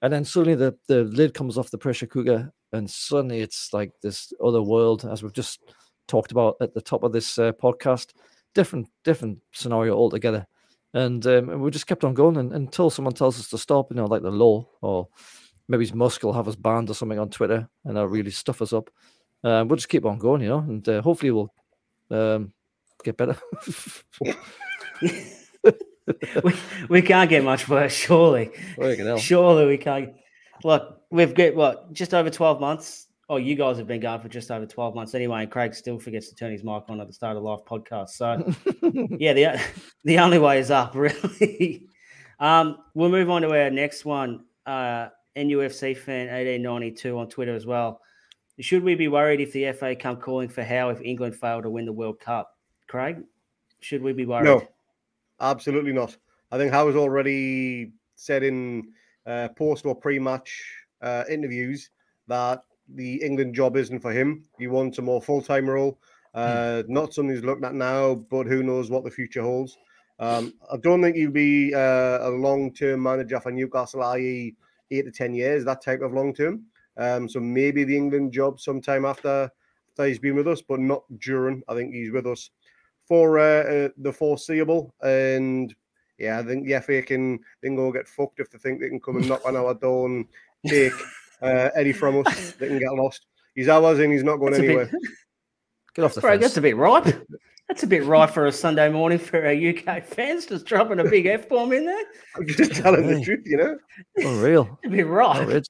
And 0.02 0.12
then 0.12 0.26
suddenly 0.26 0.56
the, 0.56 0.78
the 0.88 1.04
lid 1.06 1.34
comes 1.34 1.58
off 1.58 1.72
the 1.72 1.78
pressure 1.78 2.06
cooker, 2.06 2.52
and 2.74 2.90
suddenly 2.90 3.40
it's 3.40 3.74
like 3.74 3.92
this 4.02 4.34
other 4.44 4.62
world, 4.62 5.06
as 5.06 5.24
we've 5.24 5.34
just 5.34 5.60
talked 6.08 6.32
about 6.32 6.56
at 6.62 6.74
the 6.74 6.82
top 6.82 7.04
of 7.04 7.12
this 7.12 7.40
uh, 7.40 7.52
podcast. 7.54 8.14
Different, 8.54 8.88
different 9.04 9.40
scenario 9.52 9.96
altogether. 9.96 10.48
And, 10.94 11.26
um, 11.28 11.50
and 11.50 11.62
we 11.62 11.72
just 11.72 11.88
kept 11.88 12.04
on 12.04 12.14
going 12.14 12.38
and, 12.38 12.54
until 12.54 12.90
someone 12.90 13.14
tells 13.14 13.40
us 13.40 13.50
to 13.50 13.58
stop, 13.58 13.92
you 13.92 13.98
know, 13.98 14.06
like 14.06 14.22
the 14.22 14.32
law, 14.32 14.68
or 14.82 15.10
maybe 15.68 15.90
Musk 15.94 16.24
will 16.24 16.34
have 16.34 16.48
us 16.48 16.56
banned 16.56 16.90
or 16.90 16.94
something 16.94 17.20
on 17.20 17.30
Twitter, 17.30 17.68
and 17.84 17.98
they'll 17.98 18.06
really 18.06 18.32
stuff 18.32 18.62
us 18.62 18.74
up. 18.74 18.90
Uh, 19.44 19.66
we'll 19.68 19.76
just 19.76 19.90
keep 19.90 20.06
on 20.06 20.18
going, 20.18 20.42
you 20.42 20.50
know, 20.50 20.60
and 20.60 20.88
uh, 20.88 21.02
hopefully 21.02 21.32
we'll 21.32 21.54
um, 22.12 22.54
get 23.04 23.18
better. 23.18 23.36
we, 26.44 26.56
we 26.90 27.02
can't 27.02 27.30
get 27.30 27.44
much 27.44 27.68
worse, 27.68 27.94
surely. 27.94 28.52
Surely 29.18 29.66
we 29.66 29.78
can't. 29.78 30.14
Look, 30.64 31.02
we've 31.10 31.34
got 31.34 31.56
what 31.56 31.94
just 31.94 32.14
over 32.14 32.30
twelve 32.30 32.60
months. 32.60 33.08
Oh, 33.28 33.38
you 33.38 33.56
guys 33.56 33.78
have 33.78 33.88
been 33.88 34.02
going 34.02 34.20
for 34.20 34.30
just 34.30 34.52
over 34.52 34.66
twelve 34.66 34.96
months 34.96 35.16
anyway, 35.16 35.42
and 35.44 35.52
Craig 35.52 35.74
still 35.74 36.00
forgets 36.00 36.30
to 36.30 36.36
turn 36.36 36.52
his 36.52 36.64
mic 36.64 36.84
on 36.90 37.02
at 37.02 37.08
the 37.08 37.14
start 37.14 37.36
of 37.36 37.44
the 37.44 37.50
live 37.50 37.66
podcast. 37.66 38.10
So, 38.10 38.54
yeah, 39.20 39.34
the 39.34 39.62
the 40.04 40.20
only 40.20 40.40
way 40.40 40.60
is 40.60 40.72
up, 40.72 40.96
really. 40.96 41.88
um, 42.40 42.78
we'll 42.94 43.10
move 43.10 43.30
on 43.30 43.42
to 43.42 43.50
our 43.50 43.70
next 43.70 44.06
one. 44.06 44.46
Uh, 44.66 45.10
NUFC 45.36 45.98
fan 45.98 46.30
eighteen 46.30 46.62
ninety 46.62 46.92
two 46.92 47.18
on 47.18 47.28
Twitter 47.28 47.56
as 47.56 47.66
well. 47.66 48.02
Should 48.60 48.84
we 48.84 48.96
be 48.96 49.10
worried 49.10 49.42
if 49.42 49.52
the 49.52 49.72
FA 49.74 49.96
come 49.96 50.16
calling 50.18 50.48
for 50.48 50.64
Howe 50.64 50.90
if 50.90 51.02
England 51.02 51.36
fail 51.36 51.62
to 51.62 51.70
win 51.70 51.86
the 51.86 51.92
World 51.92 52.22
Cup? 52.22 52.56
Craig, 52.88 53.18
should 53.82 54.02
we 54.02 54.14
be 54.14 54.26
worried? 54.26 54.46
No. 54.46 54.68
Absolutely 55.40 55.94
not. 55.94 56.16
I 56.52 56.58
think 56.58 56.72
Howe's 56.72 56.96
already 56.96 57.92
said 58.16 58.44
in 58.44 58.94
uh, 59.26 59.50
post 59.50 59.86
or 59.86 59.96
pre-match 59.96 60.64
uh, 61.02 61.24
interviews 61.30 61.90
that 62.28 62.62
the 62.94 63.16
England 63.22 63.56
job 63.56 63.76
isn't 63.76 64.00
for 64.00 64.12
him. 64.12 64.46
He 64.58 64.68
wants 64.68 64.98
a 64.98 65.02
more 65.02 65.22
full-time 65.22 65.70
role. 65.70 66.00
Uh, 66.34 66.84
mm. 66.84 66.90
Not 66.90 67.14
something 67.14 67.34
he's 67.34 67.44
looking 67.44 67.66
at 67.66 67.74
now, 67.74 68.16
but 68.16 68.46
who 68.46 68.64
knows 68.64 68.90
what 68.90 69.04
the 69.04 69.12
future 69.12 69.42
holds. 69.42 69.78
Um, 70.20 70.54
I 70.72 70.78
don't 70.78 71.02
think 71.02 71.16
he'll 71.16 71.32
be 71.32 71.74
uh, 71.74 72.28
a 72.28 72.30
long-term 72.30 73.02
manager 73.02 73.40
for 73.40 73.52
Newcastle, 73.52 74.04
i.e., 74.04 74.56
eight 74.92 75.06
to 75.06 75.12
ten 75.12 75.34
years, 75.34 75.66
that 75.66 75.82
type 75.82 76.02
of 76.02 76.14
long-term. 76.14 76.64
Um, 76.98 77.28
so 77.28 77.40
maybe 77.40 77.84
the 77.84 77.98
England 77.98 78.32
job 78.32 78.60
sometime 78.60 79.04
after, 79.04 79.50
after 79.92 80.06
he's 80.06 80.20
been 80.20 80.36
with 80.36 80.48
us, 80.48 80.62
but 80.62 80.80
not 80.80 81.04
during. 81.20 81.64
I 81.68 81.74
think 81.74 81.94
he's 81.94 82.12
with 82.12 82.28
us 82.28 82.52
for 83.08 83.40
uh, 83.40 83.64
uh, 83.64 83.90
the 83.98 84.12
foreseeable. 84.12 84.94
And 85.02 85.74
yeah, 86.18 86.40
I 86.40 86.44
think 86.44 86.66
the 86.66 86.80
FA 86.82 87.02
can 87.02 87.40
then 87.62 87.76
go 87.76 87.92
get 87.92 88.08
fucked 88.08 88.40
if 88.40 88.50
they 88.50 88.58
think 88.58 88.80
they 88.80 88.90
can 88.90 89.00
come 89.00 89.18
and 89.18 89.28
knock 89.28 89.46
on 89.46 89.56
our 89.56 89.74
door 89.74 90.08
and 90.08 90.26
take 90.68 90.94
uh, 91.42 91.70
Eddie 91.76 91.94
from 91.94 92.26
us. 92.26 92.54
They 92.54 92.68
can 92.68 92.80
get 92.80 92.94
lost. 92.94 93.26
He's 93.54 93.70
ours 93.70 94.00
and 94.00 94.12
he's 94.12 94.24
not 94.24 94.38
going 94.38 94.54
that's 94.54 94.64
anywhere. 94.64 94.86
Bit... 94.88 95.02
Get 95.96 96.04
off 96.04 96.14
the 96.14 96.20
Bro, 96.20 96.32
fence. 96.32 96.42
That's 96.42 96.58
a 96.58 96.62
bit 96.62 96.76
ripe. 96.76 97.06
That's 97.70 97.84
a 97.84 97.88
bit 97.88 98.04
ripe 98.04 98.32
for 98.32 98.48
a 98.48 98.52
Sunday 98.52 98.90
morning 98.90 99.18
for 99.18 99.46
our 99.46 99.54
UK 99.54 100.04
fans, 100.06 100.46
just 100.46 100.66
dropping 100.66 101.00
a 101.00 101.06
big 101.06 101.26
F 101.26 101.48
bomb 101.48 101.72
in 101.72 101.86
there. 101.86 102.04
I'm 102.36 102.46
just 102.46 102.74
telling 102.74 103.08
the 103.08 103.24
truth, 103.24 103.44
you 103.46 103.56
know. 103.56 103.78
Unreal. 104.18 104.78
a 104.84 104.90
bit 104.90 105.08
ripe. 105.08 105.64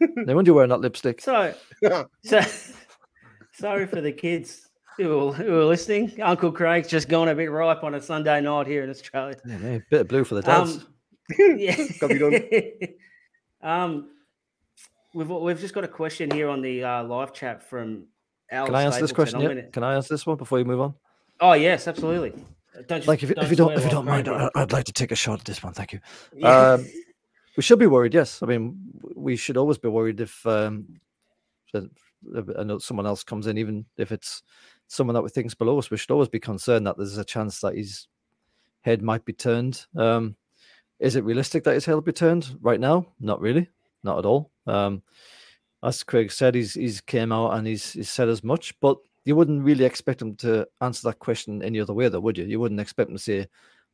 no 0.00 0.34
wonder 0.34 0.48
you're 0.48 0.54
wearing 0.54 0.70
that 0.70 0.80
lipstick. 0.80 1.20
So, 1.20 1.52
so 2.24 2.40
sorry 3.52 3.86
for 3.86 4.00
the 4.00 4.12
kids 4.12 4.70
who 4.96 5.28
are, 5.28 5.32
who 5.32 5.60
are 5.60 5.64
listening, 5.64 6.20
Uncle 6.22 6.52
Craig's 6.52 6.88
just 6.88 7.08
gone 7.08 7.28
a 7.28 7.34
bit 7.34 7.50
ripe 7.50 7.82
on 7.82 7.94
a 7.94 8.00
Sunday 8.00 8.40
night 8.40 8.66
here 8.66 8.84
in 8.84 8.90
Australia. 8.90 9.36
Yeah, 9.44 9.58
man, 9.58 9.84
bit 9.90 10.02
of 10.02 10.08
blue 10.08 10.24
for 10.24 10.36
the 10.36 10.42
dads. 10.42 10.76
Um, 10.76 10.86
yeah. 11.58 11.76
um, 13.62 14.10
we've 15.14 15.28
we've 15.28 15.60
just 15.60 15.74
got 15.74 15.84
a 15.84 15.88
question 15.88 16.30
here 16.30 16.48
on 16.48 16.60
the 16.60 16.84
uh, 16.84 17.04
live 17.04 17.32
chat 17.32 17.62
from 17.62 18.06
Al. 18.50 18.66
Can 18.66 18.74
I 18.74 18.82
answer 18.82 19.00
this 19.00 19.12
question? 19.12 19.40
Gonna... 19.40 19.62
Can 19.64 19.82
I 19.82 19.94
answer 19.94 20.14
this 20.14 20.26
one 20.26 20.36
before 20.36 20.58
you 20.58 20.64
move 20.64 20.80
on? 20.80 20.94
Oh 21.40 21.52
yes, 21.52 21.88
absolutely. 21.88 22.32
Don't 22.88 23.06
like 23.06 23.22
if, 23.22 23.30
if 23.30 23.50
you 23.50 23.56
don't 23.56 23.72
if 23.72 23.84
you 23.84 23.90
don't 23.90 24.04
mind, 24.04 24.28
I, 24.28 24.50
would 24.56 24.72
like 24.72 24.84
to 24.86 24.92
take 24.92 25.12
a 25.12 25.16
shot 25.16 25.40
at 25.40 25.44
this 25.44 25.62
one. 25.62 25.72
Thank 25.72 25.92
you. 25.92 26.00
Yeah. 26.34 26.72
Um, 26.72 26.86
we 27.56 27.62
should 27.62 27.78
be 27.78 27.86
worried. 27.86 28.14
Yes, 28.14 28.42
I 28.42 28.46
mean 28.46 28.76
we 29.14 29.36
should 29.36 29.56
always 29.56 29.78
be 29.78 29.88
worried 29.88 30.20
if 30.20 30.44
um, 30.46 30.86
someone 32.78 33.06
else 33.06 33.22
comes 33.22 33.46
in, 33.46 33.58
even 33.58 33.84
if 33.96 34.12
it's 34.12 34.42
someone 34.88 35.14
that 35.14 35.22
we 35.22 35.28
think's 35.30 35.54
below 35.54 35.78
us, 35.78 35.90
we 35.90 35.96
should 35.96 36.10
always 36.10 36.28
be 36.28 36.40
concerned 36.40 36.86
that 36.86 36.96
there's 36.96 37.18
a 37.18 37.24
chance 37.24 37.60
that 37.60 37.76
his 37.76 38.08
head 38.82 39.02
might 39.02 39.24
be 39.24 39.32
turned. 39.32 39.86
Um, 39.96 40.36
is 41.00 41.16
it 41.16 41.24
realistic 41.24 41.64
that 41.64 41.74
his 41.74 41.84
head 41.84 41.94
will 41.94 42.02
be 42.02 42.12
turned 42.12 42.56
right 42.60 42.80
now? 42.80 43.06
Not 43.20 43.40
really, 43.40 43.68
not 44.02 44.18
at 44.18 44.26
all. 44.26 44.50
Um, 44.66 45.02
as 45.82 46.02
Craig 46.02 46.32
said, 46.32 46.54
he's 46.54 46.74
he's 46.74 47.00
came 47.00 47.32
out 47.32 47.52
and 47.54 47.66
he's, 47.66 47.92
he's 47.92 48.08
said 48.08 48.28
as 48.28 48.42
much, 48.42 48.78
but 48.80 48.96
you 49.24 49.36
wouldn't 49.36 49.64
really 49.64 49.84
expect 49.84 50.22
him 50.22 50.36
to 50.36 50.66
answer 50.80 51.08
that 51.08 51.18
question 51.18 51.62
any 51.62 51.80
other 51.80 51.94
way, 51.94 52.08
though, 52.08 52.20
would 52.20 52.38
you? 52.38 52.44
You 52.44 52.60
wouldn't 52.60 52.80
expect 52.80 53.10
him 53.10 53.16
to 53.16 53.22
say, 53.22 53.46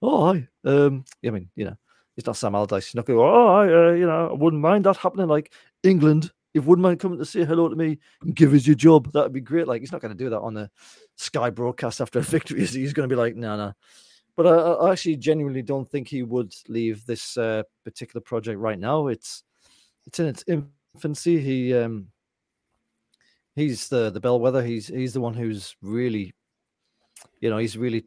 "Oh, 0.03 0.33
hi." 0.33 0.49
Um, 0.65 1.05
I 1.25 1.31
mean, 1.31 1.49
you 1.55 1.65
know, 1.65 1.77
he's 2.17 2.27
not 2.27 2.37
Sam 2.37 2.55
Allardyce. 2.55 2.87
He's 2.87 2.95
not 2.95 3.07
going 3.07 3.19
"Oh, 3.19 3.47
I, 3.47 3.65
uh, 3.67 3.93
you 3.93 4.07
know, 4.07 4.31
I 4.31 4.33
wouldn't 4.33 4.63
mind 4.63 4.85
that 4.85 4.97
happening." 4.97 5.29
Like 5.29 5.53
England 5.83 6.33
if 6.55 6.65
wouldn't 6.65 6.83
mind 6.83 7.01
coming 7.01 7.19
to 7.19 7.25
say 7.25 7.45
hello 7.45 7.69
to 7.69 7.77
me 7.77 7.99
and 8.23 8.35
give 8.35 8.55
us 8.55 8.67
your 8.67 8.77
job, 8.77 9.13
that'd 9.13 9.33
be 9.33 9.41
great. 9.41 9.69
Like 9.69 9.81
he's 9.81 9.93
not 9.93 10.01
going 10.01 10.17
to 10.17 10.25
do 10.25 10.31
that 10.31 10.41
on 10.41 10.55
the 10.55 10.71
Sky 11.17 11.51
broadcast 11.51 12.01
after 12.01 12.19
a 12.19 12.23
victory. 12.37 12.65
He's 12.65 12.93
going 12.93 13.09
to 13.09 13.13
be 13.13 13.19
like, 13.19 13.37
no, 13.37 13.57
no. 13.57 13.73
But 14.37 14.47
I, 14.47 14.55
I, 14.55 14.93
actually 14.93 15.17
genuinely 15.17 15.63
don't 15.63 15.89
think 15.89 16.09
he 16.09 16.23
would 16.23 16.55
leave 16.69 17.05
this 17.05 17.37
uh, 17.37 17.63
particular 17.85 18.23
project 18.23 18.59
right 18.59 18.79
now. 18.79 19.09
It's 19.09 19.43
it's 20.07 20.19
in 20.19 20.27
its 20.27 20.45
infancy. 20.47 21.41
He 21.41 21.75
um 21.75 22.09
he's 23.55 23.89
the 23.89 24.11
the 24.11 24.21
bellwether. 24.21 24.63
He's 24.63 24.87
he's 24.87 25.13
the 25.13 25.21
one 25.21 25.35
who's 25.35 25.77
really, 25.83 26.33
you 27.41 27.51
know, 27.51 27.59
he's 27.59 27.77
really 27.77 28.05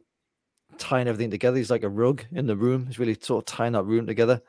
tying 0.78 1.08
everything 1.08 1.30
together. 1.30 1.56
He's 1.56 1.70
like 1.70 1.84
a 1.84 1.88
rug 1.88 2.24
in 2.32 2.46
the 2.46 2.56
room. 2.56 2.86
He's 2.86 2.98
really 2.98 3.16
sort 3.20 3.42
of 3.42 3.54
tying 3.54 3.72
that 3.72 3.84
room 3.84 4.06
together. 4.06 4.42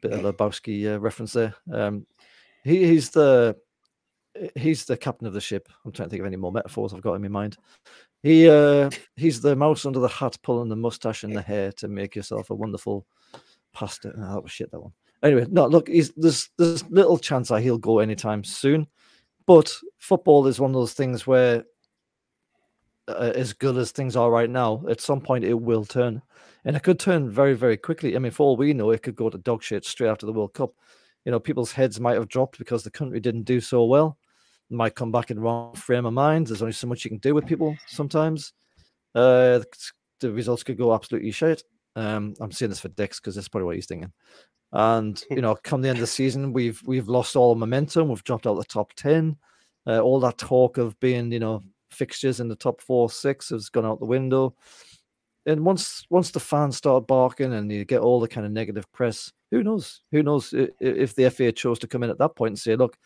Bit 0.00 0.12
of 0.12 0.20
Lebowski 0.20 0.94
uh, 0.94 1.00
reference 1.00 1.32
there. 1.32 1.54
Um, 1.72 2.06
he, 2.66 2.86
he's 2.86 3.10
the 3.10 3.56
he's 4.56 4.84
the 4.84 4.96
captain 4.96 5.26
of 5.26 5.32
the 5.32 5.40
ship. 5.40 5.68
I'm 5.84 5.92
trying 5.92 6.08
to 6.08 6.10
think 6.10 6.20
of 6.20 6.26
any 6.26 6.36
more 6.36 6.52
metaphors 6.52 6.92
I've 6.92 7.00
got 7.00 7.14
in 7.14 7.22
my 7.22 7.28
mind. 7.28 7.56
He 8.22 8.48
uh 8.48 8.90
he's 9.16 9.40
the 9.40 9.54
mouse 9.54 9.86
under 9.86 10.00
the 10.00 10.08
hat 10.08 10.36
pulling 10.42 10.68
the 10.68 10.76
mustache 10.76 11.22
and 11.22 11.34
the 11.34 11.42
hair 11.42 11.72
to 11.72 11.88
make 11.88 12.16
yourself 12.16 12.50
a 12.50 12.54
wonderful 12.54 13.06
pasta. 13.72 14.12
Oh, 14.16 14.34
that 14.34 14.42
was 14.42 14.52
shit 14.52 14.70
that 14.72 14.80
one. 14.80 14.92
Anyway, 15.22 15.46
no, 15.48 15.66
look, 15.66 15.88
he's 15.88 16.12
there's 16.16 16.50
there's 16.58 16.88
little 16.90 17.18
chance 17.18 17.48
that 17.48 17.62
he'll 17.62 17.78
go 17.78 18.00
anytime 18.00 18.42
soon. 18.42 18.86
But 19.46 19.72
football 19.98 20.48
is 20.48 20.58
one 20.58 20.72
of 20.72 20.74
those 20.74 20.94
things 20.94 21.24
where 21.24 21.64
uh, 23.06 23.32
as 23.36 23.52
good 23.52 23.76
as 23.76 23.92
things 23.92 24.16
are 24.16 24.30
right 24.30 24.50
now, 24.50 24.84
at 24.90 25.00
some 25.00 25.20
point 25.20 25.44
it 25.44 25.54
will 25.54 25.84
turn. 25.84 26.20
And 26.64 26.76
it 26.76 26.82
could 26.82 26.98
turn 26.98 27.30
very, 27.30 27.54
very 27.54 27.76
quickly. 27.76 28.16
I 28.16 28.18
mean, 28.18 28.32
for 28.32 28.42
all 28.42 28.56
we 28.56 28.72
know, 28.72 28.90
it 28.90 29.04
could 29.04 29.14
go 29.14 29.30
to 29.30 29.38
dog 29.38 29.62
shit 29.62 29.84
straight 29.84 30.08
after 30.08 30.26
the 30.26 30.32
World 30.32 30.52
Cup 30.52 30.72
you 31.26 31.32
know, 31.32 31.40
people's 31.40 31.72
heads 31.72 32.00
might 32.00 32.14
have 32.14 32.28
dropped 32.28 32.56
because 32.56 32.84
the 32.84 32.90
country 32.90 33.18
didn't 33.18 33.42
do 33.42 33.60
so 33.60 33.84
well. 33.84 34.16
Might 34.70 34.94
come 34.94 35.10
back 35.10 35.32
in 35.32 35.40
wrong 35.40 35.74
frame 35.74 36.06
of 36.06 36.12
mind. 36.12 36.46
There's 36.46 36.62
only 36.62 36.72
so 36.72 36.86
much 36.86 37.04
you 37.04 37.10
can 37.10 37.18
do 37.18 37.34
with 37.34 37.46
people 37.46 37.76
sometimes. 37.88 38.52
Uh, 39.14 39.60
the 40.20 40.32
results 40.32 40.62
could 40.62 40.78
go 40.78 40.94
absolutely 40.94 41.32
shit. 41.32 41.64
Um, 41.96 42.34
I'm 42.40 42.52
saying 42.52 42.70
this 42.70 42.80
for 42.80 42.88
Dix 42.88 43.18
because 43.18 43.34
that's 43.34 43.48
probably 43.48 43.66
what 43.66 43.74
he's 43.74 43.86
thinking. 43.86 44.12
And 44.72 45.22
you 45.30 45.40
know, 45.40 45.56
come 45.56 45.82
the 45.82 45.88
end 45.88 45.98
of 45.98 46.02
the 46.02 46.06
season, 46.06 46.52
we've 46.52 46.80
we've 46.86 47.08
lost 47.08 47.34
all 47.34 47.56
momentum. 47.56 48.08
We've 48.08 48.24
dropped 48.24 48.46
out 48.46 48.54
the 48.54 48.64
top 48.64 48.92
ten. 48.94 49.36
Uh, 49.84 50.00
all 50.00 50.20
that 50.20 50.38
talk 50.38 50.78
of 50.78 50.98
being, 51.00 51.30
you 51.32 51.38
know, 51.40 51.62
fixtures 51.90 52.40
in 52.40 52.48
the 52.48 52.56
top 52.56 52.80
four, 52.80 53.10
six 53.10 53.50
has 53.50 53.68
gone 53.68 53.86
out 53.86 53.98
the 53.98 54.06
window. 54.06 54.54
And 55.46 55.64
once 55.64 56.04
once 56.10 56.30
the 56.30 56.40
fans 56.40 56.76
start 56.76 57.06
barking 57.06 57.52
and 57.52 57.70
you 57.70 57.84
get 57.84 58.00
all 58.00 58.20
the 58.20 58.28
kind 58.28 58.44
of 58.44 58.52
negative 58.52 58.90
press, 58.92 59.32
who 59.50 59.62
knows? 59.62 60.02
Who 60.10 60.22
knows 60.22 60.52
if 60.52 61.14
the 61.14 61.30
FA 61.30 61.52
chose 61.52 61.78
to 61.80 61.86
come 61.86 62.02
in 62.02 62.10
at 62.10 62.18
that 62.18 62.34
point 62.34 62.50
and 62.50 62.58
say, 62.58 62.74
look, 62.74 62.96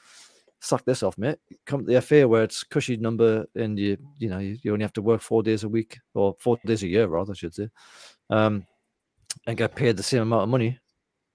suck 0.60 0.84
this 0.84 1.02
off, 1.02 1.18
mate. 1.18 1.38
Come 1.66 1.84
to 1.84 1.92
the 1.92 2.00
FA 2.00 2.26
where 2.26 2.42
it's 2.42 2.62
cushy 2.62 2.96
number 2.96 3.46
and 3.54 3.78
you 3.78 3.96
you 4.18 4.28
know 4.28 4.38
you, 4.38 4.56
you 4.62 4.72
only 4.72 4.84
have 4.84 4.92
to 4.94 5.02
work 5.02 5.20
four 5.20 5.42
days 5.42 5.64
a 5.64 5.68
week 5.68 5.98
or 6.14 6.34
four 6.38 6.58
days 6.64 6.82
a 6.82 6.88
year, 6.88 7.06
rather, 7.06 7.32
I 7.32 7.34
should 7.34 7.54
say, 7.54 7.68
um, 8.30 8.66
and 9.46 9.58
get 9.58 9.74
paid 9.74 9.96
the 9.96 10.02
same 10.02 10.22
amount 10.22 10.44
of 10.44 10.48
money. 10.48 10.78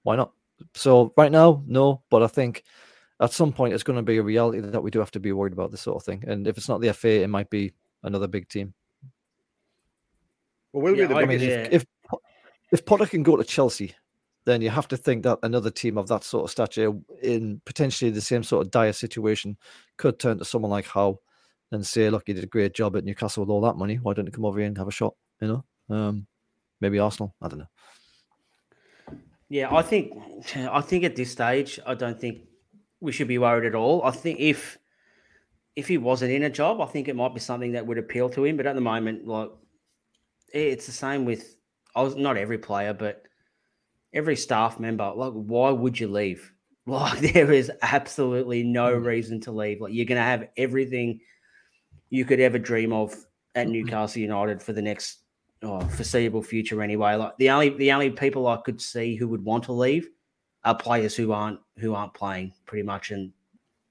Why 0.03 0.15
not? 0.15 0.31
So 0.73 1.13
right 1.17 1.31
now, 1.31 1.63
no, 1.67 2.01
but 2.09 2.23
I 2.23 2.27
think 2.27 2.63
at 3.19 3.33
some 3.33 3.51
point 3.51 3.73
it's 3.73 3.83
going 3.83 3.97
to 3.97 4.03
be 4.03 4.17
a 4.17 4.23
reality 4.23 4.59
that 4.59 4.83
we 4.83 4.91
do 4.91 4.99
have 4.99 5.11
to 5.11 5.19
be 5.19 5.31
worried 5.31 5.53
about 5.53 5.71
this 5.71 5.81
sort 5.81 5.97
of 5.97 6.03
thing. 6.03 6.23
And 6.27 6.47
if 6.47 6.57
it's 6.57 6.69
not 6.69 6.81
the 6.81 6.93
FA, 6.93 7.23
it 7.23 7.29
might 7.29 7.49
be 7.49 7.73
another 8.03 8.27
big 8.27 8.47
team. 8.49 8.73
Well, 10.75 10.83
will 10.83 10.97
yeah, 10.97 11.07
be 11.07 11.13
the 11.13 11.19
I 11.19 11.25
mean, 11.25 11.41
if, 11.41 11.73
if 11.73 11.85
if 12.71 12.85
Potter 12.85 13.05
can 13.05 13.23
go 13.23 13.37
to 13.37 13.43
Chelsea 13.43 13.95
then 14.45 14.61
you 14.61 14.69
have 14.69 14.87
to 14.87 14.97
think 14.97 15.23
that 15.23 15.39
another 15.43 15.71
team 15.71 15.97
of 15.97 16.07
that 16.07 16.23
sort 16.23 16.45
of 16.45 16.51
stature 16.51 16.93
in 17.21 17.61
potentially 17.65 18.11
the 18.11 18.21
same 18.21 18.43
sort 18.43 18.65
of 18.65 18.71
dire 18.71 18.93
situation 18.93 19.57
could 19.97 20.19
turn 20.19 20.37
to 20.37 20.45
someone 20.45 20.71
like 20.71 20.85
Howe 20.85 21.19
and 21.71 21.85
say, 21.85 22.09
look, 22.11 22.27
you 22.27 22.35
did 22.35 22.43
a 22.43 22.47
great 22.47 22.73
job 22.73 22.95
at 22.95 23.03
Newcastle 23.03 23.43
with 23.43 23.49
all 23.49 23.61
that 23.61 23.75
money. 23.75 23.95
Why 23.95 24.13
don't 24.13 24.27
you 24.27 24.31
come 24.31 24.45
over 24.45 24.59
here 24.59 24.67
and 24.67 24.77
have 24.77 24.87
a 24.87 24.91
shot? 24.91 25.15
You 25.41 25.47
know, 25.89 25.95
um, 25.95 26.27
maybe 26.79 26.99
Arsenal. 26.99 27.35
I 27.41 27.47
don't 27.47 27.59
know. 27.59 27.65
Yeah, 29.49 29.73
I 29.75 29.81
think 29.81 30.13
I 30.55 30.81
think 30.81 31.03
at 31.03 31.15
this 31.15 31.31
stage, 31.31 31.79
I 31.85 31.93
don't 31.93 32.19
think 32.19 32.41
we 32.99 33.11
should 33.11 33.27
be 33.27 33.37
worried 33.37 33.65
at 33.65 33.75
all. 33.75 34.03
I 34.03 34.11
think 34.11 34.39
if 34.39 34.77
if 35.75 35.87
he 35.87 35.97
wasn't 35.97 36.31
in 36.31 36.43
a 36.43 36.49
job, 36.49 36.81
I 36.81 36.85
think 36.85 37.07
it 37.07 37.15
might 37.15 37.33
be 37.33 37.39
something 37.39 37.73
that 37.73 37.85
would 37.85 37.97
appeal 37.97 38.29
to 38.29 38.45
him. 38.45 38.57
But 38.57 38.65
at 38.65 38.75
the 38.75 38.81
moment, 38.81 39.27
like 39.27 39.49
it's 40.55 40.85
the 40.85 40.91
same 40.91 41.25
with 41.25 41.55
I 41.95 42.01
was 42.01 42.15
not 42.15 42.37
every 42.37 42.57
player, 42.57 42.93
but 42.93 43.23
every 44.13 44.35
staff 44.35 44.79
member, 44.79 45.11
like, 45.15 45.33
why 45.33 45.71
would 45.71 45.99
you 45.99 46.07
leave? 46.07 46.51
Like, 46.87 47.17
there 47.33 47.51
is 47.51 47.71
absolutely 47.81 48.61
no 48.61 48.95
hmm. 48.95 49.03
reason 49.03 49.41
to 49.41 49.51
leave. 49.51 49.81
Like, 49.81 49.91
you're 49.91 50.05
going 50.05 50.19
to 50.19 50.21
have 50.21 50.49
everything 50.55 51.19
you 52.11 52.25
could 52.25 52.39
ever 52.39 52.59
dream 52.59 52.93
of 52.93 53.15
at 53.55 53.65
hmm. 53.65 53.71
Newcastle 53.71 54.21
United 54.21 54.61
for 54.61 54.71
the 54.71 54.83
next 54.83 55.23
oh, 55.63 55.79
foreseeable 55.79 56.43
future. 56.43 56.83
Anyway, 56.83 57.15
like 57.15 57.35
the 57.37 57.49
only 57.49 57.69
the 57.69 57.91
only 57.91 58.11
people 58.11 58.45
I 58.45 58.57
could 58.57 58.79
see 58.79 59.15
who 59.15 59.27
would 59.29 59.43
want 59.43 59.63
to 59.63 59.71
leave 59.71 60.07
are 60.63 60.75
players 60.75 61.15
who 61.15 61.31
aren't 61.31 61.59
who 61.79 61.95
aren't 61.95 62.13
playing 62.13 62.53
pretty 62.67 62.83
much, 62.83 63.09
and 63.09 63.33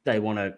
they 0.05 0.21
want 0.21 0.39
to. 0.39 0.55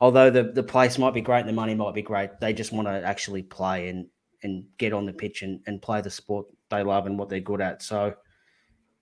Although 0.00 0.30
the 0.30 0.44
the 0.44 0.62
place 0.62 0.96
might 0.96 1.12
be 1.12 1.20
great 1.20 1.40
and 1.40 1.48
the 1.50 1.52
money 1.52 1.74
might 1.74 1.94
be 1.94 2.00
great, 2.00 2.40
they 2.40 2.54
just 2.54 2.72
want 2.72 2.88
to 2.88 3.04
actually 3.04 3.42
play 3.42 3.88
and 3.88 4.06
and 4.44 4.64
get 4.78 4.92
on 4.92 5.06
the 5.06 5.12
pitch 5.12 5.42
and, 5.42 5.60
and 5.66 5.82
play 5.82 6.00
the 6.00 6.10
sport 6.10 6.46
they 6.70 6.82
love 6.82 7.06
and 7.06 7.18
what 7.18 7.28
they're 7.28 7.40
good 7.40 7.60
at. 7.60 7.82
So 7.82 8.14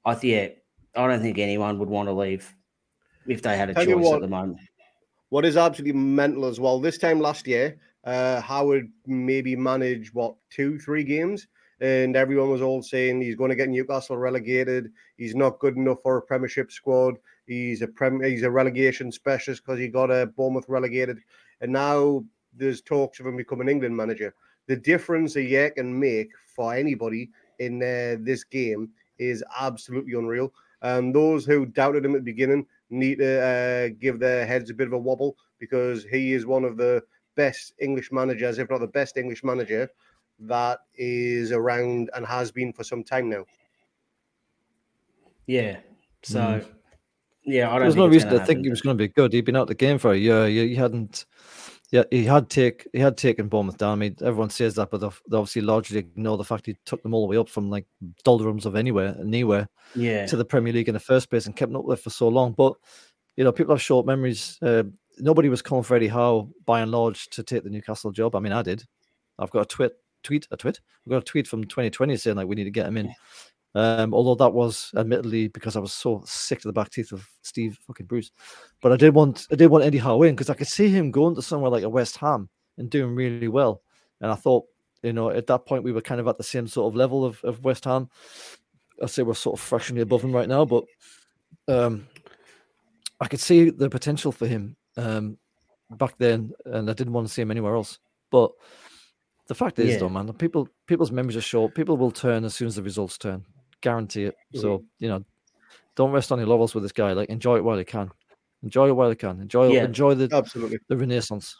I 0.04 0.18
yeah, 0.22 0.48
I 0.96 1.06
don't 1.06 1.20
think 1.20 1.38
anyone 1.38 1.78
would 1.78 1.88
want 1.88 2.08
to 2.08 2.12
leave 2.12 2.54
if 3.26 3.42
they 3.42 3.56
had 3.56 3.70
a 3.70 3.74
Tell 3.74 3.84
choice 3.84 4.04
what, 4.04 4.16
at 4.16 4.20
the 4.22 4.28
moment. 4.28 4.58
What 5.28 5.44
is 5.44 5.56
absolutely 5.56 5.98
mental 5.98 6.46
as 6.46 6.60
well. 6.60 6.80
This 6.80 6.98
time 6.98 7.20
last 7.20 7.46
year, 7.46 7.78
uh, 8.04 8.40
Howard 8.40 8.90
maybe 9.06 9.56
managed 9.56 10.14
what 10.14 10.34
two, 10.50 10.78
three 10.78 11.04
games, 11.04 11.46
and 11.80 12.16
everyone 12.16 12.50
was 12.50 12.62
all 12.62 12.82
saying 12.82 13.20
he's 13.20 13.36
going 13.36 13.50
to 13.50 13.56
get 13.56 13.68
Newcastle 13.68 14.16
relegated. 14.16 14.90
He's 15.16 15.34
not 15.34 15.58
good 15.60 15.76
enough 15.76 15.98
for 16.02 16.16
a 16.16 16.22
Premiership 16.22 16.70
squad. 16.70 17.16
He's 17.46 17.82
a 17.82 17.88
prem, 17.88 18.22
he's 18.22 18.42
a 18.42 18.50
relegation 18.50 19.10
specialist 19.12 19.62
because 19.64 19.78
he 19.78 19.88
got 19.88 20.10
a 20.10 20.26
Bournemouth 20.26 20.68
relegated, 20.68 21.18
and 21.60 21.72
now 21.72 22.24
there's 22.54 22.82
talks 22.82 23.18
of 23.20 23.26
him 23.26 23.36
becoming 23.36 23.68
England 23.68 23.96
manager. 23.96 24.34
The 24.66 24.76
difference 24.76 25.36
a 25.36 25.42
year 25.42 25.70
can 25.70 25.98
make 25.98 26.30
for 26.46 26.74
anybody 26.74 27.30
in 27.58 27.82
uh, 27.82 28.16
this 28.20 28.44
game 28.44 28.90
is 29.18 29.44
absolutely 29.58 30.14
unreal. 30.14 30.52
And 30.82 31.14
those 31.14 31.44
who 31.44 31.66
doubted 31.66 32.04
him 32.04 32.14
at 32.14 32.24
the 32.24 32.32
beginning 32.32 32.66
need 32.90 33.18
to 33.18 33.40
uh, 33.40 33.94
give 34.00 34.18
their 34.18 34.46
heads 34.46 34.70
a 34.70 34.74
bit 34.74 34.88
of 34.88 34.92
a 34.92 34.98
wobble 34.98 35.36
because 35.58 36.04
he 36.04 36.32
is 36.32 36.44
one 36.44 36.64
of 36.64 36.76
the 36.76 37.02
best 37.36 37.72
English 37.78 38.10
managers, 38.12 38.58
if 38.58 38.68
not 38.68 38.80
the 38.80 38.86
best 38.86 39.16
English 39.16 39.44
manager, 39.44 39.88
that 40.40 40.80
is 40.96 41.52
around 41.52 42.10
and 42.14 42.26
has 42.26 42.50
been 42.50 42.72
for 42.72 42.84
some 42.84 43.04
time 43.04 43.28
now. 43.28 43.44
Yeah. 45.46 45.78
So, 46.22 46.40
mm. 46.40 46.68
yeah, 47.44 47.68
I 47.70 47.74
don't. 47.74 47.82
There's 47.82 47.96
no 47.96 48.06
reason 48.06 48.30
to 48.30 48.44
think 48.44 48.64
he 48.64 48.70
was 48.70 48.80
going 48.80 48.96
to 48.96 49.02
be 49.02 49.08
good. 49.08 49.32
He'd 49.32 49.44
been 49.44 49.56
out 49.56 49.68
the 49.68 49.74
game 49.74 49.98
for 49.98 50.12
a 50.12 50.16
year. 50.16 50.46
He 50.46 50.74
hadn't 50.74 51.26
yeah, 51.92 52.04
he 52.10 52.24
had 52.24 52.48
take 52.48 52.88
he 52.94 52.98
had 52.98 53.18
taken 53.18 53.48
Bournemouth 53.48 53.76
down. 53.76 53.92
I 53.92 53.96
mean, 53.96 54.16
everyone 54.22 54.48
says 54.48 54.74
that, 54.76 54.90
but 54.90 55.00
they 55.00 55.36
obviously 55.36 55.60
largely 55.60 55.98
ignore 55.98 56.38
the 56.38 56.44
fact 56.44 56.64
he 56.64 56.74
took 56.86 57.02
them 57.02 57.12
all 57.12 57.20
the 57.20 57.30
way 57.30 57.36
up 57.36 57.50
from 57.50 57.68
like 57.68 57.84
doldrums 58.24 58.64
of 58.64 58.76
anywhere, 58.76 59.14
anywhere, 59.20 59.68
yeah, 59.94 60.24
to 60.24 60.36
the 60.36 60.44
Premier 60.44 60.72
League 60.72 60.88
in 60.88 60.94
the 60.94 61.00
first 61.00 61.28
place 61.28 61.44
and 61.44 61.54
kept 61.54 61.70
them 61.70 61.78
up 61.78 61.86
there 61.86 61.98
for 61.98 62.08
so 62.08 62.28
long. 62.28 62.52
But 62.52 62.76
you 63.36 63.44
know, 63.44 63.52
people 63.52 63.74
have 63.74 63.82
short 63.82 64.06
memories. 64.06 64.58
Uh, 64.62 64.84
nobody 65.18 65.50
was 65.50 65.60
calling 65.60 65.84
for 65.84 65.94
Eddie 65.94 66.08
Howe 66.08 66.48
by 66.64 66.80
and 66.80 66.90
large 66.90 67.28
to 67.28 67.42
take 67.42 67.62
the 67.62 67.70
Newcastle 67.70 68.10
job. 68.10 68.34
I 68.34 68.40
mean, 68.40 68.52
I 68.52 68.62
did. 68.62 68.82
I've 69.38 69.50
got 69.50 69.60
a 69.60 69.66
tweet, 69.66 69.92
tweet, 70.22 70.48
a 70.50 70.56
tweet. 70.56 70.80
I've 71.06 71.10
got 71.10 71.18
a 71.18 71.26
tweet 71.26 71.46
from 71.46 71.64
2020 71.64 72.16
saying 72.16 72.36
like 72.38 72.48
we 72.48 72.56
need 72.56 72.64
to 72.64 72.70
get 72.70 72.86
him 72.86 72.96
in. 72.96 73.14
Um, 73.74 74.12
although 74.12 74.34
that 74.34 74.52
was 74.52 74.92
admittedly 74.96 75.48
because 75.48 75.76
I 75.76 75.80
was 75.80 75.94
so 75.94 76.22
sick 76.26 76.60
to 76.60 76.68
the 76.68 76.72
back 76.72 76.90
teeth 76.90 77.10
of 77.12 77.26
Steve 77.40 77.78
fucking 77.86 78.06
Bruce, 78.06 78.30
but 78.82 78.92
I 78.92 78.96
did 78.96 79.14
want 79.14 79.46
I 79.50 79.54
did 79.54 79.68
want 79.68 79.84
Eddie 79.84 79.98
Howe 79.98 80.22
in 80.22 80.34
because 80.34 80.50
I 80.50 80.54
could 80.54 80.66
see 80.66 80.88
him 80.88 81.10
going 81.10 81.34
to 81.36 81.42
somewhere 81.42 81.70
like 81.70 81.82
a 81.82 81.88
West 81.88 82.18
Ham 82.18 82.50
and 82.76 82.90
doing 82.90 83.14
really 83.14 83.48
well. 83.48 83.82
And 84.20 84.30
I 84.30 84.34
thought, 84.34 84.66
you 85.02 85.14
know, 85.14 85.30
at 85.30 85.46
that 85.46 85.64
point 85.64 85.84
we 85.84 85.92
were 85.92 86.02
kind 86.02 86.20
of 86.20 86.28
at 86.28 86.36
the 86.36 86.44
same 86.44 86.66
sort 86.66 86.92
of 86.92 86.96
level 86.96 87.24
of, 87.24 87.42
of 87.44 87.64
West 87.64 87.86
Ham. 87.86 88.10
I 89.02 89.06
say 89.06 89.22
we're 89.22 89.34
sort 89.34 89.58
of 89.58 89.64
fractionally 89.64 90.02
above 90.02 90.22
him 90.22 90.32
right 90.32 90.48
now, 90.48 90.66
but 90.66 90.84
um, 91.66 92.06
I 93.20 93.26
could 93.26 93.40
see 93.40 93.70
the 93.70 93.88
potential 93.88 94.32
for 94.32 94.46
him 94.46 94.76
um, 94.98 95.38
back 95.90 96.14
then, 96.18 96.52
and 96.66 96.90
I 96.90 96.92
didn't 96.92 97.14
want 97.14 97.26
to 97.26 97.32
see 97.32 97.42
him 97.42 97.50
anywhere 97.50 97.74
else. 97.74 97.98
But 98.30 98.52
the 99.48 99.54
fact 99.54 99.78
is, 99.78 99.94
yeah. 99.94 99.98
though, 99.98 100.10
man, 100.10 100.30
people 100.34 100.68
people's 100.86 101.10
memories 101.10 101.38
are 101.38 101.40
short. 101.40 101.74
People 101.74 101.96
will 101.96 102.10
turn 102.10 102.44
as 102.44 102.54
soon 102.54 102.68
as 102.68 102.76
the 102.76 102.82
results 102.82 103.16
turn 103.16 103.46
guarantee 103.82 104.24
it. 104.24 104.36
So 104.54 104.84
you 104.98 105.08
know, 105.08 105.24
don't 105.94 106.12
rest 106.12 106.32
on 106.32 106.38
your 106.38 106.48
laurels 106.48 106.74
with 106.74 106.84
this 106.84 106.92
guy. 106.92 107.12
Like 107.12 107.28
enjoy 107.28 107.56
it 107.56 107.64
while 107.64 107.78
you 107.78 107.84
can. 107.84 108.10
Enjoy 108.62 108.88
it 108.88 108.92
while 108.92 109.10
you 109.10 109.16
can. 109.16 109.40
Enjoy 109.40 109.72
yeah, 109.72 109.84
enjoy 109.84 110.14
the 110.14 110.34
absolutely 110.34 110.78
the 110.88 110.96
renaissance. 110.96 111.56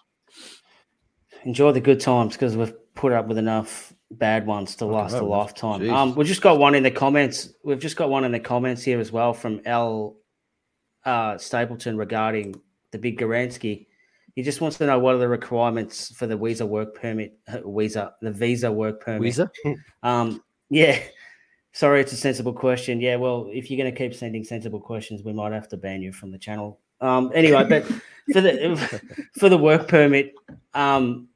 Enjoy 1.45 1.73
the 1.73 1.81
good 1.81 2.01
times 2.01 2.35
because 2.35 2.57
we've 2.57 2.73
put 2.95 3.13
up 3.13 3.27
with 3.27 3.39
enough 3.39 3.93
bad 4.11 4.47
ones 4.47 4.77
to 4.77 4.87
last 4.87 5.15
a 5.15 5.23
lifetime. 5.23 5.89
Um, 5.91 6.15
we've 6.15 6.27
just 6.27 6.43
got 6.43 6.59
one 6.59 6.75
in 6.75 6.83
the 6.83 6.91
comments. 6.91 7.51
We've 7.65 7.79
just 7.79 7.97
got 7.97 8.11
one 8.11 8.25
in 8.25 8.33
the 8.33 8.41
comments 8.41 8.83
here 8.83 9.01
as 9.01 9.11
well 9.11 9.33
from 9.35 9.61
L 9.65 10.17
uh, 11.05 11.39
Stapleton 11.39 11.97
regarding 11.97 12.61
the 12.93 12.99
big 12.99 13.19
Garansky. 13.19 13.87
He 14.35 14.43
just 14.43 14.61
wants 14.61 14.79
to 14.79 14.87
know 14.87 14.99
what 14.99 15.15
are 15.15 15.19
the 15.19 15.29
requirements 15.29 16.15
for 16.17 16.27
the 16.27 16.37
visa 16.37 16.65
work 16.65 16.95
permit, 16.95 17.39
visa, 17.67 18.15
the 18.23 18.31
visa 18.31 18.71
work 18.73 19.01
permit. 19.01 19.23
Visa? 19.23 19.51
um, 20.03 20.43
yeah. 20.71 20.99
Sorry, 21.73 22.01
it's 22.01 22.13
a 22.13 22.17
sensible 22.17 22.53
question. 22.53 23.01
Yeah, 23.01 23.17
well, 23.17 23.49
if 23.51 23.71
you're 23.71 23.79
going 23.79 23.93
to 23.93 23.97
keep 23.97 24.15
sending 24.15 24.45
sensible 24.45 24.81
questions, 24.81 25.23
we 25.23 25.33
might 25.33 25.53
have 25.53 25.69
to 25.71 25.77
ban 25.77 26.03
you 26.03 26.13
from 26.13 26.31
the 26.31 26.39
channel. 26.39 26.81
Um, 27.01 27.33
anyway, 27.35 27.67
but 27.69 27.85
for 28.33 28.41
the 28.41 29.03
for 29.39 29.49
the 29.49 29.59
work 29.59 29.89
permit, 29.89 30.35
um, 30.75 31.29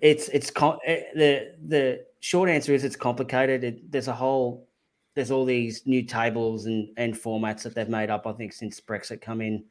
it's 0.00 0.28
it's 0.28 0.50
eh, 0.86 1.02
the 1.14 1.54
the 1.66 2.04
short 2.20 2.48
answer 2.48 2.72
is 2.72 2.84
it's 2.84 2.96
complicated. 2.96 3.64
It, 3.64 3.90
there's 3.90 4.08
a 4.08 4.14
whole 4.14 4.68
there's 5.14 5.30
all 5.30 5.44
these 5.44 5.84
new 5.84 6.02
tables 6.02 6.66
and 6.66 6.88
and 6.96 7.14
formats 7.14 7.62
that 7.62 7.74
they've 7.74 7.88
made 7.88 8.08
up. 8.08 8.26
I 8.26 8.32
think 8.32 8.52
since 8.52 8.80
Brexit 8.80 9.20
come 9.20 9.40
in 9.40 9.64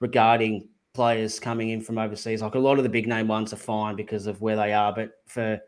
regarding 0.00 0.68
players 0.94 1.40
coming 1.40 1.70
in 1.70 1.80
from 1.80 1.98
overseas. 1.98 2.42
Like 2.42 2.54
a 2.54 2.58
lot 2.58 2.78
of 2.78 2.82
the 2.82 2.90
big 2.90 3.06
name 3.06 3.28
ones 3.28 3.52
are 3.52 3.56
fine 3.56 3.96
because 3.96 4.26
of 4.26 4.40
where 4.40 4.56
they 4.56 4.72
are, 4.72 4.92
but 4.92 5.12
for 5.26 5.60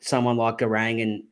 someone 0.00 0.36
like 0.36 0.58
Garang 0.58 1.02
and 1.02 1.24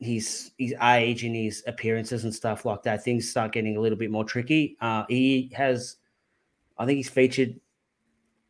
his 0.00 0.52
his 0.58 0.74
age 0.82 1.24
and 1.24 1.36
his 1.36 1.62
appearances 1.66 2.24
and 2.24 2.34
stuff 2.34 2.64
like 2.64 2.82
that, 2.82 3.04
things 3.04 3.28
start 3.28 3.52
getting 3.52 3.76
a 3.76 3.80
little 3.80 3.98
bit 3.98 4.10
more 4.10 4.24
tricky. 4.24 4.76
Uh, 4.80 5.04
he 5.08 5.52
has, 5.54 5.96
I 6.78 6.86
think, 6.86 6.96
he's 6.96 7.10
featured 7.10 7.60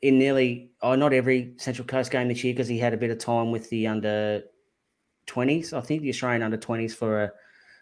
in 0.03 0.18
nearly 0.18 0.70
oh 0.80 0.94
not 0.94 1.12
every 1.12 1.53
Central 1.59 1.86
Coast 1.86 2.11
game 2.11 2.28
this 2.28 2.42
year 2.42 2.55
because 2.55 2.68
he 2.68 2.78
had 2.78 2.94
a 2.94 2.96
bit 2.96 3.11
of 3.11 3.18
time 3.18 3.51
with 3.51 3.68
the 3.68 3.86
under 3.86 4.44
twenties. 5.26 5.72
I 5.72 5.80
think 5.80 6.03
the 6.03 6.09
Australian 6.09 6.42
under 6.42 6.57
twenties 6.57 6.94
for 6.94 7.24
a 7.24 7.32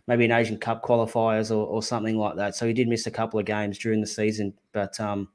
maybe 0.07 0.25
an 0.25 0.33
Asian 0.33 0.57
Cup 0.57 0.83
qualifiers 0.83 1.51
or, 1.51 1.66
or 1.66 1.83
something 1.83 2.16
like 2.16 2.37
that. 2.37 2.57
So 2.57 2.66
he 2.66 2.73
did 2.73 2.89
miss 2.89 3.07
a 3.07 3.11
couple 3.11 3.39
of 3.39 3.45
games 3.45 3.79
during 3.79 4.01
the 4.01 4.07
season, 4.07 4.55
but 4.73 4.99
um, 4.99 5.29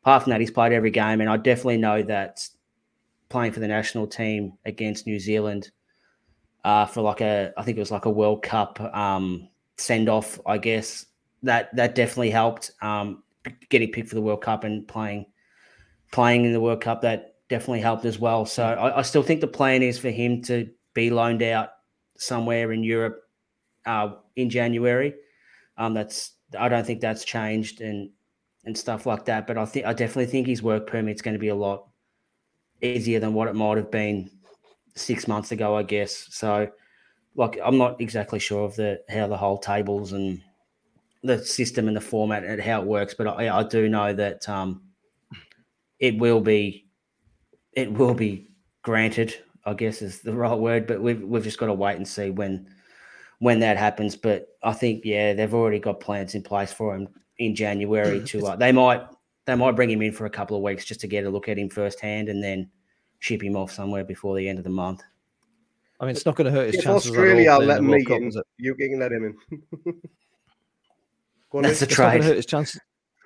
apart 0.00 0.22
from 0.22 0.30
that, 0.30 0.40
he's 0.40 0.50
played 0.50 0.72
every 0.72 0.90
game, 0.90 1.20
and 1.20 1.28
I 1.28 1.36
definitely 1.36 1.76
know 1.76 2.02
that 2.04 2.48
playing 3.28 3.52
for 3.52 3.60
the 3.60 3.68
national 3.68 4.06
team 4.06 4.54
against 4.64 5.06
New 5.06 5.20
Zealand 5.20 5.70
uh, 6.64 6.86
for 6.86 7.02
like 7.02 7.20
a, 7.20 7.52
I 7.56 7.62
think 7.62 7.76
it 7.76 7.80
was 7.80 7.90
like 7.90 8.06
a 8.06 8.10
World 8.10 8.42
Cup 8.42 8.80
um, 8.80 9.48
send 9.76 10.08
off, 10.08 10.40
I 10.46 10.58
guess. 10.58 11.06
That 11.42 11.76
that 11.76 11.94
definitely 11.94 12.30
helped 12.30 12.70
um, 12.80 13.22
getting 13.68 13.92
picked 13.92 14.08
for 14.08 14.14
the 14.14 14.22
World 14.22 14.40
Cup 14.40 14.64
and 14.64 14.88
playing 14.88 15.26
playing 16.10 16.46
in 16.46 16.52
the 16.52 16.60
World 16.60 16.80
Cup. 16.80 17.02
That 17.02 17.34
definitely 17.50 17.80
helped 17.80 18.06
as 18.06 18.18
well. 18.18 18.46
So 18.46 18.64
I, 18.64 19.00
I, 19.00 19.02
still 19.02 19.22
think 19.22 19.42
the 19.42 19.46
plan 19.46 19.82
is 19.82 19.98
for 19.98 20.08
him 20.08 20.40
to 20.44 20.70
be 20.94 21.10
loaned 21.10 21.42
out 21.42 21.70
somewhere 22.16 22.72
in 22.72 22.82
Europe 22.82 23.20
uh, 23.84 24.12
in 24.36 24.48
January. 24.48 25.14
Um, 25.76 25.92
that's 25.92 26.32
I 26.58 26.70
don't 26.70 26.86
think 26.86 27.02
that's 27.02 27.26
changed 27.26 27.82
and 27.82 28.08
and 28.64 28.78
stuff 28.78 29.04
like 29.04 29.26
that. 29.26 29.46
But 29.46 29.58
I 29.58 29.66
think 29.66 29.84
I 29.84 29.92
definitely 29.92 30.26
think 30.26 30.46
his 30.46 30.62
work 30.62 30.86
permit's 30.86 31.20
going 31.20 31.34
to 31.34 31.38
be 31.38 31.48
a 31.48 31.54
lot 31.54 31.88
easier 32.80 33.20
than 33.20 33.34
what 33.34 33.48
it 33.48 33.54
might 33.54 33.76
have 33.76 33.90
been 33.90 34.30
six 34.96 35.28
months 35.28 35.52
ago, 35.52 35.76
I 35.76 35.82
guess. 35.82 36.28
So, 36.30 36.68
like, 37.34 37.58
I'm 37.64 37.78
not 37.78 38.00
exactly 38.00 38.38
sure 38.38 38.64
of 38.64 38.76
the 38.76 39.00
how 39.08 39.26
the 39.26 39.36
whole 39.36 39.58
tables 39.58 40.12
and 40.12 40.40
the 41.22 41.44
system 41.44 41.88
and 41.88 41.96
the 41.96 42.00
format 42.00 42.44
and 42.44 42.60
how 42.60 42.82
it 42.82 42.86
works, 42.86 43.14
but 43.14 43.26
I, 43.26 43.60
I 43.60 43.62
do 43.62 43.88
know 43.88 44.12
that 44.12 44.48
um, 44.48 44.82
it 45.98 46.18
will 46.18 46.40
be 46.40 46.86
it 47.72 47.92
will 47.92 48.14
be 48.14 48.50
granted. 48.82 49.34
I 49.66 49.72
guess 49.72 50.02
is 50.02 50.20
the 50.20 50.34
right 50.34 50.58
word, 50.58 50.86
but 50.86 51.00
we've 51.00 51.22
we've 51.22 51.42
just 51.42 51.58
got 51.58 51.66
to 51.66 51.74
wait 51.74 51.96
and 51.96 52.06
see 52.06 52.30
when 52.30 52.68
when 53.38 53.60
that 53.60 53.78
happens. 53.78 54.14
But 54.14 54.48
I 54.62 54.74
think 54.74 55.04
yeah, 55.04 55.32
they've 55.32 55.54
already 55.54 55.78
got 55.78 56.00
plans 56.00 56.34
in 56.34 56.42
place 56.42 56.72
for 56.72 56.94
him 56.94 57.08
in 57.38 57.54
January 57.54 58.22
to 58.24 58.46
uh, 58.46 58.56
they 58.56 58.72
might 58.72 59.02
they 59.46 59.54
might 59.54 59.76
bring 59.76 59.90
him 59.90 60.02
in 60.02 60.12
for 60.12 60.26
a 60.26 60.30
couple 60.30 60.56
of 60.56 60.62
weeks 60.62 60.84
just 60.84 61.00
to 61.00 61.06
get 61.06 61.24
a 61.24 61.30
look 61.30 61.48
at 61.48 61.58
him 61.58 61.70
firsthand 61.70 62.28
and 62.28 62.42
then 62.42 62.70
ship 63.24 63.42
him 63.42 63.56
off 63.56 63.72
somewhere 63.72 64.04
before 64.04 64.36
the 64.36 64.46
end 64.46 64.58
of 64.58 64.64
the 64.64 64.70
month. 64.70 65.02
I 65.98 66.04
mean, 66.04 66.10
it's 66.14 66.26
not 66.26 66.36
going 66.36 66.44
to 66.44 66.50
hurt 66.50 66.66
his 66.66 66.76
If 66.76 66.84
chances. 66.84 67.10
Australia 67.10 67.50
at 67.50 67.54
all 67.54 67.60
let 67.60 67.78
playing 67.78 67.86
me 67.86 68.04
World 68.06 68.06
Cup, 68.06 68.20
in, 68.20 68.42
you 68.58 68.74
can 68.74 68.98
let 68.98 69.12
him 69.12 69.24
in. 69.24 69.92
Go 71.50 71.58
on, 71.58 71.62
That's 71.62 71.80
a 71.80 71.86
Rich. 71.86 71.90
It's 71.90 71.98
not 71.98 72.10
going 72.10 72.20
to 72.20 72.26
hurt 72.26 72.36
his 72.36 72.46
chances. 72.46 72.80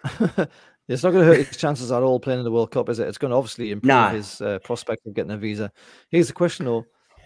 it's 0.88 1.02
not 1.02 1.10
going 1.10 1.26
to 1.26 1.34
hurt 1.34 1.46
his 1.46 1.56
chances 1.56 1.90
at 1.90 2.02
all 2.02 2.20
playing 2.20 2.38
in 2.38 2.44
the 2.44 2.52
World 2.52 2.70
Cup, 2.70 2.88
is 2.90 3.00
it? 3.00 3.08
It's 3.08 3.18
going 3.18 3.32
to 3.32 3.36
obviously 3.36 3.72
improve 3.72 3.88
No. 3.88 4.08
his 4.10 4.40
uh, 4.40 4.60
prospect 4.60 5.04
of 5.06 5.14
getting 5.14 5.32
a 5.32 5.36
visa. 5.36 5.72
Here's 6.10 6.28
the 6.28 6.34
question, 6.34 6.66
though: 6.66 6.84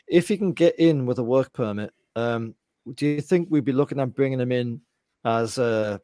If 0.08 0.28
he 0.28 0.38
can 0.38 0.52
get 0.52 0.78
in 0.78 1.04
with 1.04 1.18
a 1.18 1.24
work 1.24 1.52
permit, 1.52 1.92
um, 2.16 2.54
do 2.94 3.06
you 3.06 3.20
think 3.20 3.48
we'd 3.50 3.66
be 3.66 3.72
looking 3.72 4.00
at 4.00 4.14
bringing 4.14 4.40
him 4.40 4.52
in 4.52 4.80
as 5.26 5.58
a 5.58 6.00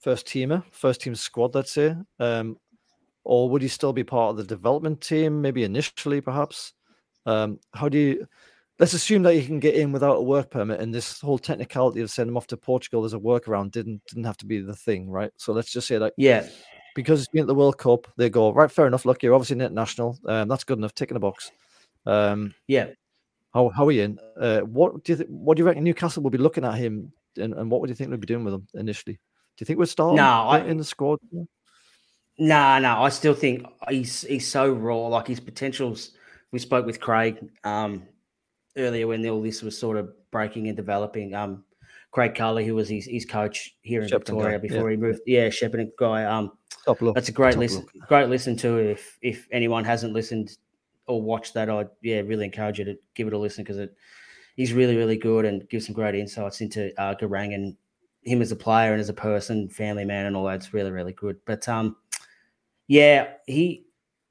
first 0.00 0.26
teamer, 0.26 0.64
first 0.70 1.02
team 1.02 1.14
squad, 1.14 1.54
let's 1.54 1.72
say, 1.72 1.94
um, 2.18 2.56
or 3.28 3.50
would 3.50 3.60
he 3.62 3.68
still 3.68 3.92
be 3.92 4.04
part 4.04 4.30
of 4.30 4.36
the 4.38 4.44
development 4.44 5.00
team, 5.02 5.42
maybe 5.42 5.62
initially, 5.62 6.20
perhaps? 6.20 6.72
Um, 7.26 7.60
how 7.74 7.88
do 7.88 7.98
you? 7.98 8.26
Let's 8.78 8.94
assume 8.94 9.22
that 9.24 9.34
he 9.34 9.44
can 9.44 9.58
get 9.60 9.74
in 9.74 9.92
without 9.92 10.16
a 10.16 10.22
work 10.22 10.50
permit, 10.50 10.80
and 10.80 10.94
this 10.94 11.20
whole 11.20 11.38
technicality 11.38 12.00
of 12.00 12.10
sending 12.10 12.32
him 12.32 12.36
off 12.36 12.46
to 12.46 12.56
Portugal 12.56 13.04
as 13.04 13.12
a 13.12 13.18
workaround 13.18 13.70
didn't 13.72 14.00
didn't 14.08 14.24
have 14.24 14.38
to 14.38 14.46
be 14.46 14.60
the 14.60 14.74
thing, 14.74 15.10
right? 15.10 15.30
So 15.36 15.52
let's 15.52 15.70
just 15.72 15.86
say 15.88 15.98
that 15.98 16.14
Yeah, 16.16 16.46
because 16.94 17.20
he's 17.20 17.28
been 17.28 17.42
at 17.42 17.48
the 17.48 17.54
World 17.54 17.76
Cup, 17.76 18.06
they 18.16 18.30
go 18.30 18.52
right. 18.52 18.70
Fair 18.70 18.86
enough. 18.86 19.04
Look, 19.04 19.22
you're 19.22 19.34
obviously 19.34 19.54
an 19.56 19.60
international. 19.62 20.18
Um, 20.26 20.48
that's 20.48 20.64
good 20.64 20.78
enough. 20.78 20.94
Ticking 20.94 21.16
a 21.16 21.20
box. 21.20 21.50
Um, 22.06 22.54
yeah. 22.66 22.86
how 23.52 23.68
how 23.68 23.86
are 23.86 23.92
you 23.92 24.02
in? 24.04 24.18
Uh, 24.40 24.60
what 24.60 25.04
do 25.04 25.12
you 25.12 25.16
th- 25.18 25.28
what 25.28 25.56
do 25.56 25.60
you 25.62 25.66
reckon 25.66 25.84
Newcastle 25.84 26.22
will 26.22 26.30
be 26.30 26.38
looking 26.38 26.64
at 26.64 26.74
him, 26.78 27.12
and, 27.36 27.52
and 27.54 27.70
what 27.70 27.80
would 27.80 27.90
you 27.90 27.96
think 27.96 28.10
they'd 28.10 28.20
be 28.20 28.26
doing 28.26 28.44
with 28.44 28.54
him 28.54 28.66
initially? 28.74 29.14
Do 29.14 29.62
you 29.62 29.66
think 29.66 29.78
we'd 29.80 29.88
start 29.88 30.14
No, 30.14 30.22
I- 30.22 30.64
in 30.64 30.78
the 30.78 30.84
squad? 30.84 31.18
Nah, 32.38 32.78
no, 32.78 33.02
I 33.02 33.08
still 33.08 33.34
think 33.34 33.66
he's 33.88 34.22
he's 34.22 34.46
so 34.46 34.72
raw. 34.72 35.08
Like 35.08 35.26
his 35.26 35.40
potentials. 35.40 36.12
We 36.50 36.58
spoke 36.58 36.86
with 36.86 37.00
Craig 37.00 37.46
um, 37.64 38.04
earlier 38.76 39.06
when 39.06 39.26
all 39.28 39.42
this 39.42 39.62
was 39.62 39.76
sort 39.76 39.96
of 39.96 40.10
breaking 40.30 40.68
and 40.68 40.76
developing. 40.76 41.34
Um, 41.34 41.64
Craig 42.10 42.34
Carley, 42.34 42.64
who 42.64 42.74
was 42.74 42.88
his, 42.88 43.04
his 43.04 43.26
coach 43.26 43.76
here 43.82 44.00
in 44.02 44.08
Victoria 44.08 44.44
guy, 44.44 44.52
yeah, 44.52 44.58
before 44.58 44.90
he 44.90 44.96
moved, 44.96 45.20
yeah, 45.26 45.50
Shepard 45.50 45.90
guy. 45.98 46.24
Um, 46.24 46.52
Top 46.84 47.02
look. 47.02 47.14
that's 47.14 47.28
a 47.28 47.32
great 47.32 47.52
top 47.52 47.60
listen. 47.60 47.86
look. 47.94 48.08
Great 48.08 48.28
listen 48.28 48.56
to 48.56 48.78
if 48.78 49.18
if 49.20 49.46
anyone 49.52 49.84
hasn't 49.84 50.14
listened 50.14 50.56
or 51.06 51.20
watched 51.20 51.54
that. 51.54 51.68
I 51.68 51.86
yeah, 52.02 52.20
really 52.20 52.46
encourage 52.46 52.78
you 52.78 52.84
to 52.86 52.96
give 53.14 53.26
it 53.26 53.34
a 53.34 53.38
listen 53.38 53.62
because 53.62 53.78
it 53.78 53.94
he's 54.56 54.72
really 54.72 54.96
really 54.96 55.16
good 55.16 55.44
and 55.44 55.68
gives 55.68 55.86
some 55.86 55.94
great 55.94 56.14
insights 56.14 56.60
into 56.60 56.98
uh, 56.98 57.14
Garang 57.14 57.54
and 57.54 57.76
him 58.22 58.40
as 58.42 58.52
a 58.52 58.56
player 58.56 58.92
and 58.92 59.00
as 59.00 59.08
a 59.08 59.14
person, 59.14 59.68
family 59.68 60.04
man, 60.04 60.26
and 60.26 60.36
all 60.36 60.44
that's 60.44 60.72
really 60.72 60.90
really 60.90 61.12
good. 61.12 61.36
But 61.44 61.68
um, 61.68 61.96
yeah, 62.88 63.28
he 63.46 63.86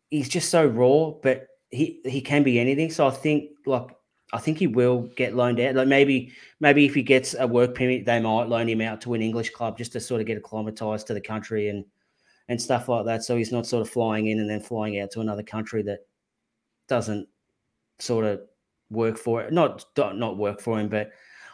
he's 0.10 0.28
just 0.28 0.50
so 0.50 0.66
raw, 0.66 1.12
but 1.12 1.48
he 1.70 2.02
he 2.04 2.22
can 2.22 2.44
be 2.44 2.60
anything. 2.60 2.92
So 2.92 3.08
I 3.08 3.12
think 3.12 3.52
like 3.66 3.88
I 4.34 4.40
think 4.40 4.58
he 4.58 4.68
will 4.68 5.04
get 5.16 5.36
loaned 5.36 5.60
out. 5.60 5.76
Like 5.76 5.88
maybe 5.88 6.34
maybe 6.60 6.86
if 6.86 6.94
he 6.96 7.04
gets 7.04 7.36
a 7.38 7.48
work 7.48 7.76
permit, 7.76 8.06
they 8.06 8.20
might 8.20 8.50
loan 8.50 8.68
him 8.68 8.82
out 8.82 9.00
to 9.02 9.14
an 9.14 9.22
English 9.22 9.52
club 9.52 9.78
just 9.78 9.94
to 9.94 10.00
sort 10.00 10.20
of 10.20 10.28
get 10.28 10.38
acclimatized 10.38 11.08
to 11.08 11.14
the 11.14 11.22
country 11.22 11.70
and 11.70 11.86
and 12.50 12.62
stuff 12.62 12.90
like 12.90 13.06
that. 13.06 13.24
So 13.24 13.38
he's 13.38 13.52
not 13.52 13.68
sort 13.68 13.82
of 13.82 13.90
flying 13.90 14.28
in 14.28 14.40
and 14.40 14.50
then 14.50 14.60
flying 14.60 15.00
out 15.00 15.12
to 15.12 15.22
another 15.22 15.44
country 15.44 15.84
that 15.84 16.00
doesn't 16.88 17.28
sort 18.00 18.26
of 18.26 18.42
work 18.90 19.18
for 19.18 19.42
it. 19.42 19.54
Not 19.54 19.86
not 19.98 20.38
work 20.38 20.62
for 20.62 20.80
him, 20.80 20.90
but 20.90 21.12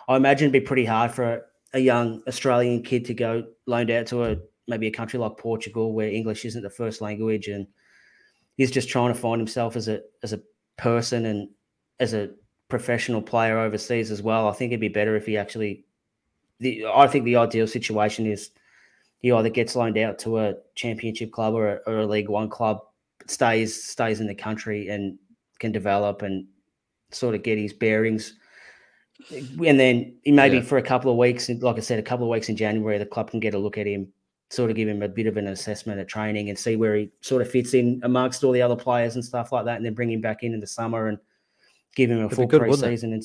I 0.08 0.16
imagine 0.16 0.46
it'd 0.46 0.54
be 0.54 0.66
pretty 0.66 0.86
hard 0.86 1.12
for 1.12 1.24
a, 1.24 1.42
a 1.74 1.80
young 1.80 2.24
Australian 2.28 2.82
kid 2.82 3.06
to 3.06 3.14
go 3.14 3.46
loaned 3.66 3.92
out 3.92 4.08
to 4.08 4.24
a 4.24 4.38
maybe 4.68 4.88
a 4.88 4.92
country 4.92 5.20
like 5.20 5.38
Portugal 5.38 5.94
where 5.94 6.08
English 6.08 6.46
isn't 6.46 6.62
the 6.64 6.70
first 6.70 7.02
language 7.02 7.48
and 7.48 7.68
he's 8.58 8.72
just 8.72 8.90
trying 8.90 9.14
to 9.14 9.20
find 9.20 9.40
himself 9.40 9.76
as 9.76 9.88
a 9.88 10.02
as 10.24 10.34
a 10.34 10.42
person 10.78 11.26
and 11.26 11.50
as 12.00 12.14
a 12.14 12.30
professional 12.70 13.22
player 13.22 13.60
overseas 13.60 14.10
as 14.12 14.22
well. 14.22 14.48
I 14.48 14.54
think 14.54 14.72
it'd 14.72 14.80
be 14.80 14.88
better 14.88 15.16
if 15.16 15.26
he 15.26 15.38
actually 15.38 15.86
the 16.60 16.86
I 16.86 17.08
think 17.08 17.26
the 17.26 17.36
ideal 17.36 17.68
situation 17.68 18.26
is 18.26 18.52
he 19.20 19.32
either 19.32 19.50
gets 19.50 19.76
loaned 19.76 19.98
out 19.98 20.20
to 20.20 20.40
a 20.40 20.56
championship 20.76 21.32
club 21.32 21.54
or 21.54 21.76
a, 21.76 21.80
or 21.88 22.00
a 22.00 22.06
League 22.06 22.30
One 22.30 22.50
club, 22.50 22.80
stays 23.28 23.84
stays 23.84 24.20
in 24.20 24.28
the 24.28 24.36
country 24.36 24.90
and 24.90 25.18
can 25.60 25.72
develop 25.72 26.22
and 26.22 26.46
sort 27.12 27.36
of 27.36 27.44
get 27.44 27.58
his 27.58 27.74
bearings. 27.74 28.34
And 29.32 29.80
then 29.80 30.16
maybe 30.26 30.58
Yeah. 30.58 30.64
for 30.64 30.78
a 30.78 30.82
couple 30.82 31.12
of 31.12 31.18
weeks, 31.18 31.48
like 31.50 31.78
I 31.78 31.80
said, 31.82 32.00
a 32.00 32.04
couple 32.04 32.26
of 32.26 32.32
weeks 32.32 32.50
in 32.50 32.56
January, 32.58 32.98
the 32.98 33.06
club 33.06 33.32
can 33.32 33.40
get 33.40 33.54
a 33.54 33.58
look 33.60 33.78
at 33.78 33.86
him, 33.88 34.12
sort 34.54 34.70
of 34.70 34.76
give 34.76 34.88
him 34.88 35.02
a 35.02 35.08
bit 35.08 35.26
of 35.26 35.38
an 35.38 35.48
assessment 35.48 36.00
at 36.00 36.08
training 36.08 36.50
and 36.50 36.58
see 36.58 36.76
where 36.76 36.96
he 36.96 37.10
sort 37.22 37.42
of 37.42 37.50
fits 37.50 37.74
in 37.74 38.00
amongst 38.04 38.44
all 38.44 38.52
the 38.52 38.62
other 38.62 38.76
players 38.76 39.16
and 39.16 39.26
stuff 39.26 39.52
like 39.52 39.66
that, 39.66 39.78
and 39.78 39.86
then 39.86 39.94
bring 39.94 40.12
him 40.12 40.22
back 40.22 40.44
in 40.44 40.54
in 40.54 40.60
the 40.60 40.68
summer 40.68 41.08
and 41.08 41.18
give 41.96 42.12
him 42.12 42.20
a 42.20 42.26
It'd 42.26 42.36
full 42.36 42.46
good, 42.48 42.62
pre-season 42.62 43.14
and 43.14 43.24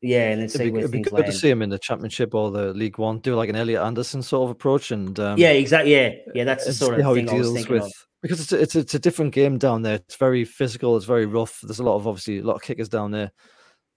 yeah, 0.00 0.30
and 0.30 0.40
then 0.40 0.48
see 0.48 0.62
It'd 0.62 0.66
be, 0.66 0.72
where 0.72 0.80
it'd 0.80 0.92
be 0.92 1.02
good 1.02 1.12
land. 1.12 1.26
to 1.26 1.32
see 1.32 1.50
him 1.50 1.60
in 1.60 1.68
the 1.68 1.78
Championship 1.78 2.34
or 2.34 2.50
the 2.50 2.72
League 2.72 2.96
One, 2.96 3.18
do 3.18 3.34
like 3.34 3.50
an 3.50 3.56
Elliot 3.56 3.82
Anderson 3.82 4.22
sort 4.22 4.44
of 4.44 4.50
approach, 4.50 4.90
and 4.90 5.18
um, 5.20 5.36
yeah, 5.38 5.50
exactly. 5.50 5.92
Yeah, 5.92 6.12
yeah, 6.34 6.44
that's 6.44 6.64
the 6.64 6.72
sort 6.72 6.94
of 6.94 7.02
how 7.02 7.12
he 7.12 7.20
thing 7.20 7.28
I 7.28 7.34
was 7.34 7.48
deals 7.48 7.56
thinking 7.56 7.74
with 7.74 7.82
of. 7.84 7.92
because 8.22 8.40
it's 8.40 8.52
a, 8.52 8.60
it's 8.62 8.76
a, 8.76 8.78
it's 8.78 8.94
a 8.94 8.98
different 8.98 9.34
game 9.34 9.58
down 9.58 9.82
there. 9.82 9.96
It's 9.96 10.16
very 10.16 10.46
physical. 10.46 10.96
It's 10.96 11.04
very 11.04 11.26
rough. 11.26 11.60
There's 11.62 11.80
a 11.80 11.82
lot 11.82 11.96
of 11.96 12.06
obviously 12.06 12.38
a 12.38 12.42
lot 12.44 12.56
of 12.56 12.62
kickers 12.62 12.88
down 12.88 13.10
there, 13.10 13.30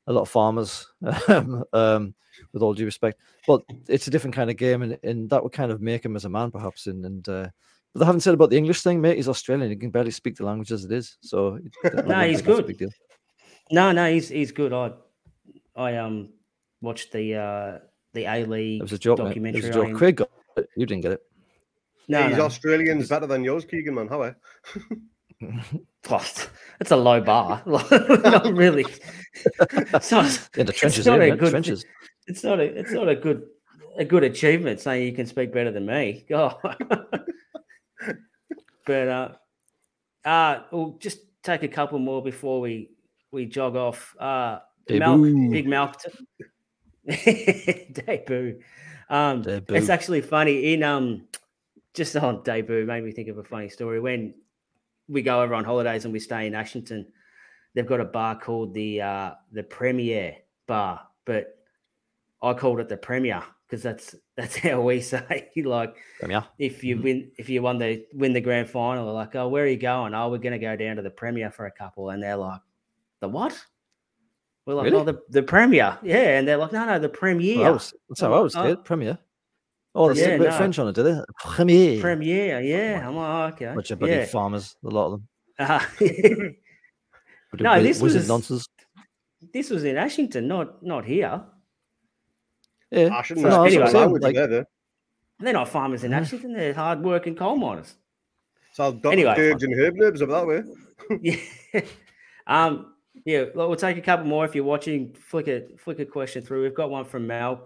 a 0.07 0.13
lot 0.13 0.21
of 0.21 0.29
farmers. 0.29 0.87
um, 1.27 1.63
um, 1.73 2.15
with 2.51 2.63
all 2.63 2.73
due 2.73 2.85
respect, 2.85 3.19
but 3.47 3.61
it's 3.87 4.07
a 4.07 4.11
different 4.11 4.35
kind 4.35 4.49
of 4.49 4.57
game, 4.57 4.81
and, 4.81 4.97
and 5.03 5.29
that 5.29 5.43
would 5.43 5.51
kind 5.51 5.71
of 5.71 5.81
make 5.81 6.03
him 6.03 6.15
as 6.15 6.25
a 6.25 6.29
man, 6.29 6.51
perhaps. 6.51 6.87
And 6.87 7.05
and 7.05 7.29
uh, 7.29 7.47
but 7.93 7.99
they 7.99 8.05
haven't 8.05 8.21
said 8.21 8.33
about 8.33 8.49
the 8.49 8.57
English 8.57 8.81
thing, 8.81 9.01
mate. 9.01 9.17
He's 9.17 9.29
Australian. 9.29 9.69
He 9.69 9.75
can 9.75 9.91
barely 9.91 10.11
speak 10.11 10.35
the 10.35 10.45
language 10.45 10.71
as 10.71 10.83
it 10.83 10.91
is. 10.91 11.17
So 11.21 11.59
No, 12.05 12.19
he's 12.21 12.41
good. 12.41 12.65
big 12.65 12.77
deal. 12.77 12.89
No, 13.71 13.91
no, 13.91 14.11
he's 14.11 14.29
he's 14.29 14.51
good. 14.51 14.73
I 14.73 14.91
I 15.75 15.97
um 15.97 16.29
watched 16.81 17.11
the 17.11 17.35
uh 17.35 17.79
the 18.13 18.25
A 18.25 18.45
League 18.45 18.81
It 18.81 18.83
was 18.83 18.93
a 18.93 18.97
joke, 18.97 19.19
mate. 19.19 19.55
It 19.55 19.63
was 19.63 19.65
a 19.65 19.73
joke. 19.73 19.93
Craig 19.95 20.17
got 20.17 20.29
it. 20.57 20.69
You 20.75 20.85
didn't 20.85 21.01
get 21.01 21.13
it. 21.13 21.21
No, 22.07 22.27
He's 22.27 22.37
no. 22.37 22.45
Australians 22.45 23.07
better 23.07 23.27
than 23.27 23.43
yours, 23.43 23.63
Keegan, 23.63 23.95
man. 23.95 24.07
How 24.07 24.23
Oh, 26.09 26.21
it's 26.81 26.91
a 26.91 26.97
low 26.97 27.21
bar. 27.21 27.63
not 27.65 28.53
really. 28.53 28.85
It's 29.55 30.11
not, 30.11 30.25
In 30.57 30.65
the 30.65 30.71
it's 30.73 30.79
trenches, 30.79 31.05
not 31.07 31.21
eh, 31.21 31.27
a 31.27 31.37
good. 31.37 31.51
trenches. 31.51 31.85
It's 32.27 32.43
not 32.43 32.59
a. 32.59 32.63
It's 32.63 32.91
not 32.91 33.07
a 33.07 33.15
good. 33.15 33.43
A 33.97 34.03
good 34.03 34.23
achievement 34.25 34.81
saying 34.81 35.07
you 35.07 35.13
can 35.13 35.25
speak 35.25 35.53
better 35.53 35.71
than 35.71 35.85
me. 35.85 36.25
God. 36.27 36.57
but 38.85 39.07
uh, 39.07 39.29
uh, 40.25 40.63
we'll 40.71 40.97
just 40.99 41.19
take 41.41 41.63
a 41.63 41.69
couple 41.69 41.99
more 41.99 42.21
before 42.21 42.59
we 42.59 42.89
we 43.31 43.45
jog 43.45 43.77
off. 43.77 44.13
Uh, 44.19 44.59
Malk, 44.89 45.51
big 45.51 45.65
Malk. 45.67 45.95
debut. 47.93 48.59
Um, 49.09 49.41
Debut. 49.41 49.77
It's 49.77 49.89
actually 49.89 50.21
funny 50.21 50.73
in 50.73 50.83
um, 50.83 51.27
just 51.93 52.15
on 52.15 52.43
debut 52.43 52.85
made 52.85 53.03
me 53.03 53.11
think 53.11 53.29
of 53.29 53.37
a 53.37 53.43
funny 53.43 53.69
story 53.69 53.99
when 53.99 54.33
we 55.13 55.21
go 55.21 55.41
over 55.41 55.53
on 55.53 55.63
holidays 55.63 56.03
and 56.05 56.11
we 56.13 56.19
stay 56.19 56.47
in 56.47 56.55
Ashington. 56.55 57.05
They've 57.75 57.85
got 57.87 58.01
a 58.01 58.05
bar 58.05 58.37
called 58.39 58.73
the 58.73 59.01
uh, 59.01 59.31
the 59.51 59.63
Premier 59.63 60.35
Bar, 60.67 61.01
but 61.25 61.57
I 62.41 62.53
called 62.53 62.79
it 62.79 62.89
the 62.89 62.97
Premier 62.97 63.43
because 63.67 63.81
that's 63.83 64.15
that's 64.37 64.57
how 64.57 64.81
we 64.81 64.99
say 65.01 65.49
like 65.55 65.95
here. 66.19 66.43
if 66.59 66.83
you 66.83 66.97
Mhm. 66.97 67.03
win 67.03 67.31
if 67.37 67.47
you 67.49 67.61
won 67.61 67.77
the 67.77 68.05
win 68.13 68.33
the 68.33 68.41
grand 68.41 68.69
final, 68.69 69.05
they're 69.05 69.13
like, 69.13 69.35
oh, 69.35 69.47
where 69.47 69.63
are 69.63 69.67
you 69.67 69.77
going? 69.77 70.13
Oh, 70.13 70.29
we're 70.29 70.39
gonna 70.39 70.59
go 70.59 70.75
down 70.75 70.97
to 70.97 71.01
the 71.01 71.09
Premier 71.09 71.51
for 71.51 71.65
a 71.67 71.71
couple, 71.71 72.09
and 72.09 72.21
they're 72.21 72.35
like, 72.35 72.61
the 73.21 73.27
what? 73.29 73.53
We're 74.65 74.75
like, 74.75 74.85
Really? 74.85 74.97
oh, 74.97 75.03
the, 75.03 75.19
the 75.29 75.43
Premier, 75.43 75.97
yeah, 76.03 76.37
and 76.39 76.47
they're 76.47 76.55
like, 76.57 76.71
no, 76.71 76.85
no, 76.85 76.97
the 76.97 77.09
Premier, 77.09 77.57
Well, 77.57 77.65
that 77.65 77.73
was- 77.73 77.93
that's 78.07 78.21
how 78.21 78.33
I 78.33 78.39
was 78.39 78.55
it. 78.55 78.85
Premier. 78.85 79.17
Oh, 79.95 80.11
they 80.11 80.19
Yeah, 80.19 80.25
stick 80.25 80.35
a 80.35 80.43
bit 80.43 80.47
of. 80.49 80.55
French 80.57 80.79
on 80.79 80.87
it, 80.87 80.95
do 80.95 81.03
they? 81.03 81.19
Premier. 81.39 82.01
Premier, 82.01 82.61
yeah. 82.61 83.07
I'm 83.07 83.15
like, 83.15 83.29
oh, 83.29 83.55
okay, 83.55 83.73
Bunch 83.75 83.91
of 83.91 83.99
bloody 83.99 84.13
yeah. 84.13 84.25
farmers, 84.25 84.75
a 84.83 84.89
lot 84.89 85.05
of 85.05 85.11
them. 85.11 85.27
Uh, 85.59 85.79
No, 87.59 87.83
this 87.83 88.01
wizard 88.01 88.21
was- 88.21 88.27
nonsense. 88.27 88.67
This 89.53 89.69
was 89.69 89.83
in 89.83 89.95
Ashington, 89.97 90.47
not 90.47 90.81
not 90.81 91.05
here. 91.05 91.43
Yeah, 92.89 93.09
I 93.13 93.21
shouldn't 93.21 93.45
No, 93.47 93.63
anyway, 93.63 93.83
what 93.83 93.95
I'm 93.95 94.11
like- 94.13 94.33
there. 94.35 94.65
They're 95.39 95.53
not 95.53 95.69
farmers 95.69 96.03
in 96.03 96.13
Ashington. 96.13 96.53
They're 96.53 96.73
hard 96.73 97.03
working 97.03 97.35
coal 97.35 97.57
miners. 97.57 97.93
So 98.73 98.85
I'll 98.85 98.91
Dr. 98.93 99.11
Anyway. 99.13 99.35
Dirge 99.35 99.61
and 99.63 99.79
herb 99.79 99.93
nibs 99.95 100.21
up 100.23 100.29
that 100.29 100.47
way. 100.47 100.63
Yeah. 101.21 101.81
um. 102.47 102.93
Yeah. 103.25 103.45
Well, 103.53 103.67
we'll 103.67 103.75
take 103.77 103.97
a 103.97 104.01
couple 104.01 104.25
more 104.25 104.45
if 104.45 104.55
you're 104.55 104.63
watching. 104.63 105.13
Flick 105.13 105.47
a 105.47 105.63
flick 105.77 105.99
a 105.99 106.05
question 106.05 106.41
through. 106.41 106.63
We've 106.63 106.73
got 106.73 106.89
one 106.89 107.05
from 107.05 107.27
Malk. 107.27 107.65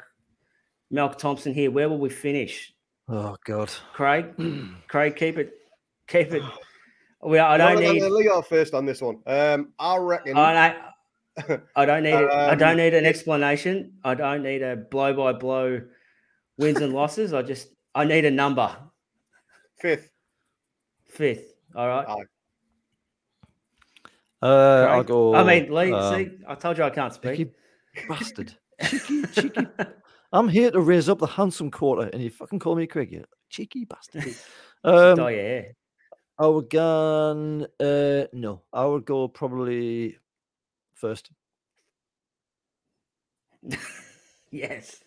Malk 0.93 1.17
Thompson 1.17 1.53
here. 1.53 1.71
Where 1.71 1.89
will 1.89 1.97
we 1.99 2.09
finish? 2.09 2.73
Oh 3.09 3.35
god. 3.45 3.71
Craig. 3.93 4.33
Craig, 4.87 5.15
keep 5.15 5.37
it. 5.37 5.53
Keep 6.07 6.33
it. 6.33 6.43
We. 7.23 7.39
I 7.39 7.57
don't 7.57 7.75
no, 7.75 7.81
no, 7.81 7.91
need. 7.93 8.01
no, 8.01 8.19
you 8.19 8.43
first 8.47 8.73
on 8.73 8.85
this 8.85 9.01
one. 9.01 9.19
Um, 9.25 9.73
I 9.79 9.97
reckon. 9.97 10.37
I 10.37 10.53
don't. 11.39 11.61
I 11.75 11.85
don't 11.85 12.03
need. 12.03 12.13
it. 12.13 12.29
I 12.31 12.55
don't 12.55 12.71
Um, 12.71 12.77
need 12.77 12.93
an 12.93 13.05
explanation. 13.05 13.93
I 14.03 14.15
don't 14.15 14.43
need 14.43 14.61
a 14.61 14.75
blow 14.75 15.13
by 15.13 15.33
blow 15.33 15.81
wins 16.57 16.79
and 16.81 16.93
losses. 16.93 17.33
I 17.33 17.41
just. 17.41 17.69
I 17.95 18.03
need 18.05 18.25
a 18.25 18.31
number. 18.31 18.75
fifth. 19.79 20.09
Fifth. 21.07 21.53
All 21.75 21.87
right. 21.87 22.07
Aye. 22.07 22.23
Uh, 24.41 24.87
I'll 24.91 25.03
go. 25.03 25.33
I 25.35 25.43
mean, 25.43 25.73
Lee. 25.73 25.91
um, 25.91 26.15
see, 26.15 26.29
I 26.47 26.55
told 26.55 26.77
you 26.77 26.83
I 26.83 26.89
can't 26.91 27.13
speak. 27.13 27.37
cheeky 27.37 27.51
bastard. 28.07 28.53
Cheeky, 28.83 29.23
cheeky. 29.33 29.67
I'm 30.33 30.47
here 30.49 30.71
to 30.71 30.81
raise 30.81 31.07
up 31.09 31.19
the 31.19 31.27
handsome 31.27 31.71
quarter, 31.71 32.09
and 32.09 32.21
you 32.21 32.29
fucking 32.29 32.59
call 32.59 32.75
me 32.75 32.85
Craig, 32.87 33.11
you 33.11 33.23
cheeky 33.49 33.85
bastard. 33.85 34.35
Um, 34.83 35.19
oh 35.19 35.27
yeah. 35.27 35.63
I 36.37 36.45
would 36.45 36.69
go. 36.69 37.65
Uh, 37.79 38.27
no, 38.31 38.61
I 38.71 38.85
would 38.85 39.05
go 39.05 39.27
probably 39.27 40.17
first. 40.93 41.31
Yes. 44.51 45.03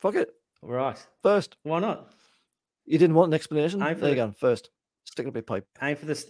Fuck 0.00 0.16
it, 0.16 0.30
Right. 0.60 0.98
first. 1.22 1.56
Why 1.62 1.78
not? 1.78 2.12
You 2.84 2.98
didn't 2.98 3.14
want 3.14 3.30
an 3.30 3.34
explanation. 3.34 3.80
Aim 3.82 3.94
for 3.94 4.00
There 4.02 4.10
you 4.10 4.16
the- 4.16 4.26
go. 4.26 4.34
First, 4.38 4.68
stick 5.04 5.26
up 5.26 5.34
your 5.34 5.42
pipe. 5.42 5.66
Aim 5.80 5.96
for 5.96 6.06
the 6.06 6.22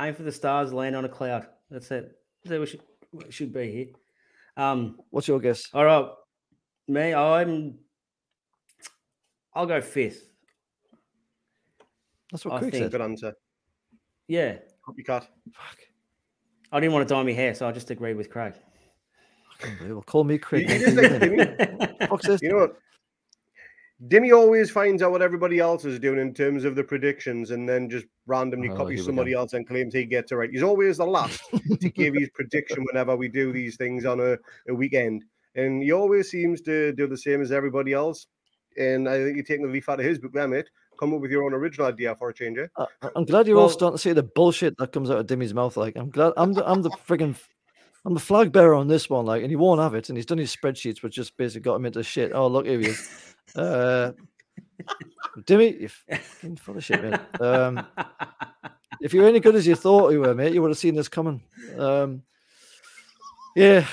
aim 0.00 0.14
for 0.14 0.24
the 0.24 0.32
stars, 0.32 0.72
land 0.72 0.94
on 0.96 1.04
a 1.04 1.08
cloud. 1.08 1.46
That's 1.70 1.90
it. 1.92 2.18
That's 2.44 2.58
what 2.58 2.68
should, 2.68 2.82
what 3.12 3.32
should 3.32 3.52
be 3.52 3.70
here. 3.72 3.86
Um. 4.56 4.98
What's 5.10 5.28
your 5.28 5.40
guess? 5.40 5.62
All 5.72 5.84
right. 5.84 6.06
Me, 6.88 7.14
I'm. 7.14 7.78
I'll 9.54 9.66
go 9.66 9.80
fifth. 9.80 10.30
That's 12.30 12.44
what 12.44 12.54
I 12.54 12.58
Craig 12.60 12.72
think- 12.72 12.84
said. 12.84 12.92
Good 12.92 13.00
answer. 13.00 13.34
Yeah. 14.28 14.58
Copycat. 14.86 15.26
Fuck. 15.52 15.78
I 16.72 16.78
didn't 16.80 16.92
want 16.92 17.08
to 17.08 17.12
dye 17.14 17.22
my 17.22 17.32
hair, 17.32 17.54
so 17.54 17.66
I 17.66 17.72
just 17.72 17.90
agreed 17.90 18.16
with 18.16 18.30
Craig. 18.30 18.54
Unbelievable. 19.62 20.02
Call 20.02 20.24
me 20.24 20.38
Craig. 20.38 20.70
You- 20.70 20.94
don't 20.94 20.96
you 20.96 21.08
call 21.18 21.28
me 21.28 21.36
did 21.36 21.58
Dimmy. 21.58 22.08
Fuck's 22.08 22.26
this? 22.26 22.42
You 22.42 22.50
know 22.50 22.56
what? 22.58 22.76
Dimmy 24.08 24.34
always 24.34 24.70
finds 24.70 25.02
out 25.02 25.10
what 25.10 25.20
everybody 25.20 25.58
else 25.58 25.84
is 25.84 25.98
doing 25.98 26.18
in 26.18 26.32
terms 26.32 26.64
of 26.64 26.74
the 26.74 26.82
predictions 26.82 27.50
and 27.50 27.68
then 27.68 27.90
just 27.90 28.06
randomly 28.26 28.68
Oh, 28.68 28.70
here 28.70 28.78
copies 28.78 29.00
we 29.00 29.04
somebody 29.04 29.32
else 29.34 29.52
and 29.52 29.66
claims 29.68 29.92
he 29.92 30.06
gets 30.06 30.32
it 30.32 30.36
right. 30.36 30.48
He's 30.50 30.62
always 30.62 30.96
the 30.96 31.04
last 31.04 31.42
to 31.80 31.90
give 31.90 32.14
his 32.14 32.30
prediction 32.30 32.82
whenever 32.84 33.14
we 33.14 33.28
do 33.28 33.52
these 33.52 33.76
things 33.76 34.06
on 34.06 34.20
a, 34.20 34.38
a 34.68 34.74
weekend. 34.74 35.24
And 35.54 35.82
he 35.82 35.92
always 35.92 36.30
seems 36.30 36.60
to 36.62 36.92
do 36.92 37.06
the 37.06 37.16
same 37.16 37.42
as 37.42 37.50
everybody 37.52 37.92
else. 37.92 38.26
And 38.78 39.08
I 39.08 39.22
think 39.22 39.36
you're 39.36 39.44
taking 39.44 39.66
the 39.66 39.72
leaf 39.72 39.88
out 39.88 39.98
of 40.00 40.06
his 40.06 40.18
book 40.18 40.32
there, 40.32 40.46
mate. 40.46 40.70
Come 40.98 41.12
up 41.14 41.20
with 41.20 41.30
your 41.30 41.44
own 41.44 41.54
original 41.54 41.86
idea 41.88 42.14
for 42.14 42.28
a 42.28 42.34
change. 42.34 42.58
eh? 42.58 42.66
I- 42.76 43.10
I'm 43.16 43.24
glad 43.24 43.46
you're 43.48 43.58
all 43.58 43.68
starting 43.68 43.96
to 43.96 44.02
see 44.02 44.12
the 44.12 44.22
bullshit 44.22 44.76
that 44.78 44.92
comes 44.92 45.10
out 45.10 45.18
of 45.18 45.26
Dimmy's 45.26 45.54
mouth. 45.54 45.76
Like, 45.76 45.96
I'm 45.96 46.10
glad 46.10 46.32
I'm 46.36 46.52
the 46.52 46.68
I'm 46.70 46.82
the 46.82 46.90
friggin' 46.90 47.36
I'm 48.04 48.14
the 48.14 48.20
flag 48.20 48.52
bearer 48.52 48.74
on 48.74 48.86
this 48.88 49.10
one. 49.10 49.26
Like, 49.26 49.42
and 49.42 49.50
he 49.50 49.56
won't 49.56 49.80
have 49.80 49.94
it. 49.94 50.08
And 50.08 50.16
he's 50.16 50.26
done 50.26 50.38
his 50.38 50.54
spreadsheets, 50.54 51.02
which 51.02 51.14
just 51.14 51.36
basically 51.36 51.62
got 51.62 51.76
him 51.76 51.84
into 51.86 52.02
shit. 52.02 52.32
Oh, 52.32 52.46
look, 52.46 52.66
here 52.66 52.78
he 52.80 52.86
is. 52.86 53.34
Uh, 53.56 54.12
Dimmy, 55.40 55.80
you're 55.80 55.88
fucking 55.88 56.56
full 56.56 56.76
of 56.76 56.84
shit, 56.84 57.02
man. 57.02 57.20
Um, 57.40 57.86
if 59.00 59.12
you're 59.14 59.26
any 59.26 59.40
good 59.40 59.54
as 59.54 59.66
you 59.66 59.74
thought 59.74 60.10
you 60.12 60.20
were, 60.20 60.34
mate, 60.34 60.52
you 60.54 60.62
would 60.62 60.70
have 60.70 60.78
seen 60.78 60.94
this 60.94 61.08
coming. 61.08 61.42
Um, 61.78 62.22
yeah. 63.56 63.86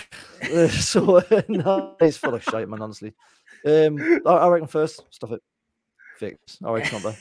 uh, 0.54 0.68
so 0.68 1.18
uh, 1.18 1.42
no, 1.48 1.96
he's 2.00 2.18
full 2.18 2.36
of 2.36 2.44
shit, 2.44 2.68
man. 2.70 2.82
Honestly, 2.82 3.14
um, 3.66 4.22
I, 4.26 4.30
I 4.32 4.48
reckon 4.48 4.68
first 4.68 5.04
stuff 5.10 5.32
it. 5.32 5.42
Fix. 6.18 6.58
All 6.64 6.74
right, 6.74 6.84
it's 6.92 7.04
not 7.04 7.16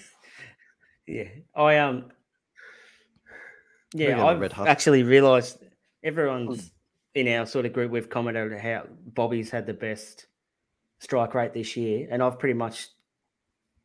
yeah. 1.07 1.29
I 1.55 1.79
um. 1.79 2.07
Yeah, 3.95 4.25
I've 4.25 4.43
actually 4.67 5.03
realised 5.05 5.59
everyone's 6.03 6.73
in 7.15 7.29
our 7.29 7.47
sort 7.47 7.67
of 7.67 7.73
group. 7.73 7.91
We've 7.91 8.11
commented 8.11 8.59
how 8.59 8.87
Bobby's 9.15 9.51
had 9.51 9.67
the 9.67 9.75
best 9.75 10.27
strike 10.99 11.35
rate 11.35 11.55
this 11.55 11.77
year, 11.77 12.09
and 12.11 12.23
I've 12.23 12.39
pretty 12.39 12.55
much 12.55 12.89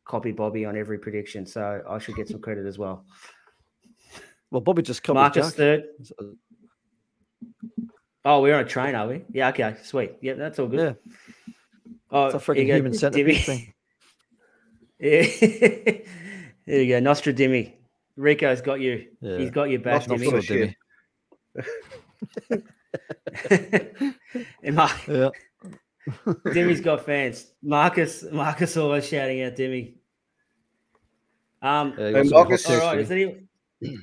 copied 0.04 0.36
Bobby 0.36 0.64
on 0.64 0.76
every 0.76 0.98
prediction, 0.98 1.46
so 1.46 1.82
I 1.88 1.98
should 1.98 2.16
get 2.16 2.28
some 2.28 2.40
credit 2.42 2.66
as 2.66 2.78
well. 2.78 3.04
Well, 4.50 4.60
Bobby 4.60 4.82
just 4.82 5.02
covered 5.02 5.20
Marcus 5.20 5.48
Jack. 5.48 5.56
third. 5.56 5.84
So- 8.24 8.30
Oh, 8.30 8.40
we're 8.40 8.54
on 8.54 8.60
a 8.64 8.68
train, 8.68 8.94
are 8.94 9.08
we? 9.08 9.22
Yeah. 9.32 9.48
Okay. 9.48 9.74
Sweet. 9.82 10.12
Yeah, 10.20 10.34
that's 10.34 10.58
all 10.58 10.68
good. 10.68 10.96
Yeah, 11.06 11.12
Oh, 12.10 12.26
it's 12.26 12.34
a 12.34 12.38
freaking 12.38 12.66
human 12.66 12.92
centipede 12.94 13.44
thing. 13.44 13.72
Yeah. 15.00 15.22
there 16.64 16.82
you 16.82 16.88
go, 16.94 17.00
Nostra 17.00 17.32
Dimmy. 17.32 17.72
Rico's 18.16 18.60
got 18.60 18.80
you. 18.80 19.08
Yeah. 19.20 19.38
He's 19.38 19.50
got 19.50 19.64
your 19.68 19.80
back, 19.80 20.06
Nostra 20.08 20.16
Not 20.16 20.20
Dimmy. 20.20 20.30
full 20.30 20.38
of 20.38 20.44
Dimmy. 20.44 20.76
And 24.62 24.76
Mar- 24.76 24.90
Yeah. 25.08 25.30
Dimmy's 26.26 26.80
got 26.80 27.04
fans. 27.04 27.52
Marcus, 27.62 28.24
Marcus 28.30 28.76
always 28.76 29.08
shouting 29.08 29.42
out 29.42 29.56
Dimmy. 29.56 29.94
Um, 31.60 31.94
Yeah, 31.98 32.04
And 32.06 32.14
got 32.14 32.24
some 32.26 32.32
hot 32.32 32.48
Marcus- 32.48 32.66
all 32.66 32.72
takes, 32.72 32.84
right. 32.84 32.98
Dimmy. 32.98 33.00
Is 33.00 33.10
any, 33.90 33.98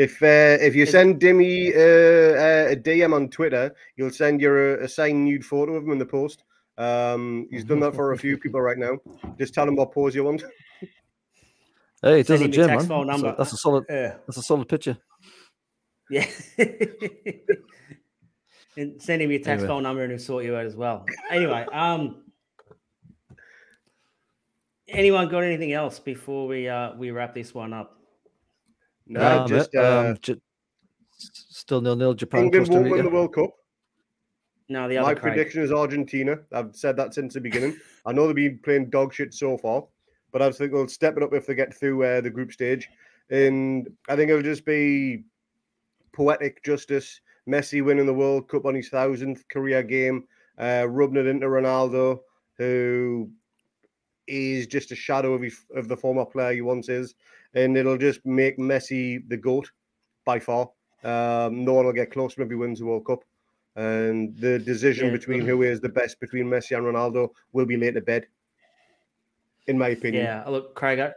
If 0.00 0.22
uh, 0.22 0.56
if 0.66 0.74
you 0.74 0.86
send 0.86 1.20
Dimmy 1.20 1.76
uh, 1.76 2.32
uh, 2.46 2.72
a 2.72 2.76
DM 2.76 3.12
on 3.12 3.28
Twitter, 3.28 3.74
you'll 3.96 4.10
send 4.22 4.40
your 4.40 4.80
uh, 4.80 4.84
a 4.84 4.88
signed 4.88 5.26
nude 5.26 5.44
photo 5.44 5.74
of 5.74 5.84
him 5.84 5.92
in 5.92 5.98
the 5.98 6.06
post. 6.06 6.44
Um, 6.78 7.46
he's 7.50 7.64
done 7.64 7.80
that 7.80 7.94
for 7.94 8.12
a 8.12 8.18
few 8.18 8.38
people 8.38 8.62
right 8.62 8.78
now. 8.78 8.96
Just 9.38 9.52
tell 9.52 9.68
him 9.68 9.76
what 9.76 9.92
pose 9.92 10.14
you 10.14 10.24
want. 10.24 10.42
Hey, 12.02 12.20
it 12.20 12.26
does 12.28 12.40
a 12.40 12.44
him 12.46 12.52
gym, 12.52 12.66
man. 12.68 12.86
file 12.86 13.04
That's 13.04 13.22
a- 13.22 13.34
That's 13.36 13.52
a 13.52 13.56
solid. 13.58 13.84
yeah. 13.90 14.14
That's 14.26 14.38
a 14.38 14.42
solid 14.42 14.66
picture. 14.70 14.96
Yeah. 16.08 16.26
and 18.78 19.02
send 19.02 19.20
him 19.20 19.30
your 19.30 19.40
text 19.40 19.48
Anyway. 19.50 19.66
file 19.68 19.80
number 19.82 20.02
and 20.04 20.12
he'll 20.12 20.18
sort 20.18 20.46
you 20.46 20.56
out 20.56 20.64
as 20.64 20.76
well. 20.76 21.04
Anyway, 21.30 21.66
um 21.74 22.24
anyone 24.88 25.28
got 25.28 25.40
anything 25.40 25.74
else 25.74 25.98
before 25.98 26.46
we 26.46 26.68
uh 26.70 26.94
we 26.96 27.10
wrap 27.10 27.34
this 27.34 27.52
one 27.52 27.74
up? 27.74 27.99
No, 29.10 29.20
Nah, 29.20 29.46
just 29.46 29.74
uh, 29.74 30.10
um, 30.10 30.18
ju- 30.22 30.40
s- 31.18 31.30
still 31.48 31.80
nil 31.80 31.96
nil. 31.96 32.14
Japan, 32.14 32.44
England 32.44 32.66
Costa 32.68 32.80
won't 32.80 32.90
win 32.92 33.04
the 33.04 33.10
World 33.10 33.34
Cup. 33.34 33.50
No, 34.68 34.88
the 34.88 35.00
My 35.00 35.14
Craig. 35.14 35.34
prediction 35.34 35.62
is 35.62 35.72
Argentina. 35.72 36.38
I've 36.52 36.76
said 36.76 36.96
that 36.96 37.12
since 37.12 37.34
the 37.34 37.40
beginning. 37.40 37.76
I 38.06 38.12
know 38.12 38.28
they've 38.28 38.36
been 38.36 38.60
playing 38.62 38.90
dog 38.90 39.12
shit 39.12 39.34
so 39.34 39.58
far, 39.58 39.82
but 40.30 40.42
I 40.42 40.50
think 40.52 40.70
they'll 40.72 40.86
step 40.86 41.16
it 41.16 41.24
up 41.24 41.32
if 41.34 41.46
they 41.46 41.56
get 41.56 41.74
through 41.74 42.04
uh, 42.04 42.20
the 42.20 42.30
group 42.30 42.52
stage. 42.52 42.88
And 43.30 43.90
I 44.08 44.14
think 44.14 44.30
it'll 44.30 44.42
just 44.42 44.64
be 44.64 45.24
poetic 46.12 46.62
justice. 46.62 47.20
Messi 47.48 47.84
winning 47.84 48.06
the 48.06 48.14
World 48.14 48.48
Cup 48.48 48.64
on 48.64 48.76
his 48.76 48.90
thousandth 48.90 49.48
career 49.48 49.82
game, 49.82 50.22
uh, 50.56 50.86
rubbing 50.88 51.16
it 51.16 51.26
into 51.26 51.46
Ronaldo, 51.48 52.20
who 52.58 53.28
is 54.28 54.68
just 54.68 54.92
a 54.92 54.94
shadow 54.96 55.34
of 55.34 55.42
his, 55.42 55.58
of 55.74 55.88
the 55.88 55.96
former 55.96 56.24
player 56.24 56.52
he 56.52 56.60
once 56.60 56.88
is, 56.88 57.16
and 57.54 57.76
it'll 57.76 57.98
just 57.98 58.24
make 58.24 58.58
Messi 58.58 59.26
the 59.28 59.36
goat 59.36 59.70
by 60.24 60.38
far. 60.38 60.70
Um, 61.02 61.64
no 61.64 61.74
one 61.74 61.86
will 61.86 61.92
get 61.92 62.10
close 62.12 62.34
to 62.34 62.42
him 62.42 62.46
if 62.46 62.50
he 62.50 62.56
wins 62.56 62.78
the 62.78 62.86
World 62.86 63.06
Cup. 63.06 63.24
And 63.76 64.36
the 64.38 64.58
decision 64.58 65.06
Yeah. 65.06 65.12
between 65.12 65.40
who 65.42 65.62
is 65.62 65.80
the 65.80 65.88
best 65.88 66.20
between 66.20 66.46
Messi 66.46 66.76
and 66.76 66.84
Ronaldo 66.86 67.30
will 67.52 67.66
be 67.66 67.76
laid 67.76 67.94
to 67.94 68.00
bed, 68.00 68.26
in 69.66 69.78
my 69.78 69.88
opinion. 69.88 70.24
Yeah, 70.24 70.44
look, 70.48 70.74
Craig, 70.74 70.98
I, 70.98 71.12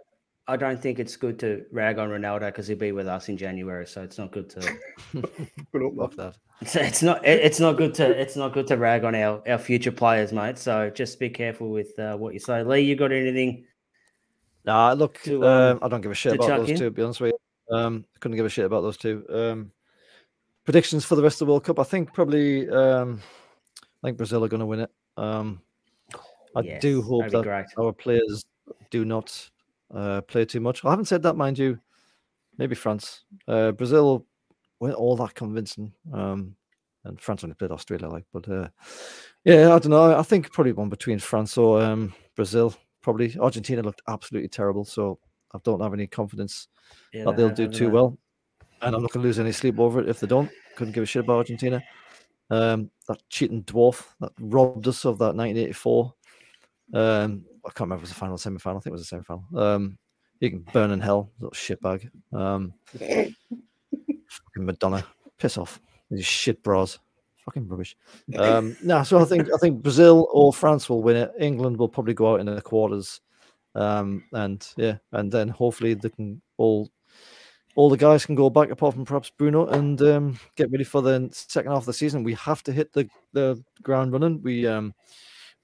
I 0.47 0.55
don't 0.57 0.79
think 0.81 0.99
it's 0.99 1.15
good 1.15 1.39
to 1.39 1.65
rag 1.71 1.97
on 1.99 2.09
Ronaldo 2.09 2.47
because 2.47 2.67
he'll 2.67 2.77
be 2.77 2.91
with 2.91 3.07
us 3.07 3.27
in 3.29 3.37
January, 3.37 3.87
so 3.87 4.01
it's 4.03 4.17
not 4.17 4.31
good 4.31 4.49
to 4.51 4.61
Fuck 5.11 6.15
that. 6.17 6.35
it's, 6.61 6.75
it's 6.75 7.01
not 7.03 7.25
it- 7.25 7.41
it's 7.43 7.59
not 7.59 7.77
good 7.77 7.93
to 7.95 8.09
it's 8.09 8.35
not 8.35 8.53
good 8.53 8.67
to 8.67 8.77
rag 8.77 9.03
on 9.03 9.15
our, 9.15 9.41
our 9.47 9.57
future 9.57 9.91
players, 9.91 10.31
mate. 10.31 10.57
So 10.57 10.89
just 10.89 11.19
be 11.19 11.29
careful 11.29 11.69
with 11.71 11.97
uh, 11.97 12.15
what 12.17 12.33
you 12.33 12.39
say. 12.39 12.61
Lee, 12.63 12.81
you 12.81 12.95
got 12.95 13.11
anything? 13.11 13.65
Nah, 14.65 14.93
look, 14.93 15.21
To, 15.23 15.45
um, 15.45 15.71
um, 15.73 15.79
I 15.81 15.87
don't 15.87 16.01
give 16.01 16.11
a 16.11 16.15
shit 16.15 16.33
about 16.33 16.59
those 16.59 16.69
in? 16.69 16.77
two. 16.77 16.85
To 16.85 16.91
be 16.91 17.01
honest 17.03 17.21
with 17.21 17.33
you, 17.69 17.75
um, 17.75 18.05
couldn't 18.19 18.37
give 18.37 18.45
a 18.45 18.49
shit 18.49 18.65
about 18.65 18.81
those 18.81 18.97
two. 18.97 19.25
Um, 19.29 19.71
predictions 20.65 21.03
for 21.03 21.15
the 21.15 21.23
rest 21.23 21.41
of 21.41 21.47
the 21.47 21.51
World 21.51 21.65
Cup. 21.65 21.79
I 21.79 21.83
think 21.83 22.13
probably. 22.13 22.69
Um, 22.69 23.21
I 23.81 24.07
think 24.07 24.17
Brazil 24.17 24.43
are 24.43 24.49
going 24.49 24.59
to 24.59 24.65
win 24.65 24.81
it. 24.81 24.91
Um, 25.17 25.61
I 26.55 26.61
Yes, 26.61 26.81
do 26.81 27.01
hope 27.01 27.29
that 27.31 27.43
great. 27.43 27.65
our 27.77 27.93
players 27.93 28.45
do 28.91 29.05
not 29.05 29.49
uh, 29.93 30.21
play 30.21 30.45
too 30.45 30.59
much. 30.59 30.83
I 30.83 30.89
haven't 30.89 31.05
said 31.05 31.23
that, 31.23 31.35
mind 31.35 31.57
you. 31.57 31.79
Maybe 32.57 32.75
France, 32.75 33.23
uh, 33.47 33.71
Brazil. 33.71 34.25
weren't 34.79 34.95
all 34.95 35.15
that 35.15 35.33
convincing. 35.33 35.93
Um, 36.11 36.55
and 37.05 37.19
France 37.19 37.43
only 37.43 37.55
played 37.55 37.71
Australia, 37.71 38.07
like, 38.07 38.25
but 38.33 38.47
uh, 38.49 38.67
yeah, 39.45 39.73
I 39.73 39.79
don't 39.79 39.89
know. 39.89 40.17
I 40.17 40.23
think 40.23 40.51
probably 40.51 40.73
one 40.73 40.89
between 40.89 41.19
France 41.19 41.57
or 41.57 41.81
um, 41.81 42.13
Brazil. 42.35 42.75
Probably 43.03 43.37
Argentina 43.39 43.83
looked 43.83 44.01
absolutely 44.07 44.49
terrible, 44.49 44.85
so 44.85 45.19
I 45.53 45.59
don't 45.63 45.81
have 45.81 45.93
any 45.93 46.07
confidence 46.07 46.69
Yeah, 47.13 47.25
that 47.25 47.37
they'll 47.37 47.49
do 47.49 47.67
too 47.67 47.85
haven't 47.85 47.93
well. 47.93 48.17
And 48.81 48.95
I'm 48.95 49.01
not 49.01 49.11
going 49.11 49.21
to 49.21 49.27
lose 49.27 49.39
any 49.39 49.51
sleep 49.51 49.79
over 49.79 50.01
it 50.01 50.09
if 50.09 50.19
they 50.19 50.27
don't. 50.27 50.49
Couldn't 50.75 50.93
give 50.93 51.03
a 51.03 51.05
shit 51.05 51.23
about 51.23 51.37
Argentina. 51.37 51.83
Um, 52.49 52.89
that 53.07 53.21
cheating 53.29 53.63
dwarf 53.63 54.05
that 54.19 54.31
robbed 54.39 54.87
us 54.87 55.05
of 55.05 55.19
that 55.19 55.35
1984. 55.35 56.13
Um, 56.93 57.45
I 57.65 57.69
can't 57.69 57.81
remember 57.81 57.95
if 57.95 57.99
it 57.99 58.01
was 58.01 58.09
the 58.09 58.15
final, 58.15 58.37
semi 58.37 58.59
final. 58.59 58.79
I 58.79 58.81
think 58.81 58.91
it 58.91 58.93
was 58.93 59.01
a 59.03 59.05
semi 59.05 59.23
final. 59.23 59.45
Um, 59.55 59.97
you 60.39 60.49
can 60.49 60.65
burn 60.73 60.91
in 60.91 60.99
hell, 60.99 61.31
little 61.39 61.51
shitbag. 61.51 62.09
Um, 62.33 62.73
fucking 62.99 63.35
Maradona, 64.57 65.05
piss 65.37 65.57
off. 65.57 65.79
You 66.09 66.21
shit 66.21 66.61
bras, 66.63 66.99
fucking 67.45 67.67
rubbish. 67.67 67.95
Um, 68.37 68.75
no, 68.83 69.03
so 69.03 69.19
I 69.19 69.25
think 69.25 69.49
I 69.53 69.57
think 69.57 69.81
Brazil 69.81 70.27
or 70.31 70.53
France 70.53 70.89
will 70.89 71.03
win 71.03 71.17
it. 71.17 71.31
England 71.39 71.77
will 71.77 71.89
probably 71.89 72.13
go 72.13 72.33
out 72.33 72.39
in 72.39 72.45
the 72.45 72.61
quarters, 72.61 73.21
um, 73.75 74.23
and 74.31 74.65
yeah, 74.77 74.97
and 75.11 75.31
then 75.31 75.49
hopefully 75.49 75.93
they 75.93 76.09
can 76.09 76.41
all 76.57 76.89
all 77.75 77.89
the 77.89 77.97
guys 77.97 78.25
can 78.25 78.35
go 78.35 78.49
back 78.49 78.69
apart 78.69 78.93
from 78.93 79.05
perhaps 79.05 79.31
Bruno 79.31 79.67
and 79.67 80.01
um, 80.01 80.39
get 80.55 80.71
ready 80.71 80.83
for 80.83 81.01
the 81.01 81.29
second 81.31 81.71
half 81.71 81.81
of 81.81 81.87
the 81.87 81.93
season. 81.93 82.23
We 82.23 82.35
have 82.35 82.61
to 82.63 82.71
hit 82.71 82.93
the, 82.93 83.09
the 83.33 83.63
ground 83.81 84.13
running. 84.13 84.41
We 84.41 84.67
um, 84.67 84.93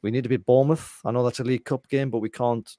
we 0.01 0.11
need 0.11 0.23
to 0.23 0.29
beat 0.29 0.45
Bournemouth. 0.45 0.99
I 1.05 1.11
know 1.11 1.23
that's 1.23 1.39
a 1.39 1.43
League 1.43 1.65
Cup 1.65 1.87
game, 1.87 2.09
but 2.09 2.19
we 2.19 2.29
can't 2.29 2.69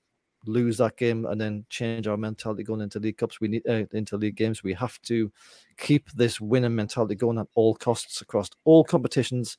lose 0.47 0.79
that 0.79 0.97
game 0.97 1.27
and 1.27 1.41
then 1.41 1.65
change 1.69 2.07
our 2.07 2.17
mentality 2.17 2.63
going 2.63 2.81
into 2.81 2.99
League 2.99 3.19
Cups. 3.19 3.41
We 3.41 3.49
need 3.49 3.63
uh, 3.69 3.85
into 3.93 4.17
League 4.17 4.37
games. 4.37 4.63
We 4.63 4.75
have 4.75 5.01
to 5.03 5.31
keep 5.77 6.11
this 6.13 6.41
winning 6.41 6.75
mentality 6.75 7.15
going 7.15 7.39
at 7.39 7.47
all 7.55 7.75
costs 7.75 8.21
across 8.21 8.49
all 8.65 8.85
competitions. 8.85 9.59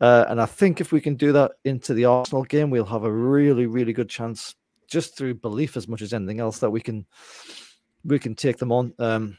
Uh, 0.00 0.24
and 0.28 0.40
I 0.40 0.46
think 0.46 0.80
if 0.80 0.90
we 0.90 1.00
can 1.00 1.14
do 1.14 1.32
that 1.32 1.52
into 1.64 1.94
the 1.94 2.06
Arsenal 2.06 2.42
game, 2.44 2.70
we'll 2.70 2.84
have 2.84 3.04
a 3.04 3.12
really, 3.12 3.66
really 3.66 3.92
good 3.92 4.08
chance, 4.08 4.56
just 4.88 5.16
through 5.16 5.34
belief 5.34 5.76
as 5.76 5.86
much 5.86 6.02
as 6.02 6.12
anything 6.12 6.40
else, 6.40 6.58
that 6.58 6.70
we 6.70 6.80
can 6.80 7.06
we 8.04 8.18
can 8.18 8.34
take 8.34 8.58
them 8.58 8.72
on. 8.72 8.92
Um, 8.98 9.38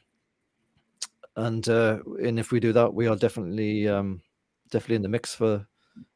and 1.36 1.68
uh, 1.68 2.00
and 2.24 2.40
if 2.40 2.52
we 2.52 2.60
do 2.60 2.72
that, 2.74 2.94
we 2.94 3.08
are 3.08 3.16
definitely 3.16 3.88
um, 3.90 4.22
definitely 4.72 4.98
in 4.98 5.02
the 5.02 5.10
mix 5.10 5.36
for 5.36 5.68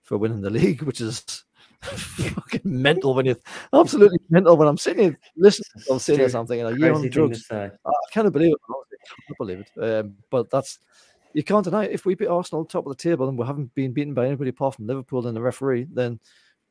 for 0.03 0.17
winning 0.17 0.41
the 0.41 0.49
league, 0.61 0.83
which 0.83 1.01
is 1.01 1.43
fucking 1.81 2.61
mental 2.63 3.13
when 3.13 3.25
you're 3.25 3.37
absolutely 3.73 4.17
mental 4.29 4.57
when 4.57 4.67
I'm 4.67 4.77
sitting 4.77 5.03
here 5.03 5.19
listening 5.35 5.65
to 5.73 5.77
myself 5.77 6.01
saying 6.01 6.19
Dude, 6.19 6.31
something 6.31 6.59
and 6.59 6.69
they? 6.69 6.73
a 6.73 6.79
year 6.79 6.93
on 6.93 7.01
Crazy 7.01 7.13
thing 7.13 7.31
to 7.31 7.39
drugs. 7.39 7.51
I 7.51 7.91
can't 8.11 8.31
believe 8.33 8.51
it. 8.51 8.59
I 8.69 9.25
can't 9.27 9.37
believe 9.37 9.59
it. 9.59 9.83
Um, 9.83 10.15
but 10.29 10.49
that's 10.49 10.79
you 11.33 11.43
can't 11.43 11.63
deny 11.63 11.85
it. 11.85 11.91
If 11.91 12.05
we 12.05 12.15
beat 12.15 12.27
Arsenal 12.27 12.65
top 12.65 12.87
of 12.87 12.97
the 12.97 13.01
table 13.01 13.29
and 13.29 13.37
we 13.37 13.45
haven't 13.45 13.73
been 13.75 13.93
beaten 13.93 14.13
by 14.13 14.25
anybody 14.25 14.49
apart 14.49 14.75
from 14.75 14.87
Liverpool 14.87 15.27
and 15.27 15.37
the 15.37 15.41
referee, 15.41 15.87
then 15.91 16.19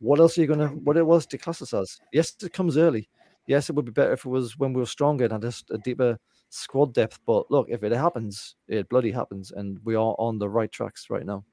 what 0.01 0.19
else 0.19 0.37
are 0.37 0.41
you 0.41 0.47
gonna 0.47 0.69
what 0.69 0.97
it 0.97 1.07
was 1.07 1.27
to 1.27 1.39
class 1.39 1.62
us 1.62 1.73
as? 1.73 2.01
Yes, 2.12 2.35
it 2.43 2.53
comes 2.53 2.77
early. 2.77 3.09
Yes, 3.47 3.70
it 3.70 3.77
would 3.77 3.85
be 3.85 3.93
better 3.93 4.12
if 4.12 4.27
it 4.27 4.28
was 4.28 4.59
when 4.59 4.73
we 4.73 4.81
were 4.81 4.87
stronger 4.87 5.24
and 5.24 5.45
had 5.45 5.55
a 5.70 5.78
deeper 5.78 6.19
squad 6.51 6.93
depth. 6.95 7.20
But 7.27 7.51
look, 7.51 7.69
if 7.70 7.85
it 7.85 7.93
happens, 7.93 8.57
it 8.66 8.89
bloody 8.89 9.12
happens, 9.12 9.53
and 9.53 9.78
we 9.85 9.95
are 9.95 10.16
on 10.19 10.39
the 10.39 10.49
right 10.49 10.70
tracks 10.70 11.11
right 11.11 11.24
now. 11.24 11.45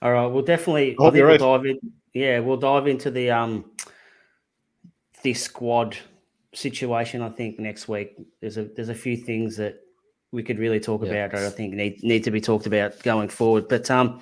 All 0.00 0.12
right, 0.12 0.26
we'll 0.26 0.44
definitely. 0.44 0.92
I 0.92 1.02
hope 1.02 1.12
think 1.12 1.20
you're 1.20 1.28
we'll 1.28 1.38
dive 1.38 1.66
in. 1.66 1.78
Yeah, 2.14 2.38
we'll 2.38 2.56
dive 2.56 2.86
into 2.86 3.10
the 3.10 3.30
um 3.30 3.70
the 5.22 5.34
squad 5.34 5.96
situation. 6.54 7.22
I 7.22 7.28
think 7.28 7.58
next 7.58 7.88
week 7.88 8.14
there's 8.40 8.56
a 8.56 8.64
there's 8.64 8.88
a 8.88 8.94
few 8.94 9.16
things 9.16 9.56
that 9.56 9.80
we 10.30 10.42
could 10.42 10.58
really 10.58 10.80
talk 10.80 11.02
Yeah. 11.04 11.10
about. 11.26 11.32
That 11.32 11.46
I 11.46 11.50
think 11.50 11.74
need 11.74 12.02
need 12.02 12.24
to 12.24 12.30
be 12.30 12.40
talked 12.40 12.66
about 12.66 13.02
going 13.02 13.28
forward. 13.28 13.68
But 13.68 13.90
um, 13.90 14.20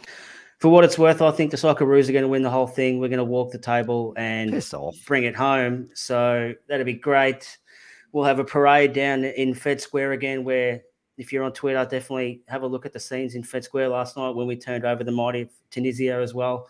for 0.59 0.69
what 0.70 0.85
it's 0.85 0.98
worth, 0.98 1.20
I 1.20 1.31
think 1.32 1.51
the 1.51 1.56
Socceroos 1.56 2.09
are 2.09 2.12
going 2.12 2.23
to 2.23 2.28
win 2.28 2.43
the 2.43 2.51
whole 2.51 2.66
thing. 2.66 2.98
We're 2.98 3.09
going 3.09 3.19
to 3.19 3.24
walk 3.24 3.51
the 3.52 3.59
table 3.59 4.14
and 4.16 4.64
bring 5.06 5.24
it 5.24 5.36
home. 5.36 5.90
So 5.94 6.55
that'd 6.69 6.86
be 6.86 6.94
great. 6.94 7.59
We'll 8.12 8.24
have 8.24 8.39
a 8.39 8.44
parade 8.44 8.93
down 8.93 9.24
in 9.24 9.55
Fed 9.55 9.81
Square 9.81 10.12
again, 10.12 10.44
where 10.44 10.82
if 11.19 11.32
you're 11.32 11.44
on 11.44 11.52
Twitter, 11.52 11.82
definitely 11.85 12.43
have 12.47 12.62
a 12.62 12.66
look 12.66 12.86
at 12.86 12.93
the 12.93 13.01
scenes 13.01 13.35
in 13.35 13.43
Fed 13.43 13.64
Square 13.64 13.89
last 13.89 14.16
night 14.16 14.31
when 14.35 14.47
we 14.47 14.56
turned 14.56 14.85
over 14.85 15.02
the 15.02 15.10
mighty 15.10 15.48
Tunisia 15.70 16.14
as 16.14 16.32
well. 16.35 16.69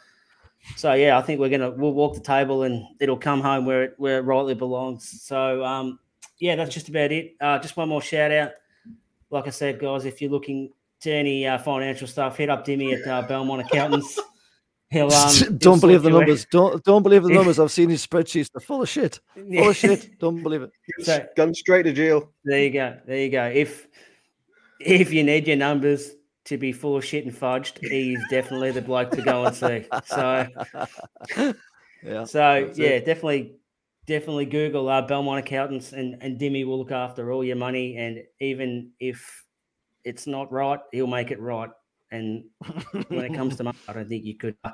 So 0.77 0.93
yeah, 0.95 1.19
I 1.19 1.23
think 1.23 1.41
we're 1.41 1.49
gonna 1.49 1.71
we'll 1.71 1.93
walk 1.93 2.15
the 2.15 2.21
table 2.21 2.63
and 2.63 2.85
it'll 3.01 3.17
come 3.17 3.41
home 3.41 3.67
where 3.67 3.85
it 3.85 3.95
where 3.99 4.19
it 4.19 4.23
rightly 4.23 4.55
belongs. 4.55 5.23
So 5.23 5.65
um, 5.65 5.99
yeah, 6.39 6.57
that's 6.57 6.73
just 6.73 6.89
about 6.89 7.13
it. 7.13 7.35
Uh, 7.41 7.59
just 7.59 7.77
one 7.77 7.89
more 7.89 8.03
shout 8.03 8.31
out. 8.31 8.53
Like 9.31 9.47
I 9.47 9.51
said, 9.51 9.79
guys, 9.81 10.05
if 10.05 10.21
you're 10.21 10.31
looking 10.31 10.71
to 11.01 11.13
any 11.13 11.47
uh, 11.47 11.59
financial 11.59 12.07
stuff, 12.07 12.37
hit 12.37 12.51
up 12.51 12.67
Dimmy 12.67 13.01
at 13.01 13.07
uh, 13.07 13.27
Belmont 13.27 13.63
Accountants. 13.63 14.19
He'll 14.91 15.13
um, 15.13 15.35
he'll 15.35 15.53
don't 15.53 15.81
believe 15.81 16.03
the 16.03 16.11
sort 16.11 16.13
you 16.13 16.19
numbers. 16.27 16.47
Don't 16.51 16.85
don't 16.85 17.03
believe 17.03 17.23
the 17.25 17.29
numbers. 17.35 17.59
I've 17.59 17.73
seen 17.73 17.91
his 17.91 18.07
spreadsheets. 18.07 18.51
They're 18.53 18.61
full 18.61 18.83
of 18.83 18.89
shit. 18.89 19.21
Full 19.35 19.69
of 19.69 19.77
shit. 19.77 20.19
Don't 20.19 20.43
believe 20.43 20.63
it. 20.63 20.71
So- 21.01 21.27
Gone 21.37 21.55
straight 21.55 21.85
to 21.85 21.93
jail. 21.93 22.31
There 22.45 22.63
you 22.63 22.71
go. 22.71 22.99
There 23.07 23.19
you 23.19 23.31
go. 23.31 23.45
If 23.47 23.89
if 24.81 25.13
you 25.13 25.25
need 25.25 25.47
your 25.49 25.57
numbers 25.57 26.13
to 26.53 26.59
be 26.59 26.71
full 26.71 26.97
of 26.97 27.05
shit 27.05 27.25
and 27.25 27.35
fudged, 27.35 27.79
he's 27.79 28.21
definitely 28.31 28.71
the 28.71 28.83
bloke 28.83 29.11
to 29.13 29.23
go 29.23 29.47
and 29.47 29.57
see. 29.57 29.87
So 30.05 30.47
yeah. 32.03 32.25
so 32.25 32.71
yeah, 32.75 32.89
it. 32.89 33.07
definitely 33.07 33.57
definitely 34.07 34.45
Google 34.45 34.89
uh, 34.89 35.03
Belmont 35.03 35.39
Accountants 35.39 35.93
and 35.93 36.23
and 36.23 36.39
Dimmy 36.39 36.67
will 36.67 36.79
look 36.79 36.93
after 36.93 37.33
all 37.33 37.43
your 37.43 37.57
money. 37.57 37.97
And 37.97 38.23
even 38.41 38.91
if 39.01 39.45
it's 40.05 40.27
not 40.27 40.53
right, 40.53 40.79
he'll 40.93 41.07
make 41.07 41.31
it 41.31 41.41
right. 41.41 41.71
And 42.11 42.45
when 43.09 43.25
it 43.25 43.35
comes 43.35 43.57
to 43.57 43.65
money, 43.65 43.79
I 43.89 43.95
don't 43.95 44.09
think 44.09 44.25
you 44.25 44.37
could 44.37 44.57
uh, 44.63 44.73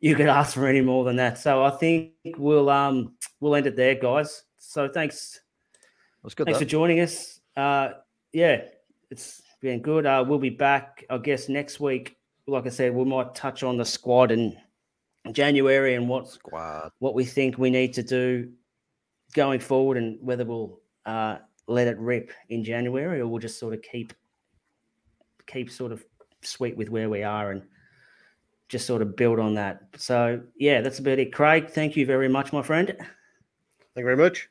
you 0.00 0.14
could 0.14 0.28
ask 0.28 0.54
for 0.54 0.66
any 0.66 0.80
more 0.80 1.04
than 1.04 1.16
that. 1.16 1.36
So 1.36 1.62
I 1.62 1.70
think 1.70 2.12
we'll 2.38 2.70
um 2.70 3.14
we'll 3.40 3.54
end 3.54 3.66
it 3.66 3.76
there, 3.76 3.94
guys. 3.94 4.42
So 4.58 4.88
thanks 4.88 5.38
That's 6.22 6.34
good. 6.34 6.46
Thanks 6.46 6.58
that. 6.58 6.64
for 6.64 6.70
joining 6.70 7.00
us. 7.00 7.40
Uh, 7.54 7.90
yeah, 8.32 8.62
it's 9.10 9.42
been 9.60 9.80
good. 9.80 10.06
Uh, 10.06 10.24
we'll 10.26 10.38
be 10.38 10.50
back, 10.50 11.04
I 11.10 11.18
guess, 11.18 11.48
next 11.48 11.80
week. 11.80 12.16
Like 12.46 12.66
I 12.66 12.70
said, 12.70 12.94
we 12.94 13.04
might 13.04 13.34
touch 13.34 13.62
on 13.62 13.76
the 13.76 13.84
squad 13.84 14.30
in 14.30 14.56
January 15.32 15.94
and 15.94 16.08
what 16.08 16.28
Squad. 16.28 16.90
what 16.98 17.14
we 17.14 17.24
think 17.24 17.58
we 17.58 17.70
need 17.70 17.92
to 17.94 18.02
do 18.02 18.50
going 19.34 19.60
forward, 19.60 19.96
and 19.96 20.18
whether 20.20 20.44
we'll 20.44 20.80
uh, 21.06 21.38
let 21.66 21.86
it 21.86 21.98
rip 21.98 22.32
in 22.48 22.64
January 22.64 23.20
or 23.20 23.26
we'll 23.26 23.38
just 23.38 23.58
sort 23.58 23.74
of 23.74 23.82
keep 23.82 24.12
keep 25.46 25.70
sort 25.70 25.92
of 25.92 26.04
sweet 26.42 26.76
with 26.76 26.88
where 26.88 27.10
we 27.10 27.22
are 27.22 27.50
and 27.50 27.62
just 28.68 28.86
sort 28.86 29.02
of 29.02 29.16
build 29.16 29.38
on 29.38 29.54
that. 29.54 29.82
So 29.96 30.40
yeah, 30.56 30.80
that's 30.80 30.98
about 31.00 31.18
it. 31.18 31.32
Craig, 31.32 31.70
thank 31.70 31.96
you 31.96 32.06
very 32.06 32.28
much, 32.28 32.52
my 32.52 32.62
friend. 32.62 32.88
Thank 32.88 33.08
you 33.96 34.04
very 34.04 34.16
much. 34.16 34.48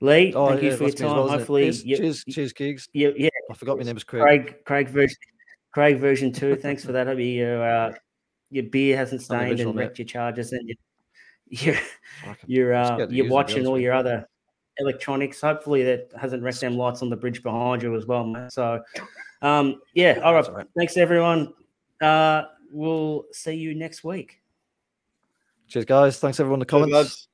Lee, 0.00 0.32
Oh, 0.34 0.48
thank 0.48 0.62
you 0.62 0.76
for 0.76 0.84
your 0.84 0.90
that's 0.90 1.00
me 1.00 1.06
as 1.06 1.12
time. 1.12 1.16
well. 1.18 1.28
Hopefully, 1.28 1.62
cheers, 1.64 1.84
you, 1.84 1.96
cheers, 1.96 2.24
cheers, 2.28 2.52
Keegs. 2.52 2.88
you, 2.92 3.12
yeah, 3.16 3.28
I 3.50 3.54
forgot 3.54 3.78
my 3.78 3.84
name 3.84 3.94
was 3.94 4.04
Craig. 4.04 4.22
Craig, 4.22 4.64
Craig 4.64 4.88
version, 4.88 5.16
Craig 5.72 5.98
version 5.98 6.32
two. 6.32 6.54
Thanks 6.62 6.84
for 6.84 6.92
that. 6.92 7.06
Hope 7.08 7.18
your 7.18 7.62
uh, 7.68 7.92
your 8.50 8.64
beer 8.64 8.96
hasn't 8.96 9.22
stained 9.22 9.58
and 9.60 9.74
mate. 9.74 9.82
wrecked 9.82 9.98
your 9.98 10.06
chargers, 10.06 10.52
and 10.52 10.68
you, 10.68 10.74
you're 11.48 11.74
Fucking- 12.24 12.36
you're 12.46 12.74
I'm 12.74 12.84
uh, 12.84 12.94
scared 12.96 13.08
to 13.10 13.14
you're 13.16 13.24
use 13.24 13.26
it, 13.26 13.28
to 13.28 13.28
be 13.28 13.34
watching 13.34 13.66
all 13.66 13.78
your 13.78 13.92
other 13.92 14.28
electronics. 14.78 15.40
Hopefully, 15.40 15.82
that 15.82 16.10
hasn't 16.16 16.42
wrecked 16.44 16.60
them 16.60 16.76
lights 16.76 17.02
on 17.02 17.10
the 17.10 17.16
bridge 17.16 17.42
behind 17.42 17.82
you 17.82 17.96
as 17.96 18.06
well, 18.06 18.24
mate. 18.24 18.52
So, 18.52 18.80
um, 19.42 19.80
yeah. 19.94 20.20
All 20.22 20.32
right. 20.34 20.44
all 20.44 20.54
right. 20.54 20.66
Thanks, 20.76 20.96
everyone. 20.96 21.52
Uh, 22.00 22.44
we'll 22.70 23.24
see 23.32 23.54
you 23.54 23.74
next 23.74 24.04
week. 24.04 24.40
Cheers, 25.66 25.84
guys. 25.86 26.18
Thanks 26.20 26.38
everyone 26.38 26.58
in 26.58 26.60
the 26.60 26.66
comments. 26.66 26.94
lads. 26.94 27.27